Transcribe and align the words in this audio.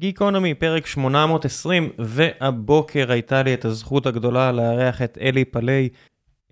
גיקונומי, 0.00 0.54
פרק 0.54 0.86
820, 0.86 1.88
והבוקר 1.98 3.12
הייתה 3.12 3.42
לי 3.42 3.54
את 3.54 3.64
הזכות 3.64 4.06
הגדולה 4.06 4.52
לארח 4.52 5.02
את 5.02 5.18
אלי 5.20 5.44
פלאי. 5.44 5.88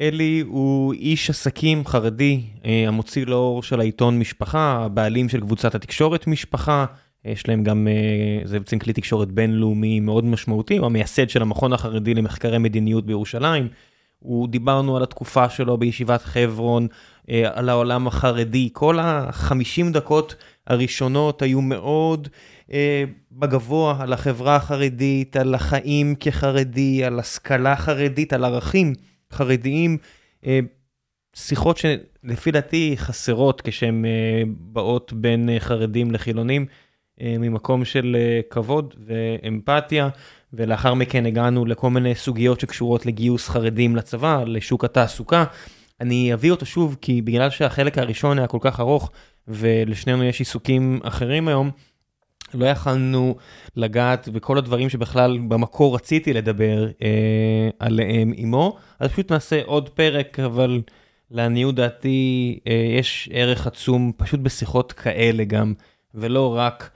אלי 0.01 0.43
הוא 0.47 0.93
איש 0.93 1.31
עסקים 1.31 1.87
חרדי, 1.87 2.41
אה, 2.65 2.85
המוציא 2.89 3.27
לאור 3.27 3.63
של 3.63 3.81
העיתון 3.81 4.19
משפחה, 4.19 4.85
הבעלים 4.85 5.29
של 5.29 5.41
קבוצת 5.41 5.75
התקשורת 5.75 6.27
משפחה, 6.27 6.85
יש 7.25 7.49
להם 7.49 7.65
גם, 7.65 7.89
אה, 7.89 8.47
זה 8.47 8.59
בעצם 8.59 8.79
כלי 8.79 8.93
תקשורת 8.93 9.33
בינלאומי 9.33 10.01
מאוד 10.01 10.25
משמעותי, 10.25 10.77
הוא 10.77 10.87
המייסד 10.87 11.31
של 11.31 11.43
המכון 11.43 11.73
החרדי 11.73 12.15
למחקרי 12.15 12.59
מדיניות 12.59 13.07
בירושלים. 13.07 13.69
הוא 14.19 14.49
דיברנו 14.49 14.97
על 14.97 15.03
התקופה 15.03 15.49
שלו 15.49 15.79
בישיבת 15.79 16.23
חברון, 16.23 16.87
אה, 17.31 17.51
על 17.53 17.69
העולם 17.69 18.07
החרדי, 18.07 18.69
כל 18.73 18.99
החמישים 19.01 19.93
דקות 19.93 20.35
הראשונות 20.67 21.43
היו 21.43 21.61
מאוד 21.61 22.29
בגבוה 23.33 23.97
על 24.01 24.13
החברה 24.13 24.57
החרדית, 24.57 25.37
על 25.37 25.55
החיים 25.55 26.15
כחרדי, 26.21 27.05
על 27.05 27.19
השכלה 27.19 27.77
חרדית, 27.77 28.33
על 28.33 28.45
ערכים 28.45 28.95
חרדיים. 29.33 29.99
אה, 30.47 30.61
שיחות 31.35 31.77
שלפי 31.79 32.51
דעתי 32.51 32.95
חסרות 32.97 33.61
כשהן 33.61 34.05
אה, 34.05 34.43
באות 34.47 35.13
בין 35.13 35.49
אה, 35.49 35.61
חרדים 35.61 36.11
לחילונים, 36.11 36.67
אה, 37.21 37.37
ממקום 37.39 37.85
של 37.85 38.17
אה, 38.19 38.41
כבוד 38.51 38.95
ואמפתיה. 39.07 40.09
ולאחר 40.53 40.95
מכן 40.95 41.27
הגענו 41.27 41.67
לכל 41.67 41.91
מיני 41.91 42.15
סוגיות 42.15 42.61
שקשורות 42.61 43.07
לגיוס 43.07 43.49
חרדים 43.49 43.97
לצבא, 43.97 44.45
לשוק 44.47 44.85
התעסוקה. 44.85 45.45
אני 46.01 46.35
אביא 46.35 46.51
אותו 46.51 46.67
שוב 46.67 46.97
כי 47.01 47.23
בגלל 47.23 47.51
שהחלק 47.51 47.99
הראשון 47.99 48.39
היה 48.39 48.47
כל 48.47 48.59
כך 48.61 48.81
ארוך 48.81 49.11
ולשנינו 49.49 50.25
יש 50.25 50.39
עיסוקים 50.39 51.01
אחרים 51.03 51.49
היום, 51.49 51.71
לא 52.55 52.67
יכלנו 52.67 53.37
לגעת 53.77 54.29
בכל 54.29 54.59
הדברים 54.59 54.89
שבכלל 54.89 55.39
במקור 55.49 55.95
רציתי 55.95 56.33
לדבר 56.33 56.87
אה, 57.03 57.69
עליהם 57.79 58.33
עמו, 58.37 58.77
אז 59.01 59.11
פשוט 59.11 59.33
נעשה 59.33 59.61
עוד 59.65 59.89
פרק, 59.89 60.41
אבל 60.41 60.83
לעניות 61.31 61.75
דעתי 61.75 62.59
אה, 62.67 62.73
יש 62.99 63.29
ערך 63.33 63.67
עצום 63.67 64.13
פשוט 64.17 64.41
בשיחות 64.41 64.93
כאלה 64.93 65.45
גם, 65.45 65.75
ולא 66.15 66.57
רק 66.57 66.91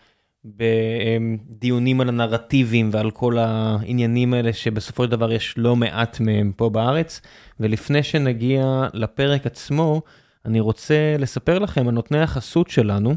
בדיונים 0.45 2.01
על 2.01 2.09
הנרטיבים 2.09 2.91
ועל 2.93 3.11
כל 3.11 3.39
העניינים 3.39 4.35
האלה 4.35 4.53
שבסופו 4.53 5.05
של 5.05 5.11
דבר 5.11 5.33
יש 5.33 5.55
לא 5.57 5.77
מעט 5.77 6.21
מהם 6.21 6.53
פה 6.57 6.71
בארץ. 6.71 7.21
ולפני 7.61 8.03
שנגיע 8.03 8.89
לפרק 8.95 9.47
עצמו, 9.47 10.03
אני 10.45 10.61
רוצה 10.61 11.17
לספר 11.19 11.59
לכם 11.59 11.89
על 11.89 11.95
נותני 11.95 12.21
החסות 12.21 12.69
שלנו, 12.69 13.15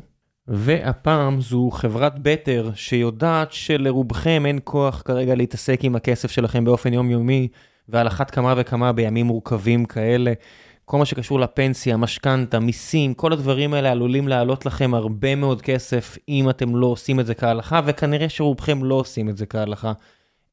והפעם 0.47 1.41
זו 1.41 1.69
חברת 1.71 2.19
בטר 2.21 2.69
שיודעת 2.75 3.51
שלרובכם 3.51 4.43
אין 4.45 4.59
כוח 4.63 5.01
כרגע 5.05 5.35
להתעסק 5.35 5.79
עם 5.83 5.95
הכסף 5.95 6.31
שלכם 6.31 6.65
באופן 6.65 6.93
יומיומי, 6.93 7.47
ועל 7.89 8.07
אחת 8.07 8.31
כמה 8.31 8.53
וכמה 8.57 8.91
בימים 8.91 9.25
מורכבים 9.25 9.85
כאלה. 9.85 10.33
כל 10.85 10.97
מה 10.97 11.05
שקשור 11.05 11.39
לפנסיה, 11.39 11.97
משכנתה, 11.97 12.59
מיסים, 12.59 13.13
כל 13.13 13.33
הדברים 13.33 13.73
האלה 13.73 13.91
עלולים 13.91 14.27
לעלות 14.27 14.65
לכם 14.65 14.93
הרבה 14.93 15.35
מאוד 15.35 15.61
כסף 15.61 16.17
אם 16.29 16.49
אתם 16.49 16.75
לא 16.75 16.85
עושים 16.85 17.19
את 17.19 17.25
זה 17.25 17.33
כהלכה, 17.33 17.81
וכנראה 17.85 18.29
שרובכם 18.29 18.83
לא 18.83 18.95
עושים 18.95 19.29
את 19.29 19.37
זה 19.37 19.45
כהלכה. 19.45 19.93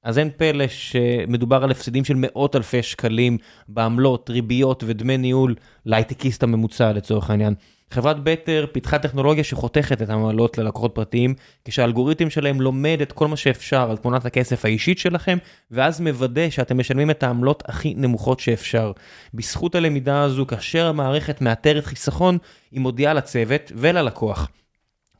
אז 0.03 0.19
אין 0.19 0.31
פלא 0.37 0.69
שמדובר 0.69 1.65
על 1.65 1.71
הפסדים 1.71 2.05
של 2.05 2.15
מאות 2.17 2.57
אלפי 2.57 2.83
שקלים 2.83 3.39
בעמלות, 3.69 4.31
ריביות 4.31 4.85
ודמי 4.87 5.17
ניהול 5.17 5.55
להייטקיסט 5.87 6.43
הממוצע 6.43 6.93
לצורך 6.93 7.31
העניין. 7.31 7.55
חברת 7.93 8.25
בטר 8.25 8.67
פיתחה 8.73 8.99
טכנולוגיה 8.99 9.45
שחותכת 9.45 10.03
את 10.03 10.11
המעלות 10.11 10.59
ללקוחות 10.59 10.95
פרטיים, 10.95 11.35
כשהאלגוריתם 11.65 12.31
שלהם 12.31 12.61
לומד 12.61 12.99
את 13.03 13.13
כל 13.13 13.29
מה 13.29 13.37
שאפשר 13.37 13.91
על 13.91 13.97
תמונת 13.97 14.27
הכסף 14.27 14.65
האישית 14.65 14.99
שלכם, 14.99 15.39
ואז 15.71 16.01
מוודא 16.01 16.51
שאתם 16.51 16.79
משלמים 16.79 17.11
את 17.11 17.23
העמלות 17.23 17.63
הכי 17.67 17.95
נמוכות 17.97 18.41
שאפשר. 18.41 18.93
בזכות 19.35 19.75
הלמידה 19.75 20.23
הזו, 20.23 20.47
כאשר 20.47 20.87
המערכת 20.87 21.41
מאתרת 21.41 21.85
חיסכון, 21.85 22.39
היא 22.71 22.81
מודיעה 22.81 23.15
לצוות 23.15 23.73
וללקוח, 23.75 24.49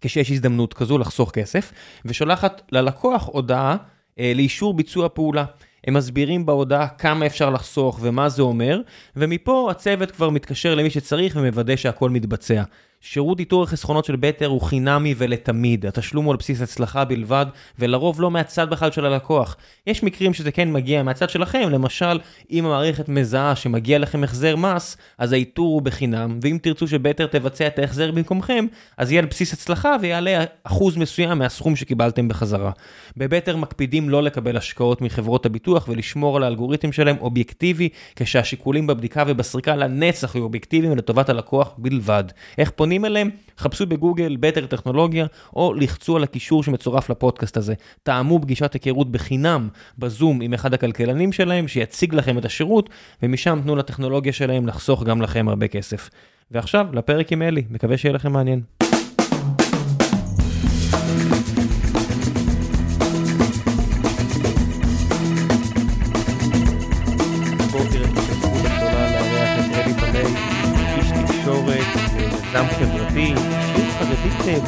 כשיש 0.01 0.31
הזדמנות 0.31 0.75
כזו 0.75 0.99
לחסוך 0.99 1.31
כסף, 1.31 1.73
ושולחת 2.05 2.63
ללקוח 2.73 3.29
הודעה 3.33 3.77
אה, 4.19 4.33
לאישור 4.35 4.75
ביצוע 4.75 5.09
פעולה. 5.09 5.45
הם 5.87 5.95
מסבירים 5.95 6.47
בהודעה 6.47 6.89
כמה 6.89 7.27
אפשר 7.27 7.51
לחסוך 7.51 7.99
ומה 8.03 8.29
זה 8.29 8.43
אומר, 8.43 8.81
ומפה 9.17 9.69
הצוות 9.71 10.11
כבר 10.11 10.31
מתקשר 10.31 10.75
למי 10.75 10.91
שצריך 10.91 11.37
ומוודא 11.37 11.77
שהכל 11.77 12.11
מתבצע. 12.11 12.63
שירות 13.05 13.41
איתור 13.41 13.63
החסכונות 13.63 14.05
של 14.05 14.17
בטר 14.17 14.47
הוא 14.47 14.61
חינמי 14.61 15.15
ולתמיד, 15.19 15.87
התשלום 15.87 16.25
הוא 16.25 16.33
על 16.33 16.37
בסיס 16.37 16.61
הצלחה 16.61 17.05
בלבד, 17.05 17.47
ולרוב 17.79 18.21
לא 18.21 18.31
מהצד 18.31 18.71
בכלל 18.71 18.91
של 18.91 19.07
הלקוח. 19.07 19.57
יש 19.87 20.03
מקרים 20.03 20.35
שזה 20.35 20.53
כן 20.53 20.73
מגיע 20.73 21.03
מהצד 21.03 21.31
שלכם, 21.31 21.69
למשל, 21.71 22.21
אם 22.51 22.67
המערכת 22.67 23.09
מזהה 23.09 23.57
שמגיע 23.57 23.99
לכם 23.99 24.25
החזר 24.25 24.57
מס, 24.57 24.97
אז 25.19 25.33
האיתור 25.33 25.67
הוא 25.67 25.83
בחינם, 25.83 26.39
ואם 26.43 26.59
תרצו 26.63 26.89
שבטר 26.89 27.27
תבצע 27.27 27.67
את 27.67 27.79
ההחזר 27.79 28.11
במקומכם, 28.11 28.67
אז 28.97 29.13
יהיה 29.13 29.23
על 29.23 29.27
בסיס 29.27 29.53
הצלחה 29.53 29.97
ויעלה 30.01 30.45
אחוז 30.65 30.97
מסוים 30.97 31.39
מהסכום 31.39 31.77
שקיבלתם 31.77 32.29
בחזרה. 32.29 32.71
בבטר 33.17 33.57
מקפידים 33.57 34.11
לא 34.11 34.23
לקבל 34.23 34.57
השקעות 34.57 35.01
מחברות 35.01 35.47
הביטוח 35.47 35.89
ולשמור 35.89 36.37
על 36.37 36.43
האלגוריתם 36.43 36.93
שלהם 36.93 37.17
אובייקטיבי, 37.21 37.89
כשהשיקולים 38.17 38.87
בבדיקה 38.87 39.25
ובסריקה 39.27 39.77
לנצח 39.77 40.35
יהיו 40.35 40.45
אובייקטיביים 40.45 40.97
לטובת 40.97 41.29
הלקוח 41.29 41.75
בלבד. 41.79 42.25
איך 42.59 42.71
פונים 42.71 42.92
פונים 42.93 43.05
אליהם, 43.05 43.31
חפשו 43.59 43.87
בגוגל 43.87 44.37
בטר 44.41 44.67
טכנולוגיה, 44.67 45.27
או 45.57 45.75
לחצו 45.75 46.17
על 46.17 46.23
הקישור 46.23 46.63
שמצורף 46.63 47.11
לפודקאסט 47.11 47.57
הזה. 47.57 47.75
טעמו 48.03 48.41
פגישת 48.41 48.73
היכרות 48.73 49.13
בחינם 49.13 49.69
בזום 49.99 50.41
עם 50.41 50.55
אחד 50.55 50.75
הכלכלנים 50.75 51.33
שלהם, 51.33 51.69
שיציג 51.69 52.15
לכם 52.15 52.39
את 52.39 52.45
השירות, 52.45 52.91
ומשם 53.23 53.61
תנו 53.63 53.77
לטכנולוגיה 53.77 54.33
שלהם 54.33 54.67
לחסוך 54.67 55.05
גם 55.05 55.23
לכם 55.23 55.49
הרבה 55.49 55.69
כסף. 55.69 56.11
ועכשיו, 56.51 56.87
לפרק 56.93 57.33
עם 57.33 57.43
אלי, 57.43 57.65
מקווה 57.71 57.97
שיהיה 57.97 58.15
לכם 58.15 58.33
מעניין. 58.33 58.82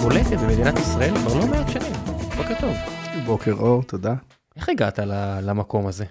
בולטת 0.02 0.38
במדינת 0.38 0.78
ישראל 0.78 1.14
כבר 1.16 1.38
לא 1.38 1.46
מעט 1.46 1.68
שנים. 1.68 1.92
בוקר 2.36 2.54
טוב. 2.60 2.74
בוקר 3.26 3.52
אור, 3.52 3.82
תודה. 3.82 4.14
איך 4.56 4.68
הגעת 4.68 4.98
למקום 5.42 5.86
הזה? 5.86 6.04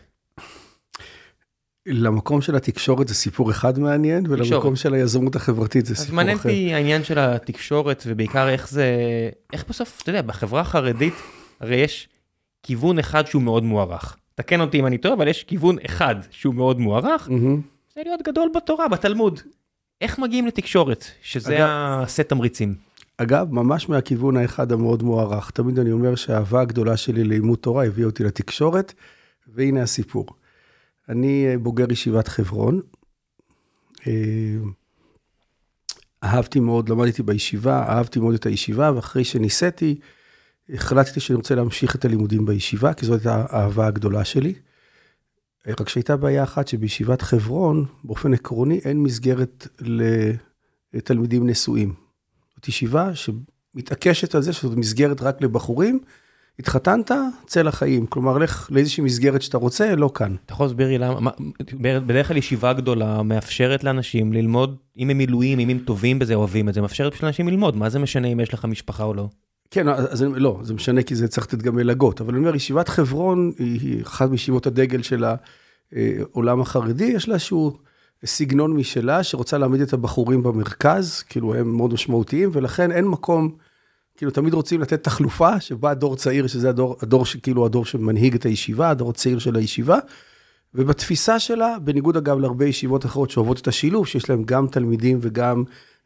למקום 1.86 2.42
של 2.42 2.56
התקשורת 2.56 3.08
זה 3.08 3.16
סיפור 3.16 3.52
אחד 3.52 3.80
מעניין, 3.80 4.24
תקשורת. 4.24 4.40
ולמקום 4.52 4.76
של 4.76 4.94
היזמות 4.94 5.36
החברתית 5.36 5.86
זה 5.86 5.96
סיפור 5.96 6.06
אחר. 6.06 6.12
אז 6.12 6.16
מעניין 6.16 6.38
אותי 6.38 6.74
העניין 6.74 7.04
של 7.04 7.20
התקשורת, 7.20 8.04
ובעיקר 8.08 8.50
איך 8.50 8.70
זה, 8.70 8.86
איך 9.54 9.66
בסוף, 9.70 10.02
אתה 10.02 10.10
יודע, 10.10 10.22
בחברה 10.22 10.62
החרדית, 10.62 11.14
הרי 11.60 11.76
יש 11.76 12.10
כיוון 12.64 13.00
אחד 13.00 13.28
שהוא 13.28 13.42
מאוד 13.42 13.64
מוערך. 13.64 14.18
תקן 14.36 14.62
אותי 14.62 14.80
אם 14.80 14.86
אני 14.86 14.98
טועה, 14.98 15.16
אבל 15.16 15.28
יש 15.28 15.44
כיוון 15.44 15.78
אחד 15.86 16.16
שהוא 16.32 16.56
מאוד 16.56 16.80
מוערך, 16.80 17.28
mm-hmm. 17.28 17.94
זה 17.96 18.02
להיות 18.06 18.22
גדול 18.22 18.50
בתורה, 18.56 18.88
בתלמוד. 18.88 19.40
איך 20.02 20.20
מגיעים 20.20 20.48
לתקשורת, 20.48 21.06
שזה 21.22 21.58
הסט 21.62 22.22
תמריצים? 22.22 22.76
אגב, 23.18 23.52
ממש 23.52 23.90
מהכיוון 23.90 24.38
האחד 24.38 24.72
המאוד 24.72 25.04
מוערך. 25.04 25.52
תמיד 25.52 25.80
אני 25.80 25.92
אומר 25.92 26.16
שהאהבה 26.16 26.62
הגדולה 26.62 26.98
שלי 26.98 27.24
לימוד 27.24 27.60
תורה 27.60 27.86
הביאה 27.86 28.06
אותי 28.06 28.24
לתקשורת, 28.24 28.94
והנה 29.48 29.82
הסיפור. 29.82 30.26
אני 31.10 31.48
אה, 31.48 31.58
בוגר 31.58 31.92
ישיבת 31.92 32.28
חברון. 32.28 32.82
אה, 34.08 34.58
אהבתי 36.24 36.60
מאוד, 36.60 36.90
למדתי 36.90 37.24
בישיבה, 37.24 37.84
אהבתי 37.84 38.20
מאוד 38.20 38.34
את 38.34 38.46
הישיבה, 38.46 38.92
ואחרי 38.96 39.24
שניסיתי, 39.24 40.00
החלטתי 40.70 41.20
שאני 41.20 41.36
רוצה 41.36 41.56
להמשיך 41.56 41.96
את 41.96 42.06
הלימודים 42.06 42.46
בישיבה, 42.46 42.94
כי 42.94 43.06
זאת 43.06 43.20
הייתה 43.20 43.46
האהבה 43.50 43.88
הגדולה 43.88 44.26
שלי. 44.26 44.54
רק 45.68 45.90
שהייתה 45.90 46.18
בעיה 46.18 46.44
אחת 46.44 46.68
שבישיבת 46.68 47.22
חברון, 47.22 47.86
באופן 48.04 48.34
עקרוני, 48.34 48.80
אין 48.86 49.04
מסגרת 49.04 49.68
לתלמידים 50.94 51.48
נשואים. 51.48 52.03
זאת 52.64 52.68
ישיבה 52.68 53.10
שמתעקשת 53.16 54.36
על 54.36 54.42
זה 54.42 54.54
שזאת 54.54 54.78
מסגרת 54.78 55.22
רק 55.22 55.42
לבחורים. 55.42 56.00
התחתנת, 56.60 57.12
צא 57.48 57.62
לחיים. 57.62 58.06
כלומר, 58.06 58.38
לך 58.38 58.68
לאיזושהי 58.72 59.04
מסגרת 59.04 59.42
שאתה 59.42 59.58
רוצה, 59.58 59.96
לא 59.96 60.12
כאן. 60.14 60.36
אתה 60.46 60.54
יכול 60.54 60.66
להסביר 60.66 60.88
לי 60.88 60.98
למה, 60.98 61.32
בדרך 61.82 62.28
כלל 62.28 62.38
ישיבה 62.38 62.74
גדולה 62.74 63.24
מאפשרת 63.24 63.84
לאנשים 63.84 64.34
ללמוד, 64.34 64.78
אם 64.98 65.10
הם 65.10 65.18
מילואים, 65.18 65.60
אם 65.60 65.70
הם 65.70 65.80
טובים 65.80 66.20
בזה, 66.20 66.36
אוהבים 66.36 66.70
את 66.70 66.74
זה, 66.74 66.82
מאפשרת 66.82 67.24
לאנשים 67.24 67.48
ללמוד, 67.48 67.76
מה 67.76 67.90
זה 67.90 68.00
משנה 68.00 68.28
אם 68.28 68.40
יש 68.40 68.54
לך 68.54 68.66
משפחה 68.66 69.04
או 69.04 69.14
לא? 69.14 69.28
כן, 69.72 69.90
אז 69.90 70.22
לא, 70.22 70.60
זה 70.64 70.74
משנה 70.74 71.04
כי 71.04 71.16
זה 71.16 71.28
צריך 71.28 71.48
לתת 71.48 71.62
גם 71.62 71.76
מלגות, 71.76 72.22
אבל 72.22 72.30
אני 72.30 72.40
אומר, 72.40 72.56
ישיבת 72.56 72.90
חברון 72.90 73.52
היא 73.60 74.02
אחת 74.02 74.30
מישיבות 74.30 74.68
הדגל 74.68 75.02
של 75.02 75.26
העולם 75.92 76.62
החרדי, 76.62 77.06
יש 77.06 77.28
לה 77.28 77.34
איזשהו 77.34 77.78
סגנון 78.26 78.74
משלה 78.74 79.24
שרוצה 79.24 79.58
להעמיד 79.58 79.82
את 79.82 79.94
הבחורים 79.94 80.44
במרכז, 80.44 81.24
כאילו 81.30 81.56
הם 81.56 81.78
מאוד 81.78 81.94
משמעותיים, 81.94 82.50
ולכן 82.54 82.92
אין 82.92 83.08
מקום 83.08 83.56
כאילו 84.18 84.32
תמיד 84.32 84.54
רוצים 84.54 84.82
לתת 84.82 85.04
תחלופה, 85.04 85.60
שבה 85.60 85.94
דור 85.94 86.16
צעיר, 86.16 86.48
שזה 86.48 86.70
הדור, 86.70 86.96
הדור 87.02 87.26
שכאילו 87.26 87.66
הדור 87.66 87.86
שמנהיג 87.86 88.36
את 88.36 88.46
הישיבה, 88.46 88.90
הדור 88.90 89.10
הצעיר 89.10 89.40
של 89.40 89.56
הישיבה. 89.56 89.98
ובתפיסה 90.76 91.40
שלה, 91.40 91.80
בניגוד 91.80 92.18
אגב 92.18 92.40
להרבה 92.40 92.66
ישיבות 92.66 93.06
אחרות 93.06 93.30
שאוהבות 93.30 93.60
את 93.60 93.68
השילוב, 93.68 94.08
שיש 94.08 94.30
להם 94.30 94.44
גם 94.44 94.68
תלמידים 94.68 95.18
וגם 95.22 95.64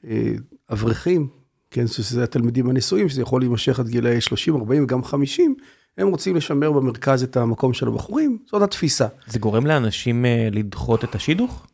אה, 0.08 0.32
אברכים, 0.72 1.28
כן, 1.72 1.88
שזה 1.88 2.24
התלמידים 2.24 2.70
הנשואים, 2.70 3.10
שזה 3.10 3.22
יכול 3.22 3.42
להימשך 3.42 3.80
עד 3.80 3.88
גילאי 3.88 4.22
30, 4.22 4.56
40 4.56 4.84
וגם 4.84 5.04
50, 5.04 5.56
הם 5.98 6.08
רוצים 6.08 6.36
לשמר 6.36 6.72
במרכז 6.72 7.24
את 7.24 7.38
המקום 7.38 7.74
של 7.74 7.88
הבחורים, 7.88 8.38
זאת 8.46 8.62
התפיסה. 8.62 9.08
זה 9.28 9.40
גורם 9.40 9.66
לאנשים 9.66 10.26
אה, 10.26 10.50
לדחות 10.52 11.04
את 11.04 11.16
השידוך? 11.16 11.68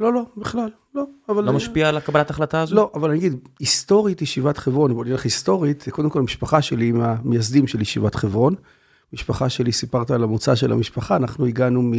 לא, 0.00 0.12
לא, 0.12 0.22
בכלל, 0.36 0.70
לא. 0.94 1.04
אבל... 1.28 1.44
לא 1.44 1.52
משפיע 1.52 1.88
על 1.88 1.96
הקבלת 1.96 2.30
החלטה 2.30 2.60
הזו? 2.60 2.76
לא, 2.76 2.90
אבל 2.94 3.10
אני 3.10 3.18
אגיד, 3.18 3.36
היסטורית 3.60 4.22
ישיבת 4.22 4.58
חברון, 4.58 4.94
בוא 4.94 5.04
נלך 5.04 5.24
היסטורית, 5.24 5.84
קודם 5.90 6.10
כל 6.10 6.18
המשפחה 6.18 6.62
שלי 6.62 6.88
עם 6.88 7.00
המייסדים 7.00 7.66
של 7.66 7.80
ישיבת 7.80 8.14
חברון. 8.14 8.54
משפחה 9.12 9.48
שלי, 9.48 9.72
סיפרת 9.72 10.10
על 10.10 10.22
המוצא 10.22 10.54
של 10.54 10.72
המשפחה, 10.72 11.16
אנחנו 11.16 11.46
הגענו 11.46 11.82
מ, 11.82 11.92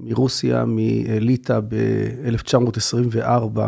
מרוסיה, 0.00 0.64
מליטא 0.66 1.60
ב-1924 1.60 3.60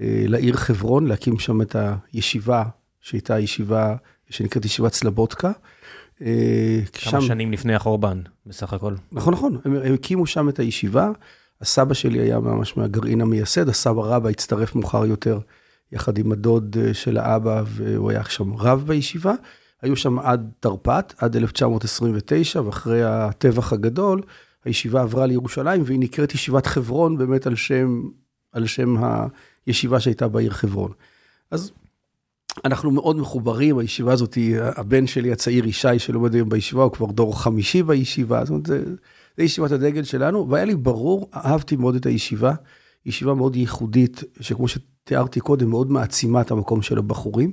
אה, 0.00 0.24
לעיר 0.26 0.56
חברון, 0.56 1.06
להקים 1.06 1.38
שם 1.38 1.62
את 1.62 1.76
הישיבה, 2.12 2.64
שהייתה 3.00 3.38
ישיבה 3.38 3.96
שנקראת 4.30 4.64
ישיבת 4.64 4.92
סלבודקה. 4.92 5.52
אה, 6.22 6.80
כמה 6.92 7.10
שם... 7.10 7.20
שנים 7.20 7.52
לפני 7.52 7.74
החורבן, 7.74 8.20
בסך 8.46 8.72
הכל. 8.72 8.94
נכון, 9.12 9.32
נכון, 9.32 9.58
הם, 9.64 9.76
הם 9.76 9.94
הקימו 9.94 10.26
שם 10.26 10.48
את 10.48 10.58
הישיבה. 10.58 11.10
הסבא 11.62 11.94
שלי 11.94 12.18
היה 12.18 12.40
ממש 12.40 12.76
מהגרעין 12.76 13.20
המייסד, 13.20 13.68
הסבא 13.68 14.02
רבא 14.02 14.28
הצטרף 14.28 14.74
מאוחר 14.74 15.06
יותר, 15.06 15.38
יחד 15.92 16.18
עם 16.18 16.32
הדוד 16.32 16.76
אה, 16.80 16.94
של 16.94 17.18
האבא, 17.18 17.62
והוא 17.66 18.10
היה 18.10 18.24
שם 18.24 18.54
רב 18.54 18.84
בישיבה. 18.86 19.34
היו 19.82 19.96
שם 19.96 20.18
עד 20.18 20.50
תרפ"ט, 20.60 21.14
עד 21.18 21.36
1929, 21.36 22.62
ואחרי 22.62 23.04
הטבח 23.04 23.72
הגדול, 23.72 24.22
הישיבה 24.64 25.02
עברה 25.02 25.26
לירושלים, 25.26 25.82
והיא 25.86 26.00
נקראת 26.00 26.34
ישיבת 26.34 26.66
חברון, 26.66 27.18
באמת 27.18 27.46
על 27.46 27.54
שם, 27.56 28.02
על 28.52 28.66
שם 28.66 28.96
הישיבה 29.66 30.00
שהייתה 30.00 30.28
בעיר 30.28 30.52
חברון. 30.52 30.92
אז 31.50 31.72
אנחנו 32.64 32.90
מאוד 32.90 33.16
מחוברים, 33.16 33.78
הישיבה 33.78 34.12
הזאת 34.12 34.38
הבן 34.76 35.06
שלי 35.06 35.32
הצעיר 35.32 35.66
ישי 35.66 35.98
שלומד 35.98 36.34
היום 36.34 36.48
בישיבה, 36.48 36.82
הוא 36.82 36.92
כבר 36.92 37.06
דור 37.06 37.42
חמישי 37.42 37.82
בישיבה, 37.82 38.44
זאת 38.44 38.50
אומרת, 38.50 38.66
זה, 38.66 38.84
זה 39.36 39.42
ישיבת 39.42 39.72
הדגל 39.72 40.04
שלנו, 40.04 40.48
והיה 40.48 40.64
לי 40.64 40.74
ברור, 40.74 41.30
אהבתי 41.34 41.76
מאוד 41.76 41.94
את 41.94 42.06
הישיבה, 42.06 42.52
ישיבה 43.06 43.34
מאוד 43.34 43.56
ייחודית, 43.56 44.22
שכמו 44.40 44.68
שתיארתי 44.68 45.40
קודם, 45.40 45.70
מאוד 45.70 45.90
מעצימה 45.90 46.40
את 46.40 46.50
המקום 46.50 46.82
של 46.82 46.98
הבחורים. 46.98 47.52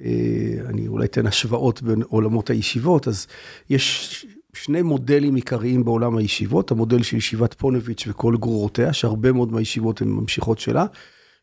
אה, 0.00 0.56
אני 0.68 0.88
אולי 0.88 1.04
אתן 1.04 1.26
השוואות 1.26 1.82
בין 1.82 2.02
עולמות 2.02 2.50
הישיבות, 2.50 3.08
אז 3.08 3.26
יש 3.70 4.26
שני 4.52 4.82
מודלים 4.82 5.34
עיקריים 5.34 5.84
בעולם 5.84 6.16
הישיבות, 6.16 6.70
המודל 6.70 7.02
של 7.02 7.16
ישיבת 7.16 7.54
פונביץ' 7.54 8.04
וכל 8.08 8.36
גרורותיה, 8.36 8.92
שהרבה 8.92 9.32
מאוד 9.32 9.52
מהישיבות 9.52 10.02
הן 10.02 10.08
ממשיכות 10.08 10.58
שלה, 10.58 10.86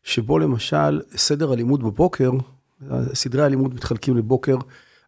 שבו 0.02 0.38
למשל 0.38 1.00
סדר 1.16 1.52
הלימוד 1.52 1.82
בבוקר, 1.82 2.30
סדרי 3.14 3.42
הלימוד 3.42 3.74
מתחלקים 3.74 4.16
לבוקר, 4.16 4.56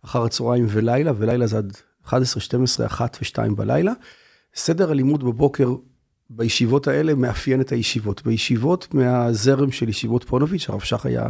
אחר 0.04 0.24
הצהריים 0.24 0.66
ולילה, 0.68 1.12
ולילה 1.18 1.46
זה 1.46 1.58
עד 1.58 1.76
11, 2.06 2.40
12, 2.40 2.86
1 2.86 3.18
ו-2 3.22 3.54
בלילה. 3.54 3.92
סדר 4.54 4.90
הלימוד 4.90 5.24
בבוקר 5.24 5.74
בישיבות 6.30 6.88
האלה 6.88 7.14
מאפיין 7.14 7.60
את 7.60 7.72
הישיבות. 7.72 8.22
בישיבות 8.24 8.94
מהזרם 8.94 9.72
של 9.72 9.88
ישיבות 9.88 10.24
פונוביץ', 10.24 10.68
הרב 10.68 10.80
שך 10.80 11.06
היה 11.06 11.26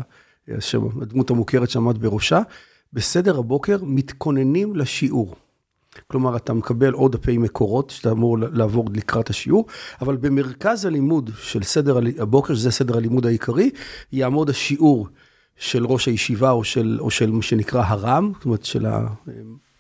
הדמות 1.03 1.31
המוכרת 1.31 1.71
שעמד 1.71 1.99
בראשה, 1.99 2.41
בסדר 2.93 3.39
הבוקר 3.39 3.79
מתכוננים 3.83 4.77
לשיעור. 4.77 5.35
כלומר, 6.07 6.37
אתה 6.37 6.53
מקבל 6.53 6.93
עוד 6.93 7.13
דפי 7.13 7.39
מקורות 7.39 7.91
שאתה 7.91 8.11
אמור 8.11 8.39
לעבור 8.39 8.89
לקראת 8.95 9.31
השיעור, 9.31 9.67
אבל 10.01 10.17
במרכז 10.17 10.85
הלימוד 10.85 11.31
של 11.39 11.63
סדר 11.63 11.99
הבוקר, 12.19 12.55
שזה 12.55 12.71
סדר 12.71 12.97
הלימוד 12.97 13.27
העיקרי, 13.27 13.71
יעמוד 14.13 14.51
השיעור 14.51 15.09
של 15.57 15.87
ראש 15.87 16.07
הישיבה 16.07 16.51
או 16.51 16.65
של, 16.65 16.99
או 17.01 17.11
של 17.11 17.31
מה 17.31 17.43
שנקרא 17.43 17.83
הרם, 17.87 18.33
זאת 18.35 18.45
אומרת 18.45 18.65
של 18.65 18.87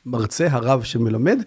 המרצה, 0.06 0.47
הרב 0.51 0.83
שמלמד, 0.83 1.43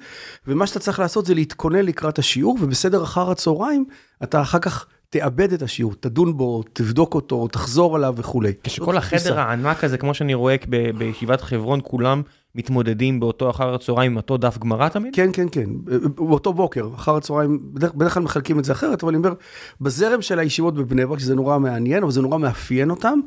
ומה 0.48 0.68
שאתה 0.68 0.80
צריך 0.80 1.00
לעשות 1.00 1.26
זה 1.26 1.34
להתכונן 1.34 1.86
לקראת 1.86 2.20
השיעור, 2.20 2.58
ובסדר 2.62 3.04
אחר 3.04 3.32
הצהריים, 3.32 3.86
אתה 4.24 4.42
אחר 4.42 4.60
כך 4.60 4.86
תאבד 5.10 5.54
את 5.54 5.62
השיעור, 5.62 5.94
תדון 6.00 6.38
בו, 6.38 6.64
תבדוק 6.74 7.16
אותו, 7.16 7.48
תחזור 7.48 7.96
עליו 7.96 8.14
וכולי. 8.18 8.54
כשכל 8.64 8.98
החדר 8.98 9.40
הענק 9.40 9.84
הזה, 9.84 9.98
כמו 9.98 10.14
שאני 10.14 10.34
רואה 10.34 10.56
בישיבת 10.98 11.42
חברון, 11.42 11.80
כולם 11.84 12.22
מתמודדים 12.56 13.20
באותו 13.20 13.50
אחר 13.50 13.74
הצהריים 13.74 14.12
עם 14.12 14.18
אותו 14.18 14.38
דף 14.38 14.58
גמרא 14.58 14.90
תמיד? 14.90 15.16
כן, 15.16 15.30
כן, 15.34 15.48
כן, 15.52 15.70
באותו 16.16 16.54
בוקר, 16.54 16.90
אחר 16.96 17.16
הצהריים, 17.16 17.60
בדרך, 17.74 17.94
בדרך 17.94 18.14
כלל 18.14 18.24
מחלקים 18.24 18.60
את 18.60 18.66
זה 18.66 18.72
אחרת, 18.72 19.04
אבל 19.04 19.10
אני 19.10 19.18
אומר, 19.18 19.34
בזרם 19.82 20.22
של 20.22 20.40
הישיבות 20.40 20.76
בבני 20.76 21.06
ברק, 21.06 21.20
שזה 21.20 21.36
נורא 21.36 21.60
מעניין, 21.60 22.04
אבל 22.04 22.12
זה 22.12 22.22
נורא 22.22 22.38
מאפיין 22.38 22.90
אותם, 22.90 23.20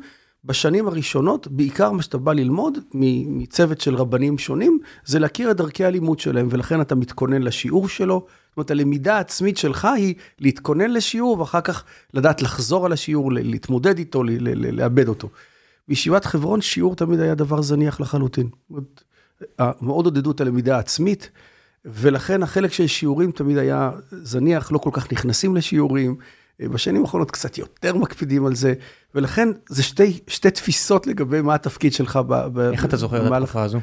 בשנים 0.45 0.87
הראשונות, 0.87 1.47
בעיקר 1.47 1.91
מה 1.91 2.01
שאתה 2.01 2.17
בא 2.17 2.33
ללמוד 2.33 2.77
מצוות 3.27 3.81
של 3.81 3.95
רבנים 3.95 4.37
שונים, 4.37 4.79
זה 5.05 5.19
להכיר 5.19 5.51
את 5.51 5.57
דרכי 5.57 5.85
הלימוד 5.85 6.19
שלהם, 6.19 6.47
ולכן 6.51 6.81
אתה 6.81 6.95
מתכונן 6.95 7.41
לשיעור 7.41 7.89
שלו. 7.89 8.25
זאת 8.49 8.57
אומרת, 8.57 8.71
הלמידה 8.71 9.17
העצמית 9.17 9.57
שלך 9.57 9.85
היא 9.85 10.15
להתכונן 10.39 10.91
לשיעור, 10.91 11.39
ואחר 11.39 11.61
כך 11.61 11.83
לדעת 12.13 12.41
לחזור 12.41 12.85
על 12.85 12.93
השיעור, 12.93 13.31
להתמודד 13.31 13.97
איתו, 13.97 14.23
לאבד 14.71 15.07
אותו. 15.07 15.29
בישיבת 15.87 16.25
חברון 16.25 16.61
שיעור 16.61 16.95
תמיד 16.95 17.19
היה 17.19 17.35
דבר 17.35 17.61
זניח 17.61 18.01
לחלוטין. 18.01 18.49
מאוד 19.81 20.05
עודדו 20.05 20.31
את 20.31 20.41
הלמידה 20.41 20.75
העצמית, 20.75 21.29
ולכן 21.85 22.43
החלק 22.43 22.73
של 22.73 22.87
שיעורים 22.87 23.31
תמיד 23.31 23.57
היה 23.57 23.91
זניח, 24.11 24.71
לא 24.71 24.77
כל 24.77 24.89
כך 24.93 25.11
נכנסים 25.11 25.55
לשיעורים. 25.55 26.15
בשנים 26.67 27.01
האחרונות 27.01 27.31
קצת 27.31 27.57
יותר 27.57 27.95
מקפידים 27.95 28.45
על 28.45 28.55
זה, 28.55 28.73
ולכן 29.15 29.49
זה 29.69 29.83
שתי, 29.83 30.19
שתי 30.27 30.51
תפיסות 30.51 31.07
לגבי 31.07 31.41
מה 31.41 31.55
התפקיד 31.55 31.93
שלך. 31.93 32.19
ב, 32.27 32.59
איך 32.59 32.85
אתה 32.85 32.97
זוכר 32.97 33.27
את 33.27 33.31
התקופה 33.31 33.63
הזו? 33.63 33.79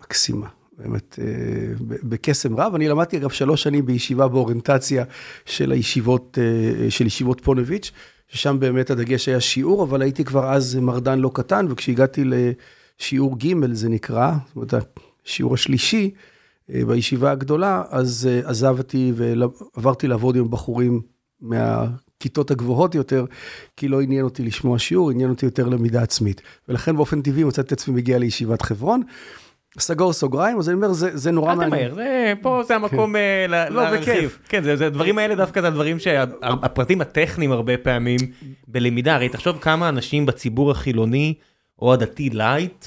מקסימה. 0.00 0.46
באמת, 0.78 1.18
אה, 1.22 1.26
בקסם 2.02 2.56
רב. 2.56 2.74
אני 2.74 2.88
למדתי 2.88 3.16
אגב 3.16 3.30
שלוש 3.30 3.62
שנים 3.62 3.86
בישיבה 3.86 4.28
באוריינטציה 4.28 5.04
של 5.44 5.72
הישיבות, 5.72 6.38
אה, 6.40 6.90
של 6.90 7.06
ישיבות 7.06 7.40
פונביץ', 7.40 7.90
ששם 8.28 8.56
באמת 8.60 8.90
הדגש 8.90 9.28
היה 9.28 9.40
שיעור, 9.40 9.84
אבל 9.84 10.02
הייתי 10.02 10.24
כבר 10.24 10.52
אז 10.52 10.74
מרדן 10.74 11.18
לא 11.18 11.30
קטן, 11.34 11.66
וכשהגעתי 11.70 12.24
לשיעור 12.24 13.38
ג' 13.38 13.72
זה 13.72 13.88
נקרא, 13.88 14.32
זאת 14.46 14.56
אומרת, 14.56 14.74
השיעור 15.26 15.54
השלישי 15.54 16.10
אה, 16.74 16.84
בישיבה 16.86 17.30
הגדולה, 17.30 17.82
אז 17.88 18.28
עזבתי 18.44 19.12
ועברתי 19.16 20.06
לעבוד 20.06 20.36
עם 20.36 20.50
בחורים 20.50 21.00
מהכיתות 22.26 22.50
הגבוהות 22.50 22.94
יותר, 22.94 23.24
כי 23.76 23.88
לא 23.88 24.00
עניין 24.00 24.24
אותי 24.24 24.42
לשמוע 24.42 24.78
שיעור, 24.78 25.10
עניין 25.10 25.30
אותי 25.30 25.46
יותר 25.46 25.68
למידה 25.68 26.02
עצמית. 26.02 26.42
ולכן 26.68 26.96
באופן 26.96 27.22
טבעי 27.22 27.44
מצאתי 27.44 27.66
את 27.66 27.72
עצמי 27.72 27.94
מגיע 27.94 28.18
לישיבת 28.18 28.62
חברון. 28.62 29.02
סגור 29.78 30.12
סוגריים, 30.12 30.58
אז 30.58 30.68
אני 30.68 30.76
אומר, 30.76 30.92
זה, 30.92 31.16
זה 31.16 31.30
נורא 31.30 31.54
מעניין. 31.54 31.72
אל 31.72 31.88
תמהר, 31.88 31.94
זה, 31.94 32.32
פה 32.42 32.62
זה 32.66 32.74
המקום 32.74 33.12
כן. 33.12 33.50
uh, 33.50 33.72
לא, 33.72 33.82
להרחיב. 33.82 34.38
כן, 34.48 34.62
זה, 34.62 34.76
זה 34.76 34.86
הדברים 34.86 35.18
האלה 35.18 35.34
דווקא 35.34 35.60
זה 35.60 35.66
הדברים 35.66 35.98
שהפרטים 35.98 37.00
הטכניים 37.00 37.52
הרבה 37.52 37.76
פעמים 37.76 38.18
בלמידה, 38.68 39.14
הרי 39.14 39.28
תחשוב 39.28 39.58
כמה 39.60 39.88
אנשים 39.88 40.26
בציבור 40.26 40.70
החילוני 40.70 41.34
או 41.78 41.92
הדתי 41.92 42.30
לייט 42.30 42.86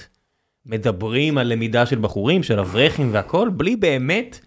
מדברים 0.66 1.38
על 1.38 1.48
למידה 1.48 1.86
של 1.86 2.00
בחורים, 2.00 2.44
של 2.44 2.60
אברכים 2.60 3.10
והכל, 3.14 3.50
בלי 3.50 3.76
באמת 3.76 4.40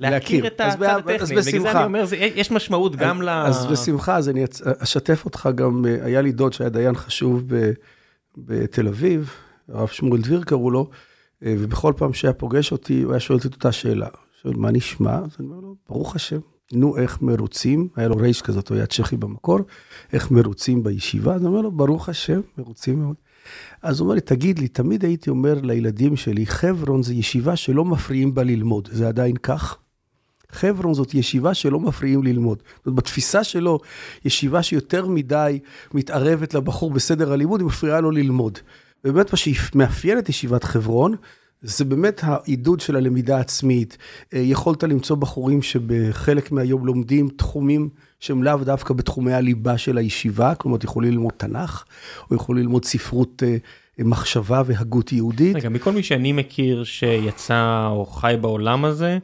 להכיר 0.00 0.46
את 0.46 0.60
הצד 0.60 0.82
הטכני, 0.82 1.28
בגלל 1.28 1.42
זה 1.42 1.70
אני 1.70 1.84
אומר, 1.84 2.04
יש 2.12 2.50
משמעות 2.50 2.96
גם 2.96 3.22
ל... 3.22 3.28
אז 3.28 3.66
בשמחה, 3.66 4.16
אז 4.16 4.28
אני 4.28 4.44
אשתף 4.82 5.24
אותך 5.24 5.48
גם, 5.54 5.84
אה, 5.86 6.04
היה 6.04 6.20
לי 6.20 6.32
דוד 6.32 6.52
שהיה 6.52 6.70
דיין 6.70 6.94
חשוב 6.94 7.42
בתל 8.36 8.88
אביב, 8.88 9.30
הרב 9.68 9.88
שמואל 9.88 10.20
דביר 10.20 10.42
קראו 10.42 10.70
לו, 10.70 10.90
אה, 11.44 11.54
ובכל 11.58 11.92
פעם 11.96 12.12
שהיה 12.12 12.32
פוגש 12.32 12.72
אותי, 12.72 13.02
הוא 13.02 13.12
היה 13.12 13.20
שואל 13.20 13.38
את 13.38 13.44
אותה 13.44 13.72
שאלה. 13.72 14.08
שואל, 14.42 14.54
מה 14.56 14.70
נשמע? 14.70 15.14
אז 15.14 15.36
אני 15.40 15.48
אומר 15.48 15.60
לו, 15.60 15.76
ברוך 15.88 16.16
השם. 16.16 16.38
נו, 16.72 16.96
איך 16.96 17.22
מרוצים? 17.22 17.88
היה 17.96 18.08
לו 18.08 18.16
רייש 18.16 18.42
כזאת, 18.42 18.68
הוא 18.68 18.76
היה 18.76 18.86
צ'כי 18.86 19.16
במקור. 19.16 19.58
איך 20.12 20.30
מרוצים 20.30 20.82
בישיבה? 20.82 21.34
אז 21.34 21.40
אני 21.40 21.48
אומר 21.48 21.60
לו, 21.60 21.70
ברוך 21.70 22.08
השם, 22.08 22.40
מרוצים 22.58 23.02
מאוד. 23.02 23.16
אז 23.82 24.00
הוא 24.00 24.06
אומר 24.06 24.14
לי, 24.14 24.20
תגיד 24.20 24.58
לי, 24.58 24.68
תמיד 24.68 25.04
הייתי 25.04 25.30
אומר 25.30 25.60
לילדים 25.62 26.16
שלי, 26.16 26.46
חברון 26.46 27.02
זה 27.02 27.14
ישיבה 27.14 27.56
שלא 27.56 27.84
מפריעים 27.84 28.34
בה 28.34 28.42
ללמוד. 28.42 28.88
זה 28.92 29.08
עדיין 29.08 29.36
כך? 29.36 29.78
חברון 30.52 30.94
זאת 30.94 31.14
ישיבה 31.14 31.54
שלא 31.54 31.80
מפריעים 31.80 32.22
ללמוד. 32.22 32.58
זאת 32.76 32.86
אומרת, 32.86 32.98
בתפיסה 32.98 33.44
שלו, 33.44 33.78
ישיבה 34.24 34.62
שיותר 34.62 35.06
מדי 35.06 35.58
מתערבת 35.94 36.54
לבחור 36.54 36.90
בסדר 36.90 37.32
הלימוד, 37.32 37.60
היא 37.60 37.66
מפריעה 37.66 38.00
לו 38.00 38.10
ללמוד. 38.10 38.58
ובאמת 39.04 39.32
מה 39.32 39.36
שמאפיין 39.36 40.18
את 40.18 40.28
ישיבת 40.28 40.64
חברון, 40.64 41.14
זה 41.62 41.84
באמת 41.84 42.20
העידוד 42.24 42.80
של 42.80 42.96
הלמידה 42.96 43.36
העצמית. 43.36 43.98
אה, 44.34 44.38
יכולת 44.38 44.84
למצוא 44.84 45.16
בחורים 45.16 45.62
שבחלק 45.62 46.52
מהיום 46.52 46.86
לומדים 46.86 47.28
תחומים 47.28 47.88
שהם 48.20 48.42
לאו 48.42 48.56
דווקא 48.56 48.94
בתחומי 48.94 49.32
הליבה 49.32 49.78
של 49.78 49.98
הישיבה, 49.98 50.54
כלומר, 50.54 50.78
יכולים 50.84 51.12
ללמוד 51.12 51.32
תנ"ך, 51.36 51.84
או 52.30 52.36
יכולים 52.36 52.62
ללמוד 52.62 52.84
ספרות 52.84 53.42
אה, 53.46 53.56
מחשבה 53.98 54.62
והגות 54.66 55.12
יהודית. 55.12 55.56
רגע, 55.56 55.68
מכל 55.68 55.92
מי 55.92 56.02
שאני 56.02 56.32
מכיר 56.32 56.84
שיצא 56.84 57.88
או 57.90 58.06
חי 58.06 58.34
בעולם 58.40 58.84
הזה, 58.84 59.18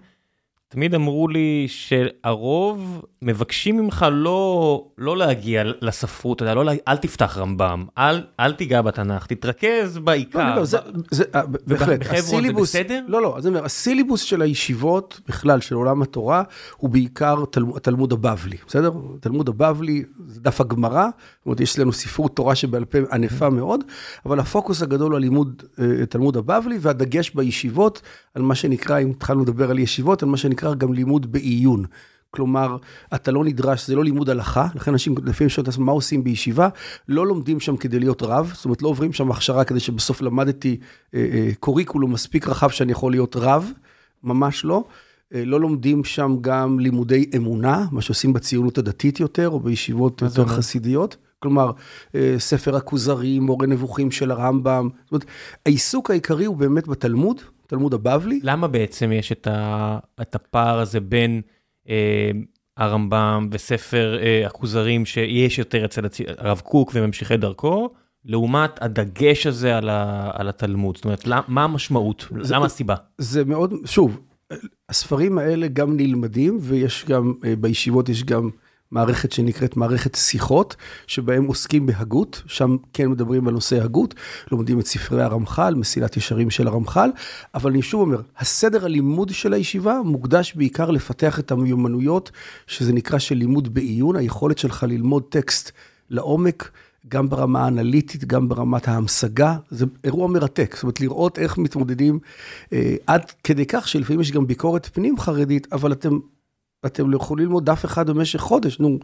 תמיד 0.69 0.95
אמרו 0.95 1.29
לי 1.29 1.67
שהרוב 1.69 3.05
מבקשים 3.23 3.79
ממך 3.79 4.07
לא, 4.13 4.85
לא 4.99 5.17
להגיע 5.17 5.63
לספרות, 5.81 6.37
אתה 6.37 6.45
יודע, 6.45 6.55
לא, 6.55 6.73
אל 6.89 6.97
תפתח 6.97 7.39
רמב"ם, 7.39 7.85
אל, 7.99 8.25
אל 8.41 8.53
תיגע 8.53 8.83
בתנ"ך, 8.83 9.27
תתרכז 9.27 9.99
בעיקר. 9.99 10.51
לא, 10.51 10.57
לא, 10.57 10.65
זה, 10.65 10.79
זה, 11.11 11.25
אה, 11.35 11.43
בהחלט, 11.47 12.01
בחברון 12.01 12.47
זה 12.47 12.53
בסדר? 12.53 13.05
לא, 13.09 13.23
לא, 13.23 13.37
אז 13.39 13.47
אני 13.47 13.55
אומר, 13.55 13.65
הסילבוס 13.65 14.21
של 14.21 14.43
הישיבות, 14.43 15.21
בכלל, 15.29 15.61
של 15.61 15.75
עולם 15.75 16.03
התורה, 16.03 16.43
הוא 16.77 16.91
בעיקר 16.91 17.45
תל, 17.51 17.65
התלמוד 17.77 18.13
הבבלי, 18.13 18.57
בסדר? 18.67 18.93
התלמוד 19.17 19.49
הבבלי, 19.49 20.05
זה 20.27 20.41
דף 20.41 20.61
הגמרא, 20.61 21.05
זאת 21.05 21.47
אומרת, 21.47 21.61
יש 21.61 21.79
לנו 21.79 21.93
ספרות 21.93 22.37
תורה 22.37 22.55
שבעל 22.55 22.85
פה 22.85 22.99
ענפה 23.13 23.51
מאוד, 23.51 23.85
אבל 24.27 24.41
הפוקוס 24.41 24.83
הגדול 24.83 25.11
הוא 25.11 25.17
הלימוד 25.17 25.63
אה, 25.79 26.07
תלמוד 26.07 26.37
הבבלי, 26.37 26.79
והדגש 26.81 27.31
בישיבות, 27.31 28.03
על 28.35 28.43
מה 28.43 28.55
שנקרא, 28.55 28.99
אם 28.99 29.11
התחלנו 29.11 29.43
לדבר 29.43 29.71
על 29.71 29.79
ישיבות, 29.79 30.23
על 30.23 30.29
מה 30.29 30.37
שנקרא 30.37 30.75
גם 30.75 30.93
לימוד 30.93 31.33
בעיון. 31.33 31.85
כלומר, 32.35 32.77
אתה 33.15 33.31
לא 33.31 33.45
נדרש, 33.45 33.87
זה 33.87 33.95
לא 33.95 34.05
לימוד 34.05 34.31
הלכה, 34.31 34.67
לכן 34.75 34.91
אנשים 34.91 35.15
לפעמים 35.25 35.49
שואלים 35.49 35.65
את 35.65 35.69
עצמם 35.69 35.87
מה 35.87 35.93
עושים 35.93 36.25
בישיבה, 36.25 36.69
לא 37.09 37.27
לומדים 37.27 37.61
שם 37.61 37.77
כדי 37.77 37.99
להיות 37.99 38.23
רב, 38.23 38.53
זאת 38.55 38.65
אומרת 38.65 38.83
לא 38.83 38.89
עוברים 38.89 39.13
שם 39.13 39.31
הכשרה 39.31 39.65
כדי 39.65 39.81
שבסוף 39.81 40.23
למדתי 40.23 40.77
אה, 41.15 41.29
אה, 41.33 41.51
קוריקולום 41.61 42.13
מספיק 42.13 42.49
רחב 42.49 42.69
שאני 42.69 42.93
יכול 42.93 43.13
להיות 43.13 43.37
רב, 43.37 43.73
ממש 44.23 44.65
לא. 44.65 44.85
אה, 45.35 45.45
לא 45.45 45.61
לומדים 45.61 46.05
שם 46.05 46.37
גם 46.41 46.79
לימודי 46.79 47.31
אמונה, 47.37 47.85
מה 47.93 48.01
שעושים 48.03 48.33
בציונות 48.33 48.79
הדתית 48.79 49.21
יותר, 49.21 49.49
או 49.49 49.61
בישיבות 49.61 50.23
יותר 50.23 50.47
חסידיות. 50.47 51.17
כלומר, 51.39 51.71
ספר 52.39 52.77
הכוזרי, 52.77 53.39
מורה 53.39 53.67
נבוכים 53.67 54.11
של 54.11 54.31
הרמב"ם. 54.31 54.89
זאת 55.05 55.13
אומרת, 55.13 55.25
העיסוק 55.67 56.11
העיקרי 56.11 56.45
הוא 56.45 56.57
באמת 56.57 56.89
בתלמוד, 56.89 57.41
תלמוד 57.67 57.95
הבבלי. 57.95 58.41
למה 58.43 58.69
בעצם 58.69 59.13
יש 59.13 59.33
את, 59.33 59.47
ה, 59.47 59.99
את 60.23 60.35
הפער 60.35 60.79
הזה 60.79 61.01
בין 61.01 61.43
אה, 61.89 62.31
הרמב"ם 62.77 63.49
וספר 63.51 64.19
אה, 64.23 64.47
הכוזרים 64.47 65.07
שיש 65.07 65.59
יותר 65.59 65.85
אצל 65.85 66.07
הרב 66.39 66.61
קוק 66.65 66.91
וממשיכי 66.95 67.37
דרכו, 67.37 67.91
לעומת 68.25 68.83
הדגש 68.83 69.47
הזה 69.47 69.77
על, 69.77 69.89
ה, 69.89 70.31
על 70.35 70.49
התלמוד? 70.49 70.97
זאת 70.97 71.05
אומרת, 71.05 71.27
מה 71.49 71.65
המשמעות? 71.65 72.27
זה, 72.41 72.55
למה 72.55 72.67
הסיבה? 72.67 72.95
זה 73.19 73.45
מאוד, 73.45 73.75
שוב, 73.85 74.21
הספרים 74.89 75.39
האלה 75.39 75.69
גם 75.69 75.97
נלמדים, 75.97 76.59
ויש 76.61 77.05
גם, 77.09 77.35
אה, 77.45 77.57
בישיבות 77.57 78.09
יש 78.09 78.25
גם 78.25 78.51
מערכת 78.95 79.33
שנקראת 79.33 79.77
מערכת 79.77 80.15
שיחות, 80.15 80.77
שבהם 81.07 81.45
עוסקים 81.45 81.87
בהגות, 81.87 82.43
שם 82.47 82.77
כן 82.93 83.09
מדברים 83.09 83.49
על 83.49 83.55
נושא 83.55 83.85
הגות, 83.85 84.15
לומדים 84.53 84.81
את 84.81 84.87
ספרי 84.87 85.23
הרמח"ל, 85.23 85.75
מסילת 85.75 86.17
ישרים 86.17 86.51
של 86.51 86.67
הרמח"ל, 86.67 87.11
אבל 87.55 87.71
אני 87.71 87.83
שוב 87.83 88.01
אומר, 88.01 88.21
הסדר 88.39 88.85
הלימוד 88.85 89.31
של 89.31 89.53
הישיבה 89.53 90.01
מוקדש 90.05 90.55
בעיקר 90.55 90.91
לפתח 90.91 91.39
את 91.39 91.51
המיומנויות, 91.51 92.31
שזה 92.67 92.93
נקרא 92.93 93.19
של 93.19 93.35
לימוד 93.35 93.75
בעיון, 93.75 94.17
היכולת 94.17 94.59
שלך 94.59 94.83
ללמוד 94.89 95.23
טקסט 95.29 95.71
לעומק. 96.11 96.71
גם 97.09 97.29
ברמה 97.29 97.65
האנליטית, 97.65 98.25
גם 98.25 98.49
ברמת 98.49 98.89
ההמשגה, 98.89 99.57
זה 99.71 99.87
אירוע 100.05 100.29
מרתק. 100.29 100.75
זאת 100.75 100.83
אומרת, 100.83 101.01
לראות 101.01 101.39
איך 101.39 101.59
מתמודדים 101.59 102.19
אה, 102.73 102.97
עד 103.07 103.33
כדי 103.45 103.67
כך 103.67 103.89
שלפעמים 103.89 104.21
יש 104.21 104.33
גם 104.33 104.47
ביקורת 104.47 104.87
פנים 104.93 105.19
חרדית, 105.19 105.73
אבל 105.73 105.93
אתם 105.93 106.19
אתם 106.87 107.13
יכולים 107.13 107.47
ללמוד 107.47 107.65
דף 107.67 107.85
אחד 107.85 108.11
במשך 108.11 108.41
חודש, 108.41 108.81
נו, 108.81 108.99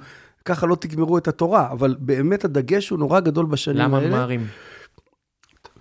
ככה 0.45 0.67
לא 0.67 0.75
תגמרו 0.75 1.19
את 1.19 1.29
התורה, 1.29 1.73
אבל 1.73 1.97
באמת 1.99 2.45
הדגש 2.45 2.89
הוא 2.89 2.99
נורא 2.99 3.21
גדול 3.21 3.47
בשנים 3.47 3.77
למה 3.77 3.97
האלה. 3.97 4.09
למה 4.09 4.17
ממהרים? 4.17 4.47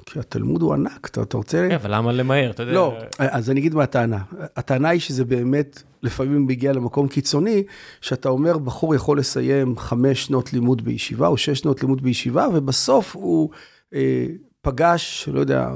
כי 0.06 0.20
התלמוד 0.20 0.62
הוא 0.62 0.74
ענק, 0.74 1.08
אתה, 1.12 1.22
אתה 1.22 1.38
רוצה... 1.38 1.68
כן, 1.70 1.76
אבל 1.76 1.96
למה 1.96 2.12
למהר? 2.12 2.50
אתה 2.50 2.64
יודע... 2.64 2.74
לא, 2.74 2.98
אז 3.20 3.50
אני 3.50 3.60
אגיד 3.60 3.76
מה 3.76 3.84
הטענה. 3.84 4.20
הטענה 4.56 4.90
היא 4.90 5.00
שזה 5.00 5.26
באמת, 5.26 5.84
לפעמים 6.04 6.46
מגיע 6.46 6.74
למקום 6.74 7.08
קיצוני, 7.08 7.64
שאתה 8.02 8.30
אומר, 8.30 8.58
בחור 8.58 8.96
יכול 8.96 9.20
לסיים 9.20 9.78
חמש 9.78 10.26
שנות 10.26 10.54
לימוד 10.54 10.86
בישיבה, 10.86 11.28
או 11.28 11.38
שש 11.38 11.60
שנות 11.60 11.82
לימוד 11.82 12.02
בישיבה, 12.02 12.48
ובסוף 12.54 13.16
הוא 13.16 13.50
אה, 13.94 14.26
פגש, 14.62 15.30
לא 15.34 15.40
יודע, 15.40 15.70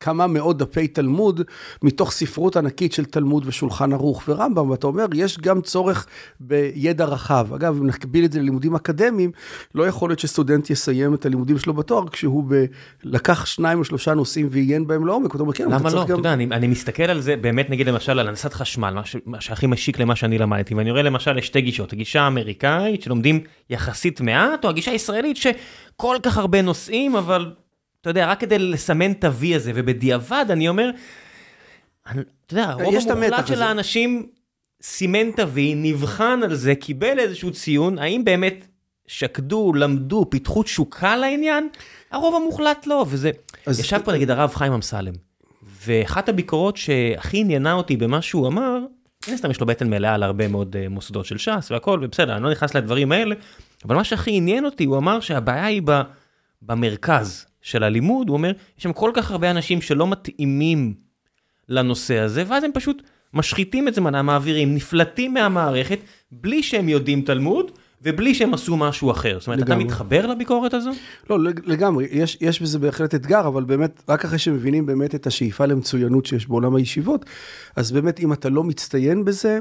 כמה 0.00 0.26
מאות 0.26 0.58
דפי 0.58 0.88
תלמוד 0.88 1.40
מתוך 1.82 2.10
ספרות 2.10 2.56
ענקית 2.56 2.92
של 2.92 3.04
תלמוד 3.04 3.44
ושולחן 3.46 3.92
ערוך 3.92 4.22
ורמב"ם, 4.28 4.70
ואתה 4.70 4.86
אומר, 4.86 5.06
יש 5.14 5.38
גם 5.38 5.60
צורך 5.60 6.06
בידע 6.40 7.04
רחב. 7.04 7.48
אגב, 7.54 7.76
אם 7.76 7.86
נקביל 7.86 8.24
את 8.24 8.32
זה 8.32 8.40
ללימודים 8.40 8.74
אקדמיים, 8.74 9.30
לא 9.74 9.86
יכול 9.86 10.10
להיות 10.10 10.18
שסטודנט 10.18 10.70
יסיים 10.70 11.14
את 11.14 11.26
הלימודים 11.26 11.58
שלו 11.58 11.74
בתואר 11.74 12.08
כשהוא 12.08 12.44
ב... 12.48 12.64
לקח 13.04 13.46
שניים 13.46 13.78
או 13.78 13.84
שלושה 13.84 14.14
נושאים 14.14 14.48
ועיין 14.50 14.86
בהם 14.86 15.06
לעומק, 15.06 15.34
אתה 15.34 15.42
אומר, 15.42 15.52
כן, 15.52 15.70
למה 15.70 15.90
לא? 15.90 16.02
אתה 16.02 16.12
יודע, 16.12 16.32
אני, 16.32 16.44
אני 16.44 16.66
מסתכל 16.66 17.02
על 17.02 17.20
זה, 17.20 17.36
באמת 17.36 17.70
נגיד 17.70 17.88
למשל 17.88 18.18
על 18.18 18.28
הנדסת 18.28 18.52
חשמל, 18.52 18.90
מה, 18.94 19.04
ש... 19.04 19.16
מה 19.26 19.40
שהכי 19.40 19.66
משיק 19.66 19.98
למה 19.98 20.16
שאני 20.16 20.38
למדתי, 20.38 20.74
ואני 20.74 20.90
רואה 20.90 21.02
למשל 21.02 21.32
לשתי 21.32 21.60
גישות, 21.60 21.92
הגישה 21.92 22.22
האמריקאית 22.22 23.02
שלומדים 23.02 23.40
יחסית 23.70 24.20
מעט, 24.20 24.64
או 24.64 24.70
הגישה 24.70 24.90
הישראלית 24.90 25.36
שכל 25.36 26.16
כך 26.22 26.38
הרבה 26.38 26.62
נושאים, 26.62 27.16
אבל 27.16 27.52
אתה 28.10 28.18
יודע, 28.18 28.30
רק 28.30 28.40
כדי 28.40 28.58
לסמן 28.58 29.12
את 29.12 29.24
ה-V 29.24 29.56
הזה, 29.56 29.72
ובדיעבד 29.74 30.44
אני 30.50 30.68
אומר, 30.68 30.90
אתה 32.02 32.54
יודע, 32.54 32.64
הרוב 32.64 32.94
המוחלט 33.10 33.46
של 33.46 33.62
האנשים 33.62 34.26
סימן 34.82 35.30
את 35.30 35.38
ה-V, 35.38 35.58
נבחן 35.76 36.40
על 36.44 36.54
זה, 36.54 36.74
קיבל 36.74 37.18
איזשהו 37.18 37.50
ציון, 37.50 37.98
האם 37.98 38.24
באמת 38.24 38.66
שקדו, 39.06 39.72
למדו, 39.74 40.26
פיתחו 40.30 40.62
תשוקה 40.62 41.16
לעניין? 41.16 41.68
הרוב 42.10 42.34
המוחלט 42.34 42.86
לא, 42.86 43.04
וזה... 43.08 43.30
אז... 43.66 43.80
ישב 43.80 44.00
פה 44.04 44.12
נגיד 44.12 44.30
הרב 44.30 44.54
חיים 44.54 44.72
אמסלם, 44.72 45.14
ואחת 45.86 46.28
הביקורות 46.28 46.76
שהכי 46.76 47.40
עניינה 47.40 47.72
אותי 47.72 47.96
במה 47.96 48.22
שהוא 48.22 48.46
אמר, 48.46 48.78
מן 49.28 49.34
הסתם 49.34 49.50
יש 49.50 49.60
לו 49.60 49.66
בטן 49.66 49.90
מלאה 49.90 50.14
על 50.14 50.22
הרבה 50.22 50.48
מאוד 50.48 50.76
uh, 50.76 50.88
מוסדות 50.88 51.26
של 51.26 51.38
ש"ס 51.38 51.70
והכל, 51.70 52.00
ובסדר, 52.02 52.36
אני 52.36 52.42
לא 52.42 52.50
נכנס 52.50 52.74
לדברים 52.74 53.12
האלה, 53.12 53.34
אבל 53.84 53.96
מה 53.96 54.04
שהכי 54.04 54.30
עניין 54.36 54.64
אותי, 54.64 54.84
הוא 54.84 54.96
אמר 54.96 55.20
שהבעיה 55.20 55.64
היא 55.64 55.82
ב, 55.84 56.00
במרכז. 56.62 57.46
של 57.68 57.82
הלימוד, 57.82 58.28
הוא 58.28 58.36
אומר, 58.36 58.52
יש 58.78 58.82
שם 58.82 58.92
כל 58.92 59.10
כך 59.14 59.30
הרבה 59.30 59.50
אנשים 59.50 59.80
שלא 59.80 60.06
מתאימים 60.06 60.94
לנושא 61.68 62.18
הזה, 62.18 62.44
ואז 62.48 62.64
הם 62.64 62.70
פשוט 62.74 63.02
משחיתים 63.34 63.88
את 63.88 63.94
זמנם, 63.94 64.26
מעבירים, 64.26 64.74
נפלטים 64.74 65.34
מהמערכת, 65.34 65.98
בלי 66.32 66.62
שהם 66.62 66.88
יודעים 66.88 67.22
תלמוד, 67.22 67.70
ובלי 68.02 68.34
שהם 68.34 68.54
עשו 68.54 68.76
משהו 68.76 69.10
אחר. 69.10 69.38
זאת 69.38 69.46
אומרת, 69.46 69.60
לגמרי. 69.60 69.76
אתה 69.76 69.84
מתחבר 69.84 70.26
לביקורת 70.26 70.74
הזו? 70.74 70.90
לא, 71.30 71.38
לגמרי, 71.66 72.06
יש, 72.10 72.38
יש 72.40 72.62
בזה 72.62 72.78
בהחלט 72.78 73.14
אתגר, 73.14 73.46
אבל 73.46 73.64
באמת, 73.64 74.02
רק 74.08 74.24
אחרי 74.24 74.38
שמבינים 74.38 74.86
באמת 74.86 75.14
את 75.14 75.26
השאיפה 75.26 75.66
למצוינות 75.66 76.26
שיש 76.26 76.48
בעולם 76.48 76.74
הישיבות, 76.74 77.24
אז 77.76 77.92
באמת, 77.92 78.20
אם 78.20 78.32
אתה 78.32 78.48
לא 78.48 78.64
מצטיין 78.64 79.24
בזה, 79.24 79.58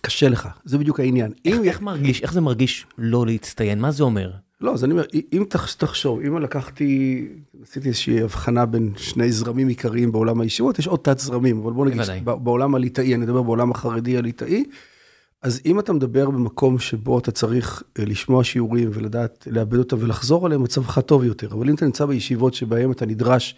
קשה 0.00 0.28
לך, 0.28 0.48
זה 0.64 0.78
בדיוק 0.78 1.00
העניין. 1.00 1.32
איך, 1.44 1.58
אם... 1.58 1.64
איך 1.64 1.80
מרגיש, 1.80 2.22
איך 2.22 2.32
זה 2.32 2.40
מרגיש 2.40 2.86
לא 2.98 3.26
להצטיין? 3.26 3.80
מה 3.80 3.90
זה 3.90 4.02
אומר? 4.02 4.30
לא, 4.60 4.74
אז 4.74 4.84
אני 4.84 4.92
אומר, 4.92 5.04
אם 5.32 5.44
תחשוב, 5.78 6.20
אם 6.20 6.38
לקחתי, 6.38 7.28
עשיתי 7.62 7.88
איזושהי 7.88 8.22
הבחנה 8.22 8.66
בין 8.66 8.92
שני 8.96 9.32
זרמים 9.32 9.68
עיקריים 9.68 10.12
בעולם 10.12 10.40
הישיבות, 10.40 10.78
יש 10.78 10.86
עוד 10.86 11.00
תת 11.02 11.18
זרמים, 11.18 11.60
אבל 11.60 11.72
בוא 11.72 11.86
נגיד, 11.86 12.00
בעולם 12.24 12.74
הליטאי, 12.74 13.14
אני 13.14 13.24
מדבר 13.24 13.42
בעולם 13.42 13.70
החרדי 13.70 14.18
הליטאי, 14.18 14.64
אז 15.42 15.60
אם 15.66 15.78
אתה 15.78 15.92
מדבר 15.92 16.30
במקום 16.30 16.78
שבו 16.78 17.18
אתה 17.18 17.30
צריך 17.30 17.82
אה, 17.98 18.04
לשמוע 18.04 18.44
שיעורים 18.44 18.90
ולדעת 18.92 19.48
לאבד 19.50 19.78
אותם 19.78 19.96
ולחזור 20.00 20.46
עליהם, 20.46 20.62
מצבך 20.62 20.98
טוב 20.98 21.24
יותר. 21.24 21.52
אבל 21.52 21.68
אם 21.68 21.74
אתה 21.74 21.84
נמצא 21.84 22.06
בישיבות 22.06 22.54
שבהם 22.54 22.92
אתה 22.92 23.06
נדרש 23.06 23.54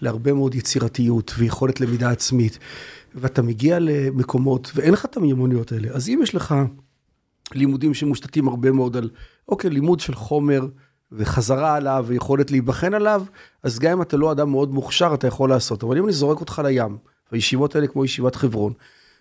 להרבה 0.00 0.32
מאוד 0.32 0.54
יצירתיות 0.54 1.32
ויכולת 1.38 1.80
למידה 1.80 2.10
עצמית, 2.10 2.58
ואתה 3.14 3.42
מגיע 3.42 3.78
למקומות 3.78 4.72
ואין 4.74 4.92
לך 4.92 5.04
את 5.04 5.16
המיומנויות 5.16 5.72
האלה, 5.72 5.88
אז 5.92 6.08
אם 6.08 6.20
יש 6.22 6.34
לך 6.34 6.54
לימודים 7.54 7.94
שמושתתים 7.94 8.48
הרבה 8.48 8.72
מאוד 8.72 8.96
על, 8.96 9.10
אוקיי, 9.48 9.70
לימוד 9.70 10.00
של 10.00 10.14
חומר 10.14 10.66
וחזרה 11.12 11.74
עליו 11.74 12.04
ויכולת 12.08 12.50
להיבחן 12.50 12.94
עליו, 12.94 13.22
אז 13.62 13.78
גם 13.78 13.92
אם 13.92 14.02
אתה 14.02 14.16
לא 14.16 14.32
אדם 14.32 14.50
מאוד 14.50 14.70
מוכשר, 14.70 15.14
אתה 15.14 15.26
יכול 15.26 15.48
לעשות. 15.50 15.82
אבל 15.84 15.98
אם 15.98 16.04
אני 16.04 16.12
זורק 16.12 16.40
אותך 16.40 16.62
לים, 16.64 16.96
והישיבות 17.32 17.74
האלה 17.74 17.86
כמו 17.86 18.04
ישיבת 18.04 18.36
חברון, 18.36 18.72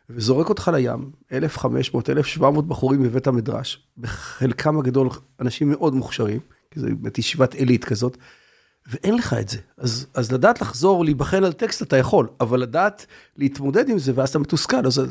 וזורק 0.09 0.49
אותך 0.49 0.71
לים, 0.73 1.11
1,500, 1.31 2.09
1,700 2.09 2.67
בחורים 2.67 3.03
בבית 3.03 3.27
המדרש, 3.27 3.87
בחלקם 3.97 4.79
הגדול 4.79 5.09
אנשים 5.39 5.69
מאוד 5.69 5.93
מוכשרים, 5.93 6.39
כי 6.71 6.79
זו 6.79 6.87
באמת 6.87 7.17
ישיבת 7.17 7.53
עילית 7.53 7.85
כזאת, 7.85 8.17
ואין 8.87 9.15
לך 9.15 9.33
את 9.33 9.49
זה. 9.49 9.57
אז, 9.77 10.07
אז 10.13 10.31
לדעת 10.31 10.61
לחזור, 10.61 11.05
להיבחן 11.05 11.43
על 11.43 11.53
טקסט 11.53 11.81
אתה 11.81 11.97
יכול, 11.97 12.27
אבל 12.39 12.59
לדעת 12.59 13.05
להתמודד 13.37 13.89
עם 13.89 13.99
זה, 13.99 14.11
ואז 14.15 14.29
אתה 14.29 14.39
מתוסכל. 14.39 14.85
אז 14.85 15.01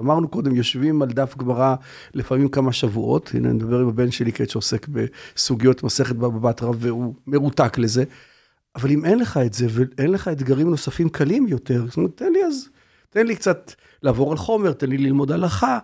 אמרנו 0.00 0.28
קודם, 0.28 0.54
יושבים 0.54 1.02
על 1.02 1.08
דף 1.08 1.36
גמרא 1.36 1.74
לפעמים 2.14 2.48
כמה 2.48 2.72
שבועות, 2.72 3.30
הנה 3.34 3.48
אני 3.48 3.56
מדבר 3.56 3.80
עם 3.80 3.88
הבן 3.88 4.10
שלי 4.10 4.32
כעת 4.32 4.50
שעוסק 4.50 4.86
בסוגיות 4.88 5.82
מסכת 5.82 6.16
בבת 6.16 6.62
רב, 6.62 6.76
והוא 6.80 7.14
מרותק 7.26 7.78
לזה. 7.78 8.04
אבל 8.76 8.90
אם 8.90 9.04
אין 9.04 9.18
לך 9.18 9.36
את 9.36 9.54
זה, 9.54 9.66
ואין 9.70 10.10
לך 10.10 10.28
אתגרים 10.28 10.70
נוספים 10.70 11.08
קלים 11.08 11.46
יותר, 11.46 11.84
זאת 11.86 11.96
אומרת, 11.96 12.10
תן 12.14 12.32
לי 12.32 12.44
אז, 12.44 12.68
תן 13.10 13.26
לי 13.26 13.36
קצת 13.36 13.72
לעבור 14.02 14.30
על 14.30 14.38
חומר, 14.38 14.72
תן 14.72 14.90
לי 14.90 14.98
ללמוד 14.98 15.32
הלכה, 15.32 15.78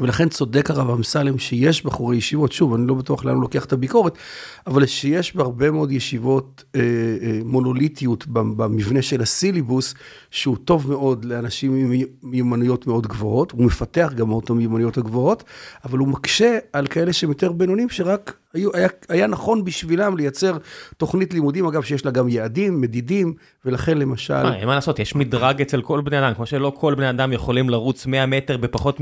ולכן 0.00 0.28
צודק 0.28 0.70
הרב 0.70 0.90
אמסלם 0.90 1.38
שיש 1.38 1.84
בחורי 1.84 2.16
ישיבות, 2.16 2.52
שוב, 2.52 2.74
אני 2.74 2.86
לא 2.86 2.94
בטוח 2.94 3.24
לאן 3.24 3.34
הוא 3.34 3.42
לוקח 3.42 3.64
את 3.64 3.72
הביקורת, 3.72 4.18
אבל 4.66 4.86
שיש 4.86 5.36
בהרבה 5.36 5.70
מאוד 5.70 5.92
ישיבות 5.92 6.64
אה, 6.74 6.80
אה, 6.80 7.40
מונוליטיות 7.44 8.26
במבנה 8.26 9.02
של 9.02 9.22
הסילבוס, 9.22 9.94
שהוא 10.30 10.56
טוב 10.64 10.90
מאוד 10.90 11.24
לאנשים 11.24 11.74
עם 11.74 11.92
מיומנויות 12.22 12.86
מאוד 12.86 13.06
גבוהות, 13.06 13.52
הוא 13.52 13.64
מפתח 13.64 14.12
גם 14.16 14.38
את 14.38 14.50
המיומנויות 14.50 14.98
הגבוהות, 14.98 15.44
אבל 15.84 15.98
הוא 15.98 16.08
מקשה 16.08 16.58
על 16.72 16.86
כאלה 16.86 17.12
שהם 17.12 17.28
יותר 17.28 17.52
בינונים, 17.52 17.88
שרק 17.88 18.36
היו, 18.54 18.70
היה, 18.74 18.88
היה 19.08 19.26
נכון 19.26 19.64
בשבילם 19.64 20.16
לייצר 20.16 20.56
תוכנית 20.96 21.34
לימודים, 21.34 21.66
אגב, 21.66 21.82
שיש 21.82 22.04
לה 22.04 22.10
גם 22.10 22.28
יעדים, 22.28 22.80
מדידים, 22.80 23.34
ולכן 23.64 23.98
למשל... 23.98 24.42
מה, 24.42 24.56
אין 24.56 24.66
מה 24.66 24.74
לעשות, 24.74 24.98
יש 24.98 25.14
מדרג 25.14 25.60
אצל 25.60 25.82
כל 25.82 26.00
בני 26.00 26.18
אדם, 26.18 26.34
כמו 26.34 26.46
שלא 26.46 26.72
כל 26.76 26.94
בני 26.94 27.10
אדם 27.10 27.32
יכולים 27.32 27.70
לרוץ 27.70 28.06
100 28.06 28.26
מטר 28.26 28.56
בפחות 28.56 29.00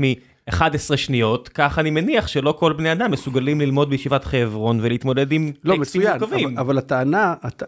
מ-11 0.49 0.97
שניות, 0.97 1.49
כך 1.49 1.79
אני 1.79 1.89
מניח 1.89 2.27
שלא 2.27 2.55
כל 2.59 2.73
בני 2.73 2.91
אדם 2.91 3.11
מסוגלים 3.11 3.61
ללמוד 3.61 3.89
בישיבת 3.89 4.23
חברון 4.23 4.79
ולהתמודד 4.81 5.31
עם 5.31 5.51
לא, 5.63 5.75
טקסטים 5.75 6.01
מורכבים. 6.01 6.49
אבל, 6.49 6.59
אבל 6.59 6.77
הטענה, 6.77 7.35
הט... 7.41 7.63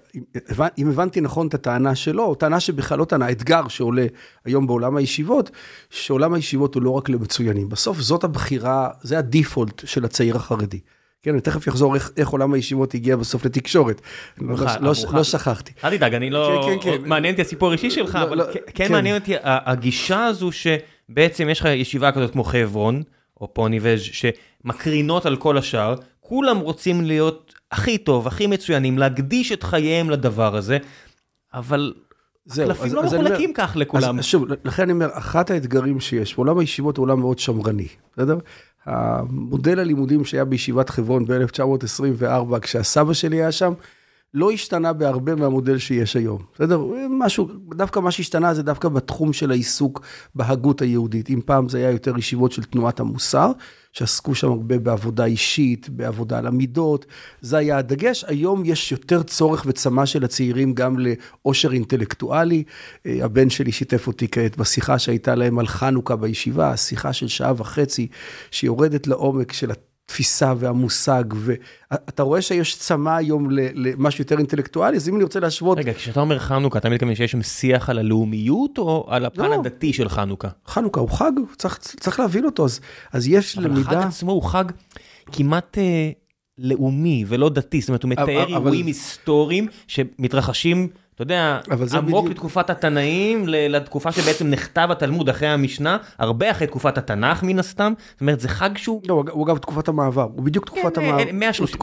אם 0.78 0.90
הבנתי 0.90 1.22
נכון 1.22 1.48
את 1.48 1.54
הטענה 1.54 1.96
שלו, 1.96 2.36
טענה 2.36 2.60
שבכלל 2.60 3.00
לא 3.00 3.06
טענה, 3.06 3.26
האתגר 3.26 3.68
שעולה 3.68 4.06
היום 4.46 4.68
בעולם 4.68 4.98
הישיבות, 4.98 5.52
שעולם 5.90 6.34
הישיבות 6.34 6.76
הוא 6.76 6.84
לא 6.84 6.90
רק 6.90 7.10
למצוינים. 7.10 7.70
בסוף 7.70 8.00
זאת 8.00 8.24
הבחירה, 8.24 8.90
זה 9.02 9.18
הדיפולט 9.18 9.82
של 9.86 10.06
הצעיר 10.06 10.36
החרדי. 10.36 10.80
כן, 11.24 11.32
אני 11.32 11.42
תכף 11.42 11.68
אחזור 11.68 11.96
איך, 11.96 12.12
איך 12.18 12.30
עולם 12.30 12.54
הישיבות 12.54 12.94
הגיע 12.94 13.16
בסוף 13.16 13.46
לתקשורת. 13.46 14.02
לא, 14.42 14.56
לא, 14.82 14.94
לא 15.14 15.24
שכחתי. 15.24 15.72
אל 15.84 15.98
תדאג, 15.98 16.14
אני 16.14 16.30
לא... 16.30 16.70
כן, 16.70 16.90
כן, 16.90 16.98
כן. 16.98 17.10
מעניין 17.10 17.34
אותי 17.34 17.42
הסיפור 17.42 17.70
האישי 17.70 17.92
שלך, 17.92 18.16
לא, 18.16 18.24
אבל 18.24 18.38
לא, 18.38 18.44
כן, 18.54 18.60
כן 18.74 18.92
מעניין 18.92 19.16
אותי 19.16 19.34
הגישה 19.44 20.26
הזו 20.26 20.52
שבעצם 21.12 21.50
יש 21.50 21.60
לך 21.60 21.66
ישיבה 21.66 22.12
כזאת 22.12 22.32
כמו 22.32 22.44
חברון, 22.44 23.04
או 23.42 23.54
פוניבז' 23.54 24.00
שמקרינות 24.02 25.26
על 25.26 25.36
כל 25.36 25.58
השאר, 25.58 25.96
כולם 26.20 26.60
רוצים 26.60 27.02
להיות 27.02 27.54
הכי 27.72 27.98
טוב, 27.98 28.28
הכי 28.28 28.48
מצוינים, 28.48 28.98
להקדיש 28.98 29.52
את 29.52 29.64
חייהם 29.64 30.10
לדבר 30.10 30.56
הזה, 30.56 30.78
אבל 31.54 31.94
זהו, 32.46 32.72
הקלפים 32.72 32.94
לא 32.94 33.04
מחולקים 33.04 33.52
כך 33.54 33.74
לכולם. 33.76 34.20
אז 34.20 34.26
שוב, 34.26 34.46
לכן 34.66 34.84
אני 34.84 34.92
אומר, 34.92 35.10
אחת 35.12 35.52
האתגרים 35.52 36.00
שיש, 36.00 36.36
עולם 36.36 36.60
הישיבות 36.60 36.98
הוא 36.98 37.04
עולם 37.04 37.20
מאוד 37.20 37.40
שמרני, 37.40 37.88
בסדר? 38.14 38.38
המודל 38.86 39.80
הלימודים 39.80 40.26
שהיה 40.26 40.46
בישיבת 40.46 40.90
חברון 40.90 41.26
ב-1924, 41.26 42.60
כשהסבא 42.60 43.14
שלי 43.14 43.38
היה 43.38 43.52
שם, 43.52 43.74
לא 44.34 44.52
השתנה 44.52 44.94
בהרבה 44.94 45.36
מהמודל 45.36 45.78
שיש 45.78 46.16
היום, 46.16 46.42
בסדר? 46.56 46.82
משהו, 47.10 47.48
דווקא 47.76 48.00
מה 48.00 48.12
שהשתנה 48.12 48.54
זה 48.54 48.64
דווקא 48.64 48.90
בתחום 48.90 49.34
של 49.34 49.52
העיסוק 49.52 50.02
בהגות 50.36 50.82
היהודית. 50.82 51.30
אם 51.30 51.40
פעם 51.46 51.70
זה 51.70 51.78
היה 51.78 51.92
יותר 51.92 52.18
ישיבות 52.18 52.52
של 52.52 52.64
תנועת 52.64 53.00
המוסר, 53.00 53.52
שעסקו 53.92 54.36
שם 54.36 54.52
הרבה 54.52 54.80
בעבודה 54.80 55.26
אישית, 55.26 55.90
בעבודה 55.90 56.38
על 56.38 56.48
המידות, 56.48 57.06
זה 57.42 57.58
היה 57.58 57.78
הדגש. 57.78 58.26
היום 58.28 58.64
יש 58.66 58.92
יותר 58.92 59.24
צורך 59.24 59.64
וצמא 59.68 60.06
של 60.06 60.24
הצעירים 60.24 60.74
גם 60.74 60.96
לאושר 61.00 61.74
אינטלקטואלי. 61.74 62.64
אה, 63.06 63.18
הבן 63.22 63.50
שלי 63.50 63.72
שיתף 63.72 64.08
אותי 64.08 64.28
כעת 64.32 64.58
בשיחה 64.58 65.00
שהייתה 65.00 65.36
להם 65.36 65.60
על 65.60 65.68
חנוכה 65.68 66.16
בישיבה, 66.16 66.78
שיחה 66.78 67.14
של 67.14 67.28
שעה 67.28 67.54
וחצי, 67.58 68.08
שיורדת 68.52 69.08
לעומק 69.08 69.54
של 69.54 69.72
התפיסה 70.14 70.54
והמושג, 70.58 71.24
ואתה 71.36 72.24
רואה 72.24 72.42
שיש 72.42 72.76
צמא 72.76 73.10
היום 73.10 73.48
למשהו 73.52 74.22
יותר 74.22 74.38
אינטלקטואלי, 74.38 74.98
אז 74.98 75.10
אם 75.10 75.16
אני 75.16 75.24
רוצה 75.24 75.40
להשוות... 75.40 75.78
רגע, 75.78 75.94
כשאתה 75.94 76.20
אומר 76.20 76.40
חנוכה, 76.40 76.80
אתה 76.80 76.90
מתכוון 76.90 77.16
שיש 77.16 77.32
שם 77.32 77.42
שיח 77.42 77.90
על 77.90 78.00
הלאומיות, 78.00 78.78
או 78.78 79.06
על 79.10 79.26
הפן 79.26 79.50
לא. 79.50 79.54
הדתי 79.54 79.94
של 79.94 80.10
חנוכה? 80.10 80.48
חנוכה 80.68 81.02
הוא 81.02 81.10
חג, 81.10 81.32
צריך, 81.58 81.78
צריך 81.78 82.20
להבין 82.20 82.46
אותו, 82.46 82.66
אז, 82.66 82.80
אז 83.14 83.28
יש 83.28 83.58
אבל 83.58 83.68
למידה... 83.68 83.90
אבל 83.90 83.98
החג 83.98 84.08
עצמו 84.08 84.32
הוא 84.32 84.44
חג 84.44 84.66
כמעט... 85.32 85.78
אה, 85.78 86.12
לאומי 86.58 87.26
ולא 87.28 87.50
דתי, 87.50 87.82
זאת 87.82 87.90
אומרת 87.90 88.04
הוא 88.04 88.10
מתאר 88.10 88.44
אבל... 88.44 88.54
אירועים 88.54 88.86
היסטוריים 88.86 89.68
שמתרחשים 89.88 90.88
אתה 91.16 91.22
יודע, 91.22 91.60
עמוק 91.94 92.30
בתקופת 92.30 92.70
התנאים 92.70 93.46
לתקופה 93.48 94.12
שבעצם 94.12 94.48
נכתב 94.48 94.88
התלמוד 94.92 95.30
אחרי 95.30 95.48
המשנה, 95.48 95.98
הרבה 96.18 96.52
אחרי 96.52 96.68
תקופת 96.68 96.98
התנ"ך 96.98 97.44
מן 97.44 97.60
הסתם, 97.60 97.94
זאת 98.12 98.22
אומרת 98.22 98.40
זה 98.40 98.50
חג 98.50 98.78
שהוא... 98.78 99.02
לא, 99.08 99.24
הוא 99.32 99.46
אגב 99.46 99.58
תקופת 99.58 99.88
המעבר, 99.88 100.28
הוא 100.36 100.44
בדיוק 100.44 100.66
תקופת 100.66 100.96
כן, 100.96 101.02
המעבר. 101.02 101.32
130 101.34 101.80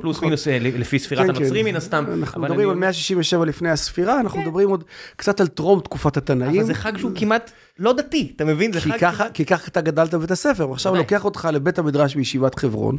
פלוס 0.00 0.22
מינוס 0.22 0.48
אה, 0.48 0.58
לפי 0.60 0.98
ספירת 0.98 1.26
כן, 1.26 1.32
כן. 1.32 1.40
הנוצרים 1.40 1.64
מן 1.64 1.76
הסתם. 1.76 2.04
אנחנו 2.18 2.40
מדברים 2.40 2.70
על 2.70 2.76
167 2.76 3.44
לפני 3.44 3.70
הספירה, 3.70 4.20
אנחנו 4.20 4.40
מדברים 4.40 4.68
עוד 4.68 4.84
קצת 5.16 5.40
על 5.40 5.46
טרום 5.46 5.80
תקופת 5.80 6.16
התנאים. 6.16 6.60
אבל 6.60 6.66
זה 6.66 6.74
חג 6.74 6.98
שהוא 6.98 7.12
כמעט 7.14 7.50
לא 7.78 7.92
דתי, 7.92 8.32
אתה 8.36 8.44
מבין? 8.44 8.72
זה 8.72 8.80
חג... 8.80 9.12
כי 9.34 9.44
ככה 9.44 9.68
אתה 9.68 9.80
גדלת 9.80 10.14
בבית 10.14 10.30
הספר, 10.30 10.70
ועכשיו 10.70 10.94
לוקח 10.94 11.24
אותך 11.24 11.48
לבית 11.52 11.78
המדרש 11.78 12.14
בישיבת 12.14 12.58
חברון, 12.58 12.96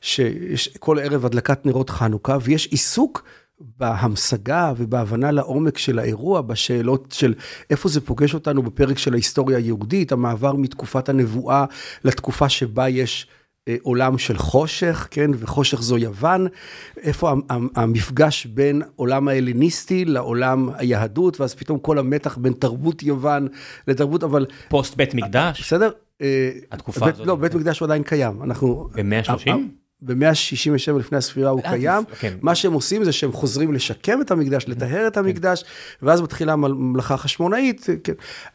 שיש 0.00 0.68
כל 0.78 0.98
ערב 0.98 1.26
הדלקת 1.26 1.66
נרות 1.66 1.90
חנוכה, 1.90 2.38
ויש 2.42 2.66
עיסוק. 2.66 3.24
בהמשגה 3.60 4.72
ובהבנה 4.76 5.30
לעומק 5.30 5.78
של 5.78 5.98
האירוע, 5.98 6.40
בשאלות 6.40 7.12
של 7.12 7.34
איפה 7.70 7.88
זה 7.88 8.00
פוגש 8.00 8.34
אותנו 8.34 8.62
בפרק 8.62 8.98
של 8.98 9.12
ההיסטוריה 9.12 9.58
היהודית, 9.58 10.12
המעבר 10.12 10.52
מתקופת 10.52 11.08
הנבואה 11.08 11.64
לתקופה 12.04 12.48
שבה 12.48 12.88
יש 12.88 13.26
אה, 13.68 13.76
עולם 13.82 14.18
של 14.18 14.38
חושך, 14.38 15.08
כן, 15.10 15.30
וחושך 15.38 15.82
זו 15.82 15.98
יוון, 15.98 16.46
איפה 16.96 17.34
המפגש 17.76 18.46
בין 18.46 18.82
עולם 18.96 19.28
ההלניסטי 19.28 20.04
לעולם 20.04 20.68
היהדות, 20.74 21.40
ואז 21.40 21.54
פתאום 21.54 21.78
כל 21.78 21.98
המתח 21.98 22.36
בין 22.36 22.52
תרבות 22.52 23.02
יוון 23.02 23.48
לתרבות, 23.88 24.24
אבל... 24.24 24.46
פוסט 24.68 24.96
בית 24.96 25.14
מקדש? 25.14 25.60
בסדר? 25.60 25.90
אה, 26.22 26.50
התקופה 26.72 27.08
הזאת. 27.08 27.26
לא, 27.26 27.36
בית 27.36 27.54
מקדש 27.54 27.80
הוא 27.80 27.86
עדיין 27.86 28.02
קיים. 28.02 28.42
אנחנו... 28.42 28.88
ב-130? 28.94 29.50
ב-167 30.02 30.98
לפני 30.98 31.18
הספירה 31.18 31.50
הוא 31.50 31.62
קיים, 31.62 32.04
כן. 32.20 32.36
מה 32.42 32.54
שהם 32.54 32.72
עושים 32.72 33.04
זה 33.04 33.12
שהם 33.12 33.32
חוזרים 33.32 33.72
לשקם 33.72 34.20
את 34.20 34.30
המקדש, 34.30 34.64
לטהר 34.68 35.06
את 35.06 35.16
המקדש, 35.16 35.64
ואז 36.02 36.20
מתחילה 36.20 36.56
מלאכה 36.56 37.16
חשמונאית, 37.16 37.86
כן. 38.04 38.12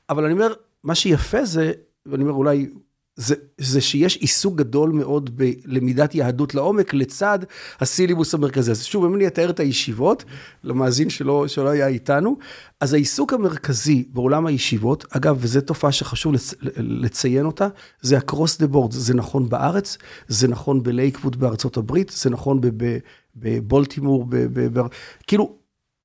אבל 0.10 0.24
אני 0.24 0.34
אומר, 0.34 0.54
מה 0.84 0.96
שיפה 0.96 1.46
זה, 1.46 1.72
ואני 2.06 2.24
אומר 2.24 2.34
אולי 2.34 2.68
זה, 3.18 3.36
זה 3.58 3.82
שיש 3.82 4.18
עיסוק 4.18 4.56
גדול 4.56 4.92
מאוד 4.92 5.38
בלמידת 5.38 6.16
יהדות 6.16 6.56
לעומק 6.56 6.94
לצד 6.94 7.40
הסילבוס 7.80 8.34
המרכזי. 8.34 8.72
אז 8.72 8.84
שוב, 8.84 9.06
אם 9.06 9.16
אני 9.16 9.28
אתאר 9.28 9.50
את 9.50 9.60
הישיבות, 9.60 10.24
למאזין 10.64 11.10
שלא, 11.10 11.48
שלא 11.48 11.70
היה 11.70 11.88
איתנו, 11.88 12.38
אז 12.82 12.94
העיסוק 12.94 13.34
המרכזי 13.34 14.06
בעולם 14.14 14.46
הישיבות, 14.46 15.06
אגב, 15.10 15.38
וזו 15.40 15.62
תופעה 15.62 15.92
שחשוב 15.92 16.34
לצ, 16.34 16.54
לציין 16.78 17.46
אותה, 17.46 17.68
זה 18.02 18.18
ה-cross 18.18 18.62
the 18.62 18.74
board, 18.74 18.92
זה 18.92 19.14
נכון 19.14 19.50
בארץ, 19.50 19.98
זה 20.28 20.48
נכון 20.48 20.84
בלייקווד 20.84 21.40
בארצות 21.40 21.78
הברית, 21.78 22.10
זה 22.10 22.30
נכון 22.30 22.62
בבולטימור, 23.36 24.26
כאילו, 25.28 25.56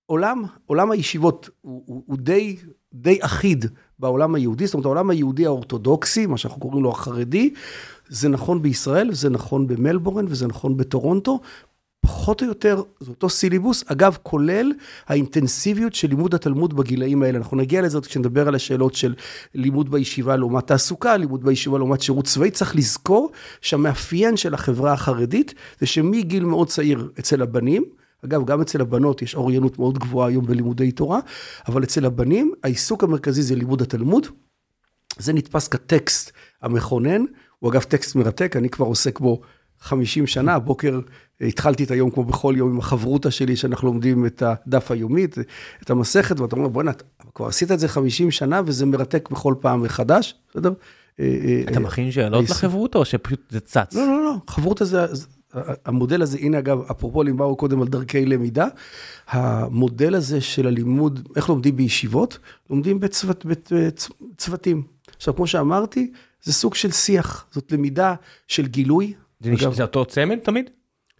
עולם, 0.06 0.42
עולם 0.66 0.90
הישיבות 0.90 1.50
הוא, 1.60 1.82
הוא, 1.86 2.02
הוא 2.06 2.18
די, 2.18 2.56
די 2.94 3.18
אחיד 3.20 3.64
בעולם 4.02 4.34
היהודי, 4.34 4.66
זאת 4.66 4.74
אומרת, 4.74 4.84
העולם 4.84 5.10
היהודי 5.10 5.46
האורתודוקסי, 5.46 6.26
מה 6.26 6.38
שאנחנו 6.38 6.60
קוראים 6.60 6.82
לו 6.82 6.90
החרדי, 6.90 7.54
זה 8.08 8.28
נכון 8.28 8.62
בישראל, 8.62 9.12
זה 9.12 9.30
נכון 9.30 9.66
במלבורן 9.66 10.24
וזה 10.28 10.46
נכון 10.46 10.76
בטורונטו. 10.76 11.40
פחות 12.00 12.42
או 12.42 12.46
יותר 12.46 12.82
זה 13.00 13.10
אותו 13.10 13.28
סילבוס, 13.28 13.84
אגב, 13.86 14.16
כולל 14.22 14.72
האינטנסיביות 15.06 15.94
של 15.94 16.08
לימוד 16.08 16.34
התלמוד 16.34 16.74
בגילאים 16.74 17.22
האלה. 17.22 17.38
אנחנו 17.38 17.56
נגיע 17.56 17.82
לזה 17.82 18.00
כשנדבר 18.00 18.48
על 18.48 18.54
השאלות 18.54 18.94
של 18.94 19.14
לימוד 19.54 19.90
בישיבה 19.90 20.36
לעומת 20.36 20.66
תעסוקה, 20.66 21.16
לימוד 21.16 21.44
בישיבה 21.44 21.78
לעומת 21.78 22.00
שירות 22.00 22.24
צבאי. 22.24 22.50
צריך 22.50 22.76
לזכור 22.76 23.30
שהמאפיין 23.60 24.36
של 24.36 24.54
החברה 24.54 24.92
החרדית 24.92 25.54
זה 25.80 25.86
שמגיל 25.86 26.44
מאוד 26.44 26.68
צעיר 26.68 27.10
אצל 27.18 27.42
הבנים, 27.42 27.84
אגב, 28.24 28.44
גם 28.44 28.60
אצל 28.60 28.80
הבנות 28.80 29.22
יש 29.22 29.34
אוריינות 29.34 29.78
מאוד 29.78 29.98
גבוהה 29.98 30.28
היום 30.28 30.46
בלימודי 30.46 30.92
תורה, 30.92 31.20
אבל 31.68 31.82
אצל 31.82 32.06
הבנים 32.06 32.52
העיסוק 32.64 33.04
המרכזי 33.04 33.42
זה 33.42 33.54
לימוד 33.54 33.82
התלמוד. 33.82 34.26
זה 35.18 35.32
נתפס 35.32 35.68
כטקסט 35.68 36.32
המכונן, 36.62 37.24
הוא 37.58 37.70
אגב 37.70 37.82
טקסט 37.82 38.16
מרתק, 38.16 38.56
אני 38.56 38.68
כבר 38.68 38.86
עוסק 38.86 39.20
בו 39.20 39.40
50 39.80 40.26
שנה, 40.26 40.54
הבוקר 40.54 41.00
התחלתי 41.40 41.84
את 41.84 41.90
היום 41.90 42.10
כמו 42.10 42.24
בכל 42.24 42.54
יום 42.56 42.70
עם 42.70 42.78
החברותא 42.78 43.30
שלי, 43.30 43.56
שאנחנו 43.56 43.88
לומדים 43.88 44.26
את 44.26 44.42
הדף 44.46 44.90
היומי, 44.90 45.26
את 45.82 45.90
המסכת, 45.90 46.40
ואתה 46.40 46.56
אומר, 46.56 46.68
בוא'נה, 46.68 46.92
כבר 47.34 47.46
עשית 47.46 47.72
את 47.72 47.78
זה 47.78 47.88
50 47.88 48.30
שנה 48.30 48.60
וזה 48.66 48.86
מרתק 48.86 49.28
בכל 49.30 49.54
פעם 49.60 49.82
מחדש, 49.82 50.34
בסדר? 50.50 50.72
אה, 51.20 51.24
אה, 51.44 51.62
אתה 51.72 51.80
מכין 51.80 52.12
שאלות 52.12 52.50
לחברותא 52.50 52.98
או 52.98 53.04
שפשוט 53.04 53.40
זה 53.50 53.60
צץ? 53.60 53.94
לא, 53.94 54.06
לא, 54.06 54.24
לא, 54.24 54.34
חברותא 54.50 54.84
זה... 54.84 55.06
המודל 55.84 56.22
הזה, 56.22 56.38
הנה 56.38 56.58
אגב, 56.58 56.80
אפרופו 56.90 57.22
לימדו 57.22 57.56
קודם 57.56 57.82
על 57.82 57.88
דרכי 57.88 58.26
למידה, 58.26 58.66
המודל 59.28 60.14
הזה 60.14 60.40
של 60.40 60.66
הלימוד, 60.66 61.28
איך 61.36 61.48
לומדים 61.48 61.76
בישיבות? 61.76 62.38
לומדים 62.70 63.00
בצוות, 63.00 63.46
בצוותים. 63.46 64.82
עכשיו, 65.16 65.36
כמו 65.36 65.46
שאמרתי, 65.46 66.10
זה 66.42 66.52
סוג 66.52 66.74
של 66.74 66.90
שיח, 66.90 67.46
זאת 67.50 67.72
למידה 67.72 68.14
של 68.48 68.66
גילוי. 68.66 69.14
זה, 69.40 69.52
אגב, 69.52 69.72
זה 69.72 69.82
אותו 69.82 70.04
צמד 70.04 70.38
תמיד? 70.38 70.70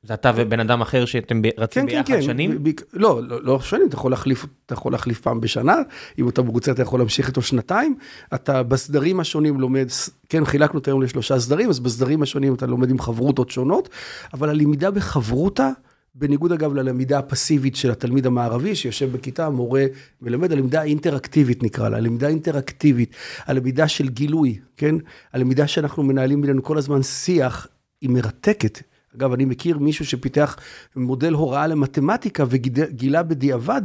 זה 0.03 0.15
אתה 0.15 0.33
ובן 0.37 0.61
אדם 0.61 0.81
אחר 0.81 1.05
שאתם 1.05 1.43
רצים 1.59 1.87
כן, 1.87 1.91
כן, 1.91 1.97
ביחד 1.97 2.15
כן. 2.15 2.23
שנים? 2.23 2.63
ב- 2.63 2.69
ב- 2.69 2.83
לא, 2.93 3.21
לא, 3.23 3.43
לא 3.43 3.61
שנים, 3.61 3.87
אתה 3.89 3.95
יכול 3.95 4.11
להחליף, 4.11 4.47
אתה 4.67 4.75
יכול 4.75 4.93
להחליף 4.93 5.21
פעם 5.21 5.41
בשנה, 5.41 5.77
אם 6.19 6.29
אתה 6.29 6.43
מרוצה 6.43 6.73
אתה 6.73 6.83
יכול 6.83 7.01
להמשיך 7.01 7.29
איתו 7.29 7.43
שנתיים, 7.43 7.97
אתה 8.35 8.63
בסדרים 8.63 9.21
השונים 9.21 9.61
לומד, 9.61 9.89
כן, 10.29 10.45
חילקנו 10.45 10.81
את 10.81 10.87
היום 10.89 11.03
לשלושה 11.03 11.39
סדרים, 11.39 11.69
אז 11.71 11.81
בסדרים 11.81 12.23
השונים 12.23 12.55
אתה 12.55 12.67
לומד 12.67 12.91
עם 12.91 12.99
חברותות 12.99 13.51
שונות, 13.51 13.89
אבל 14.35 14.49
הלמידה 14.49 14.91
בחברותה, 14.91 15.71
בניגוד 16.15 16.53
אגב 16.53 16.75
ללמידה 16.75 17.19
הפסיבית 17.19 17.77
של 17.77 17.91
התלמיד 17.91 18.27
המערבי, 18.27 18.75
שיושב 18.75 19.13
בכיתה, 19.13 19.51
מורה 19.51 19.85
מלמד, 20.23 20.53
הלמידה 20.53 20.81
האינטראקטיבית 20.81 21.63
נקרא 21.63 21.89
לה, 21.89 21.97
הלמידה 21.97 22.27
האינטראקטיבית, 22.27 23.15
הלמידה 23.47 23.89
של 23.89 24.09
גילוי, 24.09 24.59
כן? 24.77 24.95
הלמידה 25.33 25.67
שאנחנו 25.67 26.03
מנהלים 26.03 26.41
בינינו 26.41 26.63
כל 26.63 26.79
הזמן 26.79 27.03
שיח, 27.03 27.67
היא 28.01 28.11
מרתקת. 28.11 28.92
אגב, 29.17 29.33
אני 29.33 29.45
מכיר 29.45 29.79
מישהו 29.79 30.07
שפיתח 30.07 30.57
מודל 30.97 31.33
הוראה 31.33 31.67
למתמטיקה 31.67 32.45
וגילה 32.49 33.23
בדיעבד 33.23 33.83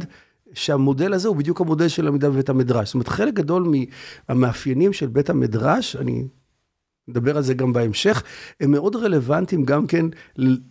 שהמודל 0.54 1.12
הזה 1.12 1.28
הוא 1.28 1.36
בדיוק 1.36 1.60
המודל 1.60 1.88
של 1.88 2.04
למידה 2.04 2.30
בבית 2.30 2.48
המדרש. 2.48 2.88
זאת 2.88 2.94
אומרת, 2.94 3.08
חלק 3.08 3.34
גדול 3.34 3.74
מהמאפיינים 4.28 4.92
של 4.92 5.06
בית 5.06 5.30
המדרש, 5.30 5.96
אני 5.96 6.24
נדבר 7.08 7.36
על 7.36 7.42
זה 7.42 7.54
גם 7.54 7.72
בהמשך, 7.72 8.22
הם 8.60 8.70
מאוד 8.70 8.96
רלוונטיים 8.96 9.64
גם 9.64 9.86
כן 9.86 10.06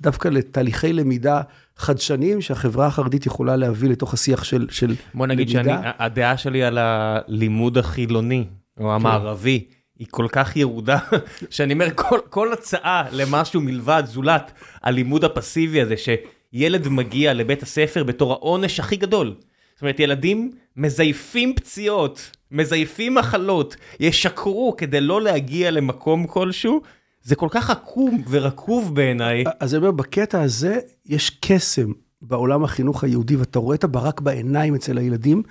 דווקא 0.02 0.28
לתהליכי 0.28 0.94
למידה 0.94 1.42
חדשניים 1.76 2.42
שהחברה 2.42 2.88
החרדית 2.88 3.26
יכולה 3.26 3.56
להביא 3.56 3.90
לתוך 3.90 4.14
השיח 4.14 4.44
של, 4.44 4.68
של 4.70 4.96
בוא 5.14 5.28
נגיד 5.28 5.50
למידה. 5.50 5.82
שהדעה 5.98 6.38
שלי 6.38 6.64
על 6.64 6.78
הלימוד 6.78 7.78
החילוני, 7.78 8.46
או 8.80 8.96
המערבי, 8.96 9.68
היא 10.00 10.08
כל 10.12 10.28
כך 10.32 10.56
ירודה, 10.56 10.98
שאני 11.50 11.74
אומר, 11.74 11.88
כל, 11.96 12.20
כל 12.30 12.54
הצעה 12.54 13.04
למשהו 13.12 13.62
מלבד, 13.62 14.04
זולת 14.06 14.52
הלימוד 14.84 15.24
הפסיבי 15.24 15.82
הזה, 15.82 15.96
שילד 15.98 16.88
מגיע 16.88 17.34
לבית 17.34 17.64
הספר 17.64 18.04
בתור 18.04 18.32
העונש 18.32 18.80
הכי 18.80 18.96
גדול. 18.96 19.36
זאת 19.74 19.82
אומרת, 19.82 20.00
ילדים 20.00 20.52
מזייפים 20.76 21.56
פציעות, 21.56 22.32
מזייפים 22.52 23.16
מחלות, 23.16 23.76
ישקרו 24.00 24.76
כדי 24.78 25.02
לא 25.02 25.22
להגיע 25.22 25.72
למקום 25.72 26.28
כלשהו, 26.28 26.82
זה 27.24 27.36
כל 27.36 27.48
כך 27.52 27.70
עקום 27.70 28.24
ורקוב 28.30 28.96
בעיניי. 28.96 29.44
אז 29.60 29.74
אני 29.74 29.80
אומר, 29.80 29.92
בקטע 29.92 30.42
הזה 30.42 30.80
יש 31.06 31.30
קסם 31.30 31.92
בעולם 32.22 32.64
החינוך 32.64 33.04
היהודי, 33.04 33.36
ואתה 33.36 33.60
רואה 33.60 33.76
את 33.76 33.84
הברק 33.84 34.22
בעיניים 34.22 34.76
אצל 34.76 34.98
הילדים. 34.98 35.44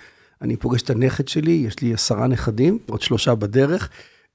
אני 0.43 0.57
פוגש 0.57 0.83
את 0.83 0.91
הנכד 0.91 1.29
שלי, 1.29 1.53
יש 1.53 1.81
לי 1.81 1.95
עשרה 1.95 2.27
נכדים, 2.27 2.79
עוד 2.87 3.03
שלושה 3.03 3.35
בדרך. 3.35 3.91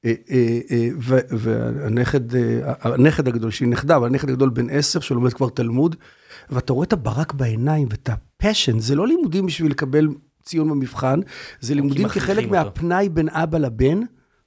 אה, 0.05 0.13
אה, 0.31 0.59
אה, 0.71 0.89
והנכד 1.29 2.35
הנכד 2.81 3.27
הגדול 3.27 3.51
שלי, 3.51 3.67
נכדה, 3.67 3.95
אבל 3.95 4.07
הנכד 4.07 4.29
הגדול 4.29 4.49
בן 4.49 4.69
עשר, 4.69 4.99
שלומד 4.99 5.33
כבר 5.33 5.49
תלמוד, 5.49 5.95
ואתה 6.49 6.73
רואה 6.73 6.85
את 6.85 6.93
הברק 6.93 7.33
בעיניים 7.33 7.87
ואת 7.91 8.09
ה 8.09 8.17
passion, 8.17 8.79
זה 8.79 8.95
לא 8.95 9.07
לימודים 9.07 9.45
בשביל 9.45 9.71
לקבל 9.71 10.07
ציון 10.43 10.69
במבחן, 10.69 11.19
זה 11.59 11.75
לימודים 11.75 12.07
כחלק. 12.07 12.49
מהפנאי 12.49 13.09
בין 13.09 13.29
אבא 13.29 13.57
לבן. 13.57 13.99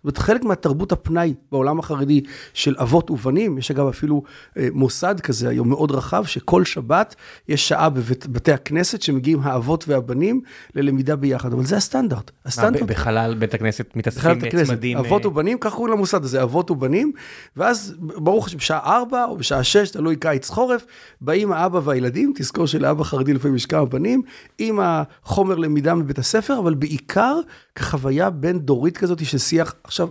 זאת 0.05 0.17
אומרת, 0.17 0.19
חלק 0.19 0.45
מהתרבות 0.45 0.93
הפנאי 0.93 1.35
בעולם 1.53 1.79
החרדי 1.79 2.21
של 2.55 2.75
אבות 2.79 3.11
ובנים, 3.11 3.59
יש 3.59 3.71
אגב 3.71 3.87
אפילו 3.87 4.23
אה, 4.57 4.69
מוסד 4.73 5.21
כזה 5.21 5.49
היום 5.49 5.69
מאוד 5.69 5.90
רחב, 5.90 6.25
שכל 6.25 6.64
שבת 6.64 7.14
יש 7.49 7.69
שעה 7.69 7.88
בבתי 7.88 8.53
הכנסת 8.53 9.03
שמגיעים 9.03 9.40
האבות 9.43 9.85
והבנים 9.88 10.40
ללמידה 10.75 11.17
ביחד, 11.17 11.53
אבל 11.53 11.64
זה 11.64 11.77
הסטנדרט. 11.77 12.31
מה, 12.31 12.49
הסטנדרט 12.49 12.83
ב- 12.83 12.87
בחלל 12.87 13.35
בית 13.38 13.55
הכנסת 13.55 13.97
מתאספים 13.97 14.31
הכנסת, 14.31 14.67
צמדים. 14.67 14.99
אבות 14.99 15.25
אה, 15.25 15.29
ובנים, 15.29 15.59
ככה 15.59 15.77
קוראים 15.77 15.95
למוסד 15.95 16.25
הזה, 16.25 16.43
אבות 16.43 16.71
ובנים, 16.71 17.12
ואז 17.57 17.95
ברוך 17.99 18.47
השם, 18.47 18.59
בשעה 18.59 18.97
ארבע 18.97 19.25
או 19.25 19.37
בשעה 19.37 19.64
שש, 19.64 19.90
תלוי 19.90 20.17
קיץ 20.17 20.51
חורף, 20.51 20.87
באים 21.21 21.53
האבא 21.53 21.81
והילדים, 21.85 22.33
תזכור 22.37 22.67
שלאבא 22.67 23.05
חרדי 23.05 23.33
לפעמים 23.33 23.57
יש 23.57 23.67
כמה 23.67 23.85
בנים, 23.85 24.23
עם 24.59 24.79
החומר 24.83 25.55
למידה 25.55 25.95
מבית 25.95 26.19
הספר, 26.19 26.59
אבל 26.59 26.75
בעיקר 26.75 27.37
כחוויה 27.75 28.31
בין 28.31 28.59
דורית 28.59 28.97
כזאת 28.97 29.25
של 29.25 29.38
שיח. 29.38 29.75
עכשיו, 29.94 30.09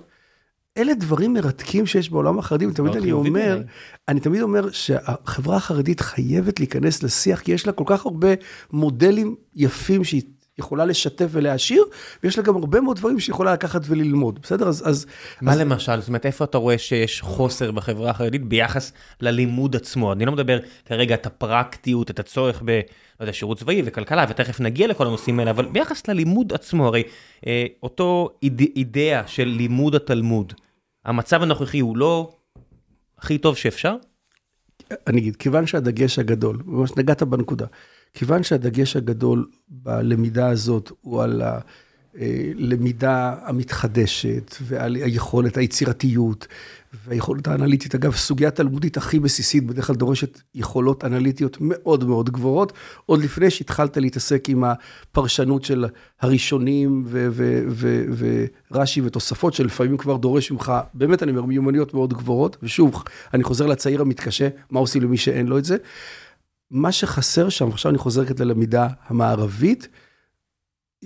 אלה 0.77 0.93
דברים 0.93 1.33
מרתקים 1.33 1.85
שיש 1.85 2.09
בעולם 2.09 2.39
החרדי, 2.39 2.65
ותמיד 2.65 2.91
מאוד 2.91 3.03
אני 3.03 3.11
אומר. 3.11 3.61
אני 4.07 4.19
תמיד 4.19 4.41
אומר 4.41 4.71
שהחברה 4.71 5.57
החרדית 5.57 6.01
חייבת 6.01 6.59
להיכנס 6.59 7.03
לשיח, 7.03 7.39
כי 7.39 7.51
יש 7.51 7.67
לה 7.67 7.73
כל 7.73 7.83
כך 7.87 8.05
הרבה 8.05 8.27
מודלים 8.71 9.35
יפים 9.55 10.03
שהיא 10.03 10.21
יכולה 10.57 10.85
לשתף 10.85 11.27
ולהעשיר, 11.31 11.83
ויש 12.23 12.37
לה 12.37 12.43
גם 12.43 12.55
הרבה 12.55 12.81
מאוד 12.81 12.97
דברים 12.97 13.19
שהיא 13.19 13.33
יכולה 13.33 13.53
לקחת 13.53 13.81
וללמוד, 13.87 14.39
בסדר? 14.43 14.67
אז... 14.67 14.83
אז 14.85 15.05
מה 15.41 15.53
אז, 15.53 15.59
למשל? 15.59 15.99
זאת 15.99 16.07
אומרת, 16.07 16.25
איפה 16.25 16.43
אתה 16.43 16.57
רואה 16.57 16.77
שיש 16.77 17.21
חוסר 17.21 17.71
בחברה 17.71 18.09
החרדית 18.09 18.43
ביחס 18.45 18.93
ללימוד 19.21 19.75
עצמו? 19.75 20.13
אני 20.13 20.25
לא 20.25 20.31
מדבר 20.31 20.59
כרגע 20.85 21.15
את 21.15 21.25
הפרקטיות, 21.25 22.11
את 22.11 22.19
הצורך 22.19 22.61
ב... 22.65 22.81
לא 23.19 23.23
יודע, 23.23 23.33
שירות 23.33 23.59
צבאי 23.59 23.81
וכלכלה, 23.85 24.25
ותכף 24.29 24.59
נגיע 24.59 24.87
לכל 24.87 25.07
הנושאים 25.07 25.39
האלה, 25.39 25.51
אבל 25.51 25.65
ביחס 25.65 26.07
ללימוד 26.07 26.53
עצמו, 26.53 26.87
הרי 26.87 27.03
אה, 27.47 27.65
אותו 27.83 28.29
איד, 28.43 28.61
אידאה 28.75 29.27
של 29.27 29.43
לימוד 29.43 29.95
התלמוד, 29.95 30.53
המצב 31.05 31.43
הנוכחי 31.43 31.79
הוא 31.79 31.97
לא 31.97 32.31
הכי 33.17 33.37
טוב 33.37 33.57
שאפשר? 33.57 33.95
אני 35.07 35.21
אגיד, 35.21 35.35
כיוון 35.35 35.67
שהדגש 35.67 36.19
הגדול, 36.19 36.57
ממש 36.65 36.91
נגעת 36.97 37.23
בנקודה, 37.23 37.65
כיוון 38.13 38.43
שהדגש 38.43 38.95
הגדול 38.95 39.49
בלמידה 39.67 40.49
הזאת 40.49 40.91
הוא 41.01 41.23
על 41.23 41.41
הלמידה 42.19 43.35
המתחדשת 43.43 44.55
ועל 44.61 44.95
היכולת, 44.95 45.57
היצירתיות 45.57 46.47
והיכולת 47.07 47.47
האנליטית. 47.47 47.95
אגב, 47.95 48.15
סוגיה 48.15 48.51
תלמודית 48.51 48.97
הכי 48.97 49.19
בסיסית 49.19 49.65
בדרך 49.65 49.87
כלל 49.87 49.95
דורשת 49.95 50.41
יכולות 50.55 51.05
אנליטיות 51.05 51.57
מאוד 51.61 52.03
מאוד 52.03 52.29
גבוהות, 52.29 52.73
עוד 53.05 53.21
לפני 53.21 53.49
שהתחלת 53.49 53.97
להתעסק 53.97 54.49
עם 54.49 54.63
הפרשנות 54.63 55.63
של 55.63 55.85
הראשונים 56.21 57.05
ורש"י 58.71 59.01
ותוספות, 59.01 59.53
שלפעמים 59.53 59.97
כבר 59.97 60.17
דורש 60.17 60.51
ממך, 60.51 60.71
באמת 60.93 61.23
אני 61.23 61.31
אומר, 61.31 61.41
מיומנויות 61.41 61.93
מאוד 61.93 62.13
גבוהות, 62.13 62.57
ושוב, 62.63 63.03
אני 63.33 63.43
חוזר 63.43 63.65
לצעיר 63.65 64.01
המתקשה, 64.01 64.47
מה 64.71 64.79
עושים 64.79 65.01
למי 65.01 65.17
שאין 65.17 65.47
לו 65.47 65.57
את 65.57 65.65
זה? 65.65 65.77
מה 66.71 66.91
שחסר 66.91 67.49
שם, 67.49 67.67
עכשיו 67.67 67.89
אני 67.89 67.97
חוזר 67.97 68.25
כעת 68.25 68.39
ללמידה 68.39 68.87
המערבית, 69.07 69.87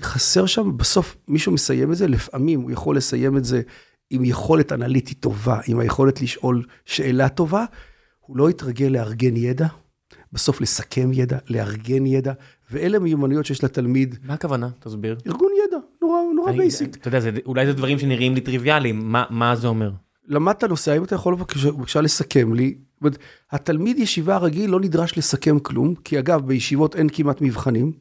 חסר 0.01 0.45
שם, 0.45 0.77
בסוף 0.77 1.17
מישהו 1.27 1.51
מסיים 1.51 1.91
את 1.91 1.97
זה, 1.97 2.07
לפעמים 2.07 2.61
הוא 2.61 2.71
יכול 2.71 2.97
לסיים 2.97 3.37
את 3.37 3.45
זה 3.45 3.61
עם 4.09 4.25
יכולת 4.25 4.71
אנליטית 4.71 5.19
טובה, 5.19 5.59
עם 5.67 5.79
היכולת 5.79 6.21
לשאול 6.21 6.63
שאלה 6.85 7.29
טובה, 7.29 7.65
הוא 8.19 8.37
לא 8.37 8.49
יתרגל 8.49 8.85
לארגן 8.85 9.35
ידע, 9.35 9.67
בסוף 10.33 10.61
לסכם 10.61 11.09
ידע, 11.13 11.37
לארגן 11.49 12.05
ידע, 12.05 12.33
ואלה 12.71 12.99
מיומנויות 12.99 13.45
שיש 13.45 13.63
לתלמיד, 13.63 14.15
מה 14.23 14.33
הכוונה? 14.33 14.69
תסביר. 14.79 15.17
ארגון 15.27 15.51
ידע, 15.67 15.77
נורא, 16.01 16.17
נורא 16.35 16.49
אני- 16.49 16.57
basic. 16.57 16.95
אתה 16.95 17.07
יודע, 17.07 17.19
זה, 17.19 17.31
אולי 17.45 17.65
זה 17.65 17.73
דברים 17.73 17.99
שנראים 17.99 18.35
לי 18.35 18.41
טריוויאליים, 18.41 19.11
מה, 19.11 19.23
מה 19.29 19.55
זה 19.55 19.67
אומר? 19.67 19.91
למדת 20.27 20.63
נושא, 20.63 20.91
האם 20.91 21.03
אתה 21.03 21.15
יכול 21.15 21.35
בבקשה, 21.35 21.71
בבקשה 21.71 22.01
לסכם 22.01 22.53
לי? 22.53 22.75
התלמיד 23.51 23.99
ישיבה 23.99 24.35
הרגיל 24.35 24.69
לא 24.69 24.79
נדרש 24.79 25.17
לסכם 25.17 25.59
כלום, 25.59 25.95
כי 26.03 26.19
אגב, 26.19 26.47
בישיבות 26.47 26.95
אין 26.95 27.07
כמעט 27.13 27.41
מבחנים. 27.41 27.91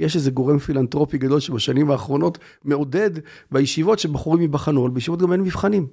יש 0.00 0.16
איזה 0.16 0.30
גורם 0.30 0.58
פילנטרופי 0.58 1.18
גדול 1.18 1.40
שבשנים 1.40 1.90
האחרונות 1.90 2.38
מעודד 2.64 3.10
בישיבות 3.50 3.98
שבחורים 3.98 4.42
ייבחנו, 4.42 4.82
אבל 4.82 4.90
בישיבות 4.90 5.22
גם 5.22 5.32
אין 5.32 5.40
מבחנים. 5.40 5.86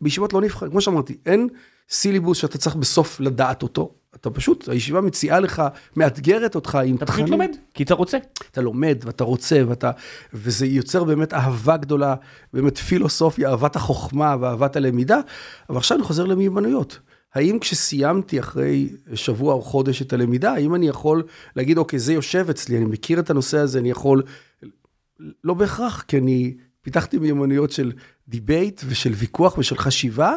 בישיבות 0.00 0.32
לא 0.32 0.40
נבחן, 0.40 0.70
כמו 0.70 0.80
שאמרתי, 0.80 1.16
אין 1.26 1.48
סילבוס 1.90 2.38
שאתה 2.38 2.58
צריך 2.58 2.76
בסוף 2.76 3.20
לדעת 3.20 3.62
אותו. 3.62 3.94
אתה 4.14 4.30
פשוט, 4.30 4.68
הישיבה 4.68 5.00
מציעה 5.00 5.40
לך, 5.40 5.62
מאתגרת 5.96 6.54
אותך 6.54 6.78
עם 6.86 6.96
אתה 6.96 7.06
פשוט 7.06 7.28
לומד, 7.28 7.50
כי 7.74 7.82
אתה 7.82 7.94
רוצה. 7.94 8.18
אתה 8.50 8.60
לומד 8.60 8.98
ואתה 9.04 9.24
רוצה 9.24 9.62
ואתה, 9.68 9.90
וזה 10.34 10.66
יוצר 10.66 11.04
באמת 11.04 11.34
אהבה 11.34 11.76
גדולה, 11.76 12.14
באמת 12.52 12.78
פילוסופיה, 12.78 13.50
אהבת 13.50 13.76
החוכמה 13.76 14.36
ואהבת 14.40 14.76
הלמידה, 14.76 15.20
אבל 15.70 15.76
עכשיו 15.76 15.96
אני 15.98 16.06
חוזר 16.06 16.24
למיומנויות. 16.24 16.98
האם 17.34 17.58
כשסיימתי 17.58 18.40
אחרי 18.40 18.88
שבוע 19.14 19.54
או 19.54 19.62
חודש 19.62 20.02
את 20.02 20.12
הלמידה, 20.12 20.52
האם 20.52 20.74
אני 20.74 20.88
יכול 20.88 21.22
להגיד, 21.56 21.78
אוקיי, 21.78 21.98
זה 21.98 22.12
יושב 22.12 22.46
אצלי, 22.50 22.76
אני 22.76 22.84
מכיר 22.84 23.20
את 23.20 23.30
הנושא 23.30 23.58
הזה, 23.58 23.78
אני 23.78 23.90
יכול... 23.90 24.22
לא 25.44 25.54
בהכרח, 25.54 26.04
כי 26.08 26.18
אני 26.18 26.54
פיתחתי 26.82 27.18
מיומנויות 27.18 27.70
של 27.70 27.92
debate 28.28 28.82
ושל 28.86 29.12
ויכוח 29.12 29.58
ושל 29.58 29.76
חשיבה, 29.76 30.34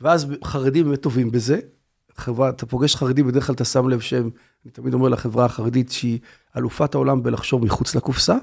ואז 0.00 0.26
חרדים 0.44 0.84
באמת 0.84 1.00
טובים 1.02 1.30
בזה. 1.30 1.60
חברה, 2.16 2.48
אתה 2.48 2.66
פוגש 2.66 2.96
חרדים, 2.96 3.26
בדרך 3.26 3.46
כלל 3.46 3.54
אתה 3.54 3.64
שם 3.64 3.88
לב 3.88 4.00
שהם, 4.00 4.30
אני 4.64 4.72
תמיד 4.72 4.94
אומר 4.94 5.08
לחברה 5.08 5.44
החרדית 5.44 5.90
שהיא 5.90 6.18
אלופת 6.56 6.94
העולם 6.94 7.22
בלחשוב 7.22 7.64
מחוץ 7.64 7.94
לקופסה, 7.94 8.36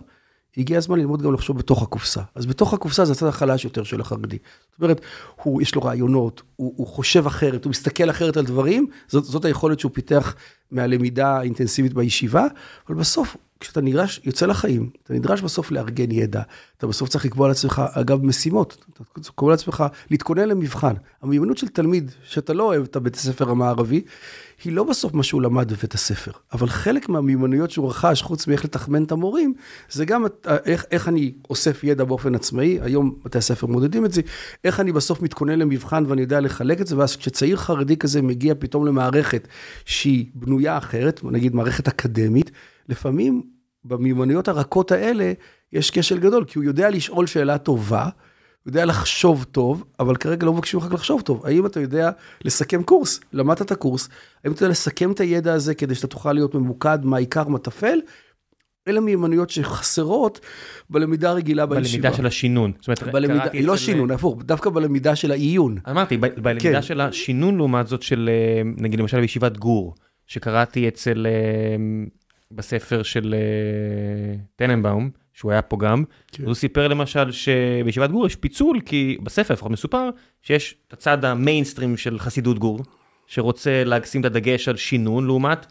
הגיע 0.58 0.78
הזמן 0.78 1.00
ללמוד 1.00 1.22
גם 1.22 1.34
לחשוב 1.34 1.58
בתוך 1.58 1.84
הקופסה. 1.84 2.22
אז 2.36 2.46
בתוך 2.46 2.74
הקופסה 2.74 3.06
זה 3.06 3.12
הצד 3.12 3.28
החלש 3.28 3.66
יותר 3.66 3.84
של 3.84 4.02
החרדי. 4.02 4.38
זאת 4.72 4.82
אומרת, 4.82 5.02
הוא, 5.44 5.62
יש 5.62 5.76
לו 5.76 5.82
רעיונות, 5.82 6.42
הוא, 6.56 6.74
הוא 6.76 6.88
חושב 6.88 7.28
אחרת, 7.28 7.66
הוא 7.66 7.70
מסתכל 7.70 8.10
אחרת 8.10 8.38
על 8.38 8.46
דברים, 8.46 8.88
זאת, 9.08 9.24
זאת 9.24 9.46
היכולת 9.46 9.80
שהוא 9.80 9.92
פיתח 9.94 10.36
מהלמידה 10.72 11.38
האינטנסיבית 11.38 11.94
בישיבה, 11.94 12.46
אבל 12.88 12.96
בסוף, 12.96 13.38
כשאתה 13.62 13.82
נדרש, 13.82 14.22
יוצא 14.24 14.46
לחיים, 14.46 14.90
אתה 15.04 15.14
נדרש 15.14 15.42
בסוף 15.42 15.72
לארגן 15.72 16.12
ידע, 16.12 16.42
אתה 16.78 16.88
בסוף 16.88 17.10
צריך 17.10 17.26
לקבוע 17.26 17.48
לעצמך, 17.48 17.82
אגב, 17.94 18.24
משימות, 18.24 18.86
אתה 18.94 19.32
קובע 19.36 19.52
לעצמך 19.52 19.84
להתכונן 20.12 20.50
למבחן. 20.50 20.94
המיומנות 21.22 21.58
של 21.58 21.68
תלמיד, 21.68 22.12
שאתה 22.24 22.54
לא 22.54 22.64
אוהב 22.64 22.84
את 22.84 22.96
הבית 22.96 23.16
הספר 23.16 23.50
המערבי, 23.50 24.02
היא 24.64 24.74
לא 24.74 24.84
בסוף 24.84 25.14
מה 25.14 25.24
שהוא 25.24 25.42
למד 25.42 25.74
בבית 25.74 25.94
הספר, 25.94 26.32
אבל 26.54 26.68
חלק 26.68 27.10
מהמיומנויות 27.10 27.72
שהוא 27.72 27.90
רכש, 27.90 28.22
חוץ 28.22 28.48
מאיך 28.48 28.66
לתחמן 28.66 29.04
את 29.04 29.12
המורים, 29.12 29.54
זה 29.90 30.06
גם 30.06 30.26
איך, 30.66 30.86
איך 30.92 31.08
אני 31.08 31.34
אוסף 31.50 31.84
ידע 31.84 32.04
באופן 32.04 32.36
עצמאי, 32.36 32.80
היום 32.82 33.16
בתי 33.26 33.38
הספר 33.38 33.68
מודדים 33.68 34.06
את 34.06 34.12
זה, 34.12 34.22
איך 34.64 34.80
אני 34.80 34.92
בסוף 34.92 35.22
מתכונן 35.22 35.60
למבחן 35.60 36.04
ואני 36.08 36.22
יודע 36.22 36.40
לחלק 36.40 36.82
את 36.82 36.88
זה, 36.88 36.98
ואז 36.98 37.16
כשצעיר 37.16 37.58
חרדי 37.58 37.98
כזה 37.98 38.22
מגיע 38.22 38.54
פתאום 38.60 38.86
למערכת 38.86 39.48
שהיא 39.86 40.26
בנויה 40.36 40.78
אחרת, 40.78 41.22
נגיד 41.24 41.56
מערכת 41.56 41.88
אקדמית, 41.88 42.52
לפעמים 42.92 43.42
במיומנויות 43.86 44.48
הרכות 44.48 44.92
האלה 44.92 45.34
יש 45.74 45.92
כשל 45.92 46.20
גדול, 46.20 46.46
כי 46.46 46.60
הוא 46.60 46.66
יודע 46.66 46.90
לשאול 46.90 47.28
שאלה 47.28 47.58
טובה, 47.58 48.04
הוא 48.04 48.70
יודע 48.70 48.86
לחשוב 48.86 49.46
טוב, 49.52 49.84
אבל 50.00 50.16
כרגע 50.16 50.46
לא 50.46 50.54
מבקשים 50.54 50.80
ממך 50.80 50.94
לחשוב 50.94 51.22
טוב. 51.22 51.46
האם 51.46 51.66
אתה 51.66 51.80
יודע 51.80 52.12
לסכם 52.46 52.84
קורס? 52.84 53.20
למדת 53.34 53.62
את 53.62 53.72
הקורס, 53.72 54.10
האם 54.44 54.54
אתה 54.54 54.64
יודע 54.64 54.72
לסכם 54.72 55.12
את 55.12 55.20
הידע 55.20 55.54
הזה 55.54 55.76
כדי 55.76 55.96
שאתה 55.96 56.08
תוכל 56.08 56.34
להיות 56.34 56.56
ממוקד, 56.56 57.00
מה 57.04 57.18
עיקר, 57.18 57.48
מה 57.48 57.60
טפל? 57.60 58.00
אלה 58.88 59.00
מיומנויות 59.00 59.50
שחסרות 59.50 60.40
בלמידה 60.90 61.30
הרגילה 61.30 61.66
בישיבה. 61.66 62.02
בלמידה 62.02 62.18
של 62.18 62.26
השינון. 62.26 62.72
זאת 62.80 62.88
אומרת, 62.88 63.14
בלמידה, 63.14 63.44
היא 63.54 63.68
לא 63.68 63.78
שינון, 63.78 64.12
הפוך, 64.12 64.44
דווקא 64.44 64.70
בלמידה 64.70 65.16
של 65.16 65.32
העיון. 65.32 65.78
אמרתי, 65.90 66.18
בלמידה 66.18 66.60
כן. 66.60 66.82
של 66.82 67.02
השינון 67.02 67.58
לעומת 67.58 67.88
זאת 67.88 68.02
של, 68.02 68.30
אה, 68.30 68.62
נגיד 68.78 69.00
למשל 69.00 69.20
בישיבת 69.20 69.58
גור, 69.58 69.96
שקראתי 70.28 70.88
אצל 70.88 71.28
אה, 71.30 71.76
בספר 72.52 73.04
של 73.04 73.36
אה, 73.38 74.36
טננבאום, 74.56 75.10
שהוא 75.34 75.52
היה 75.52 75.62
פה 75.62 75.78
גם, 75.78 76.04
כן. 76.32 76.46
הוא 76.46 76.54
סיפר 76.54 76.88
למשל 76.88 77.32
שבישיבת 77.32 78.12
גור 78.12 78.28
יש 78.28 78.36
פיצול, 78.36 78.80
כי 78.86 79.18
בספר 79.24 79.54
לפחות 79.54 79.72
מסופר, 79.72 80.10
שיש 80.42 80.76
את 80.88 80.94
הצד 80.94 81.26
המיינסטרים 81.26 81.98
של 81.98 82.20
חסידות 82.20 82.60
גור, 82.60 82.80
שרוצה 83.28 83.84
לשים 83.86 84.22
את 84.22 84.26
הדגש 84.26 84.68
על 84.68 84.78
שינון, 84.78 85.26
לעומת 85.26 85.66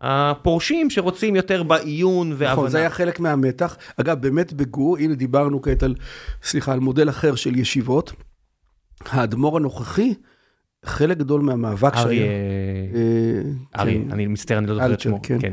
הפורשים 0.00 0.90
שרוצים 0.90 1.36
יותר 1.36 1.62
בעיון 1.62 2.32
והבנה. 2.32 2.52
נכון, 2.52 2.68
זה 2.68 2.78
היה 2.78 2.90
חלק 2.90 3.20
מהמתח. 3.20 3.76
אגב, 3.96 4.20
באמת 4.20 4.52
בגור, 4.52 4.98
הנה 4.98 5.14
דיברנו 5.14 5.62
כעת 5.62 5.82
על, 5.82 5.94
סליחה, 6.42 6.72
על 6.72 6.80
מודל 6.80 7.08
אחר 7.08 7.34
של 7.34 7.56
ישיבות. 7.56 8.12
האדמו"ר 9.04 9.56
הנוכחי, 9.56 10.14
חלק 10.84 11.16
גדול 11.18 11.40
מהמאבק 11.40 11.94
שהיה... 11.94 12.04
אריה... 12.04 12.26
אה, 13.76 13.80
אריה, 13.80 14.00
כן. 14.04 14.10
אני 14.10 14.26
מצטער, 14.26 14.58
אני 14.58 14.66
לא 14.66 14.74
זוכר 14.74 14.92
את 14.92 15.00
שמו. 15.00 15.20
כן. 15.22 15.52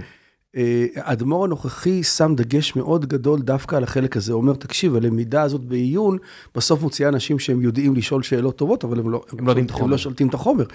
כן. 0.53 0.59
האדמו"ר 0.95 1.39
אה, 1.39 1.45
הנוכחי 1.45 2.03
שם 2.03 2.33
דגש 2.35 2.75
מאוד 2.75 3.05
גדול 3.05 3.41
דווקא 3.41 3.75
על 3.75 3.83
החלק 3.83 4.17
הזה. 4.17 4.33
הוא 4.33 4.41
אומר, 4.41 4.53
תקשיב, 4.53 4.95
הלמידה 4.95 5.41
הזאת 5.41 5.61
בעיון, 5.61 6.17
בסוף 6.55 6.81
מוציאה 6.81 7.09
אנשים 7.09 7.39
שהם 7.39 7.61
יודעים 7.61 7.95
לשאול 7.95 8.23
שאלות 8.23 8.55
טובות, 8.55 8.83
אבל 8.83 8.99
הם 8.99 9.09
לא, 9.09 9.23
הם 9.31 9.47
לא, 9.47 9.53
הם 9.79 9.89
לא 9.89 9.97
שולטים 9.97 10.27
את 10.27 10.33
החומר. 10.33 10.65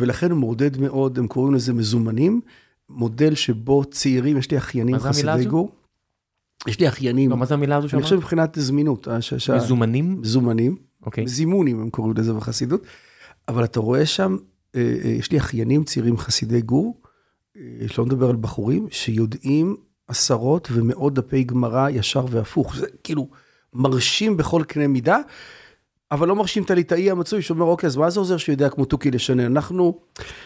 ולכן 0.00 0.30
הוא 0.30 0.38
מעודד 0.38 0.78
מאוד, 0.78 1.18
הם 1.18 1.26
קוראים 1.26 1.54
לזה 1.54 1.72
מזומנים, 1.72 2.40
מודל 2.88 3.34
שבו 3.34 3.84
צעירים, 3.84 4.36
יש 4.36 4.50
לי 4.50 4.58
אחיינים 4.58 4.98
חסידי 4.98 5.44
גור. 5.44 5.72
יש 6.66 6.80
לי 6.80 6.88
אחיינים. 6.88 7.30
לא, 7.30 7.36
מה 7.36 7.46
זה 7.46 7.54
המילה 7.54 7.76
הזו 7.76 7.88
שאמרת? 7.88 8.00
אני 8.00 8.04
חושב 8.04 8.16
מבחינת 8.16 8.56
זמינות. 8.60 9.08
מזומנים? 9.56 10.20
מזומנים. 10.20 10.76
אוקיי. 11.06 11.26
זימונים 11.26 11.80
הם 11.80 11.90
קוראים 11.90 12.14
לזה 12.16 12.32
בחסידות. 12.32 12.82
אבל 13.48 13.64
אתה 13.64 13.80
רואה 13.80 14.06
שם, 14.06 14.36
אה, 14.74 14.94
אה, 15.04 15.10
יש 15.10 15.32
לי 15.32 15.38
אחיינים 15.38 15.84
צעירים 15.84 16.16
חסידי 16.16 16.60
גור. 16.60 17.00
שלא 17.86 18.06
מדבר 18.06 18.30
על 18.30 18.36
בחורים, 18.36 18.86
שיודעים 18.90 19.76
עשרות 20.08 20.68
ומאות 20.72 21.14
דפי 21.14 21.44
גמרא 21.44 21.88
ישר 21.88 22.24
והפוך. 22.30 22.76
זה 22.76 22.86
כאילו 23.04 23.28
מרשים 23.72 24.36
בכל 24.36 24.62
קנה 24.68 24.86
מידה, 24.86 25.18
אבל 26.10 26.28
לא 26.28 26.36
מרשים 26.36 26.62
את 26.62 26.70
הליטאי 26.70 27.10
המצוי 27.10 27.42
שאומר, 27.42 27.64
אוקיי, 27.64 27.86
אז 27.86 27.96
מה 27.96 28.10
זה 28.10 28.20
עוזר 28.20 28.36
שהוא 28.36 28.52
יודע 28.52 28.68
כמו 28.68 28.84
תוכי 28.84 29.10
לשנן? 29.10 29.40
אנחנו, 29.40 30.00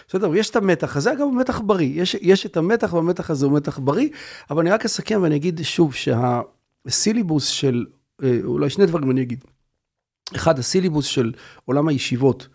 בסדר, 0.09 0.37
יש 0.37 0.51
את 0.51 0.57
המתח 0.57 0.97
הזה, 0.97 1.13
אגב, 1.13 1.21
הוא 1.21 1.35
מתח 1.35 1.61
בריא. 1.61 2.03
יש, 2.03 2.17
יש 2.21 2.47
את 2.47 2.57
המתח, 2.57 2.93
והמתח 2.93 3.31
הזה 3.31 3.47
הוא 3.47 3.57
מתח 3.57 3.79
בריא, 3.79 4.09
אבל 4.51 4.61
אני 4.61 4.71
רק 4.71 4.85
אסכם 4.85 5.21
ואני 5.23 5.37
אגיד 5.37 5.61
שוב 5.63 5.95
שהסיליבוס 5.95 7.47
של, 7.47 7.87
אה, 8.23 8.39
אולי 8.45 8.71
שני 8.71 8.87
דברים 8.87 9.11
אני 9.11 9.23
אגיד. 9.23 9.45
אחד, 10.37 10.59
הסיליבוס 10.59 11.07
של 11.07 11.33
עולם 11.65 11.89
הישיבות, 11.89 12.49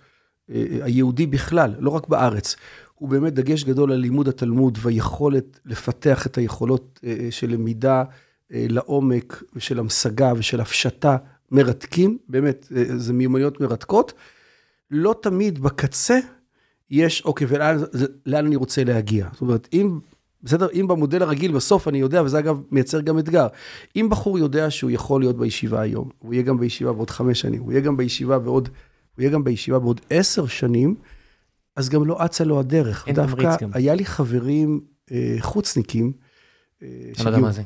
אה, 0.50 0.66
היהודי 0.82 1.26
בכלל, 1.26 1.74
לא 1.80 1.90
רק 1.90 2.08
בארץ, 2.08 2.56
הוא 3.04 3.10
באמת 3.10 3.34
דגש 3.34 3.64
גדול 3.64 3.92
על 3.92 4.00
לימוד 4.00 4.28
התלמוד 4.28 4.78
והיכולת 4.82 5.60
לפתח 5.66 6.28
את 6.28 6.38
היכולות 6.38 7.00
אה, 7.04 7.16
אה, 7.20 7.32
של 7.32 7.50
למידה 7.50 8.04
אה, 8.54 8.66
לעומק 8.70 9.44
ושל 9.56 9.80
המשגה 9.80 10.34
ושל 10.38 10.62
הפשטה 10.62 11.18
מרתקים, 11.52 12.18
באמת, 12.30 12.68
זה 12.98 13.14
מיומנויות 13.14 13.62
מרתקות. 13.62 14.14
לא 14.92 15.16
תמיד 15.22 15.60
בקצה 15.60 16.20
יש, 16.92 17.22
אוקיי, 17.26 17.48
ולאן 17.50 18.46
אני 18.46 18.56
רוצה 18.56 18.84
להגיע? 18.84 19.28
זאת 19.32 19.42
אומרת, 19.42 19.68
אם, 19.74 20.00
בסדר, 20.44 20.68
אם 20.74 20.88
במודל 20.88 21.22
הרגיל 21.22 21.52
בסוף 21.52 21.88
אני 21.88 21.98
יודע, 21.98 22.24
וזה 22.24 22.40
אגב 22.40 22.62
מייצר 22.72 23.02
גם 23.02 23.20
אתגר, 23.20 23.48
אם 23.96 24.08
בחור 24.10 24.40
יודע 24.40 24.72
שהוא 24.72 24.92
יכול 24.92 25.22
להיות 25.22 25.38
בישיבה 25.38 25.82
היום, 25.82 26.10
הוא 26.20 26.34
יהיה 26.34 26.44
גם 26.44 26.60
בישיבה 26.60 26.94
בעוד 26.94 27.10
חמש 27.10 27.42
שנים, 27.42 27.62
הוא 27.62 27.72
יהיה 27.72 27.82
גם 27.82 27.98
בישיבה 27.98 28.40
בעוד, 28.40 28.70
הוא 29.16 29.24
יהיה 29.24 29.32
גם 29.32 29.44
בישיבה 29.44 29.80
בעוד 29.80 30.02
עשר 30.10 30.48
שנים, 30.48 30.96
אז 31.76 31.90
גם 31.90 32.06
לא 32.06 32.26
אצה 32.26 32.44
לו 32.44 32.60
הדרך. 32.60 33.08
אין 33.08 33.16
תמריץ 33.16 33.50
גם. 33.62 33.70
היה 33.74 33.96
לי 33.96 34.06
חברים 34.06 34.82
אה, 35.12 35.36
חוצניקים, 35.40 36.12
אה, 36.84 37.32
לא 37.32 37.40
מה 37.40 37.52
זה. 37.52 37.62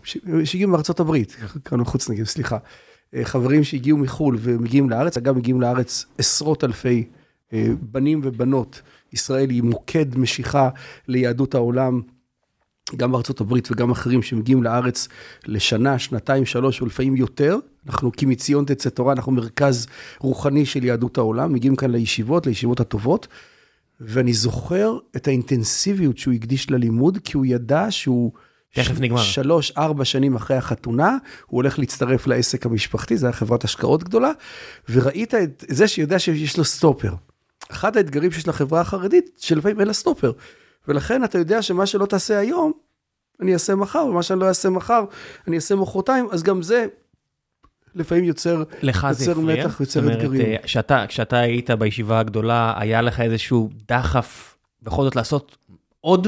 שהגיעו 0.45 0.71
מארצות 0.71 0.99
הברית, 0.99 1.35
קראנו 1.63 1.85
חוצניקים, 1.85 2.25
סליחה. 2.25 2.57
אה, 3.15 3.25
חברים 3.25 3.63
שהגיעו 3.63 3.97
מחו"ל 3.97 4.37
ומגיעים 4.39 4.89
לארץ, 4.89 5.17
אגב, 5.17 5.37
מגיעים 5.37 5.61
לארץ 5.61 6.05
עשרות 6.17 6.63
אלפי 6.63 7.07
אה, 7.53 7.67
בנים 7.81 8.21
ובנות. 8.23 8.81
ישראל 9.13 9.49
היא 9.49 9.63
מוקד 9.63 10.17
משיכה 10.17 10.69
ליהדות 11.07 11.55
העולם, 11.55 12.01
גם 12.95 13.11
בארצות 13.11 13.41
הברית 13.41 13.71
וגם 13.71 13.91
אחרים 13.91 14.21
שמגיעים 14.21 14.63
לארץ 14.63 15.07
לשנה, 15.45 15.99
שנתיים, 15.99 16.45
שלוש 16.45 16.81
ולפעמים 16.81 17.15
יותר. 17.15 17.57
אנחנו 17.87 18.11
כי 18.11 18.25
מציון 18.25 18.65
תצא 18.65 18.89
תורה, 18.89 19.13
אנחנו 19.13 19.31
מרכז 19.31 19.87
רוחני 20.19 20.65
של 20.65 20.83
יהדות 20.83 21.17
העולם, 21.17 21.53
מגיעים 21.53 21.75
כאן 21.75 21.91
לישיבות, 21.91 22.47
לישיבות 22.47 22.79
הטובות. 22.79 23.27
ואני 24.01 24.33
זוכר 24.33 24.97
את 25.15 25.27
האינטנסיביות 25.27 26.17
שהוא 26.17 26.33
הקדיש 26.33 26.71
ללימוד, 26.71 27.17
כי 27.23 27.37
הוא 27.37 27.45
ידע 27.45 27.85
שהוא... 27.89 28.31
תכף 28.73 28.99
נגמר. 28.99 29.21
שלוש, 29.21 29.71
ארבע 29.77 30.05
שנים 30.05 30.35
אחרי 30.35 30.57
החתונה, 30.57 31.17
הוא 31.45 31.57
הולך 31.57 31.79
להצטרף 31.79 32.27
לעסק 32.27 32.65
המשפחתי, 32.65 33.17
זו 33.17 33.27
הייתה 33.27 33.37
חברת 33.37 33.63
השקעות 33.63 34.03
גדולה, 34.03 34.31
וראית 34.89 35.35
את 35.35 35.65
זה 35.67 35.87
שיודע 35.87 36.19
שיש 36.19 36.57
לו 36.57 36.65
סטופר. 36.65 37.13
אחד 37.71 37.97
האתגרים 37.97 38.31
שיש 38.31 38.47
לחברה 38.47 38.81
החרדית, 38.81 39.29
שלפעמים 39.37 39.79
אין 39.79 39.87
לה 39.87 39.93
סטופר. 39.93 40.31
ולכן 40.87 41.23
אתה 41.23 41.37
יודע 41.37 41.61
שמה 41.61 41.85
שלא 41.85 42.05
תעשה 42.05 42.37
היום, 42.37 42.71
אני 43.41 43.53
אעשה 43.53 43.75
מחר, 43.75 44.05
ומה 44.05 44.23
שאני 44.23 44.39
לא 44.39 44.45
אעשה 44.45 44.69
מחר, 44.69 45.03
אני 45.47 45.55
אעשה 45.55 45.75
מחרתיים, 45.75 46.27
אז 46.31 46.43
גם 46.43 46.61
זה 46.61 46.87
לפעמים 47.95 48.23
יוצר, 48.23 48.63
לך 48.81 49.07
יוצר 49.09 49.33
זה 49.33 49.41
מתח, 49.41 49.79
יוצר 49.79 50.13
אתגרים. 50.13 50.41
אה, 50.41 50.55
כשאתה, 50.63 51.05
כשאתה 51.07 51.37
היית 51.37 51.71
בישיבה 51.71 52.19
הגדולה, 52.19 52.73
היה 52.77 53.01
לך 53.01 53.19
איזשהו 53.19 53.69
דחף 53.87 54.57
בכל 54.83 55.03
זאת 55.03 55.15
לעשות 55.15 55.57
עוד? 56.01 56.27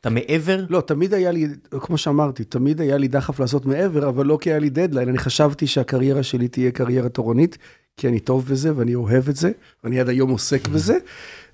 אתה 0.00 0.10
מעבר? 0.10 0.64
לא, 0.68 0.80
תמיד 0.80 1.14
היה 1.14 1.30
לי, 1.30 1.46
כמו 1.80 1.98
שאמרתי, 1.98 2.44
תמיד 2.44 2.80
היה 2.80 2.96
לי 2.96 3.08
דחף 3.08 3.40
לעשות 3.40 3.66
מעבר, 3.66 4.08
אבל 4.08 4.26
לא 4.26 4.38
כי 4.40 4.50
היה 4.50 4.58
לי 4.58 4.70
דדליין. 4.70 5.08
אני 5.08 5.18
חשבתי 5.18 5.66
שהקריירה 5.66 6.22
שלי 6.22 6.48
תהיה 6.48 6.70
קריירה 6.70 7.08
תורנית, 7.08 7.58
כי 7.96 8.08
אני 8.08 8.20
טוב 8.20 8.46
בזה 8.48 8.76
ואני 8.76 8.94
אוהב 8.94 9.28
את 9.28 9.36
זה, 9.36 9.50
ואני 9.84 10.00
עד 10.00 10.08
היום 10.08 10.30
עוסק 10.30 10.68
בזה, 10.68 10.98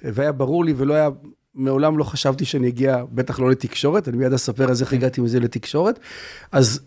והיה 0.03 0.33
ברור 0.33 0.65
לי 0.65 0.75
ולא 0.77 0.95
היה... 0.95 1.09
מעולם 1.55 1.99
לא 1.99 2.05
חשבתי 2.05 2.45
שאני 2.45 2.69
אגיע, 2.69 3.05
בטח 3.13 3.41
לא 3.41 3.51
לתקשורת, 3.51 4.09
אני 4.09 4.17
מיד 4.17 4.33
אספר 4.33 4.71
אז 4.71 4.83
איך 4.83 4.91
כן. 4.91 4.97
הגעתי 4.97 5.21
מזה 5.21 5.41
לתקשורת. 5.41 5.99
אז 6.53 6.81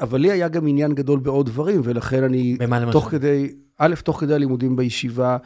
אבל 0.00 0.20
לי 0.20 0.30
היה 0.30 0.48
גם 0.48 0.66
עניין 0.66 0.94
גדול 0.94 1.18
בעוד 1.18 1.46
דברים, 1.46 1.80
ולכן 1.84 2.24
אני, 2.24 2.56
תוך 2.92 3.10
כדי, 3.10 3.52
א', 3.78 3.94
תוך 4.04 4.20
כדי 4.20 4.34
הלימודים 4.34 4.76
בישיבה, 4.76 5.36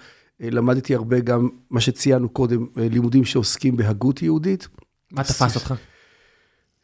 אה, 0.43 0.49
למדתי 0.51 0.95
הרבה 0.95 1.21
גם, 1.21 1.49
מה 1.71 1.81
שציינו 1.81 2.29
קודם, 2.29 2.67
אה, 2.79 2.89
לימודים 2.91 3.25
שעוסקים 3.25 3.77
בהגות 3.77 4.23
יהודית. 4.23 4.69
מה 5.13 5.25
תפס 5.25 5.57
אותך? 5.57 5.75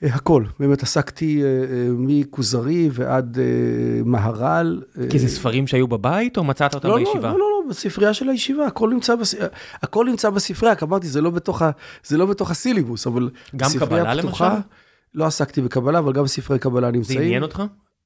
הכל, 0.03 0.44
באמת 0.59 0.83
עסקתי 0.83 1.42
מכוזרי 1.90 2.88
ועד 2.92 3.38
מהר"ל. 4.05 4.83
כי 5.11 5.18
זה 5.18 5.29
ספרים 5.29 5.66
שהיו 5.66 5.88
בבית 5.88 6.37
או 6.37 6.44
מצאת 6.44 6.74
אותם 6.74 6.88
לא, 6.88 6.96
בישיבה? 6.96 7.29
לא, 7.29 7.33
לא, 7.33 7.38
לא, 7.38 7.62
בספרייה 7.70 8.14
של 8.14 8.29
הישיבה, 8.29 8.66
הכל 8.66 8.90
נמצא, 8.90 9.14
בס... 9.14 9.35
הכל 9.83 10.07
נמצא 10.07 10.31
בספרייה, 10.31 10.72
רק 10.72 10.83
אמרתי, 10.83 11.09
זה 11.09 11.20
לא 11.20 11.31
בתוך, 11.31 11.62
ה... 11.62 11.70
זה 12.05 12.18
לא 12.18 12.26
בתוך 12.26 12.50
הסילבוס, 12.50 13.07
אבל 13.07 13.31
גם 13.57 13.70
קבלה 13.79 14.14
למשל? 14.14 14.44
לא 15.14 15.27
עסקתי 15.27 15.62
בקבלה, 15.62 15.99
אבל 15.99 16.12
גם 16.12 16.27
ספרי 16.27 16.59
קבלה 16.59 16.90
נמצאים. 16.90 17.18
זה 17.18 17.25
עניין 17.25 17.42
אותך? 17.42 17.62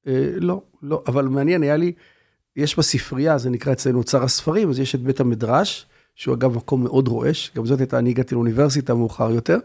אה, 0.06 0.30
לא, 0.36 0.62
לא, 0.82 1.02
אבל 1.06 1.24
מעניין, 1.24 1.62
היה 1.62 1.76
לי, 1.76 1.92
יש 2.56 2.78
בספרייה, 2.78 3.38
זה 3.38 3.50
נקרא 3.50 3.72
אצלנו 3.72 3.98
אוצר 3.98 4.24
הספרים, 4.24 4.70
אז 4.70 4.78
יש 4.78 4.94
את 4.94 5.00
בית 5.00 5.20
המדרש, 5.20 5.86
שהוא 6.14 6.34
אגב 6.34 6.56
מקום 6.56 6.84
מאוד 6.84 7.08
רועש, 7.08 7.50
גם 7.56 7.66
זאת 7.66 7.80
הייתה, 7.80 7.98
אני 7.98 8.10
הגעתי 8.10 8.34
לאוניברסיטה 8.34 8.94
מאוחר 8.94 9.30
יותר, 9.30 9.58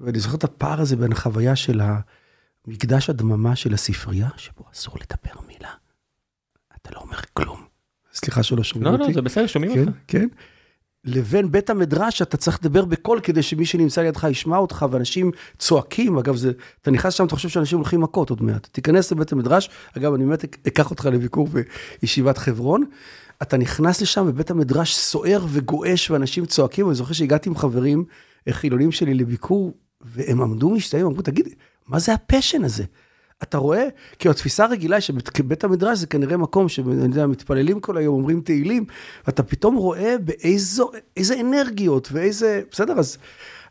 ואני 0.00 0.18
זוכר 0.18 0.36
את 0.36 0.44
הפער 0.44 0.80
הזה 0.80 0.96
בין 0.96 1.12
החוויה 1.12 1.56
של 1.56 1.80
מקדש 2.66 3.10
הדממה 3.10 3.56
של 3.56 3.74
הספרייה, 3.74 4.28
שבו 4.36 4.64
אסור 4.72 4.94
לדבר 5.00 5.40
מילה. 5.46 5.70
אתה 6.82 6.90
לא 6.94 7.00
אומר 7.00 7.18
כלום. 7.32 7.64
סליחה 8.14 8.42
שלא 8.42 8.62
שומעים 8.62 8.92
לא, 8.92 8.98
אותי. 8.98 9.08
לא, 9.08 9.14
זה 9.14 9.22
בסדר, 9.22 9.46
שומעים 9.46 9.74
כן, 9.74 9.80
אותך. 9.80 9.92
כן. 10.08 10.28
לבין 11.06 11.52
בית 11.52 11.70
המדרש, 11.70 12.22
אתה 12.22 12.36
צריך 12.36 12.58
לדבר 12.60 12.84
בקול 12.84 13.20
כדי 13.20 13.42
שמי 13.42 13.66
שנמצא 13.66 14.02
לידך 14.02 14.26
ישמע 14.30 14.56
אותך, 14.56 14.86
ואנשים 14.90 15.30
צועקים, 15.58 16.18
אגב, 16.18 16.36
זה, 16.36 16.52
אתה 16.82 16.90
נכנס 16.90 17.14
שם, 17.14 17.26
אתה 17.26 17.34
חושב 17.34 17.48
שאנשים 17.48 17.78
הולכים 17.78 18.00
מכות 18.00 18.30
עוד 18.30 18.42
מעט. 18.42 18.68
תיכנס 18.72 19.12
לבית 19.12 19.32
המדרש, 19.32 19.70
אגב, 19.96 20.14
אני 20.14 20.24
באמת 20.24 20.44
אקח 20.68 20.90
אותך 20.90 21.06
לביקור 21.12 21.48
בישיבת 22.02 22.38
חברון, 22.38 22.84
אתה 23.42 23.56
נכנס 23.56 24.00
לשם, 24.02 24.24
ובית 24.28 24.50
המדרש 24.50 24.94
סוער 24.94 25.46
וגועש, 25.48 26.10
ואנשים 26.10 26.46
צועקים, 26.46 26.86
אני 26.86 26.94
זוכר 26.94 27.12
שהגעתי 27.12 27.48
עם 27.48 27.56
חברים 27.56 28.04
חילונים 28.50 28.92
שלי 28.92 29.14
לביקור, 29.14 29.74
והם 30.00 30.40
עמדו 30.40 30.70
משתאים, 30.70 31.06
אמרו, 31.06 31.22
תגיד, 31.22 31.48
מה 31.86 31.98
זה 31.98 32.14
הפשן 32.14 32.64
הזה? 32.64 32.84
אתה 33.42 33.58
רואה, 33.58 33.88
כי 34.18 34.28
התפיסה 34.28 34.64
הרגילה 34.64 35.00
שבית 35.00 35.64
המדרש 35.64 35.98
זה 35.98 36.06
כנראה 36.06 36.36
מקום 36.36 36.68
שאני 36.68 37.02
יודע, 37.02 37.26
מתפללים 37.26 37.80
כל 37.80 37.96
היום, 37.96 38.14
אומרים 38.14 38.40
תהילים, 38.40 38.84
ואתה 39.26 39.42
פתאום 39.42 39.76
רואה 39.76 40.14
באיזו, 40.24 40.90
איזה 41.16 41.40
אנרגיות 41.40 42.08
ואיזה, 42.12 42.62
בסדר, 42.70 42.98
אז, 42.98 43.18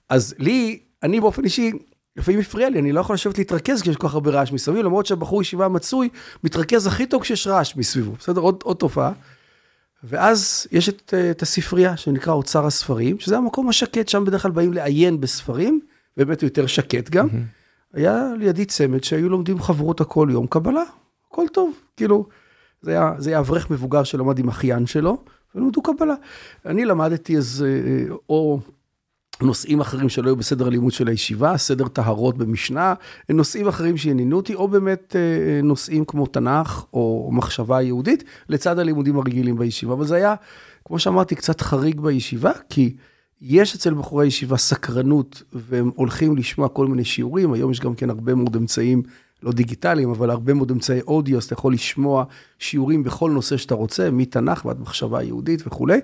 אז 0.10 0.36
לי, 0.39 0.80
אני 1.04 1.19
באופן 1.19 1.43
אישי, 1.43 1.71
לפעמים 2.15 2.39
הפריע 2.39 2.69
לי, 2.69 2.80
אני 2.80 2.91
לא 2.91 2.99
יכול 2.99 3.13
לשבת 3.13 3.38
להתרכז 3.38 3.82
כשיש 3.82 3.95
כל 3.95 4.08
כך 4.08 4.13
הרבה 4.13 4.32
רעש 4.32 4.51
מסביב, 4.51 4.86
למרות 4.86 5.06
שהבחור 5.06 5.41
ישיבה 5.41 5.67
מצוי, 5.67 6.10
מתרכז 6.43 6.88
הכי 6.88 7.06
טוב 7.06 7.21
כשיש 7.21 7.47
רעש 7.47 7.75
מסביבו, 7.75 8.12
בסדר? 8.19 8.41
עוד, 8.41 8.60
עוד 8.63 8.78
תופעה. 8.78 9.12
ואז 10.04 10.67
יש 10.71 10.89
את, 10.89 11.13
את 11.32 11.41
הספרייה 11.41 11.97
שנקרא 11.97 12.34
אוצר 12.34 12.65
הספרים, 12.65 13.19
שזה 13.19 13.38
המקום 13.38 13.69
השקט, 13.69 14.10
שם 14.10 14.25
בדרך 14.25 14.41
כלל 14.41 14.51
באים 14.51 14.73
לעיין 14.73 15.21
בספרים, 15.21 15.80
באמת 16.17 16.41
הוא 16.41 16.47
יותר 16.47 16.67
שקט 16.67 17.10
גם. 17.10 17.28
Mm-hmm. 17.28 17.55
היה 17.95 18.31
לידי 18.38 18.65
צמד 18.65 19.03
שהיו 19.03 19.29
לומדים 19.29 19.62
חברותא 19.62 20.03
כל 20.08 20.27
יום 20.31 20.47
קבלה, 20.47 20.84
הכל 21.31 21.45
טוב, 21.53 21.73
כאילו, 21.97 22.25
זה 22.81 22.91
היה, 22.91 23.13
זה 23.17 23.29
היה 23.29 23.39
אברך 23.39 23.71
מבוגר 23.71 24.03
שלמד 24.03 24.39
עם 24.39 24.47
אחיין 24.47 24.86
שלו, 24.86 25.17
ולמדו 25.55 25.81
קבלה. 25.81 26.13
אני 26.65 26.86
למדתי 26.86 27.38
אז 27.38 27.65
או 28.29 28.60
נושאים 29.41 29.79
אחרים 29.81 30.10
שלא 30.10 30.27
היו 30.27 30.36
בסדר 30.36 30.67
הלימוד 30.67 30.91
של 30.91 31.08
הישיבה, 31.08 31.58
סדר 31.58 31.88
טהרות 31.88 32.38
במשנה, 32.38 32.93
נושאים 33.29 33.67
אחרים 33.67 33.97
שעניינו 33.97 34.38
אותי, 34.38 34.55
או 34.55 34.67
באמת 34.67 35.15
נושאים 35.63 36.05
כמו 36.05 36.25
תנ"ך 36.25 36.86
או 36.93 37.29
מחשבה 37.34 37.81
יהודית, 37.81 38.23
לצד 38.49 38.79
הלימודים 38.79 39.17
הרגילים 39.17 39.58
בישיבה. 39.58 39.93
אבל 39.93 40.05
זה 40.05 40.15
היה, 40.15 40.36
כמו 40.86 40.99
שאמרתי, 40.99 41.36
קצת 41.36 41.62
חריג 41.62 42.01
בישיבה, 42.01 42.51
כי 42.69 42.95
יש 43.41 43.76
אצל 43.76 43.93
בחורי 43.93 44.28
ישיבה 44.28 44.58
סקרנות, 44.58 45.43
והם 45.54 45.91
הולכים 45.95 46.38
לשמוע 46.38 46.69
כל 46.69 46.88
מיני 46.88 47.06
שיעורים, 47.06 47.54
היום 47.54 47.71
יש 47.71 47.80
גם 47.80 47.95
כן 47.95 48.10
הרבה 48.10 48.36
מאוד 48.36 48.56
אמצעים, 48.56 49.04
לא 49.43 49.52
דיגיטליים, 49.52 50.10
אבל 50.10 50.30
הרבה 50.30 50.54
מאוד 50.54 50.71
אמצעי 50.71 51.02
אודיו, 51.02 51.38
אז 51.38 51.43
אתה 51.43 51.54
יכול 51.54 51.74
לשמוע 51.74 52.24
שיעורים 52.60 53.04
בכל 53.04 53.32
נושא 53.32 53.58
שאתה 53.58 53.76
רוצה, 53.76 54.12
מתנ"ך 54.12 54.65
ועד 54.65 54.80
מחשבה 54.80 55.24
יהודית 55.24 55.67
וכולי. 55.67 56.00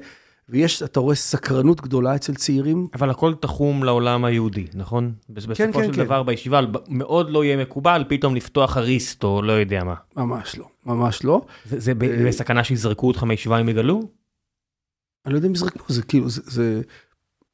ויש, 0.49 0.83
אתה 0.83 0.99
רואה 0.99 1.15
סקרנות 1.15 1.81
גדולה 1.81 2.15
אצל 2.15 2.33
צעירים. 2.33 2.87
אבל 2.93 3.09
הכל 3.09 3.33
תחום 3.33 3.83
לעולם 3.83 4.25
היהודי, 4.25 4.67
נכון? 4.73 5.13
בסופו 5.29 5.55
כן, 5.55 5.71
של 5.73 5.93
כן. 5.93 6.03
דבר 6.03 6.23
בישיבה 6.23 6.59
מאוד 6.87 7.29
לא 7.29 7.43
יהיה 7.43 7.57
מקובל 7.57 8.03
פתאום 8.07 8.35
לפתוח 8.35 8.77
אריסטו, 8.77 9.41
לא 9.41 9.51
יודע 9.51 9.83
מה. 9.83 9.95
ממש 10.17 10.57
לא, 10.57 10.65
ממש 10.85 11.23
לא. 11.23 11.41
זה, 11.65 11.79
זה 11.79 11.93
ב- 11.93 12.27
בסכנה 12.27 12.63
שיזרקו 12.63 13.07
אותך 13.07 13.23
מישיבה 13.23 13.61
אם 13.61 13.69
יגלו? 13.69 14.01
אני 15.25 15.33
לא 15.33 15.37
יודע 15.37 15.47
אם 15.47 15.53
יזרקו, 15.53 15.93
זה 15.93 16.03
כאילו, 16.03 16.29
זה, 16.29 16.41
זה, 16.45 16.81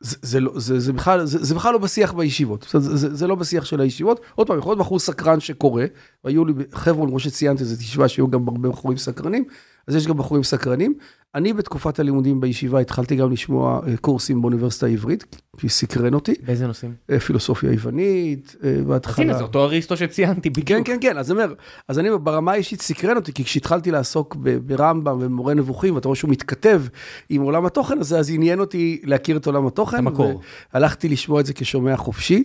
זה, 0.02 0.40
לא, 0.40 0.52
זה, 0.56 0.80
זה, 0.80 0.94
בכלל, 0.94 1.26
זה, 1.26 1.44
זה 1.44 1.56
בכלל 1.56 1.74
לא 1.74 1.78
בשיח 1.78 2.14
בישיבות, 2.14 2.68
זה, 2.72 2.80
זה, 2.80 3.16
זה 3.16 3.28
לא 3.28 3.36
בשיח 3.36 3.66
של 3.66 3.82
הישיבות. 3.82 4.22
עוד 4.36 4.48
פעם, 4.48 4.58
יכול 4.58 4.72
להיות 4.72 4.80
בחור 4.80 5.00
סקרן 5.00 5.40
שקורא, 5.40 5.84
והיו 6.24 6.46
לי 6.46 6.54
חבר'ה, 6.74 7.08
כמו 7.08 7.20
שציינתי, 7.20 7.66
זו 7.66 7.84
ישיבה 7.84 8.08
שהיו 8.08 8.28
גם 8.28 8.48
הרבה 8.48 8.70
בחורים 8.70 8.98
סקרנים, 8.98 9.46
אז 9.88 9.95
יש 9.95 10.08
גם 10.08 10.17
בחורים 10.17 10.43
סקרנים. 10.43 10.93
אני 11.36 11.54
בתקופת 11.54 12.00
הלימודים 12.00 12.41
בישיבה 12.41 12.80
התחלתי 12.80 13.15
גם 13.15 13.32
לשמוע 13.32 13.82
קורסים 14.02 14.41
באוניברסיטה 14.41 14.86
העברית, 14.86 15.41
כי 15.58 15.69
סקרן 15.69 16.13
אותי. 16.13 16.34
באיזה 16.45 16.67
נושאים? 16.67 16.93
פילוסופיה 17.26 17.71
יוונית, 17.71 18.56
בהתחלה. 18.88 19.26
הנה, 19.26 19.38
זה 19.38 19.43
אותו 19.43 19.63
אריסטו 19.63 19.97
שציינתי 19.97 20.50
בדיוק. 20.50 20.67
כן, 20.67 20.82
כן, 20.84 20.97
כן, 21.02 21.17
אז 21.17 21.32
אני 21.32 21.43
אומר, 21.43 21.54
אז 21.88 22.00
אני 22.00 22.10
ברמה 22.23 22.52
האישית 22.52 22.82
סקרן 22.82 23.15
אותי, 23.15 23.34
כי 23.34 23.43
כשהתחלתי 23.43 23.91
לעסוק 23.91 24.36
ברמב"ם 24.65 25.17
ומורה 25.21 25.54
נבוכים, 25.54 25.95
ואתה 25.95 26.08
רואה 26.08 26.15
שהוא 26.15 26.32
מתכתב 26.32 26.84
עם 27.30 27.41
עולם 27.41 27.65
התוכן 27.65 28.00
הזה, 28.00 28.19
אז 28.19 28.32
עניין 28.34 28.60
אותי 28.60 29.02
להכיר 29.04 29.38
את 29.38 29.45
עולם 29.45 29.67
התוכן. 29.67 29.97
המקור. 29.97 30.41
והלכתי 30.73 31.10
לשמוע 31.10 31.39
את 31.39 31.45
זה 31.45 31.54
כשומע 31.54 31.97
חופשי. 31.97 32.43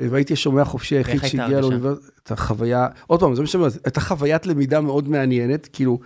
והייתי 0.00 0.32
השומע 0.32 0.62
החופשי 0.62 0.96
היחיד 0.96 1.20
שהגיע 1.24 1.60
לאוניברסיטה, 1.60 2.06
את 2.22 2.30
החוויה, 2.30 2.86
עוד 3.06 3.20
פעם, 3.20 3.34
זה 3.34 3.40
מה 3.40 3.46
שאני 3.46 3.62
אומר, 3.62 3.72
הייתה 3.84 4.00
חוויית 4.00 4.46
למידה 4.46 4.80
מאוד 4.80 5.08
מעניינת, 5.08 5.68
כאילו, 5.72 5.98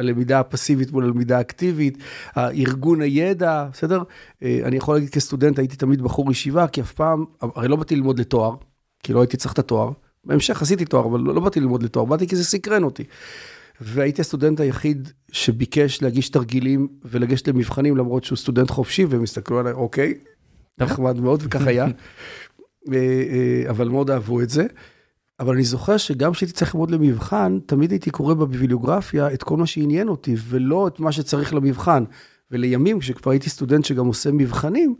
הלמידה 0.00 0.40
הפסיבית 0.40 0.92
מול 0.92 1.04
הלמידה 1.04 1.38
האקטיבית, 1.38 1.98
ארגון 2.36 3.00
הידע, 3.00 3.66
בסדר? 3.72 4.02
אני 4.42 4.76
יכול 4.76 4.94
להגיד 4.94 5.10
כסטודנט, 5.10 5.58
הייתי 5.58 5.76
תמיד 5.76 6.02
בחור 6.02 6.32
ישיבה, 6.32 6.68
כי 6.68 6.80
אף 6.80 6.92
פעם, 6.92 7.24
הרי 7.40 7.68
לא 7.68 7.76
באתי 7.76 7.96
ללמוד 7.96 8.18
לתואר, 8.18 8.54
כי 9.02 9.12
לא 9.12 9.20
הייתי 9.20 9.36
צריך 9.36 9.52
את 9.52 9.58
התואר. 9.58 9.90
בהמשך 10.24 10.62
עשיתי 10.62 10.84
תואר, 10.84 11.06
אבל 11.06 11.20
לא, 11.20 11.34
לא 11.34 11.40
באתי 11.40 11.60
ללמוד 11.60 11.82
לתואר, 11.82 12.04
באתי 12.04 12.28
כי 12.28 12.36
זה 12.36 12.44
סקרן 12.44 12.82
אותי. 12.82 13.04
והייתי 13.80 14.20
הסטודנט 14.20 14.60
היחיד 14.60 15.08
שביקש 15.32 16.02
להגיש 16.02 16.28
תרגילים 16.28 16.88
ולגשת 17.04 17.48
למבחנים, 17.48 17.96
למרות 17.96 18.24
שהוא 18.24 18.36
סטודנט 18.36 18.70
חופשי, 18.70 19.04
והם 19.04 19.22
הסתכלו 19.22 19.58
עליי, 19.58 19.72
אוקיי, 19.72 20.14
נחמד 20.78 21.20
מאוד, 21.20 21.42
וכך 21.44 21.66
היה. 21.66 21.86
אבל 23.70 23.88
מאוד 23.88 24.10
אהבו 24.10 24.40
את 24.40 24.50
זה. 24.50 24.66
אבל 25.40 25.54
אני 25.54 25.64
זוכר 25.64 25.96
שגם 25.96 26.32
כשהייתי 26.32 26.54
צריך 26.54 26.74
ללמוד 26.74 26.90
למבחן, 26.90 27.58
תמיד 27.66 27.90
הייתי 27.90 28.10
קורא 28.10 28.34
בביבליוגרפיה 28.34 29.32
את 29.32 29.42
כל 29.42 29.56
מה 29.56 29.66
שעניין 29.66 30.08
אותי, 30.08 30.34
ולא 30.48 30.86
את 30.86 31.00
מה 31.00 31.12
שצריך 31.12 31.54
למבחן. 31.54 32.04
ולימים, 32.50 33.00
כשכבר 33.00 33.30
הייתי 33.30 33.50
סטודנט 33.50 33.84
שגם 33.84 34.06
עושה 34.06 34.30
מבחנים, 34.32 34.94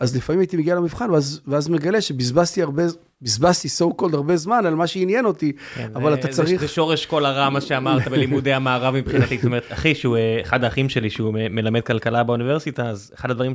אז 0.00 0.16
לפעמים 0.16 0.40
הייתי 0.40 0.56
מגיע 0.56 0.74
למבחן, 0.74 1.10
ואז, 1.10 1.40
ואז 1.46 1.68
מגלה 1.68 2.00
שבזבזתי 2.00 2.62
הרבה, 2.62 2.82
בזבזתי 3.22 3.68
so 3.68 4.02
called 4.02 4.14
הרבה 4.14 4.36
זמן 4.36 4.66
על 4.66 4.74
מה 4.74 4.86
שעניין 4.86 5.24
אותי, 5.24 5.52
כן, 5.74 5.90
אבל 5.94 6.12
זה, 6.12 6.20
אתה 6.20 6.28
צריך... 6.28 6.60
זה 6.60 6.68
שורש 6.68 7.06
כל 7.06 7.24
הרע 7.24 7.50
מה 7.50 7.60
שאמרת 7.60 8.08
בלימודי 8.12 8.52
המערב 8.52 8.94
מבחינתי, 8.94 9.36
זאת 9.36 9.44
אומרת, 9.44 9.72
אחי, 9.72 9.94
שהוא 9.94 10.16
אחד 10.42 10.64
האחים 10.64 10.88
שלי, 10.88 11.10
שהוא 11.10 11.32
מלמד 11.32 11.80
כלכלה 11.80 12.22
באוניברסיטה, 12.22 12.88
אז 12.88 13.12
אחד 13.14 13.30
הדברים, 13.30 13.54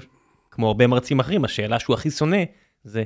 כמו 0.52 0.68
הרבה 0.68 0.88
מרצים 0.88 1.20
אחרים, 1.20 1.46
השאלה 1.46 1.80
שהוא 1.80 1.94
הכי 1.94 2.12
שונא, 2.12 2.44
זה... 2.84 3.04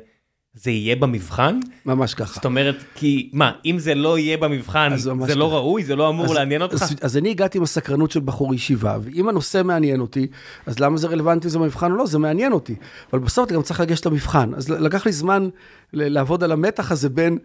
זה 0.62 0.72
יהיה 0.72 0.96
במבחן? 0.96 1.60
ממש 1.86 2.14
ככה. 2.14 2.34
זאת 2.34 2.46
אומרת, 2.46 2.76
כי 2.96 3.30
מה, 3.34 3.52
אם 3.66 3.80
זה 3.80 3.96
לא 3.96 4.20
יהיה 4.20 4.38
במבחן, 4.38 4.92
זה 4.96 5.12
ככה. 5.24 5.36
לא 5.36 5.54
ראוי? 5.54 5.84
זה 5.84 5.96
לא 5.96 6.10
אמור 6.10 6.26
אז, 6.26 6.32
לעניין 6.32 6.62
אותך? 6.62 6.82
אז, 6.82 6.96
אז 7.02 7.18
אני 7.18 7.30
הגעתי 7.30 7.58
עם 7.58 7.64
הסקרנות 7.64 8.12
של 8.12 8.20
בחור 8.20 8.54
ישיבה, 8.54 8.98
ואם 9.02 9.30
הנושא 9.30 9.62
מעניין 9.66 10.00
אותי, 10.00 10.28
אז 10.66 10.80
למה 10.80 10.98
זה 10.98 11.08
רלוונטי 11.08 11.48
אם 11.48 11.50
זה 11.50 11.60
במבחן 11.60 11.92
או 11.92 11.98
לא? 11.98 12.06
זה 12.06 12.18
מעניין 12.20 12.52
אותי. 12.52 12.76
אבל 13.14 13.20
בסוף 13.20 13.46
אתה 13.46 13.56
גם 13.56 13.62
צריך 13.62 13.80
לגשת 13.80 14.06
למבחן. 14.06 14.54
אז 14.54 14.70
לקח 14.70 15.06
לי 15.06 15.12
זמן 15.12 15.50
לעבוד 15.94 16.44
על 16.44 16.52
המתח 16.52 16.92
הזה 16.92 17.10
בין 17.10 17.38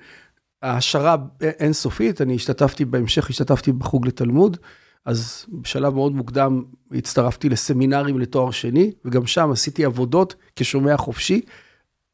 ההשערה 0.62 1.16
אינסופית, 1.42 2.20
אני 2.20 2.34
השתתפתי 2.34 2.84
בהמשך, 2.84 3.30
השתתפתי 3.30 3.72
בחוג 3.72 4.06
לתלמוד. 4.06 4.56
אז 5.04 5.46
בשלב 5.48 5.94
מאוד 5.94 6.12
מוקדם 6.14 6.62
הצטרפתי 6.92 7.48
לסמינרים 7.48 8.18
לתואר 8.18 8.50
שני, 8.50 8.92
וגם 9.04 9.26
שם 9.26 9.50
עשיתי 9.50 9.84
עבודות 9.84 10.34
כשומע 10.56 10.96
חופשי. 10.96 11.40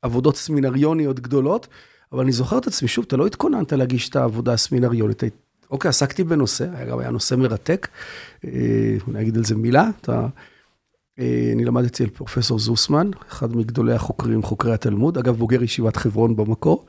עבודות 0.02 0.36
סמינריוניות 0.36 1.20
גדולות, 1.20 1.68
אבל 2.12 2.20
אני 2.22 2.32
זוכר 2.32 2.58
את 2.58 2.66
עצמי, 2.66 2.88
שוב, 2.88 3.04
אתה 3.08 3.16
לא 3.16 3.26
התכוננת 3.26 3.72
להגיש 3.72 4.08
את 4.08 4.16
העבודה 4.16 4.52
הסמינריונית. 4.52 5.22
אוקיי, 5.70 5.88
עסקתי 5.88 6.24
בנושא, 6.24 6.84
גם 6.84 6.98
היה 6.98 7.10
נושא 7.10 7.34
מרתק, 7.34 7.88
אני 8.44 9.20
אגיד 9.20 9.36
על 9.36 9.44
זה 9.44 9.54
מילה. 9.54 9.90
אתה, 10.00 10.26
אני 11.18 11.64
למדתי 11.64 11.88
אצל 11.88 12.06
פרופסור 12.06 12.58
זוסמן, 12.58 13.10
אחד 13.28 13.56
מגדולי 13.56 13.92
החוקרים, 13.92 14.42
חוקרי 14.42 14.72
התלמוד, 14.72 15.18
אגב, 15.18 15.36
בוגר 15.36 15.62
ישיבת 15.62 15.96
חברון 15.96 16.36
במקור, 16.36 16.86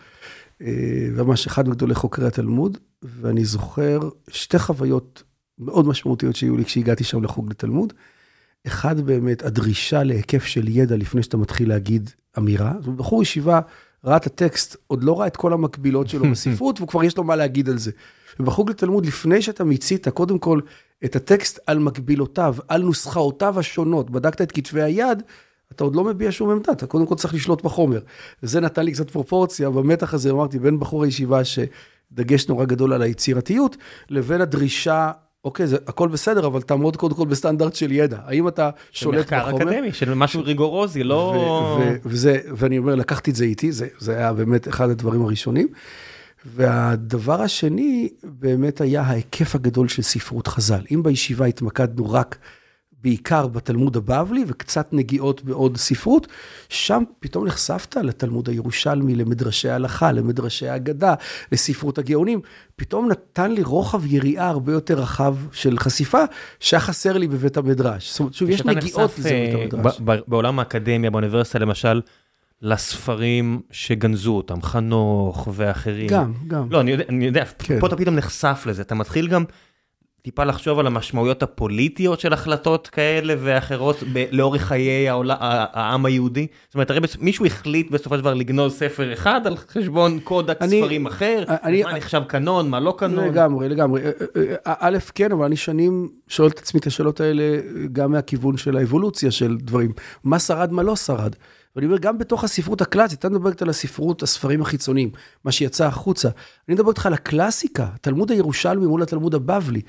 וממש 1.15 1.47
אחד 1.47 1.69
מגדולי 1.69 1.95
חוקרי 1.95 2.27
התלמוד, 2.27 2.77
ואני 3.03 3.45
זוכר 3.45 3.99
שתי 4.27 4.59
חוויות 4.59 5.23
מאוד 5.59 5.87
משמעותיות 5.87 6.35
שהיו 6.35 6.57
לי 6.57 6.65
כשהגעתי 6.65 7.03
שם 7.03 7.23
לחוג 7.23 7.49
לתלמוד. 7.49 7.93
אחד 8.67 9.01
באמת, 9.01 9.43
הדרישה 9.43 10.03
להיקף 10.03 10.43
של 10.45 10.67
ידע 10.67 10.97
לפני 10.97 11.23
שאתה 11.23 11.37
מתחיל 11.37 11.69
להגיד 11.69 12.09
אמירה. 12.37 12.73
זאת 12.77 12.85
אומרת, 12.85 12.99
בחור 12.99 13.21
ישיבה 13.23 13.59
ראה 14.05 14.17
את 14.17 14.25
הטקסט, 14.25 14.75
עוד 14.87 15.03
לא 15.03 15.19
ראה 15.19 15.27
את 15.27 15.37
כל 15.37 15.53
המקבילות 15.53 16.09
שלו 16.09 16.25
בספרות, 16.31 16.81
וכבר 16.81 17.03
יש 17.03 17.17
לו 17.17 17.23
מה 17.23 17.35
להגיד 17.35 17.69
על 17.69 17.77
זה. 17.77 17.91
ובחוג 18.39 18.69
לתלמוד, 18.69 19.05
לפני 19.05 19.41
שאתה 19.41 19.63
מיצית, 19.63 20.07
קודם 20.07 20.39
כל, 20.39 20.59
את 21.05 21.15
הטקסט 21.15 21.59
על 21.67 21.79
מקבילותיו, 21.79 22.55
על 22.67 22.81
נוסחאותיו 22.81 23.59
השונות, 23.59 24.09
בדקת 24.09 24.41
את 24.41 24.51
כתבי 24.51 24.81
היד, 24.81 25.23
אתה 25.71 25.83
עוד 25.83 25.95
לא 25.95 26.03
מביע 26.03 26.31
שום 26.31 26.49
עמדה, 26.49 26.71
אתה 26.71 26.87
קודם 26.87 27.05
כל 27.05 27.15
צריך 27.15 27.33
לשלוט 27.33 27.63
בחומר. 27.63 27.99
וזה 28.43 28.59
נתן 28.59 28.85
לי 28.85 28.91
קצת 28.91 29.09
פרופורציה, 29.09 29.69
במתח 29.69 30.13
הזה 30.13 30.31
אמרתי, 30.31 30.59
בין 30.59 30.79
בחור 30.79 31.03
הישיבה 31.03 31.41
שדגש 31.43 32.47
נורא 32.47 32.65
גדול 32.65 32.93
על 32.93 33.01
היצירתיות, 33.01 33.77
לבין 34.09 34.41
הדרישה 34.41 35.11
אוקיי, 35.43 35.67
זה 35.67 35.77
הכל 35.87 36.07
בסדר, 36.07 36.47
אבל 36.47 36.61
תעמוד 36.61 36.97
קודם 36.97 37.15
כל 37.15 37.25
בסטנדרט 37.25 37.75
של 37.75 37.91
ידע. 37.91 38.17
האם 38.25 38.47
אתה 38.47 38.69
שולט 38.91 39.33
בחומר? 39.33 39.39
של 39.41 39.55
מחקר 39.55 39.71
אקדמי, 39.71 39.93
של 39.93 40.13
משהו 40.13 40.43
ריגורוזי, 40.43 41.03
לא... 41.03 41.79
וזה, 42.05 42.37
ואני 42.57 42.77
אומר, 42.77 42.95
לקחתי 42.95 43.31
את 43.31 43.35
זה 43.35 43.45
איתי, 43.45 43.71
זה, 43.71 43.87
זה 43.99 44.17
היה 44.17 44.33
באמת 44.33 44.67
אחד 44.67 44.89
הדברים 44.89 45.21
הראשונים. 45.21 45.67
והדבר 46.45 47.41
השני 47.41 48.09
באמת 48.23 48.81
היה 48.81 49.01
ההיקף 49.01 49.55
הגדול 49.55 49.87
של 49.87 50.01
ספרות 50.01 50.47
חז"ל. 50.47 50.81
אם 50.91 51.03
בישיבה 51.03 51.45
התמקדנו 51.45 52.11
רק 52.11 52.37
בעיקר 53.03 53.47
בתלמוד 53.47 53.97
הבבלי 53.97 54.45
וקצת 54.47 54.87
נגיעות 54.91 55.43
בעוד 55.43 55.77
ספרות, 55.77 56.27
שם 56.69 57.03
פתאום 57.19 57.47
נחשפת 57.47 57.95
לתלמוד 57.95 58.49
הירושלמי, 58.49 59.15
למדרשי 59.15 59.69
ההלכה, 59.69 60.11
למדרשי 60.11 60.67
האגדה, 60.67 61.13
לספרות 61.51 61.97
הגאונים. 61.97 62.41
פתאום 62.75 63.11
נתן 63.11 63.51
לי 63.51 63.63
רוחב 63.63 64.05
יריעה 64.05 64.49
הרבה 64.49 64.73
יותר 64.73 64.99
רחב 64.99 65.35
של 65.51 65.79
חשיפה, 65.79 66.23
שהיה 66.59 66.81
חסר 66.81 67.17
לי 67.17 67.27
בבית 67.27 67.57
המדרש. 67.57 68.11
זאת 68.11 68.19
אומרת, 68.19 68.33
שוב, 68.33 68.49
יש 68.49 68.65
נגיעות 68.65 69.19
לזה 69.19 69.29
בבית 69.29 69.73
אה, 69.73 69.79
המדרש. 69.79 70.01
בעולם 70.27 70.59
האקדמיה, 70.59 71.11
באוניברסיטה 71.11 71.59
למשל, 71.59 72.01
לספרים 72.61 73.61
שגנזו 73.71 74.31
אותם, 74.31 74.61
חנוך 74.61 75.47
ואחרים. 75.53 76.07
גם, 76.07 76.33
גם. 76.47 76.67
לא, 76.71 76.81
אני 76.81 76.91
יודע, 76.91 77.03
אני 77.09 77.25
יודע, 77.25 77.45
כן. 77.59 77.79
פה 77.79 77.87
אתה 77.87 77.95
פתאום 77.95 78.15
נחשף 78.15 78.63
לזה, 78.67 78.81
אתה 78.81 78.95
מתחיל 78.95 79.27
גם 79.27 79.43
טיפה 80.21 80.43
לחשוב 80.43 80.79
על 80.79 80.87
המשמעויות 80.87 81.43
הפוליטיות 81.43 82.19
של 82.19 82.33
החלטות 82.33 82.87
כאלה 82.87 83.33
ואחרות 83.37 84.03
ב- 84.13 84.25
לאורך 84.31 84.61
חיי 84.61 85.09
העולה, 85.09 85.33
ה- 85.39 85.65
העם 85.79 86.05
היהודי. 86.05 86.47
זאת 86.67 86.73
אומרת, 86.75 86.89
הרי 86.91 86.99
מישהו 87.19 87.45
החליט 87.45 87.91
בסופו 87.91 88.15
של 88.15 88.21
דבר 88.21 88.33
לגנוז 88.33 88.73
ספר 88.73 89.13
אחד 89.13 89.41
על 89.47 89.57
חשבון 89.57 90.19
קודקס 90.19 90.61
אני- 90.61 90.79
ספרים 90.81 91.05
אחר, 91.05 91.43
אני- 91.63 91.83
מה 91.83 91.97
נחשב 91.97 92.21
קנון, 92.27 92.69
מה 92.69 92.79
לא 92.79 92.95
קנון. 92.97 93.25
לגמרי, 93.27 93.69
לגמרי. 93.69 94.01
אה, 94.01 94.11
אה, 94.37 94.41
אה, 94.67 94.73
א', 94.79 94.97
כן, 95.15 95.31
אבל 95.31 95.45
אני 95.45 95.55
שנים 95.55 96.09
שואל 96.27 96.49
את 96.49 96.59
עצמי 96.59 96.79
את 96.79 96.87
השאלות 96.87 97.19
האלה 97.21 97.43
גם 97.91 98.11
מהכיוון 98.11 98.57
של 98.57 98.77
האבולוציה 98.77 99.31
של 99.31 99.57
דברים. 99.57 99.91
מה 100.23 100.39
שרד, 100.39 100.71
מה 100.71 100.83
לא 100.83 100.95
שרד. 100.95 101.35
ואני 101.75 101.85
אומר, 101.85 101.97
גם 101.97 102.17
בתוך 102.17 102.43
הספרות 102.43 102.81
הקלאסית, 102.81 103.19
אתה 103.19 103.29
מדברת 103.29 103.61
על 103.61 103.69
הספרות, 103.69 104.23
הספרים 104.23 104.61
החיצוניים, 104.61 105.11
מה 105.43 105.51
שיצא 105.51 105.85
החוצה. 105.85 106.29
אני 106.67 106.75
מדבר 106.75 106.89
איתך 106.89 107.05
על 107.05 107.13
הקלאסיקה, 107.13 107.87
התלמוד 107.95 108.31
הירושלמי 108.31 108.85
מול 108.85 109.01
התלמוד 109.01 109.35
הבבלי. 109.35 109.81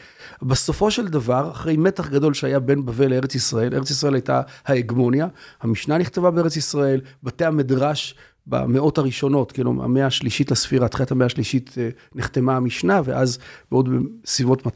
בסופו 0.42 0.90
של 0.90 1.08
דבר, 1.08 1.50
אחרי 1.50 1.76
מתח 1.76 2.08
גדול 2.08 2.34
שהיה 2.34 2.60
בין 2.60 2.86
בבל 2.86 3.10
לארץ 3.10 3.34
ישראל, 3.34 3.74
ארץ 3.74 3.90
ישראל 3.90 4.14
הייתה 4.14 4.42
ההגמוניה, 4.66 5.26
המשנה 5.60 5.98
נכתבה 5.98 6.30
בארץ 6.30 6.56
ישראל, 6.56 7.00
בתי 7.22 7.44
המדרש 7.44 8.14
במאות 8.46 8.98
הראשונות, 8.98 9.52
כאילו 9.52 9.84
המאה 9.84 10.06
השלישית 10.06 10.50
לספירה, 10.50 10.88
תחילת 10.88 11.10
המאה 11.10 11.26
השלישית 11.26 11.74
אה, 11.78 11.88
נחתמה 12.14 12.56
המשנה, 12.56 13.00
ואז 13.04 13.38
בעוד 13.70 13.88
בסביבות 14.24 14.66
200-250 14.66 14.70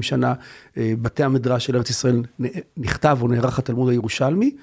שנה, 0.00 0.34
אה, 0.76 0.92
בתי 1.02 1.22
המדרש 1.22 1.66
של 1.66 1.76
ארץ 1.76 1.90
ישראל 1.90 2.22
נכתב 2.76 3.18
או 3.22 3.28
נערך 3.28 3.58
התלמוד 3.58 3.90
הירושלמי, 3.90 4.56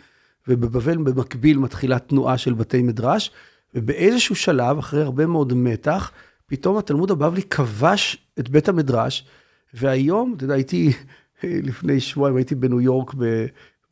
ובבבל 0.47 0.97
במקביל 0.97 1.57
מתחילה 1.57 1.99
תנועה 1.99 2.37
של 2.37 2.53
בתי 2.53 2.81
מדרש, 2.81 3.31
ובאיזשהו 3.75 4.35
שלב, 4.35 4.77
אחרי 4.77 5.01
הרבה 5.01 5.25
מאוד 5.25 5.53
מתח, 5.53 6.11
פתאום 6.47 6.77
התלמוד 6.77 7.11
הבבלי 7.11 7.43
כבש 7.43 8.17
את 8.39 8.49
בית 8.49 8.69
המדרש, 8.69 9.25
והיום, 9.73 10.33
אתה 10.37 10.43
יודע, 10.43 10.53
הייתי 10.53 10.93
לפני 11.43 11.99
שבועיים, 11.99 12.35
הייתי 12.35 12.55
בניו 12.55 12.81
יורק 12.81 13.13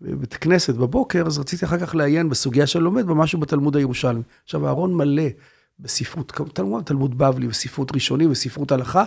בבית 0.02 0.34
כנסת 0.34 0.76
בבוקר, 0.76 1.28
אז 1.28 1.40
רציתי 1.40 1.66
אחר 1.66 1.80
כך 1.80 1.96
לעיין 1.96 2.30
בסוגיה 2.30 2.68
שאני 2.68 2.84
לומד 2.84 3.08
בה 3.08 3.14
משהו 3.14 3.40
בתלמוד 3.40 3.76
הירושלמי. 3.76 4.22
עכשיו, 4.44 4.68
הארון 4.68 4.94
מלא 4.94 5.24
בספרות, 5.80 6.34
תלמוד, 6.54 6.84
תלמוד 6.84 7.18
בבלי, 7.18 7.48
בספרות 7.48 7.92
ראשוני, 7.96 8.28
בספרות 8.28 8.72
הלכה, 8.72 9.04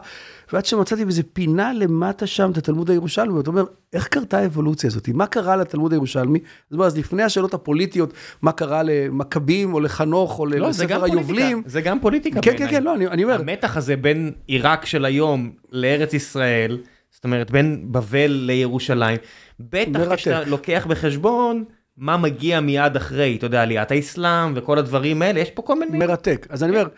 ועד 0.53 0.65
שמצאתי 0.65 1.05
באיזה 1.05 1.23
פינה 1.23 1.73
למטה 1.73 2.27
שם 2.27 2.51
את 2.51 2.59
התלמוד 2.59 2.91
הירושלמי, 2.91 3.33
ואתה 3.33 3.51
אומר, 3.51 3.65
איך 3.93 4.09
קרתה 4.09 4.39
האבולוציה 4.39 4.89
הזאת? 4.89 5.09
מה 5.09 5.27
קרה 5.27 5.57
לתלמוד 5.57 5.93
הירושלמי? 5.93 6.39
זאת 6.39 6.73
אומרת, 6.73 6.87
אז 6.87 6.99
לפני 6.99 7.23
השאלות 7.23 7.55
הפוליטיות, 7.55 8.15
מה 8.43 8.53
קרה 8.53 8.83
למכבים, 8.83 9.75
או 9.75 9.81
לחנוך, 9.81 10.39
או 10.39 10.47
לא, 10.47 10.69
לספר 10.69 11.05
היובלים? 11.05 11.63
זה 11.67 11.81
גם 11.81 12.01
פוליטיקה 12.01 12.41
כן, 12.41 12.51
כן, 12.51 12.57
בעיניי. 12.57 12.71
כן, 12.71 12.83
לא, 12.83 12.95
אני, 12.95 13.07
אני 13.07 13.25
אומר, 13.25 13.41
המתח 13.41 13.77
הזה 13.77 13.97
בין 13.97 14.33
עיראק 14.47 14.87
של 14.87 15.05
היום 15.05 15.51
לארץ 15.73 16.15
ישראל, 16.15 16.79
זאת 17.11 17.25
אומרת, 17.25 17.51
בין 17.51 17.93
בבל 17.93 18.31
לירושלים, 18.31 19.19
בטח. 19.61 20.15
כשאתה 20.15 20.45
לוקח 20.45 20.87
בחשבון 20.89 21.65
מה 21.97 22.17
מגיע 22.17 22.61
מיד 22.61 22.97
אחרי, 22.97 23.37
אתה 23.37 23.47
יודע, 23.47 23.63
עליית 23.63 23.91
האסלאם 23.91 24.53
וכל 24.57 24.79
הדברים 24.79 25.23
האלה, 25.23 25.41
יש 25.41 25.51
פה 25.51 25.63
כל 25.63 25.79
מיני... 25.79 25.99
מרתק. 25.99 26.47
אז 26.51 26.63
אני 26.63 26.73
אומר, 26.73 26.89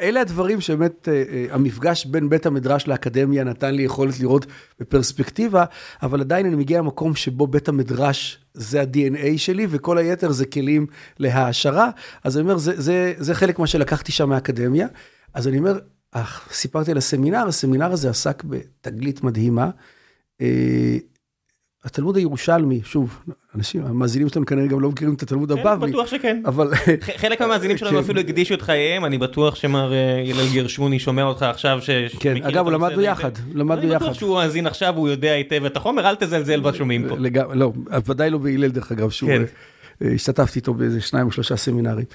אלה 0.00 0.20
הדברים 0.20 0.60
שבאמת 0.60 1.08
אה, 1.08 1.22
אה, 1.32 1.46
המפגש 1.50 2.06
בין 2.06 2.28
בית 2.28 2.46
המדרש 2.46 2.88
לאקדמיה 2.88 3.44
נתן 3.44 3.74
לי 3.74 3.82
יכולת 3.82 4.20
לראות 4.20 4.46
בפרספקטיבה, 4.80 5.64
אבל 6.02 6.20
עדיין 6.20 6.46
אני 6.46 6.56
מגיע 6.56 6.78
למקום 6.78 7.14
שבו 7.14 7.46
בית 7.46 7.68
המדרש 7.68 8.38
זה 8.54 8.80
ה-DNA 8.80 9.26
שלי, 9.36 9.66
וכל 9.70 9.98
היתר 9.98 10.30
זה 10.30 10.46
כלים 10.46 10.86
להעשרה. 11.18 11.90
אז 12.24 12.36
אני 12.36 12.42
אומר, 12.42 12.56
זה, 12.56 12.80
זה, 12.80 13.14
זה 13.18 13.34
חלק 13.34 13.58
מה 13.58 13.66
שלקחתי 13.66 14.12
שם 14.12 14.28
מהאקדמיה. 14.28 14.86
אז 15.34 15.48
אני 15.48 15.58
אומר, 15.58 15.78
אה, 16.16 16.24
סיפרתי 16.50 16.90
על 16.90 16.96
הסמינר, 16.98 17.48
הסמינר 17.48 17.92
הזה 17.92 18.10
עסק 18.10 18.44
בתגלית 18.44 19.24
מדהימה. 19.24 19.70
התלמוד 21.84 22.16
הירושלמי, 22.16 22.80
שוב, 22.84 23.20
אנשים, 23.54 23.84
המאזינים 23.86 24.28
שלנו 24.28 24.46
כנראה 24.46 24.66
גם 24.66 24.80
לא 24.80 24.90
מכירים 24.90 25.14
את 25.14 25.22
התלמוד 25.22 25.52
כן, 25.52 25.58
הבבלי, 25.58 25.90
בטוח 25.92 26.06
שכן. 26.06 26.42
אבל 26.46 26.74
חלק 27.16 27.40
מהמאזינים 27.40 27.76
שלנו 27.76 27.92
כן. 27.92 27.98
אפילו 28.04 28.20
הקדישו 28.20 28.54
את 28.54 28.62
חייהם, 28.62 29.04
אני 29.04 29.18
בטוח 29.18 29.54
שמר 29.54 29.92
אה, 29.92 30.20
הלל 30.30 30.54
גרשוני 30.54 30.98
שומע 30.98 31.22
אותך 31.22 31.42
עכשיו. 31.42 31.78
ש- 31.82 31.90
כן, 32.20 32.42
אגב, 32.42 32.68
למדנו 32.68 33.02
יחד. 33.02 33.30
למדנו 33.54 33.82
אני 33.82 33.94
יחד. 33.94 34.04
בטוח 34.04 34.14
שהוא 34.18 34.34
מאזין 34.34 34.66
עכשיו, 34.66 34.94
הוא 34.96 35.08
יודע 35.08 35.32
היטב 35.32 35.64
את 35.64 35.76
החומר, 35.76 36.08
אל 36.08 36.14
תזלזל 36.14 36.60
בשומעים 36.60 37.08
פה. 37.08 37.16
לגמרי, 37.18 37.56
לא, 37.58 37.72
ודאי 38.06 38.30
לא 38.30 38.38
בהלל 38.38 38.70
דרך 38.70 38.92
אגב, 38.92 39.10
שהוא, 39.10 39.30
כן. 39.30 39.42
אה, 40.02 40.12
השתתפתי 40.12 40.58
איתו 40.58 40.74
באיזה 40.74 41.00
שניים 41.00 41.26
או 41.26 41.32
שלושה 41.32 41.56
סמינרים. 41.56 42.06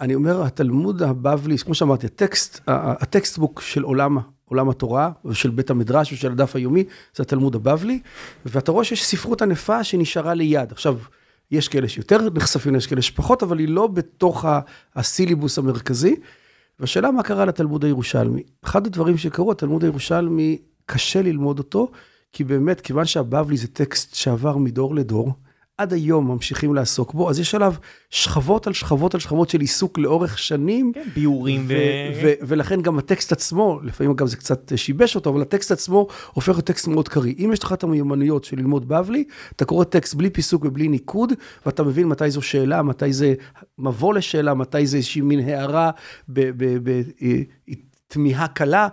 אני 0.00 0.14
אומר, 0.14 0.42
התלמוד 0.42 1.02
הבבלי, 1.02 1.58
כמו 1.58 1.74
שאמרתי, 1.74 2.06
הטקסט, 2.06 2.60
הטקסטבוק 2.66 3.60
של 3.60 3.82
עולם, 3.82 4.18
עולם 4.54 4.68
התורה, 4.68 5.10
ושל 5.24 5.50
בית 5.50 5.70
המדרש 5.70 6.12
ושל 6.12 6.32
הדף 6.32 6.56
היומי, 6.56 6.84
זה 7.16 7.22
התלמוד 7.22 7.54
הבבלי, 7.54 8.00
ואתה 8.46 8.72
רואה 8.72 8.84
שיש 8.84 9.04
ספרות 9.04 9.42
ענפה 9.42 9.84
שנשארה 9.84 10.34
ליד. 10.34 10.72
עכשיו, 10.72 10.98
יש 11.50 11.68
כאלה 11.68 11.88
שיותר 11.88 12.28
נחשפים, 12.34 12.74
יש 12.74 12.86
כאלה 12.86 13.02
שפחות, 13.02 13.42
אבל 13.42 13.58
היא 13.58 13.68
לא 13.68 13.86
בתוך 13.86 14.44
הסילבוס 14.94 15.58
המרכזי. 15.58 16.16
והשאלה 16.80 17.10
מה 17.10 17.22
קרה 17.22 17.44
לתלמוד 17.44 17.84
הירושלמי. 17.84 18.42
אחד 18.64 18.86
הדברים 18.86 19.16
שקרו, 19.18 19.52
התלמוד 19.52 19.84
הירושלמי, 19.84 20.58
קשה 20.86 21.22
ללמוד 21.22 21.58
אותו, 21.58 21.90
כי 22.32 22.44
באמת, 22.44 22.80
כיוון 22.80 23.04
שהבבלי 23.04 23.56
זה 23.56 23.68
טקסט 23.68 24.14
שעבר 24.14 24.56
מדור 24.56 24.94
לדור, 24.94 25.32
עד 25.78 25.92
היום 25.92 26.30
ממשיכים 26.30 26.74
לעסוק 26.74 27.14
בו, 27.14 27.30
אז 27.30 27.40
יש 27.40 27.54
עליו 27.54 27.74
שכבות 28.10 28.66
על 28.66 28.72
שכבות 28.72 29.14
על 29.14 29.20
שכבות 29.20 29.50
של 29.50 29.60
עיסוק 29.60 29.98
לאורך 29.98 30.38
שנים. 30.38 30.92
כן, 30.94 31.02
ביורים 31.14 31.64
ו... 31.68 31.68
ו- 31.68 31.74
ו- 32.22 32.32
ולכן 32.48 32.82
גם 32.82 32.98
הטקסט 32.98 33.32
עצמו, 33.32 33.80
לפעמים 33.82 34.10
אגב 34.10 34.26
זה 34.26 34.36
קצת 34.36 34.72
שיבש 34.76 35.14
אותו, 35.14 35.30
אבל 35.30 35.42
הטקסט 35.42 35.72
עצמו 35.72 36.06
הופך 36.32 36.48
להיות 36.48 36.64
טקסט 36.64 36.88
מאוד 36.88 37.08
קריא. 37.08 37.34
אם 37.38 37.50
יש 37.52 37.64
לך 37.64 37.72
את 37.72 37.82
המיומנויות 37.82 38.44
של 38.44 38.56
ללמוד 38.56 38.88
בבלי, 38.88 39.24
אתה 39.56 39.64
קורא 39.64 39.84
טקסט 39.84 40.14
בלי 40.14 40.30
פיסוק 40.30 40.64
ובלי 40.64 40.88
ניקוד, 40.88 41.32
ואתה 41.66 41.82
מבין 41.82 42.08
מתי 42.08 42.30
זו 42.30 42.42
שאלה, 42.42 42.82
מתי 42.82 43.12
זה 43.12 43.34
מבוא 43.78 44.14
לשאלה, 44.14 44.54
מתי 44.54 44.86
זה 44.86 44.96
איזושהי 44.96 45.20
מין 45.20 45.40
הערה 45.40 45.90
בתמיהה 46.28 48.48
קלה. 48.48 48.88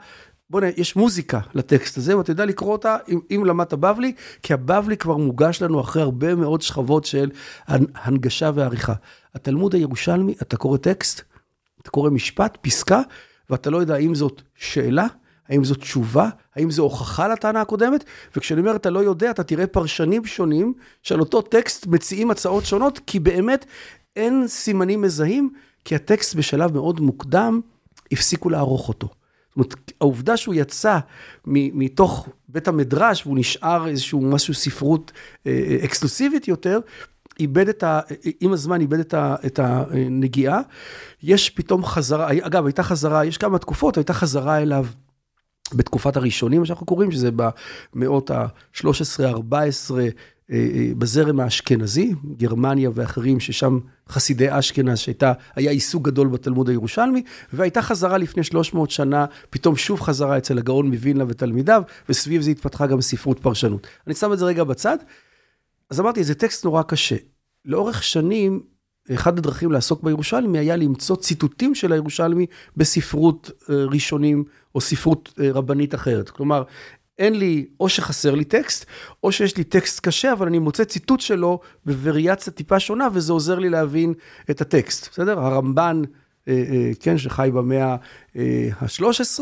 בוא'נה, 0.52 0.68
יש 0.78 0.96
מוזיקה 0.96 1.40
לטקסט 1.54 1.98
הזה, 1.98 2.18
ואתה 2.18 2.32
יודע 2.32 2.46
לקרוא 2.46 2.72
אותה 2.72 2.98
אם, 3.10 3.20
אם 3.32 3.46
למדת 3.46 3.74
בבלי, 3.74 4.14
כי 4.44 4.54
הבבלי 4.54 4.98
כבר 4.98 5.18
מוגש 5.18 5.62
לנו 5.62 5.82
אחרי 5.82 6.02
הרבה 6.02 6.36
מאוד 6.36 6.62
שכבות 6.62 7.06
של 7.06 7.30
הנגשה 7.68 8.52
ועריכה. 8.56 8.94
התלמוד 9.36 9.76
הירושלמי, 9.76 10.36
אתה 10.42 10.58
קורא 10.58 10.78
טקסט, 10.78 11.22
אתה 11.82 11.90
קורא 11.90 12.10
משפט, 12.10 12.58
פסקה, 12.62 13.02
ואתה 13.50 13.70
לא 13.70 13.78
יודע 13.78 13.94
האם 13.94 14.16
זאת 14.16 14.42
שאלה, 14.56 15.08
האם 15.50 15.64
זאת 15.64 15.78
תשובה, 15.78 16.30
האם 16.56 16.72
זו 16.72 16.84
הוכחה 16.84 17.28
לטענה 17.28 17.62
הקודמת, 17.62 18.04
וכשאני 18.36 18.62
אומר 18.62 18.76
אתה 18.76 18.90
לא 18.90 19.00
יודע, 19.00 19.32
אתה 19.32 19.44
תראה 19.44 19.68
פרשנים 19.68 20.26
שונים 20.26 20.74
של 21.04 21.20
אותו 21.20 21.42
טקסט 21.42 21.88
מציעים 21.88 22.32
הצעות 22.32 22.66
שונות, 22.66 23.00
כי 23.08 23.20
באמת 23.20 23.66
אין 24.16 24.48
סימנים 24.48 25.02
מזהים, 25.02 25.50
כי 25.86 25.96
הטקסט 25.96 26.36
בשלב 26.36 26.74
מאוד 26.74 27.00
מוקדם, 27.00 27.62
הפסיקו 28.12 28.50
לערוך 28.50 28.90
אותו. 28.90 29.21
זאת 29.52 29.58
אומרת, 29.58 29.92
העובדה 30.02 30.38
שהוא 30.38 30.56
יצא 30.56 31.00
מתוך 31.46 32.30
בית 32.50 32.68
המדרש 32.68 33.26
והוא 33.26 33.38
נשאר 33.40 33.88
איזשהו 33.88 34.22
משהו 34.22 34.54
ספרות 34.54 35.12
אה, 35.48 35.52
אה, 35.52 35.86
אקסקלוסיבית 35.86 36.48
יותר, 36.48 36.80
איבד 37.40 37.70
את 37.70 37.84
ה... 37.84 38.00
עם 38.40 38.54
הזמן 38.54 38.82
איבד 38.82 39.00
את, 39.00 39.14
ה, 39.14 39.36
את 39.46 39.60
הנגיעה. 39.60 40.62
יש 41.24 41.50
פתאום 41.50 41.86
חזרה, 41.86 42.30
אגב, 42.42 42.66
הייתה 42.66 42.84
חזרה, 42.84 43.26
יש 43.26 43.38
כמה 43.38 43.60
תקופות, 43.60 43.98
הייתה 43.98 44.14
חזרה 44.14 44.62
אליו 44.62 44.86
בתקופת 45.74 46.18
הראשונים, 46.18 46.60
מה 46.60 46.66
שאנחנו 46.66 46.86
קוראים, 46.86 47.12
שזה 47.12 47.30
במאות 47.94 48.32
ה-13, 48.32 49.24
14, 49.24 50.04
בזרם 50.98 51.40
האשכנזי, 51.40 52.14
גרמניה 52.38 52.90
ואחרים, 52.94 53.40
ששם 53.40 53.80
חסידי 54.10 54.60
אשכנז, 54.60 54.98
שהייתה, 54.98 55.34
היה 55.56 55.72
עיסוק 55.72 56.06
גדול 56.06 56.28
בתלמוד 56.28 56.70
הירושלמי, 56.70 57.24
והייתה 57.54 57.82
חזרה 57.82 58.18
לפני 58.18 58.44
300 58.44 58.92
שנה, 58.92 59.26
פתאום 59.50 59.76
שוב 59.76 60.02
חזרה 60.02 60.38
אצל 60.38 60.58
הגאון 60.58 60.88
מווילנה 60.88 61.26
ותלמידיו, 61.28 61.84
וסביב 62.10 62.42
זה 62.42 62.52
התפתחה 62.52 62.88
גם 62.88 63.02
ספרות 63.02 63.40
פרשנות. 63.40 63.88
אני 64.08 64.16
שם 64.16 64.34
את 64.34 64.40
זה 64.40 64.46
רגע 64.46 64.64
בצד. 64.64 64.98
אז 65.90 66.00
אמרתי, 66.00 66.24
זה 66.24 66.36
טקסט 66.36 66.66
נורא 66.66 66.84
קשה. 66.84 67.16
לאורך 67.66 68.04
שנים, 68.04 68.60
אחד 69.14 69.38
הדרכים 69.38 69.72
לעסוק 69.72 70.04
בירושלמי 70.04 70.60
היה 70.60 70.76
למצוא 70.76 71.16
ציטוטים 71.16 71.76
של 71.76 71.92
הירושלמי 71.92 72.46
בספרות 72.78 73.52
ראשונים 73.70 74.44
או 74.76 74.82
ספרות 74.82 75.34
רבנית 75.40 75.96
אחרת. 75.96 76.30
כלומר, 76.30 76.64
אין 77.22 77.40
לי, 77.40 77.66
או 77.80 77.90
שחסר 77.90 78.36
לי 78.36 78.44
טקסט, 78.44 78.86
או 79.24 79.32
שיש 79.32 79.58
לי 79.58 79.64
טקסט 79.64 80.00
קשה, 80.00 80.34
אבל 80.34 80.48
אני 80.48 80.60
מוצא 80.60 80.84
ציטוט 80.84 81.20
שלו 81.20 81.60
בווריאציה 81.86 82.54
טיפה 82.54 82.80
שונה, 82.80 83.08
וזה 83.14 83.34
עוזר 83.34 83.60
לי 83.60 83.70
להבין 83.70 84.14
את 84.50 84.62
הטקסט, 84.62 85.10
בסדר? 85.12 85.40
הרמב"ן, 85.40 86.02
כן, 87.00 87.18
שחי 87.18 87.50
במאה 87.54 87.96
ה-13, 88.36 89.40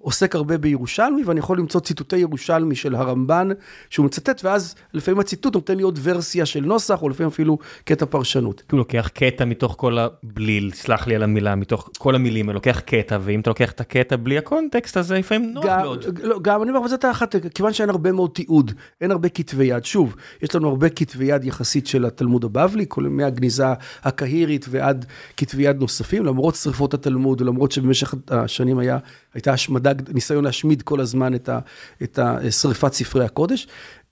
עוסק 0.00 0.34
הרבה 0.34 0.58
בירושלמי, 0.58 1.24
ואני 1.24 1.38
יכול 1.40 1.58
למצוא 1.58 1.80
ציטוטי 1.80 2.16
ירושלמי 2.16 2.76
של 2.76 2.94
הרמב"ן, 2.94 3.48
שהוא 3.90 4.06
מצטט, 4.06 4.40
ואז 4.44 4.74
לפעמים 4.94 5.20
הציטוט 5.20 5.54
נותן 5.54 5.76
לי 5.76 5.82
עוד 5.82 5.98
ורסיה 6.02 6.46
של 6.46 6.60
נוסח, 6.60 7.02
או 7.02 7.08
לפעמים 7.08 7.28
אפילו 7.28 7.58
קטע 7.84 8.06
פרשנות. 8.06 8.62
הוא 8.70 8.78
לוקח 8.78 9.10
קטע 9.14 9.44
מתוך 9.44 9.74
כל 9.78 9.98
הבליל, 9.98 10.70
סלח 10.74 11.06
לי 11.06 11.14
על 11.14 11.22
המילה, 11.22 11.54
מתוך 11.54 11.90
כל 11.98 12.14
המילים, 12.14 12.46
הוא 12.46 12.54
לוקח 12.54 12.80
קטע, 12.80 13.18
ואם 13.20 13.40
אתה 13.40 13.50
לוקח 13.50 13.70
את 13.70 13.80
הקטע 13.80 14.16
בלי 14.16 14.38
הקונטקסט, 14.38 14.96
אז 14.96 15.06
זה 15.06 15.18
לפעמים 15.18 15.52
נוח 15.54 15.66
גם, 15.66 15.82
מאוד. 15.82 16.04
לא, 16.22 16.38
גם 16.42 16.62
אני 16.62 16.70
אומר, 16.70 16.80
אבל 16.80 16.88
זאת 16.88 17.04
אחת, 17.04 17.34
כיוון 17.54 17.72
שאין 17.72 17.90
הרבה 17.90 18.12
מאוד 18.12 18.30
תיעוד, 18.30 18.72
אין 19.00 19.10
הרבה 19.10 19.28
כתבי 19.28 19.64
יד. 19.64 19.84
שוב, 19.84 20.16
יש 20.42 20.54
לנו 20.54 20.68
הרבה 20.68 20.88
כתבי 20.88 21.24
יד 21.24 21.44
יחסית 21.44 21.86
של 21.86 22.04
התלמוד 22.04 22.44
הבבלי, 22.44 22.86
כולל 22.88 23.08
מהגניזה 23.08 23.66
הקהירית 24.02 24.66
ועד 24.70 25.06
כתבי 25.36 25.62
יד 25.62 25.80
נוספים, 25.80 26.26
למרות 26.26 26.54
שרפות 26.54 26.94
התלמוד, 26.94 27.40
ולמרות 27.40 27.72
שבמשך 27.72 28.14
השנים 28.28 28.78
היה, 28.78 28.98
הייתה 29.34 29.52
השמדה 29.52 29.87
ניסיון 30.14 30.44
להשמיד 30.44 30.82
כל 30.82 31.00
הזמן 31.00 31.34
את, 31.34 31.48
ה, 31.48 31.58
את 32.02 32.18
השריפת 32.18 32.92
ספרי 32.92 33.24
הקודש. 33.24 33.66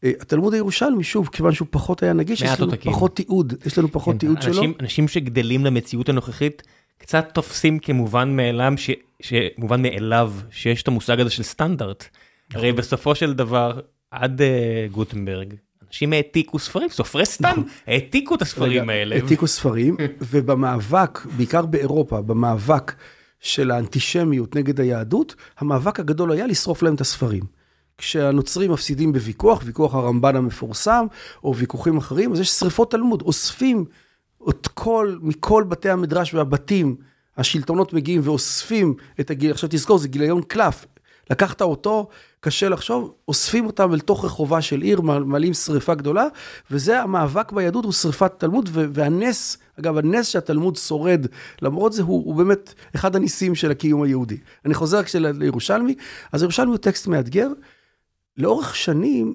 אה, 0.05 0.11
התלמוד 0.21 0.55
הירושלמי, 0.55 1.05
שוב, 1.05 1.29
כיוון 1.33 1.53
שהוא 1.53 1.69
פחות 1.71 2.03
היה 2.03 2.13
נגיש, 2.13 2.43
יש 2.43 2.61
לנו 2.61 2.71
עותקים. 2.71 2.93
פחות 2.93 3.17
תיעוד, 3.17 3.55
יש 3.67 3.79
לנו 3.79 3.93
פחות 3.93 4.15
כן, 4.15 4.19
תיעוד 4.19 4.37
אנשים, 4.37 4.53
שלו. 4.53 4.75
אנשים 4.81 5.09
שגדלים 5.09 5.65
למציאות 5.65 6.09
הנוכחית, 6.09 6.63
קצת 6.99 7.31
תופסים 7.35 7.79
כמובן 7.79 8.37
מאליו, 8.37 8.73
ש, 8.77 8.91
שמובן 9.21 9.83
מאליו, 9.83 10.33
שיש 10.51 10.83
את 10.83 10.89
המושג 10.89 11.21
הזה 11.21 11.31
של 11.31 11.43
סטנדרט. 11.43 12.05
הרי 12.55 12.69
נכון. 12.69 12.79
בסופו 12.79 13.15
של 13.15 13.33
דבר, 13.33 13.81
עד 14.11 14.41
uh, 14.41 14.93
גוטנברג, 14.93 15.55
אנשים 15.89 16.13
העתיקו 16.13 16.59
ספרים, 16.59 16.89
סופרי 16.89 17.27
סתם 17.27 17.49
נכון. 17.51 17.65
העתיקו 17.87 18.35
את 18.35 18.43
הספרים 18.43 18.91
האלה. 18.91 19.17
העתיקו 19.17 19.47
ספרים, 19.47 19.97
ובמאבק, 20.21 21.27
בעיקר 21.37 21.67
באירופה, 21.67 22.21
במאבק 22.21 22.93
של 23.47 23.71
האנטישמיות 23.71 24.57
נגד 24.57 24.81
היהדות, 24.81 25.35
המאבק 25.59 26.01
הגדול 26.01 26.33
היה 26.33 26.47
לשרוף 26.47 26.83
להם 26.83 26.95
את 26.95 27.01
הספרים. 27.01 27.43
כשהנוצרים 27.99 28.73
מפסידים 28.73 29.13
בוויכוח, 29.13 29.63
ויכוח 29.65 29.95
הרמב"ן 29.95 30.37
המפורסם, 30.37 31.07
או 31.45 31.57
ויכוחים 31.57 31.97
אחרים, 31.97 32.33
אז 32.33 32.41
יש 32.41 32.51
שריפות 32.51 32.91
תלמוד, 32.91 33.23
אוספים 33.23 33.85
את 34.49 34.67
כל, 34.67 35.19
מכל 35.23 35.65
בתי 35.69 35.91
המדרש 35.91 36.35
והבתים, 36.35 36.97
השלטונות 37.37 37.93
מגיעים 37.93 38.21
ואוספים 38.25 38.95
את 39.21 39.31
הגיל, 39.31 39.51
עכשיו 39.51 39.69
תזכור, 39.73 39.99
זה 39.99 40.09
גיליון 40.09 40.43
קלף. 40.43 40.87
לקחת 41.31 41.63
אותו, 41.63 42.09
קשה 42.41 42.69
לחשוב, 42.69 43.15
אוספים 43.29 43.67
אותם 43.67 43.93
אל 43.93 44.01
תוך 44.01 44.25
רחובה 44.25 44.63
של 44.63 44.81
עיר, 44.81 45.01
מעלים 45.01 45.55
שריפה 45.55 45.95
גדולה, 45.95 46.27
וזה 46.71 47.03
המאבק 47.03 47.53
ביהדות, 47.53 47.85
הוא 47.85 47.93
שריפת 47.93 48.33
תלמוד, 48.39 48.69
והנס, 48.73 49.59
אגב, 49.81 49.99
הנס 49.99 50.29
שהתלמוד 50.29 50.77
שורד, 50.77 51.27
למרות 51.63 51.93
זה, 51.93 52.03
הוא, 52.03 52.25
הוא 52.25 52.35
באמת 52.35 52.75
אחד 52.95 53.17
הניסים 53.17 53.55
של 53.55 53.71
הקיום 53.71 54.03
היהודי. 54.03 54.39
אני 54.65 54.75
חוזר 54.75 55.01
לירושלמי, 55.15 55.95
אז 56.33 56.43
ירושלמי 56.43 56.71
הוא 56.71 56.79
טקסט 56.79 57.07
מאתגר. 57.07 57.49
לאורך 58.37 58.77
שנים, 58.77 59.35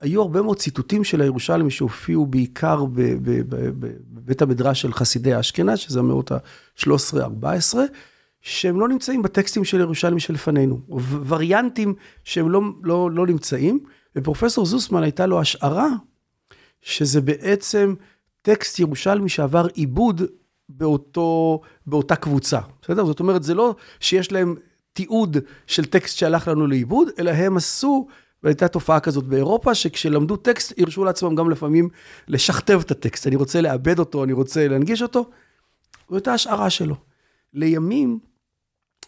היו 0.00 0.22
הרבה 0.22 0.42
מאוד 0.42 0.56
ציטוטים 0.56 1.04
של 1.04 1.20
הירושלמי 1.20 1.70
שהופיעו 1.70 2.26
בעיקר 2.26 2.84
בבית 4.12 4.42
המדרש 4.42 4.82
של 4.82 4.92
חסידי 4.92 5.40
אשכנז, 5.40 5.78
שזה 5.78 5.98
המאות 5.98 6.32
ה-13-14, 6.32 7.74
שהם 8.42 8.80
לא 8.80 8.88
נמצאים 8.88 9.22
בטקסטים 9.22 9.64
של 9.64 9.80
ירושלמי 9.80 10.20
שלפנינו, 10.20 10.80
וריאנטים 11.26 11.94
שהם 12.24 12.50
לא, 12.50 12.60
לא, 12.82 13.10
לא 13.10 13.26
נמצאים, 13.26 13.80
ופרופסור 14.16 14.66
זוסמן 14.66 15.02
הייתה 15.02 15.26
לו 15.26 15.40
השערה, 15.40 15.88
שזה 16.80 17.20
בעצם 17.20 17.94
טקסט 18.42 18.78
ירושלמי 18.78 19.28
שעבר 19.28 19.66
עיבוד 19.74 20.22
באותו, 20.68 21.60
באותה 21.86 22.16
קבוצה, 22.16 22.60
בסדר? 22.82 23.04
זאת 23.04 23.20
אומרת, 23.20 23.42
זה 23.42 23.54
לא 23.54 23.74
שיש 24.00 24.32
להם 24.32 24.54
תיעוד 24.92 25.36
של 25.66 25.84
טקסט 25.84 26.16
שהלך 26.16 26.48
לנו 26.48 26.66
לאיבוד, 26.66 27.08
אלא 27.18 27.30
הם 27.30 27.56
עשו, 27.56 28.06
והייתה 28.42 28.68
תופעה 28.68 29.00
כזאת 29.00 29.24
באירופה, 29.24 29.74
שכשלמדו 29.74 30.36
טקסט, 30.36 30.72
הרשו 30.78 31.04
לעצמם 31.04 31.34
גם 31.34 31.50
לפעמים 31.50 31.88
לשכתב 32.28 32.80
את 32.84 32.90
הטקסט. 32.90 33.26
אני 33.26 33.36
רוצה 33.36 33.60
לעבד 33.60 33.98
אותו, 33.98 34.24
אני 34.24 34.32
רוצה 34.32 34.68
להנגיש 34.68 35.02
אותו. 35.02 35.30
זו 36.08 36.16
הייתה 36.16 36.34
השערה 36.34 36.70
שלו. 36.70 36.96
לימים, 37.54 38.18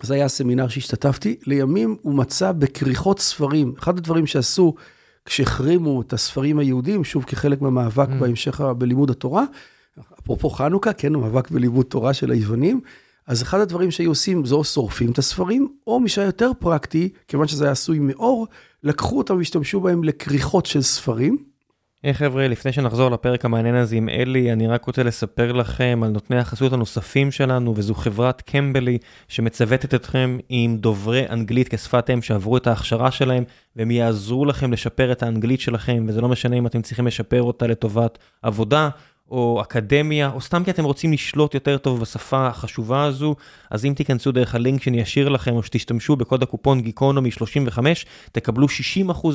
זה 0.03 0.15
היה 0.15 0.25
הסמינר 0.25 0.69
שהשתתפתי, 0.69 1.37
לימים 1.47 1.97
הוא 2.03 2.15
מצא 2.15 2.53
בכריכות 2.53 3.19
ספרים, 3.21 3.75
אחד 3.79 3.99
הדברים 3.99 4.27
שעשו 4.27 4.75
כשהחרימו 5.25 6.03
את 6.03 6.13
הספרים 6.13 6.59
היהודים, 6.59 7.05
שוב 7.05 7.25
כחלק 7.25 7.63
מהמאבק 7.63 8.09
mm. 8.09 8.15
בהמשך 8.15 8.61
בלימוד 8.61 9.11
התורה, 9.11 9.45
אפרופו 10.21 10.51
חנוכה, 10.51 10.93
כן, 10.93 11.15
המאבק 11.15 11.51
בלימוד 11.51 11.87
תורה 11.87 12.15
של 12.15 12.31
היוונים, 12.31 12.81
אז 13.27 13.43
אחד 13.43 13.61
הדברים 13.61 13.91
שהיו 13.91 14.11
עושים 14.11 14.45
זה 14.45 14.55
או 14.55 14.65
שורפים 14.65 15.11
את 15.11 15.19
הספרים, 15.19 15.69
או 15.87 16.01
מי 16.01 16.09
שהיה 16.09 16.27
יותר 16.27 16.51
פרקטי, 16.59 17.09
כיוון 17.29 17.47
שזה 17.47 17.65
היה 17.65 17.73
עשוי 17.73 17.99
מאור, 17.99 18.47
לקחו 18.83 19.19
אותם 19.19 19.37
והשתמשו 19.37 19.81
בהם 19.81 20.05
לכריכות 20.05 20.67
של 20.67 20.83
ספרים. 20.83 21.54
היי 22.05 22.13
hey, 22.13 22.17
חבר'ה, 22.17 22.49
לפני 22.49 22.73
שנחזור 22.73 23.11
לפרק 23.11 23.45
המעניין 23.45 23.75
הזה 23.75 23.97
עם 23.97 24.09
אלי, 24.09 24.53
אני 24.53 24.67
רק 24.67 24.85
רוצה 24.85 25.03
לספר 25.03 25.53
לכם 25.53 26.01
על 26.05 26.11
נותני 26.11 26.39
החסות 26.39 26.73
הנוספים 26.73 27.31
שלנו, 27.31 27.75
וזו 27.77 27.95
חברת 27.95 28.43
קמבלי, 28.43 28.99
שמצוותת 29.29 29.95
אתכם 29.95 30.39
עם 30.49 30.77
דוברי 30.77 31.29
אנגלית 31.31 31.75
כשפת 31.75 32.11
אם 32.11 32.23
שעברו 32.23 32.57
את 32.57 32.67
ההכשרה 32.67 33.11
שלהם, 33.11 33.45
והם 33.77 33.91
יעזרו 33.91 34.45
לכם 34.45 34.73
לשפר 34.73 35.13
את 35.13 35.23
האנגלית 35.23 35.61
שלכם, 35.61 36.05
וזה 36.09 36.21
לא 36.21 36.29
משנה 36.29 36.57
אם 36.57 36.67
אתם 36.67 36.83
צריכים 36.83 37.07
לשפר 37.07 37.43
אותה 37.43 37.67
לטובת 37.67 38.19
עבודה, 38.43 38.89
או 39.31 39.63
אקדמיה, 39.63 40.31
או 40.35 40.41
סתם 40.41 40.65
כי 40.65 40.71
אתם 40.71 40.85
רוצים 40.85 41.13
לשלוט 41.13 41.55
יותר 41.55 41.79
טוב 41.79 42.01
בשפה 42.01 42.47
החשובה 42.47 43.05
הזו, 43.05 43.37
אז 43.71 43.85
אם 43.85 43.93
תיכנסו 43.97 44.33
דרך 44.33 44.55
הלינק 44.55 44.83
שאני 44.83 45.03
אשאיר 45.03 45.29
לכם, 45.29 45.55
או 45.55 45.63
שתשתמשו 45.63 46.17
בקוד 46.17 46.43
הקופון 46.43 46.81
גיקונומי 46.81 47.31
35, 47.31 48.07
תקבלו 48.33 48.67
60% 48.67 48.71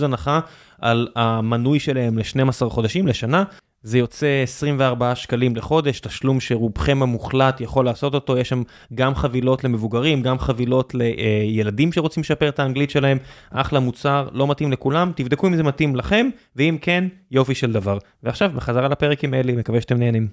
הנחה 0.03 0.39
על 0.81 1.07
המנוי 1.15 1.79
שלהם 1.79 2.17
ל-12 2.17 2.69
חודשים, 2.69 3.07
לשנה. 3.07 3.43
זה 3.83 3.97
יוצא 3.97 4.41
24 4.43 5.15
שקלים 5.15 5.55
לחודש, 5.55 5.99
תשלום 5.99 6.39
שרובכם 6.39 7.03
המוחלט 7.03 7.61
יכול 7.61 7.85
לעשות 7.85 8.13
אותו, 8.13 8.37
יש 8.37 8.49
שם 8.49 8.63
גם 8.93 9.15
חבילות 9.15 9.63
למבוגרים, 9.63 10.21
גם 10.21 10.39
חבילות 10.39 10.93
לילדים 10.95 11.91
שרוצים 11.91 12.21
לשפר 12.21 12.49
את 12.49 12.59
האנגלית 12.59 12.89
שלהם, 12.89 13.17
אחלה 13.49 13.79
מוצר, 13.79 14.27
לא 14.31 14.47
מתאים 14.47 14.71
לכולם, 14.71 15.11
תבדקו 15.15 15.47
אם 15.47 15.55
זה 15.55 15.63
מתאים 15.63 15.95
לכם, 15.95 16.29
ואם 16.55 16.77
כן, 16.81 17.07
יופי 17.31 17.55
של 17.55 17.71
דבר. 17.71 17.97
ועכשיו, 18.23 18.51
בחזרה 18.55 18.87
לפרק 18.87 19.23
עם 19.23 19.33
אלי, 19.33 19.55
מקווה 19.55 19.81
שאתם 19.81 19.97
נהנים. 19.97 20.27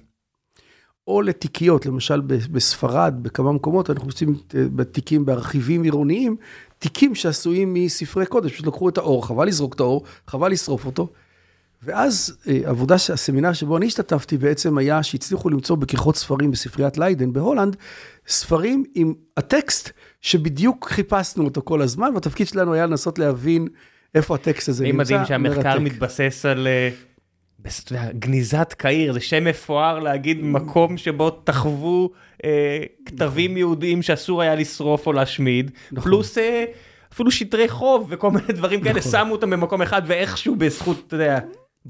או 1.07 1.21
לתיקיות, 1.21 1.85
למשל 1.85 2.21
בספרד, 2.21 3.13
בכמה 3.21 3.51
מקומות, 3.51 3.89
אנחנו 3.89 4.07
עושים 4.07 4.29
אה, 4.29 4.63
בתיקים 4.75 5.25
בארכיבים 5.25 5.83
עירוניים, 5.83 6.35
תיקים 6.79 7.15
שעשויים 7.15 7.73
מספרי 7.73 8.25
קודש, 8.25 8.53
פשוט 8.53 8.67
לקחו 8.67 8.89
את 8.89 8.97
העור, 8.97 9.27
חבל 9.27 9.47
לזרוק 9.47 9.73
את 9.73 9.79
העור, 9.79 10.03
חבל 10.27 10.51
לשרוף 10.51 10.85
אותו. 10.85 11.07
ואז 11.83 12.37
אה, 12.47 12.59
עבודה, 12.69 12.95
הסמינר 12.95 13.53
שבו 13.53 13.77
אני 13.77 13.85
השתתפתי 13.85 14.37
בעצם 14.37 14.77
היה 14.77 15.03
שהצליחו 15.03 15.49
למצוא 15.49 15.75
כריכות 15.75 16.15
ספרים 16.15 16.51
בספריית 16.51 16.97
ליידן 16.97 17.33
בהולנד, 17.33 17.75
ספרים 18.27 18.83
עם 18.95 19.13
הטקסט 19.37 19.91
שבדיוק 20.21 20.89
חיפשנו 20.89 21.45
אותו 21.45 21.61
כל 21.63 21.81
הזמן, 21.81 22.11
והתפקיד 22.13 22.47
שלנו 22.47 22.73
היה 22.73 22.85
לנסות 22.85 23.19
להבין 23.19 23.67
איפה 24.15 24.35
הטקסט 24.35 24.69
הזה 24.69 24.85
נמצא. 24.85 24.97
מדהים 24.97 25.25
שהמחקר 25.25 25.79
מתבסס 25.79 26.45
על 26.45 26.67
אה, 26.67 26.89
גניזת 28.19 28.73
קהיר, 28.77 29.13
זה 29.13 29.19
שם 29.19 29.43
מפואר 29.43 29.99
להגיד 29.99 30.43
מקום 30.43 30.97
שבו 30.97 31.29
תחבו 31.29 32.11
אה, 32.43 32.83
כתבים 33.05 33.51
נכון. 33.51 33.57
יהודיים 33.57 34.01
שאסור 34.01 34.41
היה 34.41 34.55
לשרוף 34.55 35.07
או 35.07 35.13
להשמיד, 35.13 35.71
נכון. 35.91 36.11
פלוס... 36.11 36.37
אה, 36.37 36.65
אפילו 37.13 37.31
שטרי 37.31 37.69
חוב 37.69 38.07
וכל 38.09 38.31
מיני 38.31 38.53
דברים 38.53 38.81
כאלה, 38.81 38.99
נכון. 38.99 39.11
שמו 39.11 39.31
אותם 39.31 39.49
במקום 39.49 39.81
אחד 39.81 40.01
ואיכשהו 40.07 40.55
בזכות, 40.55 41.03
אתה 41.07 41.15
יודע, 41.15 41.39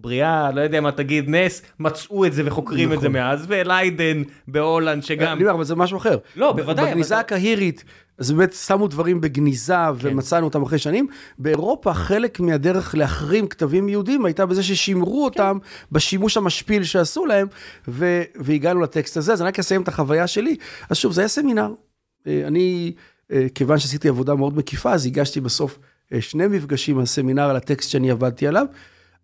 בריאה, 0.01 0.51
לא 0.51 0.61
יודע 0.61 0.81
מה 0.81 0.91
תגיד, 0.91 1.29
נס, 1.29 1.61
מצאו 1.79 2.25
את 2.25 2.33
זה 2.33 2.43
וחוקרים 2.45 2.89
נכון. 2.89 2.95
את 2.97 3.01
זה 3.01 3.09
נכון. 3.09 3.21
מאז, 3.21 3.45
וליידן 3.47 4.23
בהולנד 4.47 5.03
שגם... 5.03 5.33
אני 5.33 5.43
אומר, 5.43 5.53
אבל 5.53 5.63
זה 5.63 5.75
משהו 5.75 5.97
אחר. 5.97 6.17
לא, 6.35 6.51
בוודאי. 6.51 6.91
בגניזה 6.91 7.15
אבל... 7.15 7.21
הקהירית, 7.21 7.83
אז 8.17 8.31
באמת 8.31 8.53
שמו 8.53 8.87
דברים 8.87 9.21
בגניזה 9.21 9.73
כן. 9.73 10.07
ומצאנו 10.07 10.45
אותם 10.45 10.63
אחרי 10.63 10.79
שנים. 10.79 11.07
באירופה 11.37 11.93
חלק 11.93 12.39
מהדרך 12.39 12.95
להחרים 12.95 13.47
כתבים 13.47 13.89
יהודים 13.89 14.25
הייתה 14.25 14.45
בזה 14.45 14.63
ששימרו 14.63 15.29
כן. 15.33 15.41
אותם 15.41 15.57
בשימוש 15.91 16.37
המשפיל 16.37 16.83
שעשו 16.83 17.25
להם, 17.25 17.47
ו... 17.87 18.21
והגענו 18.35 18.81
לטקסט 18.81 19.17
הזה, 19.17 19.33
אז 19.33 19.41
אני 19.41 19.47
רק 19.47 19.59
אסיים 19.59 19.81
את 19.81 19.87
החוויה 19.87 20.27
שלי. 20.27 20.55
אז 20.89 20.97
שוב, 20.97 21.11
זה 21.11 21.21
היה 21.21 21.27
סמינר. 21.27 21.73
אה, 22.27 22.41
אני, 22.47 22.93
אה, 23.31 23.47
כיוון 23.55 23.79
שעשיתי 23.79 24.09
עבודה 24.09 24.35
מאוד 24.35 24.57
מקיפה, 24.57 24.93
אז 24.93 25.05
הגשתי 25.05 25.41
בסוף 25.41 25.79
אה, 26.13 26.21
שני 26.21 26.47
מפגשים 26.47 26.99
על 26.99 27.05
סמינר 27.05 27.49
על 27.49 27.55
הטקסט 27.55 27.89
שאני 27.89 28.11
עבדתי 28.11 28.47
עליו. 28.47 28.65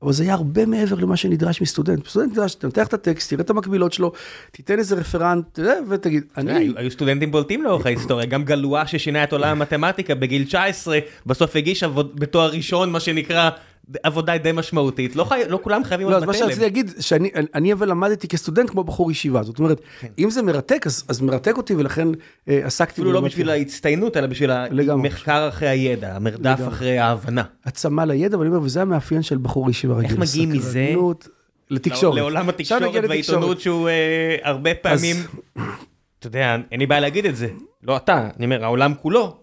אבל 0.04 0.14
זה 0.14 0.24
היה 0.24 0.34
הרבה 0.34 0.66
מעבר 0.66 0.95
למה 0.95 1.18
שנדרש 1.18 1.62
מסטודנט. 1.62 2.08
סטודנט 2.08 2.32
נדרש, 2.32 2.56
תנתח 2.56 2.88
את 2.88 2.93
הטקסט, 2.93 3.30
תראה 3.30 3.41
את 3.41 3.49
המקבילות 3.49 3.93
שלו, 3.93 4.12
תיתן 4.51 4.80
איזה 4.80 4.95
רפרנט, 4.95 5.60
ותגיד, 5.89 6.24
אני... 6.38 6.70
היו 6.76 6.91
סטודנטים 6.91 7.32
בולטים 7.32 7.64
לאורך 7.64 7.86
ההיסטוריה, 7.86 8.26
גם 8.26 8.43
גלואה 8.43 8.88
ששינה 8.88 9.24
את 9.24 9.32
עולם 9.32 9.49
המתמטיקה 9.49 10.16
בגיל 10.16 10.45
19, 10.45 10.99
בסוף 11.26 11.56
הגיש 11.56 11.84
בתואר 12.16 12.49
ראשון, 12.49 12.91
מה 12.91 12.99
שנקרא, 12.99 13.49
עבודה 14.04 14.38
די 14.38 14.52
משמעותית, 14.52 15.16
לא, 15.16 15.24
חי... 15.24 15.42
לא 15.50 15.60
כולם 15.64 15.84
חייבים. 15.84 16.10
לא, 16.10 16.16
אז 16.16 16.24
מה 16.24 16.34
שרציתי 16.34 16.62
להגיד, 16.62 16.92
שאני 17.00 17.74
אבל 17.74 17.90
למדתי 17.90 18.28
כסטודנט 18.28 18.70
כמו 18.70 18.84
בחור 18.84 19.12
ישיבה, 19.12 19.44
זאת 19.44 19.60
אומרת, 19.60 19.82
כן. 20.00 20.08
אם 20.20 20.30
זה 20.30 20.42
מרתק, 20.42 20.88
אז, 20.88 21.04
אז 21.08 21.22
מרתק 21.22 21.58
אותי 21.58 21.76
ולכן 21.76 22.08
אה, 22.48 22.62
עסקתי... 22.64 22.94
אפילו 22.94 23.12
לא 23.12 23.22
בשביל 23.22 23.50
ההצטיינות, 23.50 24.18
אלא 24.18 24.28
בשביל 24.28 24.52
המחקר 24.90 25.50
אחרי 25.50 25.68
הידע, 25.68 26.16
המרדף 26.16 26.60
לגמרי. 26.60 26.68
אחרי 26.68 26.98
ההבנה. 26.98 27.44
הצמא 27.66 28.02
לידע, 28.02 28.38
ואני 28.38 28.50
אומר, 28.50 28.62
וזה 28.62 28.82
המאפיין 28.82 29.22
של 29.22 29.38
בחור 29.38 29.70
ישיבה 29.70 29.96
רגיל. 29.96 30.10
איך 30.10 30.20
מגיעים 30.20 30.50
מזה? 30.50 30.94
לתקשורת. 31.70 32.16
לעולם 32.16 32.50
התקשורת 32.50 33.04
והעיתונות 33.10 33.62
שהוא 33.62 33.90
אה, 33.90 34.36
הרבה 34.44 34.76
פעמים, 34.76 35.16
אז... 35.56 35.62
אתה 36.20 36.28
יודע, 36.28 36.58
אין 36.72 36.80
לי 36.80 36.86
בעיה 36.86 37.02
להגיד 37.02 37.26
את 37.26 37.36
זה, 37.36 37.48
לא 37.84 37.98
אתה, 37.98 38.30
אני 38.38 38.46
אומר, 38.46 38.64
העולם 38.64 38.94
כולו 39.02 39.38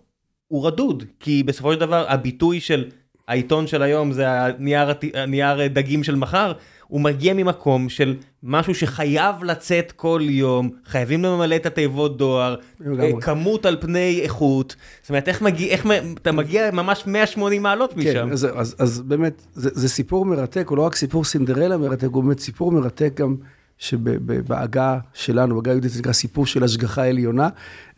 הוא 0.49 0.67
רדוד, 0.67 1.05
כי 1.21 1.43
בסופו 1.43 1.73
של 1.73 1.81
דבר 1.81 2.05
הביטוי 2.09 2.61
של 2.61 2.85
העיתון 3.31 3.67
של 3.67 3.83
היום 3.83 4.13
זה 4.13 4.31
הנייר, 4.31 4.89
הנייר 5.15 5.67
דגים 5.67 6.05
של 6.05 6.17
מחר, 6.17 6.53
הוא 6.89 7.01
מגיע 7.01 7.35
ממקום 7.35 7.89
של 7.89 8.17
משהו 8.43 8.75
שחייב 8.75 9.45
לצאת 9.45 9.93
כל 9.93 10.21
יום, 10.23 10.71
חייבים 10.87 11.25
למלא 11.25 11.57
את 11.57 11.67
התיבות 11.67 12.17
דואר, 12.17 12.57
כמות 13.21 13.67
על 13.67 13.77
פני 13.81 14.21
איכות, 14.23 14.77
זאת 15.03 15.09
אומרת, 15.09 15.29
איך, 15.29 15.43
מגיע, 15.43 15.69
איך 15.69 15.87
אתה 16.23 16.33
מגיע 16.33 16.71
ממש 16.71 17.07
180 17.07 17.63
מעלות 17.63 17.97
משם. 17.97 18.13
כן, 18.13 18.33
אז, 18.33 18.47
אז, 18.55 18.77
אז 18.79 19.01
באמת, 19.01 19.43
זה, 19.55 19.71
זה 19.73 19.89
סיפור 19.89 20.25
מרתק, 20.25 20.67
הוא 20.69 20.77
לא 20.77 20.83
רק 20.83 20.97
סיפור 20.97 21.25
סינדרלה 21.25 21.77
מרתק, 21.77 22.09
הוא 22.13 22.25
באמת 22.25 22.41
סיפור 22.41 22.73
מרתק 22.73 23.13
גם. 23.15 23.37
שבעגה 23.81 24.99
שלנו, 25.15 25.55
בעגה 25.55 25.71
היהודית 25.71 25.91
זה 25.91 26.01
נקרא 26.01 26.13
סיפור 26.13 26.47
של 26.47 26.65
השגחה 26.65 27.07
עליונה. 27.09 27.49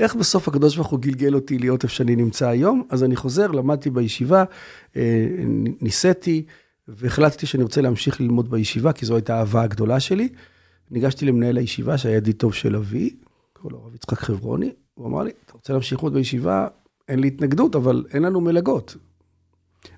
איך 0.00 0.14
בסוף 0.14 0.48
הקדוש 0.48 0.76
ברוך 0.76 0.88
הוא 0.88 1.00
גלגל 1.00 1.34
אותי 1.34 1.58
להיות 1.58 1.84
איפה 1.84 1.94
שאני 1.94 2.16
נמצא 2.16 2.48
היום? 2.48 2.82
אז 2.90 3.04
אני 3.04 3.16
חוזר, 3.16 3.46
למדתי 3.46 3.90
בישיבה, 3.90 4.44
אה, 4.96 5.26
ניסיתי, 5.80 6.44
והחלטתי 6.88 7.46
שאני 7.46 7.62
רוצה 7.62 7.80
להמשיך 7.80 8.20
ללמוד 8.20 8.50
בישיבה, 8.50 8.92
כי 8.92 9.06
זו 9.06 9.14
הייתה 9.14 9.36
האהבה 9.36 9.62
הגדולה 9.62 10.00
שלי. 10.00 10.28
ניגשתי 10.90 11.26
למנהל 11.26 11.56
הישיבה, 11.56 11.98
שהיה 11.98 12.16
ידיד 12.16 12.36
טוב 12.36 12.54
של 12.54 12.76
אבי, 12.76 13.16
קוראים 13.52 13.78
לו 13.78 13.84
הרב 13.84 13.94
יצחק 13.94 14.18
חברוני, 14.18 14.72
הוא 14.94 15.06
אמר 15.06 15.22
לי, 15.22 15.30
אתה 15.46 15.52
רוצה 15.52 15.72
להמשיך 15.72 15.98
ללמוד 15.98 16.14
בישיבה? 16.14 16.68
אין 17.08 17.18
לי 17.18 17.28
התנגדות, 17.28 17.76
אבל 17.76 18.04
אין 18.12 18.22
לנו 18.22 18.40
מלגות. 18.40 18.96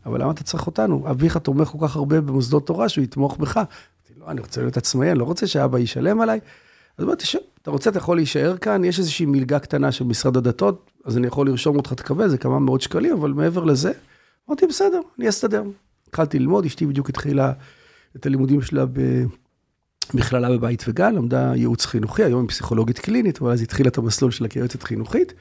אבל 0.06 0.22
למה 0.22 0.30
אתה 0.30 0.42
צריך 0.42 0.66
אותנו? 0.66 1.10
אביך 1.10 1.36
תומך 1.36 1.68
כל 1.68 1.78
כך 1.80 1.96
הרבה 1.96 2.20
במוסדות 2.20 2.66
תורה 2.66 2.88
שהוא 2.88 3.04
יתמוך 3.04 3.36
בך. 3.36 3.60
לא, 4.24 4.30
אני 4.30 4.40
רוצה 4.40 4.60
להיות 4.60 4.76
עצמאי, 4.76 5.10
אני 5.10 5.18
לא 5.18 5.24
רוצה 5.24 5.46
שאבא 5.46 5.78
ישלם 5.78 6.20
עליי. 6.20 6.40
אז 6.98 7.04
אמרתי, 7.04 7.24
אתה 7.62 7.70
רוצה, 7.70 7.90
אתה 7.90 7.98
יכול 7.98 8.16
להישאר 8.16 8.56
כאן, 8.56 8.84
יש 8.84 8.98
איזושהי 8.98 9.26
מלגה 9.26 9.58
קטנה 9.58 9.92
של 9.92 10.04
משרד 10.04 10.36
הדתות, 10.36 10.90
אז 11.04 11.16
אני 11.16 11.26
יכול 11.26 11.46
לרשום 11.46 11.76
אותך, 11.76 11.92
תקבל, 11.92 12.28
זה 12.28 12.38
כמה 12.38 12.58
מאות 12.58 12.80
שקלים, 12.80 13.12
אבל 13.12 13.32
מעבר 13.32 13.64
לזה, 13.64 13.92
אמרתי, 14.48 14.66
בסדר, 14.66 15.00
אני 15.18 15.28
אסתדר. 15.28 15.62
התחלתי 16.08 16.38
ללמוד, 16.38 16.64
אשתי 16.64 16.86
בדיוק 16.86 17.08
התחילה 17.08 17.52
את 18.16 18.26
הלימודים 18.26 18.62
שלה 18.62 18.84
במכללה 20.14 20.50
בבית 20.50 20.84
וגן, 20.88 21.14
למדה 21.14 21.52
ייעוץ 21.56 21.86
חינוכי, 21.86 22.24
היום 22.24 22.40
היא 22.40 22.48
פסיכולוגית 22.48 22.98
קלינית, 22.98 23.40
אבל 23.40 23.52
אז 23.52 23.62
התחילה 23.62 23.88
את 23.88 23.98
המסלול 23.98 24.30
שלה 24.30 24.48
כיועצת 24.48 24.82
חינוכית. 24.82 25.34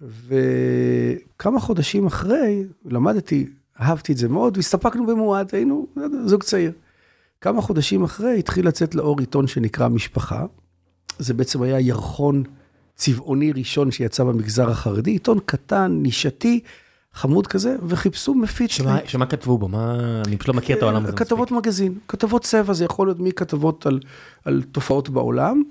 וכמה 0.00 1.60
חודשים 1.60 2.06
אחרי, 2.06 2.64
למדתי, 2.84 3.46
אהבתי 3.80 4.12
את 4.12 4.18
זה 4.18 4.28
מאוד, 4.28 4.56
והסתפקנו 4.56 5.06
במועט, 5.06 5.54
היינו 5.54 5.86
זוג 6.24 6.42
צעיר. 6.42 6.72
כמה 7.40 7.62
חודשים 7.62 8.04
אחרי 8.04 8.38
התחיל 8.38 8.68
לצאת 8.68 8.94
לאור 8.94 9.20
עיתון 9.20 9.46
שנקרא 9.46 9.88
משפחה. 9.88 10.46
זה 11.18 11.34
בעצם 11.34 11.62
היה 11.62 11.80
ירחון 11.80 12.42
צבעוני 12.94 13.52
ראשון 13.52 13.90
שיצא 13.90 14.24
במגזר 14.24 14.70
החרדי, 14.70 15.10
עיתון 15.10 15.38
קטן, 15.46 15.98
נישתי, 16.02 16.60
חמוד 17.16 17.46
כזה, 17.46 17.76
וחיפשו 17.88 18.34
מפיץ. 18.34 18.70
שמה, 18.70 18.98
שמה 19.06 19.26
כתבו 19.26 19.58
בו? 19.58 19.68
מה... 19.68 19.96
אני 20.26 20.36
פשוט 20.36 20.48
לא 20.48 20.54
מכיר 20.54 20.76
את 20.76 20.82
העולם 20.82 21.04
הזה. 21.04 21.12
כתבות 21.12 21.50
מגזין, 21.50 21.94
כתבות 22.08 22.42
צבע, 22.42 22.72
זה 22.72 22.84
יכול 22.84 23.06
להיות 23.06 23.20
מכתבות 23.20 23.86
על, 23.86 24.00
על 24.44 24.62
תופעות 24.72 25.08
בעולם, 25.08 25.62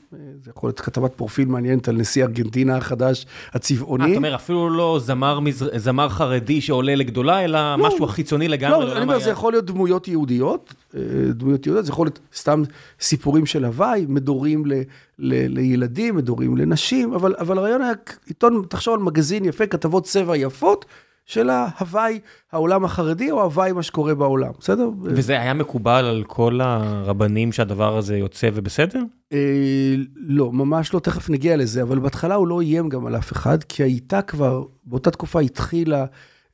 זה 0.43 0.49
יכול 0.49 0.67
להיות 0.67 0.79
כתבת 0.79 1.13
פרופיל 1.13 1.47
מעניינת 1.47 1.87
על 1.87 1.95
נשיא 1.95 2.23
ארגנטינה 2.23 2.77
החדש, 2.77 3.25
הצבעוני. 3.53 4.03
אה, 4.03 4.09
אתה 4.09 4.17
אומר, 4.17 4.35
אפילו 4.35 4.69
לא 4.69 4.99
זמר, 5.01 5.39
זמר 5.75 6.09
חרדי 6.09 6.61
שעולה 6.61 6.95
לגדולה, 6.95 7.45
אלא 7.45 7.75
לא, 7.75 7.87
משהו 7.87 8.07
חיצוני 8.07 8.47
לגמרי. 8.47 8.85
לא, 8.85 8.91
אני 8.91 9.01
אומר, 9.01 9.19
זה 9.19 9.29
יכול 9.29 9.53
להיות 9.53 9.65
דמויות 9.65 10.07
יהודיות, 10.07 10.73
אה, 10.95 11.01
דמויות 11.29 11.65
יהודיות, 11.65 11.85
זה 11.85 11.91
יכול 11.91 12.07
להיות 12.07 12.19
סתם 12.35 12.63
סיפורים 13.01 13.45
של 13.45 13.65
הוואי, 13.65 14.05
מדורים 14.09 14.65
ל, 14.65 14.73
ל, 15.19 15.57
לילדים, 15.59 16.15
מדורים 16.15 16.57
לנשים, 16.57 17.13
אבל, 17.13 17.35
אבל 17.39 17.57
הרעיון 17.57 17.81
היה, 17.81 17.93
עיתון, 18.27 18.63
תחשוב 18.69 18.93
על 18.93 18.99
מגזין 18.99 19.45
יפה, 19.45 19.67
כתבות 19.67 20.03
צבע 20.03 20.37
יפות. 20.37 20.85
של 21.25 21.49
ההוואי 21.49 22.19
העולם 22.51 22.85
החרדי 22.85 23.31
או 23.31 23.39
ההוואי 23.41 23.71
מה 23.71 23.83
שקורה 23.83 24.15
בעולם, 24.15 24.51
בסדר? 24.59 24.89
וזה 25.03 25.41
היה 25.41 25.53
מקובל 25.53 26.05
על 26.05 26.23
כל 26.27 26.61
הרבנים 26.61 27.51
שהדבר 27.51 27.97
הזה 27.97 28.17
יוצא 28.17 28.49
ובסדר? 28.53 29.01
אה, 29.33 29.95
לא, 30.15 30.51
ממש 30.51 30.93
לא, 30.93 30.99
תכף 30.99 31.29
נגיע 31.29 31.57
לזה, 31.57 31.81
אבל 31.81 31.99
בהתחלה 31.99 32.35
הוא 32.35 32.47
לא 32.47 32.61
איים 32.61 32.89
גם 32.89 33.05
על 33.05 33.15
אף 33.15 33.31
אחד, 33.31 33.63
כי 33.63 33.83
הייתה 33.83 34.21
כבר, 34.21 34.63
באותה 34.83 35.11
תקופה 35.11 35.41
התחילה 35.41 36.05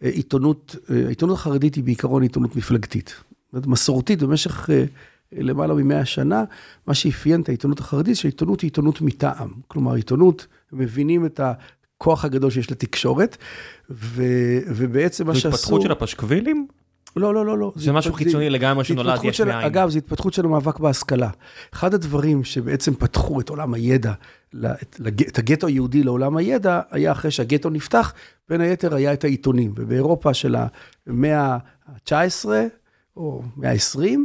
אה, 0.04 0.10
עיתונות, 0.10 0.76
אה, 0.90 1.06
העיתונות 1.06 1.38
החרדית 1.38 1.76
היא 1.76 1.84
בעיקרון 1.84 2.24
עיתונות 2.24 2.56
מפלגתית. 2.56 3.16
מסורתית 3.54 4.24
במשך 4.24 4.70
למעלה 5.32 5.74
ממאה 5.74 6.06
שנה, 6.06 6.44
מה 6.88 6.94
שאפיין 6.94 7.42
את 7.42 7.50
העיתונות 7.50 7.80
החרדית, 7.80 8.18
שהעיתונות 8.18 8.62
היא 8.62 8.68
עיתונות 8.68 9.02
מטעם. 9.02 9.50
כלומר, 9.68 9.94
עיתונות, 9.94 10.48
מבינים 10.74 11.26
את 11.26 11.40
הכוח 12.02 12.26
הגדול 12.26 12.52
שיש 12.52 12.72
לתקשורת, 12.72 13.38
ו, 13.90 14.24
ובעצם 14.68 15.28
מה 15.28 15.36
שעשו... 15.36 15.50
זו 15.50 15.56
התפתחות 15.56 15.82
של 15.82 15.92
הפשקווילים? 15.92 16.68
לא, 17.16 17.34
לא, 17.34 17.46
לא, 17.46 17.58
לא. 17.58 17.72
זה 17.76 17.92
משהו 17.92 18.14
חיצוני 18.14 18.50
לגמרי 18.50 18.84
שנולד 18.84 19.20
יש 19.24 19.42
מאין. 19.42 19.66
אגב, 19.66 19.90
זו 19.90 19.98
התפתחות 19.98 20.34
של 20.34 20.46
המאבק 20.46 20.80
בהשכלה. 20.80 21.30
אחד 21.74 21.94
הדברים 21.94 22.44
שבעצם 22.44 22.94
פתחו 22.94 23.42
את 23.42 23.50
עולם 23.50 23.74
הידע, 23.74 24.14
את 25.28 25.38
הגטו 25.38 25.68
היהודי 25.68 26.04
לעולם 26.04 26.38
הידע, 26.38 26.80
היה 26.92 27.12
אחרי 27.12 27.32
שהגטו 27.32 27.70
נפתח, 27.70 28.14
בין 28.50 28.62
היתר 28.62 28.96
היה 28.96 29.14
את 29.14 29.24
העיתונים. 29.24 29.74
ובאירופה 29.78 30.34
של 30.34 30.56
המאה 31.08 31.58
ה-19, 31.88 32.46
או 33.18 33.44
מאה 33.58 33.72
ה-20, 33.72 34.18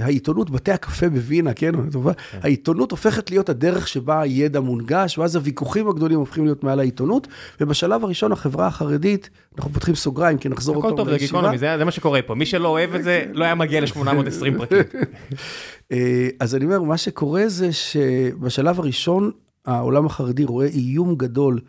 העיתונות, 0.00 0.50
בתי 0.50 0.72
הקפה 0.72 1.08
בווינה, 1.08 1.54
כן, 1.54 1.72
כן. 1.72 2.38
העיתונות 2.42 2.90
הופכת 2.90 3.30
להיות 3.30 3.48
הדרך 3.48 3.88
שבה 3.88 4.20
הידע 4.20 4.60
מונגש, 4.60 5.18
ואז 5.18 5.36
הוויכוחים 5.36 5.88
הגדולים 5.88 6.18
הופכים 6.18 6.44
להיות 6.44 6.64
מעל 6.64 6.80
העיתונות, 6.80 7.28
ובשלב 7.60 8.04
הראשון 8.04 8.32
החברה 8.32 8.66
החרדית, 8.66 9.30
אנחנו 9.58 9.72
פותחים 9.72 9.94
סוגריים, 9.94 10.38
כי 10.38 10.48
נחזור 10.48 10.76
אותו 10.76 11.04
לישיבה. 11.04 11.38
הכל 11.38 11.48
טוב, 11.50 11.56
זה 11.56 11.78
זה 11.78 11.84
מה 11.84 11.90
שקורה 11.90 12.22
פה, 12.22 12.34
מי 12.34 12.46
שלא 12.46 12.68
אוהב 12.68 12.94
את 12.94 13.04
זה, 13.04 13.24
לא 13.32 13.44
היה 13.44 13.54
מגיע 13.54 13.80
ל-820 13.80 14.58
פרקים. 14.58 14.82
אה, 15.92 16.28
אז 16.40 16.54
אני 16.54 16.64
אומר, 16.64 16.82
מה 16.82 16.96
שקורה 16.96 17.42
זה 17.46 17.72
שבשלב 17.72 18.80
הראשון, 18.80 19.30
העולם 19.66 20.06
החרדי 20.06 20.44
רואה 20.44 20.66
איום 20.66 21.14
גדול. 21.14 21.60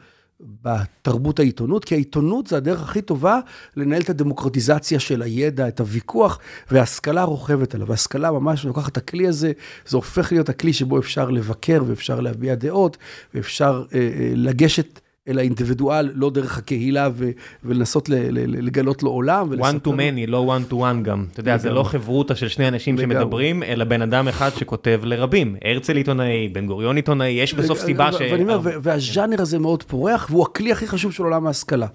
בתרבות 0.62 1.40
העיתונות, 1.40 1.86
כי 1.86 1.96
העיתונות 1.96 2.48
זה 2.48 2.58
הדרך 2.58 2.82
הכי 2.82 3.02
טובה 3.02 3.40
לנהל 3.76 4.02
את 4.02 4.10
הדמוקרטיזציה 4.10 5.00
של 5.00 5.22
הידע, 5.22 5.68
את 5.68 5.80
הוויכוח, 5.80 6.40
והשכלה 6.72 7.24
רוכבת 7.24 7.76
עליו. 7.76 7.88
והשכלה 7.88 8.32
ממש 8.32 8.66
לוקחת 8.66 8.92
את 8.92 8.98
הכלי 8.98 9.28
הזה, 9.28 9.52
זה 9.88 9.98
הופך 9.98 10.32
להיות 10.32 10.50
הכלי 10.50 10.74
שבו 10.74 11.00
אפשר 11.00 11.30
לבקר 11.30 11.84
ואפשר 11.88 12.20
להביע 12.20 12.56
דעות, 12.56 12.98
ואפשר 13.34 13.84
אה, 13.94 14.00
אה, 14.00 14.32
לגשת 14.36 15.00
אל 15.28 15.40
האינדיבידואל, 15.40 16.12
לא 16.14 16.30
דרך 16.30 16.58
הקהילה, 16.58 17.10
ו- 17.14 17.30
ולנסות 17.64 18.10
ל- 18.10 18.14
ל- 18.16 18.66
לגלות 18.66 19.04
לו 19.04 19.10
עולם. 19.10 19.54
one 19.54 19.88
to 19.88 19.90
many, 19.90 20.28
לא 20.28 20.56
one 20.58 20.72
to 20.72 20.76
one 20.76 21.02
גם. 21.04 21.26
אתה 21.32 21.40
יודע, 21.40 21.58
זה 21.58 21.70
לא 21.70 21.84
חברותה 21.84 22.36
של 22.36 22.48
שני 22.48 22.68
אנשים 22.68 22.98
שמדברים, 22.98 23.64
אלא 23.64 23.86
בן 23.86 24.02
אדם 24.02 24.28
אחד 24.28 24.50
שכותב 24.50 25.02
לרבים. 25.04 25.56
הרצל 25.66 25.96
עיתונאי, 25.96 26.48
בן 26.48 26.68
גוריון 26.68 26.96
עיתונאי, 26.96 27.28
יש 27.30 27.54
בסוף 27.54 27.80
סיבה 27.80 28.12
ש... 28.12 28.16
ואני 28.22 28.42
אומר, 28.44 28.60
והז'אנר 28.64 29.42
הזה 29.42 29.60
מאוד 29.60 29.84
פורח, 29.84 30.28
והוא 30.30 30.44
הכלי 30.44 30.72
הכי 30.72 30.88
חשוב 30.88 31.12
של 31.12 31.24
עולם 31.24 31.48
ההשכלה. 31.48 31.88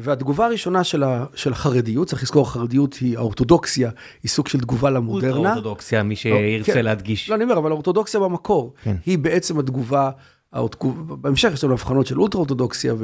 והתגובה 0.00 0.46
הראשונה 0.46 0.84
של, 0.84 1.02
ה, 1.02 1.24
של 1.34 1.52
החרדיות, 1.52 2.08
צריך 2.08 2.22
לזכור, 2.22 2.42
החרדיות 2.42 2.94
היא, 2.94 3.18
האורתודוקסיה, 3.18 3.90
היא 4.22 4.30
סוג 4.30 4.48
של 4.48 4.60
תגובה 4.60 4.90
למודרנה. 4.90 5.34
אולטרה-אורתודוקסיה, 5.34 6.02
מי 6.02 6.16
שירצה 6.16 6.72
כן. 6.72 6.84
להדגיש. 6.84 7.30
לא, 7.30 7.34
אני 7.34 7.44
אומר, 7.44 7.58
אבל 7.58 7.70
האורתודוקסיה 7.70 8.20
במקור, 8.20 8.72
כן. 8.82 8.96
היא 9.06 9.18
בעצם 9.18 9.58
התגובה 9.58 10.10
בהמשך 11.20 11.50
יש 11.52 11.64
לנו 11.64 11.72
הבחנות 11.72 12.06
של 12.06 12.20
אולטרה 12.20 12.38
אורתודוקסיה 12.38 12.94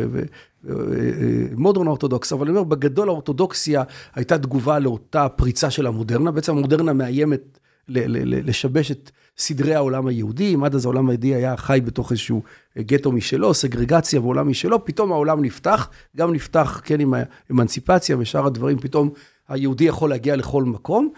ומודרון 0.65 1.87
אורתודוקס, 1.87 2.33
אבל 2.33 2.43
אני 2.43 2.51
אומר, 2.51 2.65
בגדול 2.65 3.09
האורתודוקסיה 3.09 3.83
הייתה 4.15 4.39
תגובה 4.39 4.79
לאותה 4.79 5.29
פריצה 5.29 5.71
של 5.71 5.87
המודרנה, 5.87 6.31
בעצם 6.31 6.57
המודרנה 6.57 6.93
מאיימת 6.93 7.59
לשבש 7.89 8.91
את 8.91 9.11
סדרי 9.39 9.75
העולם 9.75 10.07
היהודי, 10.07 10.55
אם 10.55 10.65
עד 10.65 10.75
אז 10.75 10.85
העולם 10.85 11.09
היהודי 11.09 11.35
היה 11.35 11.57
חי 11.57 11.81
בתוך 11.85 12.11
איזשהו 12.13 12.43
גטו 12.79 13.13
משלו, 13.13 13.55
סגרגציה 13.55 14.21
ועולם 14.21 14.49
משלו, 14.49 14.85
פתאום 14.85 15.13
העולם 15.13 15.45
נפתח, 15.45 15.89
גם 16.17 16.33
נפתח, 16.33 16.81
כן, 16.85 17.01
עם 17.01 17.15
האמנציפציה 17.51 18.17
ושאר 18.19 18.47
הדברים, 18.47 18.79
פתאום 18.79 19.11
היהודי 19.49 19.85
יכול 19.85 20.11
להגיע 20.11 20.37
לכל 20.37 20.65
מקום. 20.65 21.09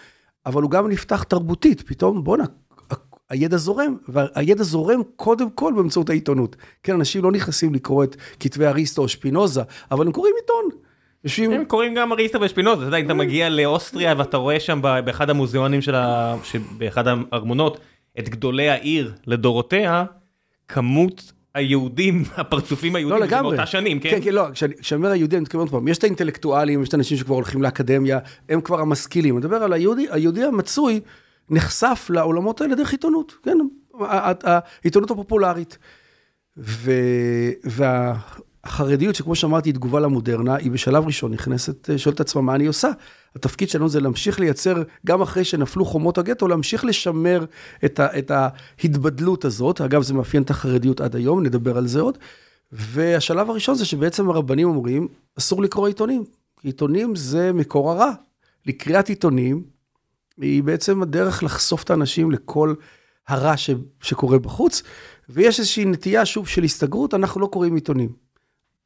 אבל 0.46 0.62
הוא 0.62 0.70
גם 0.70 0.88
נפתח 0.88 1.22
תרבותית, 1.22 1.82
פתאום 1.86 2.24
בואנה, 2.24 2.44
הידע 3.30 3.56
זורם, 3.56 3.96
והידע 4.08 4.62
זורם 4.62 5.00
קודם 5.16 5.50
כל 5.50 5.72
באמצעות 5.76 6.10
העיתונות. 6.10 6.56
כן, 6.82 6.94
אנשים 6.94 7.24
לא 7.24 7.32
נכנסים 7.32 7.74
לקרוא 7.74 8.04
את 8.04 8.16
כתבי 8.40 8.66
אריסטו 8.66 9.02
או 9.02 9.08
שפינוזה, 9.08 9.62
אבל 9.90 10.06
הם 10.06 10.12
קוראים 10.12 10.34
עיתון. 10.40 10.80
יושבים... 11.24 11.52
הם 11.52 11.64
קוראים 11.64 11.94
גם 11.94 12.12
אריסטו 12.12 12.40
ושפינוזה, 12.40 12.80
אתה 12.80 12.88
יודע, 12.88 12.96
אם 12.96 13.04
אתה 13.04 13.14
מגיע 13.14 13.48
לאוסטריה 13.48 14.14
ואתה 14.18 14.36
רואה 14.36 14.60
שם 14.60 14.80
באחד 14.82 15.30
המוזיאונים 15.30 15.82
של 15.82 15.94
ה... 15.94 16.36
באחד 16.78 17.04
הארמונות, 17.08 17.78
את 18.18 18.28
גדולי 18.28 18.68
העיר 18.68 19.12
לדורותיה, 19.26 20.04
כמות 20.68 21.32
היהודים, 21.54 22.22
הפרצופים 22.36 22.96
היהודים, 22.96 23.20
לא, 23.20 23.26
זה 23.26 23.42
באותה 23.42 23.66
שנים, 23.66 24.00
כן? 24.00 24.10
כן, 24.10 24.20
כן, 24.22 24.34
לא, 24.34 24.44
כשאני 24.52 24.74
אומר 24.92 25.10
היהודי, 25.10 25.36
אני 25.36 25.42
מתכוון 25.42 25.62
עוד 25.62 25.70
פעם, 25.70 25.88
יש 25.88 25.98
את 25.98 26.04
האינטלקטואלים, 26.04 26.82
יש 26.82 26.88
את 26.88 26.94
האנשים 26.94 27.18
שכבר 27.18 27.34
הולכים 27.34 27.62
לאקדמיה, 27.62 28.18
הם 28.48 28.60
כבר 28.60 28.80
המשכילים. 28.80 29.36
אני 29.36 29.46
מדבר 29.46 29.56
על 29.56 29.72
היהודי, 29.72 30.06
היהודי 30.10 30.44
המצוי 30.44 31.00
נחשף 31.50 32.06
לעולמות 32.10 32.60
האלה 32.60 32.74
דרך 32.74 32.92
עיתונות, 32.92 33.34
כן, 33.42 33.58
העיתונות 34.44 35.10
הפופולרית. 35.10 35.78
ו... 36.56 36.92
והחרדיות, 37.64 39.14
שכמו 39.14 39.34
שאמרתי, 39.34 39.68
היא 39.68 39.74
תגובה 39.74 40.00
למודרנה, 40.00 40.54
היא 40.54 40.70
בשלב 40.70 41.06
ראשון 41.06 41.32
נכנסת, 41.32 41.90
שואלת 41.96 42.20
עצמה, 42.20 42.42
מה 42.42 42.54
אני 42.54 42.66
עושה? 42.66 42.90
התפקיד 43.36 43.68
שלנו 43.68 43.88
זה 43.88 44.00
להמשיך 44.00 44.40
לייצר, 44.40 44.82
גם 45.06 45.22
אחרי 45.22 45.44
שנפלו 45.44 45.84
חומות 45.84 46.18
הגטו, 46.18 46.48
להמשיך 46.48 46.84
לשמר 46.84 47.44
את, 47.84 48.00
ה, 48.00 48.18
את 48.18 48.30
ההתבדלות 48.30 49.44
הזאת. 49.44 49.80
אגב, 49.80 50.02
זה 50.02 50.14
מאפיין 50.14 50.42
את 50.42 50.50
החרדיות 50.50 51.00
עד 51.00 51.16
היום, 51.16 51.42
נדבר 51.42 51.78
על 51.78 51.86
זה 51.86 52.00
עוד. 52.00 52.18
והשלב 52.72 53.50
הראשון 53.50 53.74
זה 53.74 53.84
שבעצם 53.84 54.30
הרבנים 54.30 54.68
אומרים, 54.68 55.08
אסור 55.38 55.62
לקרוא 55.62 55.88
עיתונים. 55.88 56.24
עיתונים 56.62 57.16
זה 57.16 57.52
מקור 57.52 57.90
הרע. 57.90 58.10
לקריאת 58.66 59.08
עיתונים 59.08 59.75
היא 60.40 60.62
בעצם 60.62 61.02
הדרך 61.02 61.42
לחשוף 61.42 61.82
את 61.82 61.90
האנשים 61.90 62.30
לכל 62.30 62.74
הרע 63.28 63.56
ש, 63.56 63.70
שקורה 64.00 64.38
בחוץ, 64.38 64.82
ויש 65.28 65.58
איזושהי 65.58 65.84
נטייה, 65.84 66.26
שוב, 66.26 66.48
של 66.48 66.62
הסתגרות, 66.62 67.14
אנחנו 67.14 67.40
לא 67.40 67.46
קוראים 67.46 67.74
עיתונים. 67.74 68.12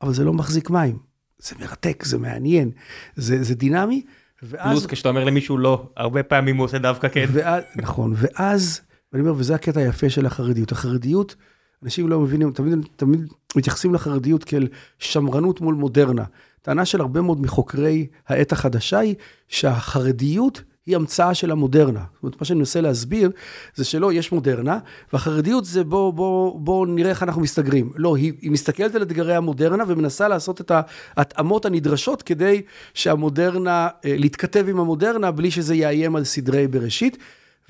אבל 0.03 0.13
זה 0.13 0.25
לא 0.25 0.33
מחזיק 0.33 0.71
מים. 0.71 0.99
זה 1.39 1.57
מרתק, 1.61 2.05
זה 2.05 2.19
מעניין, 2.19 2.71
זה, 3.17 3.43
זה 3.43 3.55
דינמי. 3.55 4.03
ואז... 4.43 4.71
פלוס 4.71 4.87
כשאתה 4.87 5.09
אומר 5.09 5.25
למישהו 5.25 5.59
לא, 5.59 5.91
הרבה 5.97 6.23
פעמים 6.23 6.57
הוא 6.57 6.65
עושה 6.65 6.79
דווקא 6.79 7.09
כן. 7.09 7.27
ואז, 7.33 7.63
נכון, 7.77 8.15
ואז, 8.17 8.81
ואני 9.13 9.23
אומר, 9.29 9.39
וזה 9.39 9.55
הקטע 9.55 9.81
היפה 9.81 10.11
של 10.11 10.27
החרדיות. 10.27 10.73
החרדיות, 10.73 11.37
אנשים 11.83 12.09
לא 12.09 12.21
מבינים, 12.21 12.53
תמיד, 12.53 12.79
תמיד 12.97 13.33
מתייחסים 13.57 13.95
לחרדיות 13.95 14.45
כאל 14.45 14.69
שמרנות 14.99 15.61
מול 15.61 15.75
מודרנה. 15.75 16.25
טענה 16.63 16.85
של 16.85 17.01
הרבה 17.01 17.21
מאוד 17.21 17.41
מחוקרי 17.41 18.07
העת 18.29 18.53
החדשה 18.53 18.99
היא 18.99 19.15
שהחרדיות 19.49 20.63
היא 20.87 20.97
המצאה 20.97 21.35
של 21.35 21.51
המודרנה. 21.51 22.05
זאת 22.15 22.23
אומרת, 22.23 22.41
מה 22.41 22.45
שאני 22.45 22.59
מנסה 22.59 22.81
להסביר, 22.81 23.31
זה 23.75 23.85
שלא, 23.85 24.13
יש 24.13 24.33
מודרנה, 24.33 24.79
והחרדיות 25.13 25.65
זה 25.65 25.85
בוא, 25.85 26.13
בוא, 26.13 26.61
בוא 26.61 26.87
נראה 26.87 27.11
איך 27.11 27.23
אנחנו 27.23 27.43
מסתגרים. 27.43 27.93
לא, 27.97 28.17
היא, 28.17 28.33
היא 28.41 28.51
מסתכלת 28.51 28.95
על 28.95 29.03
אתגרי 29.03 29.35
המודרנה 29.35 29.85
ומנסה 29.87 30.29
לעשות 30.29 30.61
את 30.61 30.73
ההתאמות 31.17 31.67
הנדרשות 31.67 32.23
כדי 32.23 32.63
שהמודרנה, 32.95 33.89
אה, 34.05 34.15
להתכתב 34.19 34.67
עם 34.69 34.81
המודרנה 34.81 35.31
בלי 35.31 35.51
שזה 35.51 35.75
יאיים 35.75 36.17
על 36.17 36.25
סדרי 36.25 36.69
בראשית. 36.69 37.19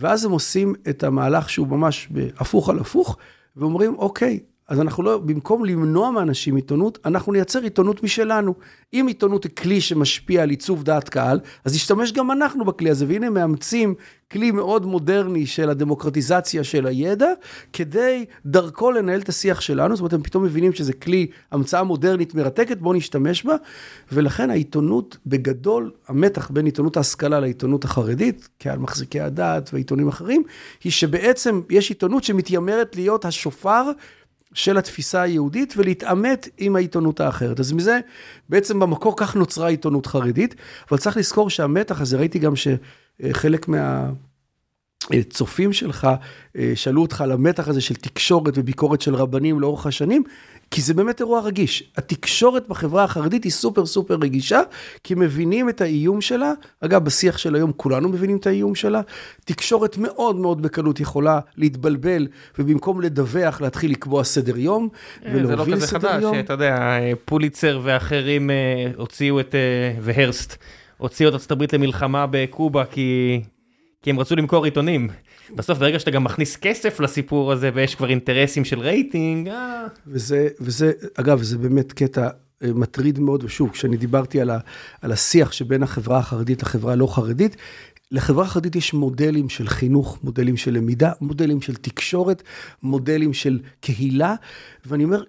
ואז 0.00 0.24
הם 0.24 0.30
עושים 0.30 0.74
את 0.88 1.04
המהלך 1.04 1.50
שהוא 1.50 1.66
ממש 1.66 2.08
הפוך 2.36 2.68
על 2.68 2.78
הפוך, 2.78 3.16
ואומרים, 3.56 3.94
אוקיי, 3.98 4.40
אז 4.70 4.80
אנחנו 4.80 5.02
לא, 5.02 5.18
במקום 5.18 5.64
למנוע 5.64 6.10
מאנשים 6.10 6.56
עיתונות, 6.56 6.98
אנחנו 7.04 7.32
נייצר 7.32 7.62
עיתונות 7.62 8.02
משלנו. 8.02 8.54
אם 8.92 9.04
עיתונות 9.08 9.44
היא 9.44 9.52
כלי 9.56 9.80
שמשפיע 9.80 10.42
על 10.42 10.50
עיצוב 10.50 10.82
דעת 10.82 11.08
קהל, 11.08 11.40
אז 11.64 11.74
נשתמש 11.74 12.12
גם 12.12 12.30
אנחנו 12.30 12.64
בכלי 12.64 12.90
הזה. 12.90 13.04
והנה 13.08 13.30
מאמצים 13.30 13.94
כלי 14.32 14.50
מאוד 14.50 14.86
מודרני 14.86 15.46
של 15.46 15.70
הדמוקרטיזציה 15.70 16.64
של 16.64 16.86
הידע, 16.86 17.26
כדי 17.72 18.24
דרכו 18.46 18.90
לנהל 18.90 19.20
את 19.20 19.28
השיח 19.28 19.60
שלנו. 19.60 19.96
זאת 19.96 20.00
אומרת, 20.00 20.12
הם 20.12 20.22
פתאום 20.22 20.44
מבינים 20.44 20.72
שזה 20.72 20.92
כלי, 20.92 21.26
המצאה 21.52 21.82
מודרנית 21.82 22.34
מרתקת, 22.34 22.78
בואו 22.78 22.94
נשתמש 22.94 23.44
בה. 23.44 23.54
ולכן 24.12 24.50
העיתונות, 24.50 25.16
בגדול, 25.26 25.90
המתח 26.08 26.50
בין 26.50 26.66
עיתונות 26.66 26.96
ההשכלה 26.96 27.40
לעיתונות 27.40 27.84
החרדית, 27.84 28.48
כעל 28.58 28.78
מחזיקי 28.78 29.20
הדת 29.20 29.70
ועיתונים 29.72 30.08
אחרים, 30.08 30.42
היא 30.84 30.92
שבעצם 30.92 31.60
יש 31.70 31.88
עיתונות 31.88 32.24
שמתיימרת 32.24 32.96
להיות 32.96 33.24
השופר. 33.24 33.90
של 34.54 34.78
התפיסה 34.78 35.22
היהודית 35.22 35.74
ולהתעמת 35.76 36.48
עם 36.58 36.76
העיתונות 36.76 37.20
האחרת. 37.20 37.60
אז 37.60 37.72
מזה, 37.72 38.00
בעצם 38.48 38.80
במקור 38.80 39.14
כך 39.16 39.36
נוצרה 39.36 39.68
עיתונות 39.68 40.06
חרדית, 40.06 40.54
אבל 40.90 40.98
צריך 40.98 41.16
לזכור 41.16 41.50
שהמתח 41.50 42.00
הזה, 42.00 42.16
ראיתי 42.16 42.38
גם 42.38 42.52
שחלק 42.56 43.68
מה... 43.68 44.10
צופים 45.30 45.72
שלך 45.72 46.08
אה, 46.56 46.72
שאלו 46.74 47.02
אותך 47.02 47.20
על 47.20 47.32
המתח 47.32 47.68
הזה 47.68 47.80
של 47.80 47.94
תקשורת 47.94 48.54
וביקורת 48.56 49.00
של 49.00 49.14
רבנים 49.14 49.60
לאורך 49.60 49.86
השנים, 49.86 50.22
כי 50.70 50.80
זה 50.80 50.94
באמת 50.94 51.20
אירוע 51.20 51.40
רגיש. 51.40 51.92
התקשורת 51.96 52.68
בחברה 52.68 53.04
החרדית 53.04 53.44
היא 53.44 53.52
סופר 53.52 53.86
סופר 53.86 54.14
רגישה, 54.14 54.60
כי 55.04 55.14
מבינים 55.14 55.68
את 55.68 55.80
האיום 55.80 56.20
שלה. 56.20 56.52
אגב, 56.80 57.04
בשיח 57.04 57.38
של 57.38 57.54
היום 57.54 57.72
כולנו 57.76 58.08
מבינים 58.08 58.36
את 58.36 58.46
האיום 58.46 58.74
שלה. 58.74 59.00
תקשורת 59.44 59.98
מאוד 59.98 60.36
מאוד 60.36 60.62
בקלות 60.62 61.00
יכולה 61.00 61.40
להתבלבל, 61.56 62.26
ובמקום 62.58 63.00
לדווח, 63.00 63.60
להתחיל 63.60 63.90
לקבוע 63.90 64.24
סדר 64.24 64.58
יום, 64.58 64.88
ולהוביל 65.32 65.80
סדר 65.80 66.08
יום. 66.08 66.20
זה 66.20 66.26
לא 66.26 66.32
כזה 66.32 66.32
חדש, 66.32 66.44
אתה 66.44 66.52
יודע, 66.52 66.98
פוליצר 67.24 67.80
ואחרים 67.82 68.50
אה, 68.50 68.90
הוציאו 68.96 69.40
את, 69.40 69.54
אה, 69.54 70.00
והרסט, 70.00 70.56
הוציאו 70.98 71.28
את 71.28 71.34
ארצות 71.34 71.50
הברית 71.50 71.72
למלחמה 71.72 72.26
בקובה, 72.30 72.84
כי... 72.84 73.40
כי 74.02 74.10
הם 74.10 74.20
רצו 74.20 74.36
למכור 74.36 74.64
עיתונים. 74.64 75.08
בסוף 75.56 75.78
ברגע 75.78 75.98
שאתה 75.98 76.10
גם 76.10 76.24
מכניס 76.24 76.56
כסף 76.56 77.00
לסיפור 77.00 77.52
הזה 77.52 77.70
ויש 77.74 77.94
כבר 77.94 78.10
אינטרסים 78.10 78.64
של 78.64 78.78
רייטינג. 78.78 79.48
אה... 79.48 79.86
וזה, 80.06 80.48
וזה, 80.60 80.92
אגב, 81.14 81.42
זה 81.42 81.58
באמת 81.58 81.92
קטע 81.92 82.28
אה, 82.62 82.72
מטריד 82.74 83.18
מאוד, 83.18 83.44
ושוב, 83.44 83.70
כשאני 83.70 83.96
דיברתי 83.96 84.40
על, 84.40 84.50
ה, 84.50 84.58
על 85.02 85.12
השיח 85.12 85.52
שבין 85.52 85.82
החברה 85.82 86.18
החרדית 86.18 86.62
לחברה 86.62 86.92
הלא 86.92 87.14
חרדית, 87.14 87.56
לחברה 88.10 88.44
החרדית 88.44 88.76
יש 88.76 88.94
מודלים 88.94 89.48
של 89.48 89.68
חינוך, 89.68 90.18
מודלים 90.22 90.56
של 90.56 90.74
למידה, 90.74 91.12
מודלים 91.20 91.60
של 91.60 91.74
תקשורת, 91.74 92.42
מודלים 92.82 93.32
של 93.32 93.60
קהילה, 93.80 94.34
ואני 94.86 95.04
אומר, 95.04 95.22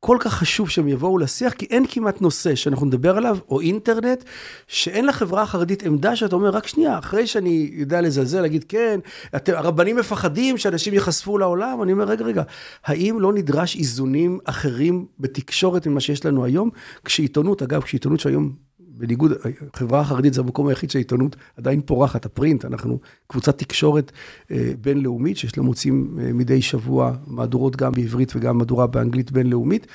כל 0.00 0.16
כך 0.20 0.34
חשוב 0.34 0.70
שהם 0.70 0.88
יבואו 0.88 1.18
לשיח, 1.18 1.52
כי 1.52 1.66
אין 1.70 1.84
כמעט 1.88 2.20
נושא 2.20 2.54
שאנחנו 2.54 2.86
נדבר 2.86 3.16
עליו, 3.16 3.38
או 3.48 3.60
אינטרנט, 3.60 4.24
שאין 4.66 5.06
לחברה 5.06 5.42
החרדית 5.42 5.82
עמדה 5.82 6.16
שאתה 6.16 6.36
אומר, 6.36 6.50
רק 6.50 6.66
שנייה, 6.66 6.98
אחרי 6.98 7.26
שאני 7.26 7.70
יודע 7.72 8.00
לזלזל, 8.00 8.40
להגיד, 8.40 8.64
כן, 8.68 9.00
אתם, 9.36 9.52
הרבנים 9.54 9.96
מפחדים 9.96 10.58
שאנשים 10.58 10.94
ייחשפו 10.94 11.38
לעולם, 11.38 11.82
אני 11.82 11.92
אומר, 11.92 12.04
רגע, 12.04 12.24
רגע, 12.24 12.42
האם 12.84 13.20
לא 13.20 13.32
נדרש 13.32 13.76
איזונים 13.76 14.38
אחרים 14.44 15.06
בתקשורת 15.20 15.86
ממה 15.86 16.00
שיש 16.00 16.24
לנו 16.24 16.44
היום? 16.44 16.70
כשעיתונות, 17.04 17.62
אגב, 17.62 17.82
כשעיתונות 17.82 18.20
שהיום 18.20 18.66
בניגוד, 18.98 19.32
החברה 19.74 20.00
החרדית 20.00 20.34
זה 20.34 20.40
המקום 20.40 20.68
היחיד 20.68 20.90
שהעיתונות 20.90 21.36
עדיין 21.56 21.80
פורחת, 21.80 22.26
הפרינט, 22.26 22.64
אנחנו 22.64 22.98
קבוצת 23.26 23.58
תקשורת 23.58 24.12
אה, 24.50 24.72
בינלאומית, 24.80 25.36
שיש 25.36 25.56
לה 25.58 25.62
מוצאים 25.62 26.18
אה, 26.20 26.32
מדי 26.32 26.62
שבוע 26.62 27.12
מהדורות 27.26 27.76
גם 27.76 27.92
בעברית 27.92 28.32
וגם 28.36 28.58
מהדורה 28.58 28.86
באנגלית 28.86 29.32
בינלאומית, 29.32 29.86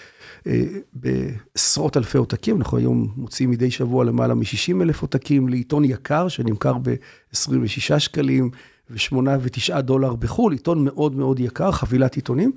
אה, 0.48 0.64
בעשרות 0.94 1.98
אלפי 1.98 2.18
עותקים, 2.18 2.58
אנחנו 2.58 2.78
היום 2.78 3.14
מוצאים 3.16 3.52
מדי 3.52 3.72
שבוע 3.72 4.06
למעלה 4.06 4.34
מ-60 4.34 4.82
אלף 4.82 5.02
עותקים 5.02 5.50
לעיתון 5.50 5.86
יקר 5.86 6.28
שנמכר 6.28 6.74
ב-26 6.82 8.00
שקלים 8.00 8.50
ו-8 8.90 9.16
ו-9 9.16 9.82
דולר 9.82 10.16
בחו"ל, 10.16 10.54
עיתון 10.54 10.86
מאוד 10.86 11.16
מאוד 11.16 11.40
יקר, 11.40 11.72
חבילת 11.72 12.16
עיתונים. 12.16 12.52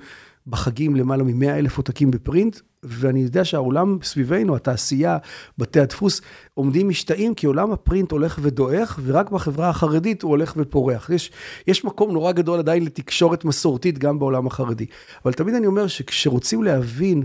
בחגים 0.47 0.97
למעלה 0.97 1.23
מ-100 1.23 1.51
אלף 1.51 1.77
עותקים 1.77 2.11
בפרינט, 2.11 2.59
ואני 2.83 3.21
יודע 3.21 3.45
שהעולם 3.45 3.99
סביבנו, 4.03 4.57
התעשייה, 4.57 5.19
בתי 5.59 5.81
הדפוס, 5.81 6.21
עומדים 6.55 6.89
משתאים, 6.89 7.35
כי 7.35 7.47
עולם 7.47 7.73
הפרינט 7.73 8.13
הולך 8.13 8.39
ודועך, 8.43 9.01
ורק 9.05 9.31
בחברה 9.31 9.69
החרדית 9.69 10.23
הוא 10.23 10.31
הולך 10.31 10.55
ופורח. 10.57 11.11
יש, 11.11 11.31
יש 11.67 11.85
מקום 11.85 12.13
נורא 12.13 12.33
גדול 12.33 12.59
עדיין 12.59 12.85
לתקשורת 12.85 13.45
מסורתית 13.45 13.99
גם 13.99 14.19
בעולם 14.19 14.47
החרדי. 14.47 14.87
אבל 15.25 15.33
תמיד 15.33 15.55
אני 15.55 15.67
אומר 15.67 15.87
שכשרוצים 15.87 16.63
להבין, 16.63 17.25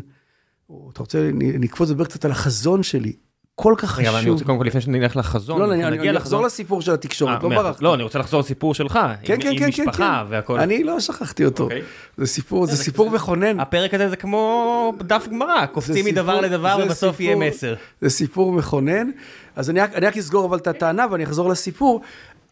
או 0.69 0.89
אתה 0.93 0.99
רוצה, 0.99 1.29
נקפוץ 1.33 1.89
לדבר 1.89 2.05
קצת 2.05 2.25
על 2.25 2.31
החזון 2.31 2.83
שלי, 2.83 3.13
כל 3.61 3.73
כך 3.77 3.89
חשוב. 3.89 3.99
רגע, 3.99 4.09
אבל 4.09 4.19
אני 4.19 4.29
רוצה 4.29 4.45
קודם 4.45 4.57
כל 4.57 4.63
לפני 4.63 4.81
שנלך 4.81 5.15
לחזון. 5.15 5.59
לא, 5.59 5.73
אני 5.73 6.17
אחזור 6.17 6.43
לסיפור 6.43 6.81
של 6.81 6.93
התקשורת, 6.93 7.43
לא 7.43 7.49
ברחתי. 7.49 7.83
לא, 7.83 7.93
אני 7.95 8.03
רוצה 8.03 8.19
לחזור 8.19 8.39
לסיפור 8.39 8.73
שלך, 8.73 8.99
כן, 9.23 9.41
כן, 9.41 9.49
עם 9.51 9.57
כן, 9.59 9.67
משפחה 9.67 10.23
והכל. 10.29 10.59
אני 10.59 10.83
לא 10.83 10.99
שכחתי 10.99 11.45
אותו. 11.45 11.63
אוקיי. 11.63 11.81
זה 12.17 12.27
סיפור, 12.27 12.65
זה 12.65 12.77
סיפור 12.77 13.09
מכונן. 13.09 13.59
הפרק 13.59 13.93
הזה 13.93 14.09
זה 14.09 14.15
כמו 14.15 14.93
דף 14.99 15.27
גמרא, 15.31 15.65
קופצים 15.65 16.05
מדבר 16.05 16.41
לדבר 16.41 16.77
ובסוף 16.83 17.19
יהיה 17.19 17.35
מסר. 17.35 17.75
זה 18.01 18.09
סיפור 18.09 18.51
מכונן. 18.51 19.09
אז 19.55 19.69
אני 19.69 19.79
רק 19.79 20.17
אסגור 20.17 20.45
אבל 20.45 20.57
את 20.57 20.67
הטענה 20.67 21.05
ואני 21.11 21.23
אחזור 21.23 21.49
לסיפור. 21.49 22.01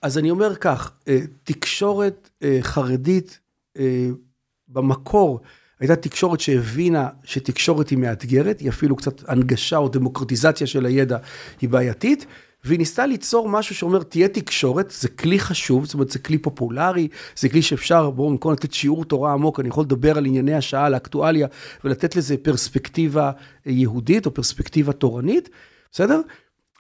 אז 0.02 0.18
אני 0.18 0.32
אומר 0.32 0.56
כך, 0.56 0.92
אה, 1.08 1.20
תקשורת 1.44 2.30
אה, 2.44 2.60
חרדית 2.62 3.40
אה, 3.78 4.08
במקור, 4.68 5.40
הייתה 5.80 5.96
תקשורת 5.96 6.40
שהבינה 6.40 7.10
שתקשורת 7.24 7.90
היא 7.90 7.98
מאתגרת, 7.98 8.60
היא 8.60 8.70
אפילו 8.70 8.96
קצת 8.96 9.30
הנגשה 9.30 9.78
או 9.78 9.90
דמוקרטיזציה 9.90 10.68
של 10.68 10.86
הידע 10.86 11.18
היא 11.62 11.70
בעייתית, 11.70 12.26
והיא 12.64 12.80
ניסתה 12.80 13.06
ליצור 13.06 13.50
משהו 13.50 13.76
שאומר, 13.76 14.04
תהיה 14.04 14.28
תקשורת, 14.28 14.94
זה 15.00 15.10
כלי 15.10 15.40
חשוב, 15.40 15.86
זאת 15.86 15.94
אומרת, 15.94 16.12
זה 16.12 16.20
כלי 16.20 16.38
פופולרי, 16.38 17.08
זה 17.38 17.50
כלי 17.50 17.62
שאפשר, 17.62 18.10
בואו 18.10 18.30
במקום 18.30 18.54
לתת 18.54 18.74
שיעור 18.74 19.06
תורה 19.06 19.34
עמוק, 19.34 19.60
אני 19.60 19.68
יכול 19.70 19.84
לדבר 19.84 20.18
על 20.18 20.26
ענייני 20.26 20.54
השעה, 20.54 20.86
על 20.86 20.94
האקטואליה, 20.94 21.48
ולתת 21.84 22.16
לזה 22.16 22.38
פרספקטיבה 22.38 23.32
יהודית 23.66 24.26
או 24.26 24.34
פרספקטיבה 24.34 24.94
תורנית, 24.94 25.50
בסדר? 25.92 26.22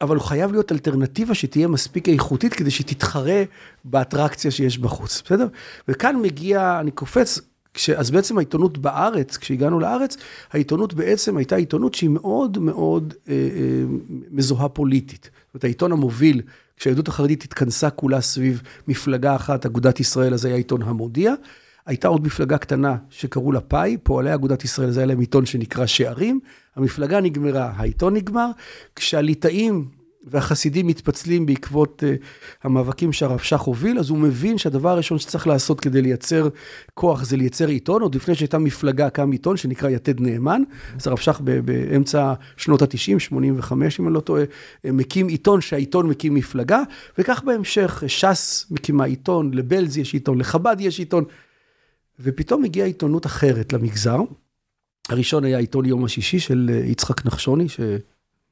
אבל 0.01 0.15
הוא 0.15 0.23
חייב 0.23 0.51
להיות 0.51 0.71
אלטרנטיבה 0.71 1.33
שתהיה 1.33 1.67
מספיק 1.67 2.09
איכותית 2.09 2.53
כדי 2.53 2.71
שתתחרה 2.71 3.43
באטרקציה 3.85 4.51
שיש 4.51 4.77
בחוץ, 4.77 5.21
בסדר? 5.25 5.47
וכאן 5.87 6.15
מגיע, 6.21 6.77
אני 6.79 6.91
קופץ, 6.91 7.39
כש, 7.77 7.89
אז 7.89 8.11
בעצם 8.11 8.37
העיתונות 8.37 8.77
בארץ, 8.77 9.37
כשהגענו 9.37 9.79
לארץ, 9.79 10.17
העיתונות 10.51 10.93
בעצם 10.93 11.37
הייתה 11.37 11.55
עיתונות 11.55 11.93
שהיא 11.93 12.09
מאוד 12.09 12.57
מאוד 12.57 13.13
אה, 13.29 13.33
אה, 13.33 13.39
מזוהה 14.31 14.69
פוליטית. 14.69 15.23
זאת 15.23 15.53
אומרת, 15.53 15.63
העיתון 15.63 15.91
המוביל, 15.91 16.41
כשהיהדות 16.77 17.07
החרדית 17.07 17.43
התכנסה 17.43 17.89
כולה 17.89 18.21
סביב 18.21 18.61
מפלגה 18.87 19.35
אחת, 19.35 19.65
אגודת 19.65 19.99
ישראל, 19.99 20.33
אז 20.33 20.45
היה 20.45 20.55
עיתון 20.55 20.81
המודיע. 20.81 21.33
הייתה 21.85 22.07
עוד 22.07 22.25
מפלגה 22.25 22.57
קטנה 22.57 22.95
שקראו 23.09 23.51
לה 23.51 23.61
פאי, 23.61 23.97
פועלי 24.03 24.33
אגודת 24.33 24.63
ישראל, 24.63 24.91
זה 24.91 24.99
היה 24.99 25.07
להם 25.07 25.19
עיתון 25.19 25.45
שנקרא 25.45 25.85
שערים. 25.85 26.39
המפלגה 26.75 27.21
נגמרה, 27.21 27.71
העיתון 27.75 28.13
נגמר. 28.13 28.49
כשהליטאים 28.95 29.85
והחסידים 30.29 30.87
מתפצלים 30.87 31.45
בעקבות 31.45 32.03
uh, 32.03 32.25
המאבקים 32.63 33.13
שהרב 33.13 33.39
שך 33.39 33.59
הוביל, 33.59 33.99
אז 33.99 34.09
הוא 34.09 34.17
מבין 34.17 34.57
שהדבר 34.57 34.89
הראשון 34.89 35.19
שצריך 35.19 35.47
לעשות 35.47 35.79
כדי 35.79 36.01
לייצר 36.01 36.47
כוח 36.93 37.23
זה 37.23 37.37
לייצר 37.37 37.67
עיתון, 37.67 38.01
עוד 38.01 38.15
לפני 38.15 38.35
שהייתה 38.35 38.57
מפלגה 38.57 39.09
קם 39.09 39.31
עיתון 39.31 39.57
שנקרא 39.57 39.89
יתד 39.89 40.19
נאמן, 40.19 40.61
אז 40.95 41.07
הרב 41.07 41.17
שך 41.17 41.41
באמצע 41.65 42.33
שנות 42.57 42.81
ה-90, 42.81 43.19
85 43.19 43.99
אם 43.99 44.07
אני 44.07 44.13
לא 44.13 44.19
טועה, 44.19 44.43
אה, 44.85 44.91
מקים 44.91 45.27
עיתון 45.27 45.61
שהעיתון 45.61 46.07
מקים 46.07 46.33
מפלגה, 46.33 46.81
וכך 47.17 47.43
בהמשך 47.43 48.03
ש"ס 48.07 48.65
מקימה 48.71 49.05
עיתון, 49.05 49.53
לבלז 49.53 49.97
יש 49.97 50.13
עיתון, 50.13 50.37
לחב"ד 50.39 50.75
יש 50.79 50.99
עיתון, 50.99 51.23
ופתאום 52.19 52.63
הגיעה 52.63 52.87
עיתונות 52.87 53.25
אחרת 53.25 53.73
למגזר. 53.73 54.19
הראשון 55.09 55.43
היה 55.43 55.57
עיתון 55.57 55.85
יום 55.85 56.05
השישי 56.05 56.39
של 56.39 56.69
אה, 56.73 56.85
יצחק 56.85 57.25
נחשוני, 57.25 57.69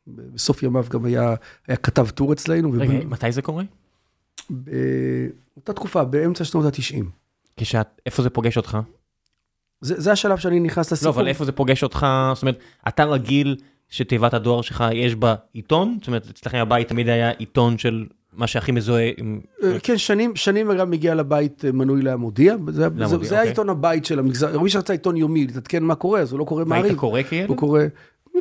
שבסוף 0.06 0.64
ימיו 0.64 0.86
גם 0.90 1.06
היה, 1.06 1.36
היה 1.68 1.78
כתב 1.78 2.10
טור 2.10 2.34
אצלנו. 2.34 2.72
רגע, 2.72 2.94
ובא... 2.96 3.06
מתי 3.06 3.32
זה 3.32 3.42
קורה? 3.42 3.64
באותה 4.50 5.74
תקופה, 5.74 6.04
באמצע 6.04 6.44
שנות 6.44 6.66
ה-90. 6.66 7.06
כשאת, 7.58 8.02
איפה 8.06 8.24
זה 8.24 8.30
פוגש 8.30 8.58
אותך? 8.58 8.78
זה, 9.82 10.02
זה 10.02 10.12
השלב 10.12 10.38
שאני 10.38 10.60
נכנס 10.60 10.92
לסיפור. 10.92 11.12
לא, 11.12 11.16
אבל 11.16 11.28
איפה 11.28 11.46
זה 11.46 11.52
פוגש 11.52 11.84
אותך? 11.84 12.08
זאת 12.34 12.42
אומרת, 12.42 12.60
אתה 12.88 13.06
רגיל 13.06 13.56
שתיבת 13.90 14.34
הדואר 14.34 14.62
שלך 14.62 14.84
יש 14.94 15.16
בה 15.16 15.36
עיתון? 15.54 15.98
זאת 16.00 16.08
אומרת, 16.08 16.30
אצלכם 16.30 16.58
הבית 16.58 16.88
תמיד 16.88 17.10
היה 17.10 17.30
עיתון 17.30 17.78
של 17.78 18.06
מה 18.34 18.48
שהכי 18.48 18.72
מזוהה 18.72 19.10
עם... 19.18 19.40
אה, 19.64 19.80
כן, 19.80 19.98
שנים, 19.98 20.36
שנים 20.36 20.78
גם 20.78 20.94
הגיע 20.94 21.16
לבית 21.16 21.66
אה, 21.66 21.72
מנוי 21.72 22.02
להמודיע, 22.02 22.56
זה, 22.68 22.72
זה, 22.72 23.08
זה 23.08 23.16
אוקיי. 23.16 23.38
העיתון 23.38 23.70
הבית 23.70 24.06
של 24.06 24.20
המגזר, 24.20 24.60
מי 24.60 24.70
שרצה 24.70 24.94
עיתון 24.94 25.18
יומי, 25.18 25.46
להתעדכן 25.46 25.84
מה 25.84 25.96
קורה, 25.96 26.20
אז 26.20 26.32
הוא 26.32 26.40
לא 26.40 26.46
קורא 26.46 26.66
מעריב. 26.66 26.84
והיית 26.84 27.00
קורא 27.00 27.24
כאילו? 27.24 27.48
הוא 27.48 27.58
קורא, 27.58 27.82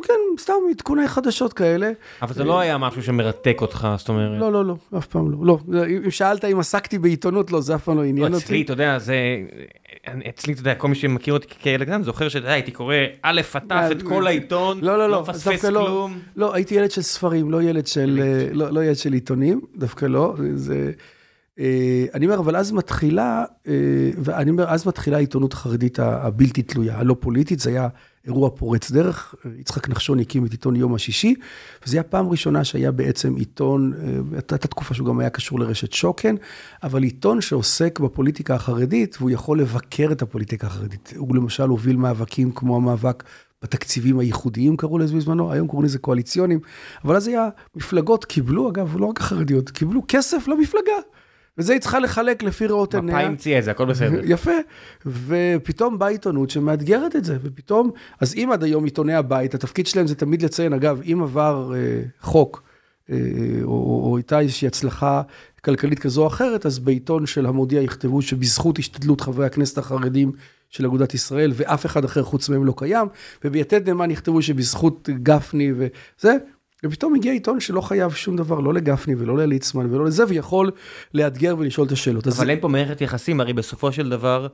כן, 0.03 0.13
סתם 0.39 0.53
עדכוני 0.71 1.07
חדשות 1.07 1.53
כאלה. 1.53 1.91
אבל 2.21 2.33
זה 2.33 2.43
לא 2.43 2.59
היה 2.59 2.77
משהו 2.77 3.03
שמרתק 3.03 3.57
אותך, 3.61 3.87
זאת 3.97 4.09
אומרת... 4.09 4.39
לא, 4.39 4.51
לא, 4.53 4.65
לא, 4.65 4.75
אף 4.97 5.05
פעם 5.05 5.31
לא. 5.31 5.57
לא, 5.67 5.85
אם 6.05 6.11
שאלת 6.11 6.45
אם 6.45 6.59
עסקתי 6.59 6.99
בעיתונות, 6.99 7.51
לא, 7.51 7.61
זה 7.61 7.75
אף 7.75 7.83
פעם 7.83 7.97
לא 7.97 8.03
עניין 8.03 8.33
אותי. 8.33 8.45
אצלי, 8.45 8.61
אתה 8.61 8.73
יודע, 8.73 8.99
זה... 8.99 9.15
אצלי, 10.29 10.53
אתה 10.53 10.61
יודע, 10.61 10.75
כל 10.75 10.87
מי 10.87 10.95
שמכיר 10.95 11.33
אותי 11.33 11.47
כילד 11.59 11.87
גן, 11.87 12.03
זוכר 12.03 12.29
שאתה 12.29 12.45
יודע, 12.45 12.53
הייתי 12.53 12.71
קורא 12.71 12.95
א' 13.21 13.41
עטף 13.53 13.87
את 13.91 14.01
כל 14.01 14.27
העיתון, 14.27 14.79
לא, 14.81 14.97
לא, 14.97 15.09
לא 15.09 15.21
מפספס 15.21 15.65
כלום. 15.65 16.19
לא, 16.35 16.55
הייתי 16.55 16.75
ילד 16.75 16.91
של 16.91 17.01
ספרים, 17.01 17.51
לא 17.51 17.61
ילד 17.63 17.87
של 17.87 18.21
לא 18.53 18.83
ילד 18.83 18.95
של 18.95 19.13
עיתונים, 19.13 19.61
דווקא 19.75 20.05
לא. 20.05 20.35
זה... 20.55 20.91
אני 22.13 22.25
אומר, 22.25 22.39
אבל 22.39 22.55
אז 22.55 22.71
מתחילה, 22.71 23.43
ואני 24.17 24.51
אומר, 24.51 24.69
אז 24.69 24.87
מתחילה 24.87 25.17
העיתונות 25.17 25.53
החרדית 25.53 25.99
הבלתי 25.99 26.61
תלויה, 26.61 26.99
הלא 26.99 27.15
פוליטית, 27.19 27.59
זה 27.59 27.69
היה... 27.69 27.87
אירוע 28.25 28.49
פורץ 28.49 28.91
דרך, 28.91 29.35
יצחק 29.59 29.89
נחשון 29.89 30.19
הקים 30.19 30.45
את 30.45 30.51
עיתון 30.51 30.75
יום 30.75 30.95
השישי, 30.95 31.35
וזו 31.85 31.97
הייתה 31.97 32.09
פעם 32.09 32.29
ראשונה 32.29 32.63
שהיה 32.63 32.91
בעצם 32.91 33.35
עיתון, 33.35 33.93
אה, 33.93 34.19
הייתה 34.31 34.57
תקופה 34.57 34.93
שהוא 34.93 35.07
גם 35.07 35.19
היה 35.19 35.29
קשור 35.29 35.59
לרשת 35.59 35.93
שוקן, 35.93 36.35
אבל 36.83 37.03
עיתון 37.03 37.41
שעוסק 37.41 37.99
בפוליטיקה 37.99 38.55
החרדית, 38.55 39.17
והוא 39.19 39.29
יכול 39.29 39.59
לבקר 39.59 40.09
את 40.11 40.21
הפוליטיקה 40.21 40.67
החרדית. 40.67 41.13
הוא 41.17 41.35
למשל 41.35 41.63
הוביל 41.63 41.95
מאבקים 41.95 42.51
כמו 42.51 42.75
המאבק 42.75 43.23
בתקציבים 43.61 44.19
הייחודיים 44.19 44.77
קראו 44.77 44.97
לזה 44.97 45.15
בזמנו, 45.15 45.51
היום 45.51 45.67
קוראים 45.67 45.85
לזה 45.85 45.99
קואליציונים, 45.99 46.59
אבל 47.03 47.15
אז 47.15 47.27
היה, 47.27 47.49
מפלגות 47.75 48.25
קיבלו, 48.25 48.69
אגב, 48.69 48.97
לא 48.97 49.05
רק 49.05 49.19
החרדיות, 49.19 49.69
קיבלו 49.69 50.01
כסף 50.07 50.47
למפלגה. 50.47 50.93
וזה 51.57 51.73
היא 51.73 51.81
צריכה 51.81 51.99
לחלק 51.99 52.43
לפי 52.43 52.67
ראות 52.67 52.95
עיניה. 52.95 53.15
מפאי 53.15 53.25
המציאה 53.25 53.59
את 53.59 53.63
זה, 53.63 53.71
הכל 53.71 53.85
בסדר. 53.85 54.21
יפה. 54.33 54.51
ופתאום 55.05 55.99
באה 55.99 56.09
עיתונות 56.09 56.49
שמאתגרת 56.49 57.15
את 57.15 57.25
זה, 57.25 57.37
ופתאום, 57.43 57.91
אז 58.19 58.35
אם 58.35 58.49
עד 58.53 58.63
היום 58.63 58.83
עיתוני 58.83 59.13
הבית, 59.13 59.53
התפקיד 59.53 59.87
שלהם 59.87 60.07
זה 60.07 60.15
תמיד 60.15 60.41
לציין, 60.41 60.73
אגב, 60.73 61.01
אם 61.11 61.19
עבר 61.23 61.73
אה, 61.75 62.01
חוק, 62.21 62.63
אה, 63.09 63.17
או, 63.63 64.01
או 64.09 64.17
הייתה 64.17 64.39
איזושהי 64.39 64.67
הצלחה 64.67 65.21
כלכלית 65.65 65.99
כזו 65.99 66.21
או 66.21 66.27
אחרת, 66.27 66.65
אז 66.65 66.79
בעיתון 66.79 67.25
של 67.25 67.45
המודיע 67.45 67.81
יכתבו 67.81 68.21
שבזכות 68.21 68.79
השתדלות 68.79 69.21
חברי 69.21 69.45
הכנסת 69.45 69.77
החרדים 69.77 70.31
של 70.69 70.85
אגודת 70.85 71.13
ישראל, 71.13 71.51
ואף 71.55 71.85
אחד 71.85 72.05
אחר 72.05 72.23
חוץ 72.23 72.49
מהם 72.49 72.65
לא 72.65 72.73
קיים, 72.77 73.07
וביתד 73.45 73.89
נאמן 73.89 74.11
יכתבו 74.11 74.41
שבזכות 74.41 75.09
גפני 75.23 75.71
וזה, 75.77 76.37
ופתאום 76.85 77.15
הגיע 77.15 77.33
עיתון 77.33 77.59
שלא 77.59 77.81
חייב 77.81 78.13
שום 78.13 78.35
דבר, 78.35 78.59
לא 78.59 78.73
לגפני 78.73 79.15
ולא 79.17 79.37
לליצמן 79.37 79.93
ולא 79.93 80.05
לזה, 80.05 80.23
ויכול 80.27 80.71
לאתגר 81.13 81.55
ולשאול 81.59 81.87
את 81.87 81.91
השאלות. 81.91 82.27
אבל 82.27 82.49
אין 82.49 82.59
פה 82.61 82.67
מערכת 82.67 83.01
יחסים, 83.01 83.39
הרי 83.39 83.53
בסופו 83.53 83.91
של 83.91 84.09
דבר, 84.09 84.47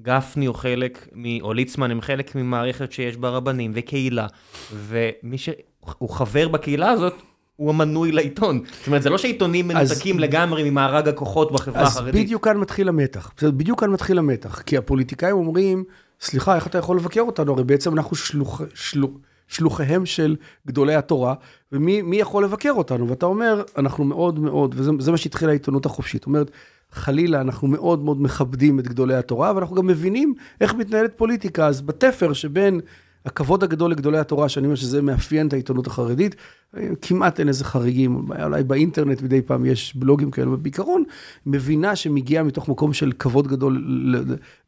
גפני 0.00 0.46
הוא 0.46 0.54
חלק, 0.54 1.08
מ... 1.14 1.40
או 1.40 1.52
ליצמן 1.52 1.90
הם 1.90 2.00
חלק 2.00 2.34
ממערכת 2.34 2.92
שיש 2.92 3.16
בה 3.16 3.28
רבנים 3.28 3.72
וקהילה, 3.74 4.26
ומי 4.74 5.38
שהוא 5.38 6.10
חבר 6.10 6.48
בקהילה 6.48 6.90
הזאת, 6.90 7.14
הוא 7.56 7.70
המנוי 7.70 8.12
לעיתון. 8.12 8.62
זאת 8.78 8.86
אומרת, 8.86 9.02
זה 9.02 9.10
לא 9.10 9.18
שעיתונים 9.18 9.68
מנותקים 9.68 10.16
אז, 10.16 10.20
לגמרי 10.20 10.70
ממארג 10.70 11.08
הכוחות 11.08 11.52
בחברה 11.52 11.82
אז 11.82 11.88
החרדית. 11.88 12.14
אז 12.14 12.20
בדיוק 12.20 12.44
כאן 12.44 12.56
מתחיל 12.56 12.88
המתח. 12.88 13.32
בדיוק 13.42 13.80
כאן 13.80 13.90
מתחיל 13.90 14.18
המתח. 14.18 14.62
כי 14.62 14.76
הפוליטיקאים 14.76 15.36
אומרים, 15.36 15.84
סליחה, 16.20 16.56
איך 16.56 16.66
אתה 16.66 16.78
יכול 16.78 16.96
לבקר 16.96 17.20
אותנו? 17.20 17.52
הרי 17.52 17.64
בעצם 17.64 17.92
אנחנו 17.92 18.16
שלוח, 18.16 18.60
שלוח, 18.74 19.10
שלוחיהם 19.50 20.06
של 20.06 20.36
גדולי 20.66 20.94
התורה, 20.94 21.34
ומי 21.72 22.16
יכול 22.16 22.44
לבקר 22.44 22.72
אותנו? 22.72 23.08
ואתה 23.08 23.26
אומר, 23.26 23.62
אנחנו 23.78 24.04
מאוד 24.04 24.38
מאוד, 24.38 24.74
וזה 24.78 25.10
מה 25.10 25.16
שהתחילה 25.16 25.50
העיתונות 25.50 25.86
החופשית, 25.86 26.26
אומרת, 26.26 26.50
חלילה, 26.92 27.40
אנחנו 27.40 27.68
מאוד 27.68 28.04
מאוד 28.04 28.22
מכבדים 28.22 28.78
את 28.78 28.88
גדולי 28.88 29.14
התורה, 29.14 29.52
ואנחנו 29.54 29.76
גם 29.76 29.86
מבינים 29.86 30.34
איך 30.60 30.74
מתנהלת 30.74 31.12
פוליטיקה. 31.16 31.66
אז 31.66 31.80
בתפר 31.82 32.32
שבין 32.32 32.80
הכבוד 33.26 33.64
הגדול 33.64 33.90
לגדולי 33.90 34.18
התורה, 34.18 34.48
שאני 34.48 34.66
אומר 34.66 34.76
שזה 34.76 35.02
מאפיין 35.02 35.48
את 35.48 35.52
העיתונות 35.52 35.86
החרדית, 35.86 36.36
כמעט 37.02 37.40
אין 37.40 37.48
איזה 37.48 37.64
חריגים, 37.64 38.26
אולי 38.42 38.62
באינטרנט 38.62 39.22
מדי 39.22 39.42
פעם 39.42 39.64
יש 39.64 39.96
בלוגים 39.96 40.30
כאלה, 40.30 40.50
ובעיקרון 40.50 41.04
מבינה 41.46 41.96
שמגיעה 41.96 42.44
מתוך 42.44 42.68
מקום 42.68 42.92
של 42.92 43.12
כבוד 43.12 43.48
גדול, 43.48 43.84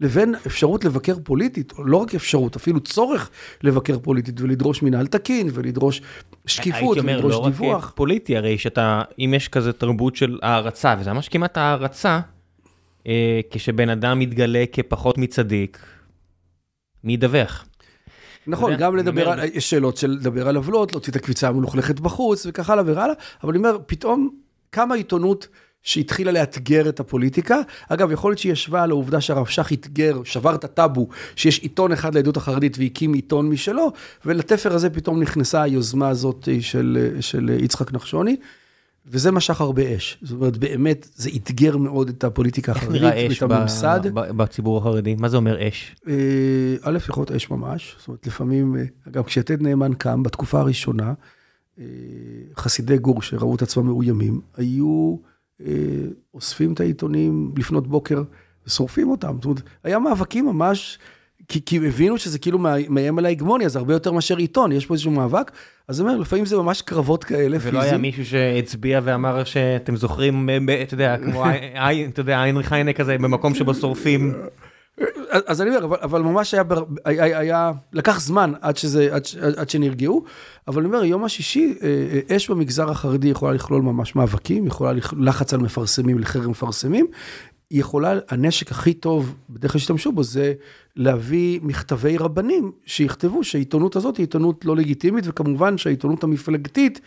לבין 0.01 0.35
אפשרות 0.47 0.85
לבקר 0.85 1.17
פוליטית, 1.25 1.73
או 1.79 1.85
לא 1.85 1.97
רק 1.97 2.15
אפשרות, 2.15 2.57
אפילו 2.57 2.81
צורך 2.81 3.31
לבקר 3.63 3.99
פוליטית 3.99 4.41
ולדרוש 4.41 4.83
מנהל 4.83 5.07
תקין 5.07 5.49
ולדרוש 5.53 6.03
שקיפות 6.47 6.99
ולדרוש 6.99 7.35
דיווח. 7.35 7.47
הייתי 7.47 7.63
אומר, 7.63 7.73
לא 7.73 7.79
רק 7.79 7.93
פוליטי, 7.95 8.37
הרי 8.37 8.59
שאתה, 8.59 9.03
אם 9.19 9.35
יש 9.37 9.49
כזה 9.49 9.73
תרבות 9.73 10.17
של 10.17 10.39
הערצה, 10.43 10.95
וזה 11.01 11.13
ממש 11.13 11.29
כמעט 11.29 11.57
הערצה, 11.57 12.21
אה, 13.07 13.41
כשבן 13.51 13.89
אדם 13.89 14.19
מתגלה 14.19 14.65
כפחות 14.73 15.19
מצדיק, 15.19 15.79
מי 17.05 17.13
ידווח? 17.13 17.67
נכון, 18.47 18.77
גם 18.77 18.97
לדבר 18.97 19.29
על, 19.29 19.41
יש 19.45 19.71
שאלות 19.71 19.97
של 19.97 20.11
לדבר 20.11 20.49
על 20.49 20.57
עוולות, 20.57 20.93
להוציא 20.93 21.11
את 21.11 21.17
הקביצה 21.17 21.49
המלוכלכת 21.49 22.01
בחוץ 22.01 22.47
וכך 22.47 22.71
הלאה 22.71 22.85
והלאה, 22.87 23.15
אבל 23.43 23.51
אני 23.51 23.59
אומר, 23.59 23.79
פתאום 23.87 24.31
כמה 24.73 24.95
עיתונות 24.95 25.49
שהתחילה 25.83 26.33
לאתגר 26.33 26.89
את 26.89 27.01
הפוליטיקה. 27.01 27.61
אגב, 27.89 28.13
יכול 28.13 28.31
להיות 28.31 28.39
שהיא 28.39 28.53
ישבה 28.53 28.83
על 28.83 28.91
העובדה 28.91 29.21
שהרב 29.21 29.47
שך 29.47 29.73
אתגר, 29.73 30.21
שבר 30.25 30.55
את 30.55 30.65
הטאבו, 30.65 31.09
שיש 31.37 31.59
עיתון 31.59 31.93
אחד 31.93 32.15
לעדות 32.15 32.37
החרדית 32.37 32.79
והקים 32.79 33.13
עיתון 33.13 33.49
משלו, 33.49 33.93
ולתפר 34.27 34.73
הזה 34.75 34.91
פתאום 34.91 35.23
נכנסה 35.23 35.63
היוזמה 35.63 36.09
הזאת 36.09 36.49
של, 36.61 37.17
של 37.21 37.51
יצחק 37.59 37.93
נחשוני. 37.93 38.37
וזה 39.07 39.33
משך 39.33 39.61
הרבה 39.61 39.97
אש. 39.97 40.19
זאת 40.23 40.37
אומרת, 40.37 40.57
באמת, 40.57 41.09
זה 41.15 41.31
אתגר 41.37 41.77
מאוד 41.77 42.09
את 42.09 42.25
הפוליטיקה 42.25 42.73
החרדית 42.73 43.03
ואת 43.03 43.51
הממסד. 43.51 44.01
איך 44.05 44.15
נראה 44.15 44.31
אש 44.31 44.35
בציבור 44.37 44.79
החרדי? 44.79 45.15
מה 45.15 45.29
זה 45.29 45.37
אומר 45.37 45.69
אש? 45.69 45.97
אה, 46.09 46.15
א', 46.83 46.97
יכול 47.09 47.21
להיות 47.23 47.33
אש 47.33 47.51
ממש. 47.51 47.97
זאת 47.99 48.09
אומרת, 48.09 48.27
לפעמים, 48.27 48.77
אה, 48.77 48.85
אגב, 49.09 49.23
כשיתד 49.23 49.63
נאמן 49.63 49.95
קם, 49.95 50.23
בתקופה 50.23 50.61
הראשונה, 50.61 51.15
אה, 51.79 51.85
חסידי 52.57 52.99
גור 52.99 53.23
שראו 53.23 53.55
את 53.55 53.63
עצמם 53.63 53.87
מאוימים, 53.87 54.41
היו 54.57 55.17
אוספים 56.35 56.73
את 56.73 56.81
העיתונים 56.81 57.53
לפנות 57.57 57.87
בוקר 57.87 58.23
ושורפים 58.67 59.11
אותם. 59.11 59.35
זאת 59.35 59.45
אומרת, 59.45 59.63
היה 59.85 59.99
מאבקים 59.99 60.47
ממש 60.47 60.99
כי, 61.49 61.65
כי 61.65 61.77
הבינו 61.77 62.19
שזה 62.19 62.39
כאילו 62.39 62.59
מאיים 62.89 63.19
על 63.19 63.27
ההגמוניה, 63.27 63.69
זה 63.69 63.79
הרבה 63.79 63.93
יותר 63.93 64.13
מאשר 64.13 64.37
עיתון, 64.37 64.73
יש 64.73 64.87
פה 64.87 64.95
איזשהו 64.95 65.11
מאבק. 65.11 65.51
אז 65.89 66.01
אני 66.01 66.09
אומר, 66.09 66.21
לפעמים 66.21 66.47
זה 66.47 66.57
ממש 66.57 66.83
קרבות 66.83 67.25
כאלה 67.25 67.59
פיזיים. 67.59 67.75
ולא 67.75 67.83
היה 67.83 67.99
מישהו 67.99 68.27
שהצביע 68.27 69.01
ואמר 69.05 69.45
שאתם 69.45 69.97
זוכרים, 69.97 70.49
אתה 70.83 70.95
יודע, 70.95 71.17
כמו, 71.25 71.45
אתה 72.09 72.21
יודע, 72.21 72.43
איינריך 72.43 72.73
היינה 72.73 72.93
כזה, 72.93 73.19
במקום 73.19 73.55
שבו 73.55 73.75
שורפים. 73.75 74.35
אז 75.47 75.63
אני 75.63 75.71
אומר, 75.71 75.85
אבל, 75.85 75.97
אבל 76.03 76.23
ממש 76.23 76.55
היה, 76.55 76.63
היה, 77.05 77.39
היה, 77.39 77.73
לקח 77.93 78.21
זמן 78.21 78.53
עד, 78.61 78.77
שזה, 78.77 79.09
עד, 79.15 79.23
עד 79.57 79.71
שנרגעו, 79.71 80.25
אבל 80.69 80.83
אני 80.83 80.95
אומר, 80.95 81.05
יום 81.05 81.25
השישי, 81.25 81.75
אה, 81.83 81.89
אה, 82.31 82.37
אש 82.37 82.51
במגזר 82.51 82.91
החרדי 82.91 83.29
יכולה 83.29 83.53
לכלול 83.53 83.83
ממש 83.83 84.17
מאבקים, 84.17 84.67
יכולה 84.67 84.93
לחץ 85.19 85.55
על 85.55 85.61
מפרסמים 85.61 86.19
לחרם 86.19 86.51
מפרסמים, 86.51 87.07
יכולה, 87.73 88.19
הנשק 88.29 88.71
הכי 88.71 88.95
טוב, 88.95 89.35
בדרך 89.51 89.73
כלל 89.73 89.79
שהשתמשו 89.79 90.13
בו, 90.13 90.23
זה 90.23 90.53
להביא 90.97 91.61
מכתבי 91.63 92.17
רבנים 92.17 92.73
שיכתבו 92.87 93.45
שהעיתונות 93.45 93.97
הזאת 93.97 94.17
היא 94.17 94.25
עיתונות 94.25 94.65
לא 94.65 94.77
לגיטימית, 94.77 95.25
וכמובן 95.29 95.79
שהעיתונות 95.79 96.25
המפלגתית 96.25 97.01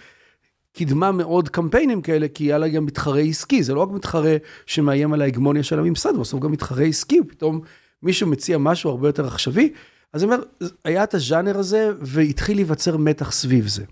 קידמה 0.73 1.11
מאוד 1.11 1.49
קמפיינים 1.49 2.01
כאלה, 2.01 2.27
כי 2.27 2.43
היה 2.43 2.57
לה 2.57 2.67
גם 2.67 2.85
מתחרה 2.85 3.19
עסקי, 3.19 3.63
זה 3.63 3.73
לא 3.73 3.79
רק 3.79 3.89
מתחרה 3.89 4.35
שמאיים 4.65 5.13
על 5.13 5.21
ההגמוניה 5.21 5.63
של 5.63 5.79
הממסד, 5.79 6.17
בסוף 6.19 6.39
גם 6.43 6.51
מתחרה 6.51 6.83
עסקי, 6.83 7.19
פתאום 7.27 7.61
מישהו 8.03 8.27
מציע 8.27 8.57
משהו 8.57 8.89
הרבה 8.89 9.07
יותר 9.07 9.27
עכשווי. 9.27 9.73
אז 10.13 10.23
אני 10.23 10.33
אומר, 10.33 10.43
היה 10.83 11.03
את 11.03 11.13
הז'אנר 11.13 11.57
הזה, 11.57 11.91
והתחיל 12.01 12.57
להיווצר 12.57 12.97
מתח 12.97 13.31
סביב 13.31 13.67
זה. 13.67 13.83